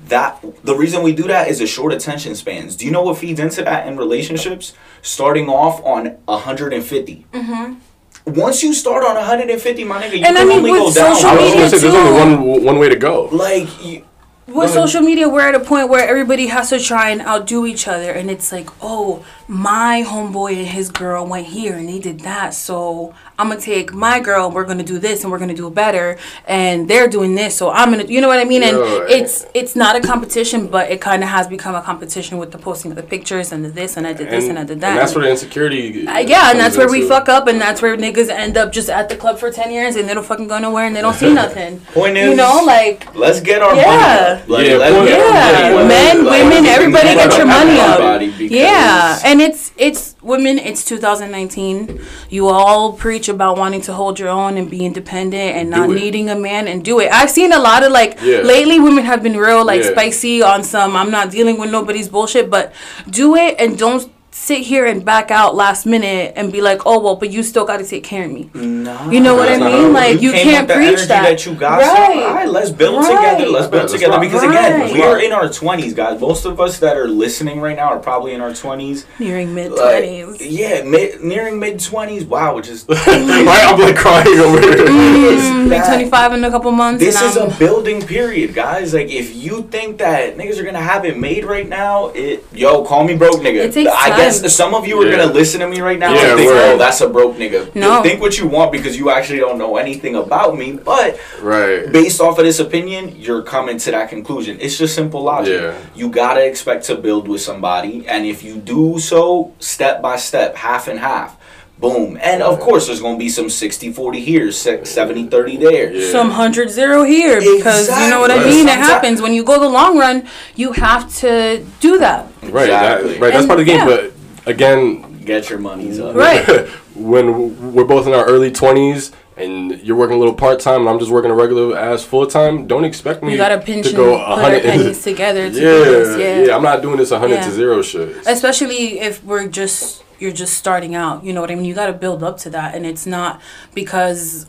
That 0.10 0.44
the 0.66 0.76
reason 0.76 1.02
we 1.02 1.14
do 1.14 1.24
that 1.24 1.48
is 1.48 1.62
a 1.62 1.68
short 1.68 1.94
attention 1.94 2.36
spans. 2.36 2.76
Do 2.76 2.86
you 2.86 2.92
know 2.92 3.04
what 3.04 3.18
feeds 3.18 3.40
into 3.40 3.64
that 3.64 3.88
in 3.88 3.96
relationships? 3.96 4.74
Starting 5.02 5.48
off 5.48 5.82
on 5.86 6.18
150. 6.26 7.26
Mhm. 7.34 7.78
Once 8.26 8.64
you 8.64 8.74
start 8.74 9.04
on 9.06 9.16
150, 9.16 9.84
my 9.86 10.02
nigga, 10.02 10.12
you 10.12 10.24
Mm-hmm. 10.24 10.26
And 10.26 10.38
I 10.38 10.42
can 10.42 10.48
mean, 10.50 10.58
only 10.60 10.72
with 10.72 10.96
go 10.96 11.02
down. 11.02 11.16
social 11.16 11.30
I 11.30 11.36
was 11.36 11.54
gonna 11.54 11.70
say 11.70 11.78
there's 11.80 11.94
only 11.94 12.12
one 12.44 12.64
one 12.66 12.80
way 12.80 12.90
to 12.90 12.96
go. 12.98 13.30
like. 13.32 13.68
You, 13.86 14.06
With 14.48 14.72
social 14.72 15.02
media, 15.02 15.30
we're 15.30 15.42
at 15.42 15.56
a 15.56 15.60
point 15.60 15.88
where 15.90 16.08
everybody 16.08 16.48
has 16.48 16.70
to 16.70 16.80
try 16.80 17.10
and 17.12 17.22
outdo 17.22 17.66
each 17.66 17.88
other, 17.88 18.12
and 18.12 18.30
it's 18.30 18.52
like, 18.52 18.70
oh, 18.82 19.26
my 19.48 20.04
homeboy 20.08 20.58
and 20.58 20.68
his 20.68 20.90
girl 20.90 21.26
went 21.26 21.48
here 21.48 21.74
and 21.76 21.88
they 21.90 22.00
did 22.00 22.22
that, 22.22 22.54
so 22.54 23.14
I'm 23.38 23.50
gonna 23.50 23.60
take 23.60 23.94
my 23.94 24.20
girl 24.20 24.46
and 24.48 24.56
we're 24.56 24.64
gonna 24.66 24.84
do 24.84 25.00
this 25.00 25.24
and 25.24 25.32
we're 25.32 25.40
gonna 25.40 25.54
do 25.54 25.68
it 25.68 25.76
better, 25.76 26.18
and 26.48 26.88
they're 26.90 27.08
doing 27.08 27.36
this, 27.36 27.56
so 27.58 27.70
I'm 27.72 27.92
gonna, 27.92 28.06
you 28.06 28.22
know 28.22 28.28
what 28.28 28.40
I 28.40 28.46
mean? 28.46 28.64
And 28.64 28.78
Yeah. 28.78 29.06
it's 29.18 29.46
it's 29.54 29.76
not 29.76 29.96
a 29.96 30.02
competition, 30.02 30.68
but 30.68 30.90
it 30.92 31.02
kind 31.02 31.24
of 31.24 31.30
has 31.30 31.48
become 31.48 31.76
a 31.76 31.82
competition 31.82 32.38
with 32.38 32.52
the 32.52 32.58
posting 32.58 32.92
of 32.92 32.98
the 32.98 33.04
pictures 33.04 33.52
and 33.52 33.66
the 33.66 33.70
this 33.70 33.98
and 33.98 34.06
I 34.08 34.14
did 34.14 34.30
this 34.30 34.48
and, 34.48 34.58
I 34.60 34.64
did 34.64 34.80
that. 34.82 34.92
And 34.92 35.00
that's 35.00 35.16
where 35.16 35.26
the 35.26 35.32
insecurity. 35.32 36.08
Uh, 36.08 36.20
yeah, 36.20 36.52
and 36.52 36.60
that's 36.60 36.76
comes 36.76 36.92
where 36.92 37.02
we 37.02 37.08
fuck 37.08 37.28
up, 37.30 37.48
and 37.48 37.60
that's 37.60 37.82
where 37.82 37.98
niggas 37.98 38.30
end 38.30 38.56
up 38.58 38.72
just 38.72 38.90
at 38.90 39.10
the 39.10 39.16
club 39.16 39.40
for 39.40 39.52
ten 39.52 39.72
years, 39.72 39.96
and 39.96 40.08
they 40.08 40.14
don't 40.14 40.26
fucking 40.26 40.48
go 40.48 40.60
nowhere, 40.60 40.86
and 40.86 40.96
they 40.96 41.02
don't 41.02 41.16
see 41.16 41.34
nothing. 41.44 41.80
Point 41.94 42.18
is, 42.18 42.30
you 42.30 42.36
know, 42.36 42.62
like 42.66 43.14
Let's 43.16 43.40
get 43.42 43.62
our 43.62 43.76
Yeah. 43.76 43.86
money 43.86 44.42
up. 44.42 44.50
Like, 44.50 44.68
Yeah, 44.68 44.76
let's 44.78 44.96
point- 44.96 45.08
get 45.10 45.20
our 45.20 45.34
yeah, 45.34 45.74
money 45.74 45.78
up. 45.84 45.88
men, 45.88 46.26
Like, 46.26 46.44
women, 46.44 46.66
everybody 46.66 47.08
get 47.16 47.30
get 47.30 47.38
your 47.38 47.48
money 47.48 47.80
up. 47.80 48.00
everybody 48.00 48.32
because- 48.32 48.52
Yeah, 48.52 49.20
and 49.34 49.42
it's 49.42 49.72
it's 49.78 50.16
women. 50.22 50.60
It's 50.60 50.86
2019. 50.86 52.00
You 52.30 52.48
all 52.50 52.94
preach 52.94 53.28
about 53.30 53.58
wanting 53.58 53.82
to 53.82 53.94
hold 53.94 54.20
your 54.20 54.30
own 54.30 54.58
and 54.58 54.70
be 54.70 54.86
independent 54.86 55.56
and 55.58 55.70
not 55.72 55.90
needing 55.90 56.30
a 56.30 56.36
man 56.36 56.68
and 56.68 56.86
do 56.86 57.00
it. 57.00 57.12
I've 57.12 57.32
seen 57.32 57.52
a 57.52 57.60
lot 57.60 57.82
of 57.84 57.92
like 57.92 58.20
Yeah. 58.22 58.42
lately 58.54 58.80
women 58.80 59.04
have 59.06 59.24
been 59.24 59.36
real 59.36 59.66
like 59.66 59.82
Yeah. 59.84 59.92
spicy 59.92 60.42
on 60.44 60.64
some. 60.64 60.96
I'm 60.96 61.10
not 61.12 61.32
dealing 61.32 61.58
with 61.60 61.72
nobody's 61.72 62.10
bullshit, 62.10 62.50
but 62.52 62.74
do 63.10 63.36
it 63.36 63.56
and 63.60 63.78
don't 63.78 64.04
sit 64.36 64.62
here 64.64 64.84
and 64.86 65.06
back 65.06 65.30
out 65.30 65.54
last 65.56 65.86
minute 65.86 66.34
and 66.36 66.52
be 66.52 66.60
like, 66.60 66.82
oh 66.88 67.00
well, 67.00 67.16
but 67.16 67.30
you 67.30 67.44
still 67.44 67.66
got 67.66 67.78
to 67.78 67.86
take 67.86 68.04
care 68.04 68.26
of 68.26 68.32
me. 68.32 68.50
Nah. 68.56 69.10
You 69.12 69.20
know 69.20 69.36
what 69.36 69.48
I 69.48 69.58
That's 69.58 69.60
not 69.60 69.72
how 69.72 69.78
mean? 69.78 69.90
it 69.90 69.94
Like 69.94 70.12
works. 70.14 70.24
you, 70.24 70.32
came 70.32 70.44
can't 70.46 70.68
with 70.68 70.68
the 70.70 70.74
preach 70.74 70.88
energy 70.94 71.08
that. 71.08 71.46
you 71.46 71.56
got. 71.56 71.82
So, 71.82 71.88
right. 71.94 72.24
all 72.24 72.34
right, 72.34 72.50
let's 72.50 72.72
build 72.72 72.98
Right. 73.04 73.16
together. 73.38 73.52
Let's 73.52 73.68
build 73.68 73.82
Let's 73.84 73.94
together 73.94 74.12
rock. 74.14 74.22
because 74.22 74.44
Right. 74.44 74.50
again, 74.82 74.94
we 74.94 75.04
are 75.04 75.20
in 75.20 75.32
our 75.32 75.50
twenties, 75.50 75.94
guys. 75.94 76.20
Most 76.20 76.46
of 76.46 76.60
us 76.60 76.80
that 76.80 76.98
are 76.98 77.08
listening 77.08 77.62
right 77.62 77.76
now 77.76 77.90
are 77.90 78.00
probably 78.00 78.34
in 78.34 78.42
our 78.42 78.54
twenties. 78.54 79.06
Nearing 79.20 79.54
mid 79.54 79.72
Like, 79.72 80.04
twenties. 80.04 80.42
yeah, 80.48 80.82
mid, 80.82 81.22
nearing 81.24 81.60
mid 81.60 81.80
twenties. 81.80 82.26
Wow, 82.26 82.56
which 82.56 82.68
is 82.70 82.86
right, 82.90 83.00
I'm 83.08 83.80
like 83.80 83.96
crying 83.96 84.40
over 84.40 84.60
here. 84.60 84.76
Mm, 84.88 85.64
be 85.66 85.70
that- 85.70 85.86
25 85.88 86.34
in 86.34 86.44
a 86.44 86.50
couple 86.50 86.72
months. 86.72 87.00
This 87.04 87.16
and 87.22 87.30
is 87.30 87.38
a 87.38 87.42
I'm- 87.44 87.60
building 87.60 88.02
period, 88.02 88.56
guys. 88.56 88.94
Like, 88.96 89.10
if 89.12 89.36
you 89.36 89.68
think 89.70 90.00
that 90.00 90.38
niggas 90.38 90.58
are 90.60 90.64
gonna 90.64 90.82
have 90.82 91.06
it 91.06 91.18
made 91.20 91.46
right 91.46 91.70
now, 91.70 92.08
it 92.16 92.44
yo, 92.52 92.84
call 92.84 93.04
me 93.04 93.16
broke 93.16 93.36
nigga. 93.42 93.66
It 93.66 93.74
takes 93.74 93.92
I 93.92 94.10
time. 94.10 94.23
Guess 94.24 94.56
some 94.56 94.74
of 94.74 94.88
you 94.88 95.02
are 95.02 95.06
Yeah. 95.06 95.18
gonna 95.18 95.34
listen 95.34 95.60
to 95.62 95.68
me 95.68 95.82
right 95.82 96.00
now 96.00 96.14
Yeah, 96.14 96.32
and 96.32 96.38
think, 96.40 96.52
word. 96.52 96.74
oh, 96.74 96.78
that's 96.78 97.02
a 97.02 97.08
broke 97.10 97.38
nigga. 97.38 97.74
No. 97.76 98.02
Think 98.04 98.22
what 98.22 98.38
you 98.38 98.48
want 98.48 98.72
because 98.72 98.98
you 98.98 99.10
actually 99.10 99.40
don't 99.40 99.58
know 99.58 99.78
anything 99.78 100.16
about 100.16 100.58
me, 100.58 100.72
but 100.74 101.18
right. 101.42 101.92
based 101.92 102.20
off 102.22 102.38
of 102.40 102.46
this 102.46 102.60
opinion, 102.60 103.16
you're 103.18 103.42
coming 103.44 103.78
to 103.80 103.92
that 103.92 104.10
conclusion. 104.10 104.58
It's 104.60 104.78
just 104.78 104.96
simple 104.96 105.22
logic. 105.24 105.62
Yeah. 105.62 105.74
You 105.96 106.10
gotta 106.10 106.46
expect 106.46 106.86
to 106.86 106.96
build 106.96 107.28
with 107.28 107.42
somebody, 107.42 108.06
and 108.08 108.26
if 108.26 108.44
you 108.44 108.56
do 108.56 109.00
so 109.00 109.52
step 109.60 110.02
by 110.02 110.18
step, 110.18 110.56
half 110.56 110.88
and 110.88 111.00
half, 111.00 111.36
boom. 111.80 112.18
And 112.22 112.42
of 112.42 112.60
course, 112.62 112.88
there's 112.88 113.02
gonna 113.02 113.18
be 113.18 113.28
some 113.30 113.50
60 113.50 113.92
40 113.92 114.20
here, 114.22 114.52
70 114.52 115.28
30 115.28 115.58
there. 115.58 115.92
Yeah. 115.92 116.12
some 116.12 116.32
hundred 116.32 116.70
zero 116.70 117.04
here 117.04 117.40
because 117.42 117.90
you 117.90 118.10
know 118.10 118.22
what 118.22 118.32
I 118.32 118.36
Exactly. 118.36 118.56
mean. 118.56 118.68
It 118.70 118.76
happens 118.78 119.22
when 119.22 119.34
you 119.34 119.44
go 119.44 119.60
the 119.60 119.68
long 119.70 119.98
run. 119.98 120.24
You 120.56 120.72
have 120.74 121.14
to 121.18 121.64
do 121.82 121.98
that, 122.00 122.28
Right, 122.44 122.70
Exactly. 122.70 123.14
that, 123.14 123.20
right. 123.22 123.34
That's 123.34 123.36
And, 123.40 123.48
part 123.48 123.60
of 123.60 123.66
the 123.66 123.72
game. 123.72 123.80
yeah. 123.88 123.96
But 123.96 124.13
again, 124.46 125.20
Get 125.24 125.50
your 125.50 125.60
monies 125.60 126.00
up. 126.00 126.16
right? 126.16 126.68
when 126.96 127.74
we're 127.74 127.86
both 127.86 128.08
in 128.08 128.14
our 128.14 128.26
early 128.26 128.52
twenties 128.52 129.12
and 129.38 129.80
you're 129.82 129.96
working 129.96 130.16
a 130.16 130.20
little 130.20 130.34
part 130.36 130.60
time 130.60 130.82
and 130.82 130.90
I'm 130.90 131.00
just 131.00 131.10
working 131.12 131.32
a 131.32 131.34
regular 131.34 131.78
ass 131.78 132.04
full 132.04 132.28
time, 132.28 132.68
don't 132.68 132.84
expect 132.86 133.24
me 133.24 133.32
You 133.32 133.38
gotta 133.38 133.60
pinch 133.60 133.86
to 133.86 133.90
and 133.90 133.98
go 133.98 134.12
put 134.36 134.54
a 134.54 134.56
our 134.56 134.60
pennies 134.60 135.02
together 135.04 135.50
to 135.50 135.56
yeah, 135.56 135.62
do 135.62 135.84
this. 135.86 136.20
Yeah, 136.20 136.44
yeah, 136.48 136.56
I'm 136.56 136.62
not 136.64 136.82
doing 136.82 136.98
this 136.98 137.12
a 137.12 137.20
hundred 137.20 137.36
Yeah. 137.36 137.46
to 137.46 137.52
zero 137.52 137.82
shit. 137.82 138.16
especially 138.28 139.00
if 139.00 139.24
we're 139.24 139.48
just 139.48 140.04
you're 140.20 140.32
just 140.32 140.54
starting 140.54 140.94
out. 140.96 141.24
You 141.24 141.34
know 141.34 141.42
what 141.42 141.52
I 141.52 141.56
mean? 141.56 141.66
You 141.66 141.74
got 141.74 141.88
to 141.88 141.94
build 141.94 142.24
up 142.24 142.38
to 142.40 142.50
that, 142.52 142.76
and 142.76 142.86
it's 142.86 143.06
not 143.06 143.42
because 143.74 144.48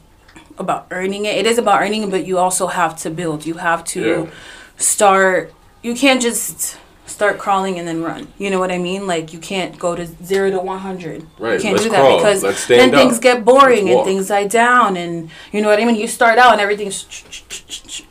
about 0.59 0.87
earning 0.93 1.25
it. 1.25 1.35
It 1.37 1.47
is 1.47 1.59
about 1.59 1.81
earning 1.83 2.05
it, 2.05 2.11
but 2.11 2.27
you 2.27 2.39
also 2.39 2.67
have 2.69 2.97
to 2.99 3.11
build. 3.11 3.45
You 3.47 3.55
have 3.55 3.83
to. 3.87 4.01
Yeah. 4.27 4.31
start. 4.77 5.53
You 5.83 5.95
can't 5.95 6.21
just 6.23 6.79
start 7.07 7.39
crawling 7.39 7.79
and 7.79 7.87
then 7.87 8.03
run. 8.03 8.27
You 8.39 8.51
know 8.51 8.59
what 8.59 8.73
I 8.73 8.79
mean? 8.79 9.07
Like 9.07 9.33
you 9.33 9.39
can't 9.39 9.79
go 9.79 9.95
to 9.95 10.07
zero 10.25 10.51
to 10.51 10.59
one 10.59 10.79
hundred. 10.79 11.27
Right, 11.39 11.55
You 11.55 11.61
can't 11.61 11.73
let's 11.75 11.85
do 11.85 11.91
that 11.91 12.01
crawl. 12.01 12.17
because 12.17 12.67
then 12.67 12.95
up. 12.95 13.01
things 13.01 13.19
get 13.19 13.45
boring 13.45 13.91
and 13.91 14.05
things 14.05 14.29
die 14.29 14.47
down, 14.47 14.97
and 14.97 15.31
you 15.53 15.61
know 15.61 15.69
what 15.69 15.81
I 15.81 15.85
mean. 15.85 15.97
You 15.97 16.09
start 16.09 16.39
out 16.39 16.53
and 16.53 16.61
everything's, 16.61 17.05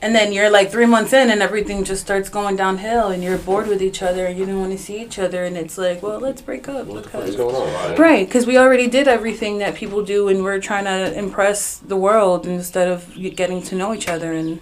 and 0.01 0.13
then 0.15 0.31
you're 0.31 0.49
like 0.49 0.71
three 0.71 0.85
months 0.85 1.11
in, 1.13 1.29
and 1.31 1.41
everything 1.41 1.83
just 1.83 2.01
starts 2.01 2.29
going 2.29 2.55
downhill, 2.55 3.07
and 3.09 3.23
you're 3.23 3.37
bored 3.39 3.67
with 3.67 3.81
each 3.81 4.01
other, 4.03 4.25
and 4.27 4.37
you 4.37 4.45
don't 4.45 4.59
want 4.59 4.71
to 4.71 4.77
see 4.77 5.01
each 5.01 5.17
other, 5.19 5.43
and 5.43 5.57
it's 5.57 5.77
like, 5.77 6.01
well, 6.03 6.19
let's 6.19 6.41
break 6.41 6.67
up 6.69 6.85
What 6.87 7.03
the 7.03 7.09
fuck 7.09 7.21
because 7.23 7.29
is 7.31 7.35
going 7.35 7.55
on? 7.55 7.67
Right. 7.89 7.99
Right, 7.99 8.27
because 8.27 8.45
we 8.45 8.57
already 8.57 8.87
did 8.87 9.07
everything 9.07 9.57
that 9.57 9.75
people 9.75 10.03
do, 10.03 10.27
and 10.27 10.43
we're 10.43 10.59
trying 10.61 10.85
to 10.85 11.17
impress 11.17 11.77
the 11.77 11.97
world 11.97 12.45
instead 12.45 12.87
of 12.87 13.13
getting 13.35 13.61
to 13.63 13.75
know 13.75 13.93
each 13.93 14.07
other. 14.07 14.33
And 14.33 14.61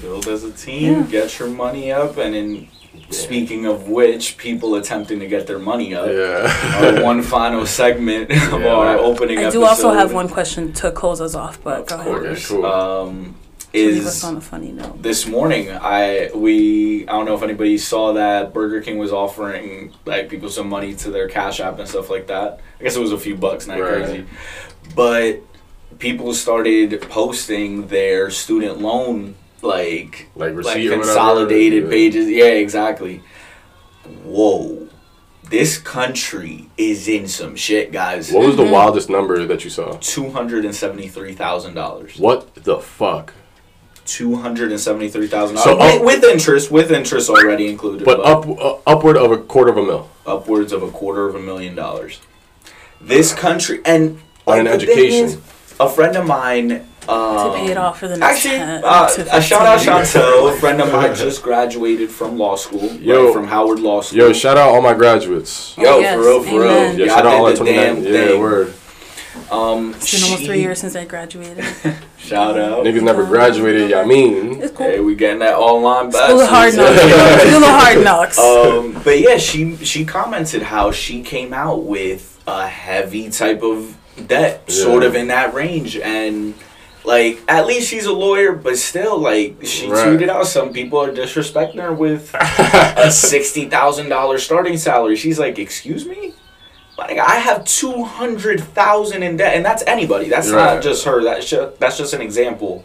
Build 0.00 0.26
as 0.26 0.42
a 0.44 0.50
team, 0.52 0.92
Yeah. 0.94 1.02
get 1.02 1.38
your 1.38 1.48
money 1.48 1.92
up, 1.92 2.16
and 2.16 2.34
in 2.34 2.68
speaking 3.10 3.66
of 3.66 3.88
which, 3.88 4.36
people 4.38 4.74
attempting 4.76 5.20
to 5.20 5.26
get 5.26 5.46
their 5.46 5.58
money 5.58 5.94
up. 5.94 6.06
Yeah. 6.06 6.96
Our 6.96 7.02
one 7.02 7.22
final 7.22 7.66
segment 7.66 8.30
of 8.30 8.38
Yeah, 8.62 8.68
our 8.68 8.96
opening 8.98 9.38
I 9.38 9.42
episode. 9.42 9.58
do 9.60 9.64
also 9.66 9.90
have 9.92 10.12
one 10.12 10.28
question 10.28 10.72
to 10.74 10.90
close 10.92 11.20
us 11.20 11.34
off, 11.34 11.62
but 11.62 11.86
go 11.88 11.96
Of 11.96 12.00
ahead. 12.00 12.12
course. 12.22 12.48
Cool. 12.48 12.64
Um, 12.66 13.34
To 13.72 13.78
leave 13.78 14.04
us 14.06 14.16
is 14.18 14.24
on 14.24 14.36
a 14.36 14.40
funny 14.40 14.72
note. 14.72 15.00
this 15.02 15.26
morning 15.26 15.70
I 15.70 16.30
we 16.34 17.06
I 17.06 17.12
don't 17.12 17.24
know 17.26 17.36
if 17.36 17.42
anybody 17.42 17.78
saw 17.78 18.12
that 18.14 18.52
Burger 18.52 18.80
King 18.80 18.98
was 18.98 19.12
offering 19.12 19.92
like 20.06 20.28
people 20.28 20.48
some 20.48 20.68
money 20.68 20.94
to 20.96 21.10
their 21.10 21.28
Cash 21.28 21.60
App 21.60 21.78
and 21.78 21.88
stuff 21.88 22.10
like 22.10 22.26
that. 22.28 22.58
I 22.80 22.82
guess 22.84 22.96
it 22.96 23.00
was 23.00 23.12
a 23.12 23.18
few 23.18 23.36
bucks, 23.36 23.66
not 23.68 23.78
Right. 23.78 24.04
crazy. 24.04 24.24
But 24.96 25.42
people 26.00 26.34
started 26.34 27.00
posting 27.10 27.86
their 27.88 28.30
student 28.30 28.80
loan 28.80 29.34
like 29.62 30.28
Like 30.36 30.54
like 30.54 30.54
or 30.54 30.62
whatever. 30.62 30.96
consolidated 31.02 31.90
pages. 31.90 32.28
Yeah, 32.28 32.44
exactly. 32.46 33.22
Whoa. 34.24 34.88
This 35.48 35.78
country 35.78 36.68
is 36.76 37.08
in 37.08 37.26
some 37.26 37.56
shit, 37.56 37.90
guys. 37.90 38.30
What 38.30 38.46
was 38.46 38.56
the 38.56 38.62
Mhm. 38.64 38.70
wildest 38.70 39.10
number 39.10 39.44
that 39.46 39.64
you 39.64 39.70
saw? 39.70 39.96
Two 40.00 40.30
hundred 40.30 40.64
and 40.64 40.74
seventy-three 40.74 41.34
thousand 41.34 41.74
dollars. 41.74 42.12
What 42.18 42.54
the 42.54 42.78
fuck? 42.78 43.32
Two 44.06 44.36
hundred 44.36 44.70
and 44.70 44.80
seventy-three 44.80 45.26
thousand 45.26 45.56
So 45.58 45.76
dollars 45.76 45.94
up- 45.96 46.02
with, 46.04 46.22
with 46.22 46.30
interest, 46.30 46.70
with 46.70 46.92
interest 46.92 47.28
already 47.30 47.66
included, 47.68 48.04
But 48.04 48.20
up 48.20 48.46
uh, 48.48 48.76
upward 48.86 49.16
of 49.16 49.32
a 49.32 49.38
quarter 49.38 49.70
of 49.70 49.76
a 49.78 49.82
mil. 49.82 50.08
upwards 50.24 50.72
of 50.72 50.82
a 50.84 50.88
quarter 50.90 51.26
of 51.28 51.34
a 51.34 51.40
million 51.40 51.74
dollars. 51.74 52.20
This 53.00 53.32
country 53.32 53.80
and 53.84 54.20
On 54.46 54.58
an 54.60 54.66
education. 54.68 55.24
is, 55.26 55.38
a 55.80 55.88
friend 55.88 56.14
of 56.16 56.26
mine. 56.26 56.86
Um, 57.08 57.52
to 57.52 57.58
pay 57.58 57.70
it 57.70 57.76
off 57.76 57.98
for 57.98 58.08
the 58.08 58.16
next 58.16 58.44
Actually, 58.46 58.58
10 58.58 58.84
uh, 58.84 59.08
to 59.08 59.36
a 59.36 59.40
shout 59.42 59.66
out 59.66 59.78
15 59.80 59.96
years. 59.96 60.12
Chantel, 60.14 60.54
a 60.54 60.60
friend 60.60 60.80
of 60.82 60.92
mine 60.92 61.14
just 61.14 61.42
graduated 61.42 62.10
from 62.10 62.36
law 62.38 62.56
school, 62.56 62.92
Yo. 62.92 63.24
right, 63.26 63.32
from 63.34 63.46
Howard 63.46 63.80
Law 63.80 64.00
School. 64.02 64.18
Yo, 64.18 64.32
shout 64.32 64.56
out 64.58 64.68
all 64.68 64.82
my 64.82 64.94
graduates. 64.94 65.74
Yo, 65.78 65.94
Oh, 65.96 65.98
yes, 66.00 66.14
for 66.14 66.20
real, 66.20 66.42
for 66.42 66.60
real. 66.60 66.94
Yeah, 66.98 67.06
shout 67.06 67.26
out 67.26 67.34
all 67.34 67.46
did 67.46 67.56
that 67.56 67.64
the 67.64 67.72
damn 67.72 67.94
29. 67.96 68.14
Yeah, 68.14 68.26
thing. 68.28 68.40
word. 68.40 68.74
Um, 69.50 69.94
It's 69.94 70.12
been 70.12 70.24
almost 70.24 70.44
three 70.44 70.60
years 70.60 70.78
since 70.78 70.94
I 70.94 71.04
graduated. 71.04 71.64
Shout 72.18 72.58
out. 72.58 72.84
Niggas 72.84 73.02
never 73.02 73.24
graduated, 73.24 73.90
y'all 73.90 74.04
mean. 74.06 74.60
It's 74.62 74.76
cool. 74.76 74.86
Hey, 74.86 75.00
we 75.00 75.14
getting 75.14 75.38
that 75.40 75.54
online 75.56 76.10
back. 76.10 76.28
School 76.28 76.40
of 76.42 76.48
hard 76.48 76.74
knocks. 76.76 77.00
School 77.00 77.64
of 77.64 77.70
hard 77.70 78.04
knocks. 78.04 78.38
um, 78.38 79.00
but 79.02 79.18
yeah, 79.20 79.38
she 79.38 79.76
she 79.78 80.04
commented 80.04 80.62
how 80.62 80.90
she 80.92 81.22
came 81.22 81.52
out 81.52 81.84
with 81.84 82.40
a 82.46 82.66
heavy 82.68 83.30
type 83.30 83.62
of 83.62 83.96
debt, 84.26 84.64
Yeah. 84.68 84.74
sort 84.74 85.02
of 85.02 85.14
in 85.16 85.28
that 85.28 85.54
range, 85.54 85.96
and 85.96 86.54
like 87.04 87.40
at 87.48 87.66
least 87.66 87.88
she's 87.88 88.06
a 88.06 88.12
lawyer, 88.12 88.52
but 88.52 88.76
still, 88.76 89.18
like 89.18 89.56
she 89.64 89.88
Right. 89.88 90.06
tweeted 90.06 90.28
out 90.28 90.46
some 90.46 90.72
people 90.72 90.98
are 91.00 91.12
disrespecting 91.12 91.80
her 91.80 91.92
with 91.92 92.34
a 92.34 93.10
sixty 93.10 93.66
thousand 93.68 94.08
dollars 94.08 94.42
starting 94.42 94.76
salary. 94.76 95.16
She's 95.16 95.38
like, 95.38 95.58
"Excuse 95.58 96.06
me." 96.06 96.34
Like 96.98 97.18
I 97.18 97.36
have 97.36 97.64
two 97.64 98.04
hundred 98.04 98.60
thousand 98.60 99.22
in 99.22 99.36
debt, 99.38 99.54
and 99.56 99.64
that's 99.64 99.82
anybody. 99.86 100.28
That's 100.28 100.50
Right. 100.50 100.74
not 100.74 100.82
just 100.82 101.04
her. 101.06 101.22
That's 101.24 101.48
just, 101.48 101.78
that's 101.80 101.96
just 101.96 102.12
an 102.12 102.20
example. 102.20 102.84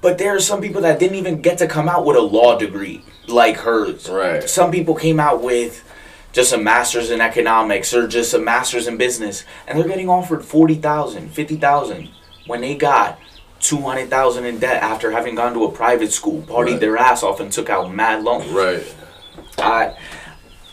But 0.00 0.16
there 0.18 0.36
are 0.36 0.40
some 0.40 0.60
people 0.60 0.82
that 0.82 1.00
didn't 1.00 1.16
even 1.16 1.42
get 1.42 1.58
to 1.58 1.66
come 1.66 1.88
out 1.88 2.04
with 2.06 2.16
a 2.16 2.20
law 2.20 2.56
degree 2.56 3.02
like 3.26 3.56
hers. 3.56 4.08
Right. 4.08 4.48
Some 4.48 4.70
people 4.70 4.94
came 4.94 5.18
out 5.18 5.42
with 5.42 5.84
just 6.32 6.52
a 6.52 6.58
master's 6.58 7.10
in 7.10 7.20
economics 7.20 7.92
or 7.92 8.06
just 8.06 8.32
a 8.32 8.38
master's 8.38 8.86
in 8.86 8.96
business, 8.96 9.44
and 9.66 9.76
they're 9.76 9.88
getting 9.88 10.08
offered 10.08 10.44
40,000, 10.44 11.30
50,000 11.30 12.08
when 12.46 12.60
they 12.60 12.76
got 12.76 13.18
200,000 13.60 14.44
in 14.44 14.58
debt 14.58 14.82
after 14.82 15.10
having 15.10 15.34
gone 15.34 15.52
to 15.54 15.64
a 15.64 15.70
private 15.72 16.12
school, 16.12 16.42
partied 16.42 16.72
Right. 16.72 16.80
their 16.80 16.96
ass 16.96 17.22
off, 17.22 17.40
and 17.40 17.50
took 17.52 17.68
out 17.70 17.92
mad 17.94 18.22
loans. 18.24 18.48
Right. 18.50 18.84
I, 19.58 19.96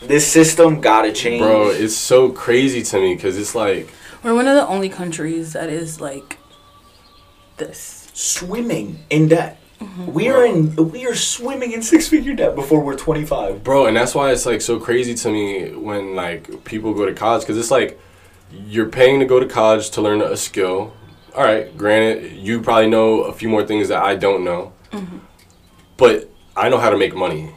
this 0.02 0.26
system 0.30 0.80
gotta 0.80 1.12
change. 1.12 1.42
Bro, 1.42 1.70
it's 1.70 1.96
so 1.96 2.30
crazy 2.30 2.82
to 2.82 3.00
me 3.00 3.14
because 3.14 3.36
it's 3.38 3.54
like, 3.54 3.92
We're 4.22 4.34
one 4.34 4.46
of 4.46 4.54
the 4.54 4.66
only 4.66 4.88
countries 4.88 5.52
that 5.54 5.68
is 5.70 6.00
like 6.00 6.38
this. 7.56 8.08
swimming 8.14 9.00
in 9.10 9.28
debt. 9.28 9.60
Mm-hmm. 9.80 10.12
We 10.12 10.28
are 10.28 10.44
in. 10.46 10.74
We 10.90 11.06
are 11.06 11.14
swimming 11.14 11.72
in 11.72 11.82
six 11.82 12.08
figure 12.08 12.32
debt 12.34 12.54
before 12.54 12.80
we're 12.80 12.96
25. 12.96 13.62
bro, 13.62 13.86
and 13.86 13.94
that's 13.96 14.14
why 14.14 14.30
it's 14.32 14.46
like 14.46 14.62
so 14.62 14.78
crazy 14.80 15.14
to 15.14 15.30
me 15.30 15.70
when 15.72 16.14
like 16.14 16.64
people 16.64 16.94
go 16.94 17.04
to 17.04 17.12
college 17.12 17.42
because 17.42 17.58
it's 17.58 17.70
like 17.70 18.00
you're 18.50 18.88
paying 18.88 19.20
to 19.20 19.26
go 19.26 19.38
to 19.38 19.46
college 19.46 19.90
to 19.90 20.00
learn 20.00 20.22
a 20.22 20.36
skill. 20.36 20.94
All 21.36 21.44
right, 21.44 21.76
granted, 21.76 22.32
you 22.32 22.62
probably 22.62 22.88
know 22.88 23.24
a 23.24 23.32
few 23.32 23.50
more 23.50 23.62
things 23.62 23.88
that 23.88 24.02
I 24.02 24.16
don't 24.16 24.42
know, 24.42 24.72
mm-hmm. 24.90 25.18
but 25.98 26.30
I 26.56 26.70
know 26.70 26.78
how 26.78 26.88
to 26.88 26.96
make 26.96 27.14
money. 27.14 27.50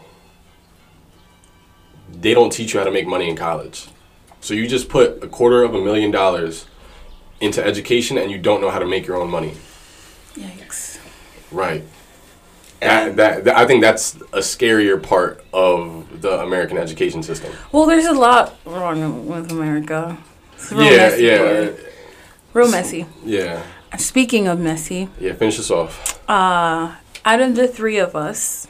They 2.11 2.33
don't 2.33 2.51
teach 2.51 2.73
you 2.73 2.79
how 2.79 2.85
to 2.85 2.91
make 2.91 3.07
money 3.07 3.29
in 3.29 3.37
college. 3.37 3.87
So 4.41 4.53
you 4.53 4.67
just 4.67 4.89
put 4.89 5.23
a 5.23 5.27
quarter 5.27 5.63
of 5.63 5.73
a 5.75 5.81
million 5.81 6.11
dollars 6.11 6.65
into 7.39 7.63
education 7.65 8.17
and 8.17 8.29
you 8.29 8.37
don't 8.37 8.59
know 8.59 8.69
how 8.69 8.79
to 8.79 8.85
make 8.85 9.07
your 9.07 9.15
own 9.15 9.29
money. 9.29 9.53
Yikes. 10.33 10.99
Right. 11.49 11.83
That, 12.81 13.15
that, 13.15 13.43
that, 13.45 13.57
I 13.57 13.65
think 13.65 13.81
that's 13.81 14.15
a 14.15 14.39
scarier 14.39 15.01
part 15.01 15.43
of 15.53 16.21
the 16.21 16.41
American 16.41 16.77
education 16.77 17.23
system. 17.23 17.53
Well, 17.71 17.85
there's 17.85 18.05
a 18.05 18.13
lot 18.13 18.57
wrong 18.65 19.25
with 19.25 19.51
America. 19.51 20.17
Real 20.71 20.83
yeah, 20.83 20.97
messy. 20.97 21.88
Real 22.53 22.69
messy. 22.71 23.05
yeah, 23.25 23.61
Speaking 23.97 24.47
of 24.47 24.59
messy, 24.59 25.09
yeah. 25.19 25.33
Finish 25.33 25.57
this 25.57 25.71
off. 25.71 26.19
uh, 26.29 26.95
out 27.25 27.41
of 27.41 27.55
the 27.55 27.67
three 27.67 27.97
of 27.97 28.15
us, 28.15 28.67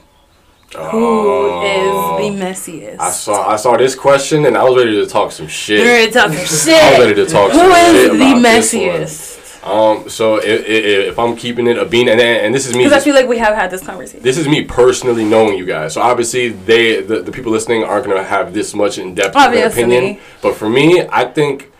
who 0.76 0.80
Oh. 0.82 2.20
is 2.22 2.38
the 2.38 2.46
messiest? 2.46 3.00
I 3.00 3.10
saw 3.12 3.50
I 3.50 3.56
saw 3.56 3.76
this 3.78 3.96
question 3.96 4.46
and 4.46 4.56
I 4.58 4.64
was 4.64 4.76
ready 4.78 4.96
to 5.02 5.06
talk 5.08 5.32
some 5.32 5.48
shit. 5.48 5.80
We're 5.82 5.94
ready 5.94 6.08
to 6.08 6.14
talk 6.14 6.32
some 6.34 6.46
shit. 6.46 6.84
I 6.84 6.90
was 6.92 7.00
ready 7.08 7.16
to 7.16 7.26
talk 7.26 7.52
Who 7.52 7.58
some 7.58 7.72
shit 7.74 7.96
is 7.96 8.10
the 8.12 8.16
about 8.16 8.42
this 8.44 8.74
one. 8.74 8.82
messiest? 8.84 9.36
Um, 9.62 10.08
so 10.10 10.38
if, 10.38 10.62
if, 10.66 10.86
if 11.12 11.20
I'm 11.20 11.36
keeping 11.36 11.68
it 11.68 11.78
a 11.78 11.86
bean, 11.86 12.08
and 12.08 12.20
and 12.22 12.56
this 12.56 12.66
is 12.66 12.74
me, 12.74 12.86
Because 12.86 13.02
I 13.02 13.04
feel 13.04 13.14
like 13.14 13.28
we 13.28 13.40
have 13.40 13.56
had 13.56 13.70
this 13.70 13.84
conversation. 13.84 14.24
this 14.24 14.38
is 14.38 14.48
me 14.48 14.64
personally 14.64 15.26
knowing 15.26 15.58
you 15.58 15.66
guys. 15.66 15.94
So 15.94 16.02
obviously 16.02 16.50
they 16.50 17.02
the, 17.02 17.22
the 17.22 17.32
people 17.32 17.52
listening 17.52 17.84
aren't 17.84 18.06
gonna 18.06 18.24
have 18.24 18.54
this 18.54 18.74
much 18.74 18.98
in 18.98 19.16
depth 19.16 19.36
opinion. 19.36 20.20
But 20.42 20.56
for 20.56 20.70
me, 20.70 21.06
I 21.12 21.26
think 21.26 21.72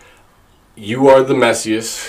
you 0.80 1.08
are 1.08 1.22
the 1.22 1.34
messiest. 1.34 2.08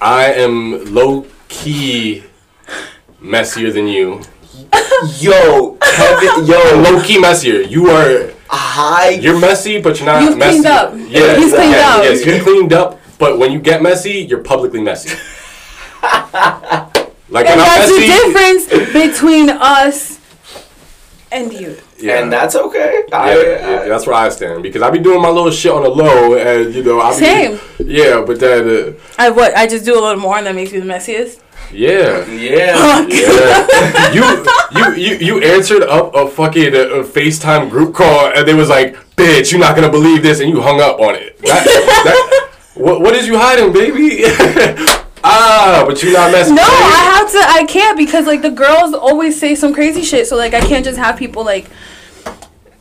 I 0.00 0.32
am 0.32 0.92
low 0.94 1.26
key 1.48 2.24
messier 3.20 3.70
than 3.70 3.86
you. 3.86 4.22
yo, 5.18 5.76
Kevin, 5.80 6.46
yo, 6.46 6.80
Low 6.82 7.02
key 7.02 7.20
messier. 7.20 7.60
You 7.60 7.90
are 7.90 8.32
high. 8.48 9.10
you're 9.10 9.38
messy, 9.38 9.80
but 9.82 9.98
you're 9.98 10.06
not 10.06 10.22
You've 10.22 10.38
messy. 10.38 10.62
cleaned 10.62 10.66
up. 10.66 10.94
Yeah, 10.94 11.36
He's 11.36 11.52
cleaned 11.52 11.72
yeah, 11.72 11.94
up. 11.94 12.04
Yes, 12.04 12.24
you're 12.26 12.42
cleaned 12.42 12.72
up. 12.72 12.98
But 13.18 13.38
when 13.38 13.52
you 13.52 13.60
get 13.60 13.82
messy, 13.82 14.26
you're 14.28 14.42
publicly 14.42 14.80
messy. 14.80 15.10
like 16.02 17.46
and 17.46 17.60
I'm 17.60 17.66
that's 17.68 17.92
messy, 17.92 18.00
the 18.00 18.06
difference 18.06 18.92
between 18.92 19.50
us 19.50 20.18
and 21.30 21.52
you. 21.52 21.76
Yeah. 22.02 22.18
And 22.20 22.32
that's 22.32 22.54
okay. 22.56 23.04
Yeah, 23.08 23.16
I, 23.18 23.34
yeah, 23.34 23.80
I- 23.84 23.88
that's 23.88 24.06
where 24.06 24.16
I 24.16 24.28
stand 24.28 24.62
because 24.62 24.82
I 24.82 24.90
be 24.90 24.98
doing 24.98 25.22
my 25.22 25.28
little 25.30 25.50
shit 25.50 25.70
on 25.72 25.82
the 25.82 25.88
low, 25.88 26.34
and 26.36 26.74
you 26.74 26.82
know, 26.82 27.00
I 27.00 27.10
be, 27.10 27.16
Same. 27.24 27.60
Yeah, 27.78 28.22
but 28.26 28.40
then 28.40 28.68
uh, 28.68 28.92
I 29.18 29.30
what? 29.30 29.56
I 29.56 29.66
just 29.66 29.84
do 29.84 29.94
a 29.98 30.00
little 30.00 30.20
more, 30.20 30.36
and 30.36 30.46
that 30.46 30.54
makes 30.54 30.72
you 30.72 30.80
the 30.80 30.86
messiest. 30.86 31.40
yeah, 31.72 32.26
yeah. 32.26 33.06
yeah. 33.08 34.12
you, 34.16 34.24
you, 34.76 34.94
you, 34.94 35.16
you 35.26 35.42
answered 35.42 35.82
up 35.84 36.14
a 36.14 36.28
fucking 36.28 36.74
uh, 36.74 37.02
FaceTime 37.16 37.70
group 37.70 37.94
call, 37.94 38.32
and 38.34 38.46
they 38.46 38.54
was 38.54 38.68
like, 38.68 38.96
"Bitch, 39.16 39.52
you're 39.52 39.60
not 39.60 39.74
gonna 39.76 39.90
believe 39.90 40.22
this," 40.22 40.40
and 40.40 40.50
you 40.50 40.60
hung 40.60 40.80
up 40.80 40.98
on 41.00 41.14
it. 41.14 41.38
That, 41.38 41.64
that, 41.64 42.50
what, 42.74 43.00
what 43.00 43.14
is 43.14 43.26
you 43.26 43.38
hiding, 43.38 43.72
baby? 43.72 44.24
ah, 45.24 45.84
but 45.86 46.02
you're 46.02 46.12
not 46.12 46.32
messing. 46.32 46.54
No, 46.56 46.62
I 46.62 47.12
have 47.16 47.30
to. 47.30 47.38
I 47.38 47.64
can't 47.64 47.96
because 47.96 48.26
like 48.26 48.42
the 48.42 48.50
girls 48.50 48.92
always 48.94 49.38
say 49.38 49.54
some 49.54 49.72
crazy 49.72 50.02
shit. 50.02 50.26
So 50.26 50.36
like 50.36 50.54
I 50.54 50.60
can't 50.60 50.84
just 50.84 50.98
have 50.98 51.16
people 51.16 51.44
like 51.44 51.70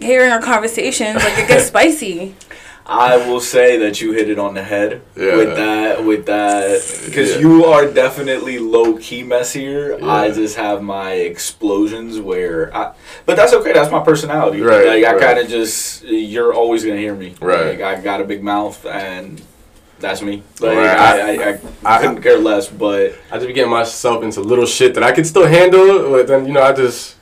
hearing 0.02 0.32
our 0.32 0.41
conversations. 0.41 1.16
Like 1.24 1.38
it 1.38 1.47
gets 1.47 1.66
spicy. 1.74 2.36
I 2.84 3.16
will 3.16 3.39
say 3.39 3.78
that 3.78 4.02
you 4.02 4.12
hit 4.12 4.28
it 4.30 4.39
on 4.39 4.54
the 4.56 4.64
head 4.64 5.02
Yeah. 5.16 5.38
with 5.38 5.56
that, 5.56 6.04
with 6.04 6.26
that, 6.26 6.82
because 7.06 7.36
Yeah. 7.36 7.39
you 7.41 7.66
are 7.66 7.86
definitely 7.86 8.58
low 8.60 8.97
key 8.97 9.24
messier. 9.24 9.97
I 10.04 10.32
just 10.32 10.58
have 10.58 10.82
my 10.82 11.14
explosions 11.14 12.20
where, 12.20 12.76
I, 12.76 12.93
but 13.26 13.36
that's 13.38 13.54
okay. 13.54 13.72
That's 13.72 13.91
my 13.91 14.04
personality. 14.04 14.62
Right, 14.62 14.86
Like 14.88 15.06
I 15.06 15.14
right. 15.14 15.22
kind 15.22 15.39
of 15.39 15.47
just, 15.47 16.04
you're 16.04 16.54
always 16.54 16.84
gonna 16.84 16.97
hear 16.97 17.14
me. 17.16 17.36
Right. 17.39 17.80
Like, 17.80 17.82
I 17.82 18.02
got 18.02 18.20
a 18.20 18.24
big 18.26 18.43
mouth 18.43 18.84
and. 18.86 19.41
That's 19.99 20.24
me. 20.24 20.41
Like, 20.60 20.78
Right. 20.78 20.97
I, 20.97 21.36
I, 21.36 21.49
I, 21.52 21.60
I- 21.86 22.02
couldn't 22.02 22.24
care 22.24 22.39
less, 22.39 22.68
but 22.68 23.14
I 23.32 23.36
just 23.36 23.45
be 23.45 23.54
getting 23.54 23.70
myself 23.70 24.24
into 24.24 24.41
little 24.41 24.66
shit 24.66 24.95
that 24.95 25.04
I 25.04 25.12
can 25.12 25.24
still 25.26 25.45
handle, 25.45 26.10
but 26.10 26.26
then 26.26 26.47
you 26.47 26.54
know 26.54 26.64
I 26.64 26.74
just 26.74 27.16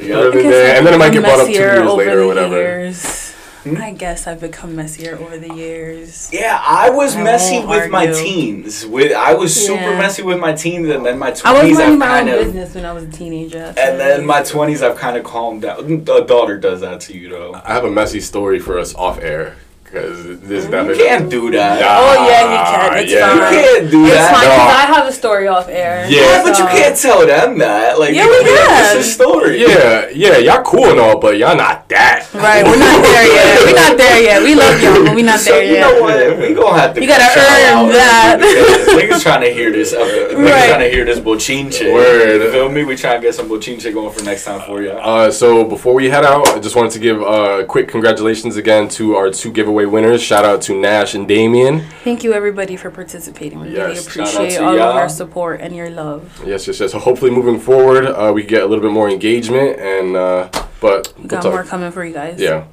yeah. 0.00 0.14
Really? 0.16 0.38
I 0.38 0.42
guess 0.42 0.52
there, 0.52 0.70
I've 0.72 0.76
and 0.78 0.86
then 0.86 0.94
it 0.94 0.98
might 0.98 1.12
get 1.12 1.22
brought 1.22 1.40
up 1.40 1.46
two 1.46 1.52
messier 1.52 1.74
years 1.74 1.92
later 1.92 2.20
or 2.22 2.26
whatever. 2.26 2.56
years. 2.56 3.34
Hmm? 3.64 3.76
I 3.76 3.90
guess 3.92 4.26
I've 4.28 4.40
become 4.40 4.76
messier 4.76 5.16
over 5.18 5.36
the 5.36 5.52
years. 5.52 6.30
Yeah, 6.32 6.62
I 6.64 6.90
was 6.90 7.16
I 7.16 7.22
messy 7.24 7.58
won't 7.58 7.68
with 7.70 7.90
my 7.90 8.06
teens. 8.06 8.86
With 8.86 9.12
I 9.12 9.34
was 9.34 9.54
super 9.54 9.80
Yeah. 9.82 9.98
messy 9.98 10.22
with 10.22 10.38
my 10.38 10.52
teens, 10.52 10.88
and 10.88 11.04
then 11.04 11.18
my 11.18 11.32
twenties. 11.32 11.44
I 11.44 11.52
was 11.52 11.60
twenties 11.62 11.78
minding 11.78 12.02
I've 12.02 12.26
my 12.26 12.32
own 12.32 12.38
of, 12.38 12.44
business 12.46 12.74
when 12.74 12.84
I 12.86 12.92
was 12.92 13.04
a 13.04 13.08
teenager. 13.10 13.74
and 13.76 13.98
then 13.98 14.24
my 14.24 14.42
twenties 14.42 14.82
I've 14.82 14.96
kind 14.96 15.16
of 15.16 15.24
calmed 15.24 15.62
down. 15.62 15.84
A 16.08 16.24
daughter 16.24 16.56
does 16.56 16.80
that 16.82 17.00
to 17.02 17.18
you 17.18 17.28
though. 17.30 17.60
I 17.64 17.72
have 17.74 17.84
a 17.84 17.90
messy 17.90 18.20
story 18.20 18.60
for 18.60 18.78
us 18.78 18.94
off 18.94 19.18
air 19.20 19.56
because 19.90 20.40
this 20.40 20.64
You 20.64 20.70
definitely 20.70 21.04
can't 21.04 21.30
do 21.30 21.50
that. 21.52 21.80
Nah, 21.80 21.98
Oh, 21.98 22.28
yeah, 22.28 22.42
you 22.52 22.58
can. 22.70 22.98
It's 23.02 23.12
You 23.12 23.20
fine. 23.20 23.36
You 23.36 23.60
can't 23.60 23.90
do 23.90 24.04
It's 24.06 24.14
that. 24.14 24.30
It's 24.30 24.38
fine 24.38 24.48
No. 24.48 24.56
'cause 24.56 24.74
I 24.76 24.86
have 24.94 25.06
a 25.08 25.12
story 25.12 25.48
off 25.48 25.68
air. 25.68 26.06
Yeah. 26.08 26.20
Yeah, 26.20 26.42
but 26.44 26.58
you 26.58 26.64
can't 26.66 26.96
tell 26.96 27.26
them 27.26 27.58
that. 27.58 27.98
Like, 27.98 28.14
Yeah, 28.14 28.26
we 28.26 28.44
know, 28.44 28.56
can. 28.56 28.96
It's 28.98 29.06
a 29.06 29.10
story. 29.10 29.60
Yeah, 29.60 30.06
yeah, 30.12 30.36
y'all 30.38 30.62
cool 30.62 30.86
and 30.90 31.00
all, 31.00 31.18
but 31.18 31.36
y'all 31.38 31.56
not 31.56 31.88
that. 31.88 32.26
Right, 32.34 32.64
we're 32.64 32.76
not 32.78 33.02
there 33.02 33.26
yet. 33.26 33.58
We're 33.68 33.74
not 33.74 33.96
there 33.98 34.22
yet. 34.22 34.42
We 34.42 34.54
love 34.54 34.82
y'all, 34.82 35.04
but 35.04 35.14
we're 35.14 35.24
not 35.24 35.40
So 35.40 35.50
there 35.52 35.64
you 35.64 35.72
yet. 35.74 35.80
know 35.80 36.00
what? 36.02 36.38
We 36.38 36.54
gonna 36.54 36.78
have 36.80 36.94
to. 36.94 37.00
You 37.02 37.08
gotta 37.08 37.24
earn 37.24 37.88
that. 37.92 38.38
Niggas 38.98 39.22
trying 39.28 39.40
to 39.42 39.52
hear 39.52 39.70
this. 39.72 39.92
Uh, 39.92 39.98
niggas 40.04 40.50
Right. 40.50 40.68
trying 40.68 40.80
to 40.80 40.88
hear 40.90 41.04
this 41.04 41.18
bochinche. 41.18 41.92
Word. 41.92 42.42
You 42.42 42.50
feel 42.52 42.68
me? 42.70 42.84
We 42.84 42.96
trying 42.96 43.20
to 43.20 43.26
get 43.26 43.34
some 43.34 43.48
bochinche 43.48 43.92
going 43.92 44.12
for 44.12 44.22
next 44.24 44.44
time 44.44 44.60
for 44.66 44.82
you. 44.82 44.90
Uh, 44.92 45.30
so 45.30 45.64
before 45.64 45.94
we 45.94 46.08
head 46.10 46.24
out, 46.24 46.48
I 46.48 46.58
just 46.60 46.76
wanted 46.76 46.92
to 46.92 46.98
give 46.98 47.22
uh, 47.22 47.64
quick 47.66 47.88
congratulations 47.88 48.56
again 48.56 48.88
to 48.90 49.16
our 49.16 49.30
two 49.30 49.50
giveaway 49.78 50.02
winners. 50.02 50.22
Shout 50.22 50.44
out 50.44 50.62
to 50.62 50.78
Nash 50.78 51.14
and 51.14 51.26
Damien. 51.28 51.80
Thank 52.04 52.24
you, 52.24 52.32
everybody, 52.32 52.76
for 52.76 52.90
participating. 52.90 53.60
We 53.60 53.68
really 53.68 53.94
Yes, 53.94 54.10
shout 54.12 54.26
out 54.28 54.34
appreciate 54.34 54.60
all 54.60 54.76
y'all. 54.76 54.90
of 54.90 54.96
your 54.96 55.08
support 55.08 55.60
and 55.60 55.74
your 55.74 55.90
love. 55.90 56.22
Yes, 56.46 56.66
yes, 56.66 56.80
yes. 56.80 56.92
So 56.92 56.98
hopefully 56.98 57.30
moving 57.30 57.60
forward, 57.60 58.06
uh, 58.06 58.32
we 58.34 58.42
get 58.42 58.62
a 58.62 58.66
little 58.66 58.82
bit 58.82 58.92
more 58.92 59.08
engagement 59.08 59.78
and 59.78 60.16
uh, 60.16 60.48
but 60.80 61.12
We 61.16 61.22
we'll 61.22 61.28
got 61.28 61.44
more 61.44 61.64
coming 61.64 61.92
for 61.92 62.04
you 62.04 62.12
guys. 62.14 62.40
Yeah. 62.40 62.64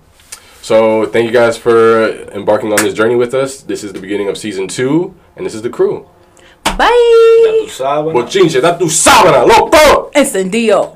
So 0.61 1.05
thank 1.05 1.27
you 1.27 1.31
guys 1.31 1.57
for 1.57 2.07
embarking 2.33 2.71
on 2.73 2.77
this 2.83 2.93
journey 2.93 3.15
with 3.15 3.33
us. 3.35 3.61
This 3.61 3.83
is 3.83 3.93
the 3.93 3.99
beginning 3.99 4.29
of 4.29 4.37
season 4.37 4.67
two, 4.67 5.13
and 5.35 5.45
this 5.45 5.53
is 5.53 5.61
the 5.61 5.69
crew. 5.69 6.07
Bye. 6.63 6.89
Ya 7.45 7.51
tú 7.61 7.69
sabes. 7.69 8.13
Bochinche, 8.13 8.61
da 8.61 8.75
tu 8.77 8.85
sábana, 8.85 9.45
loco! 9.45 10.09
Encendido. 10.15 10.95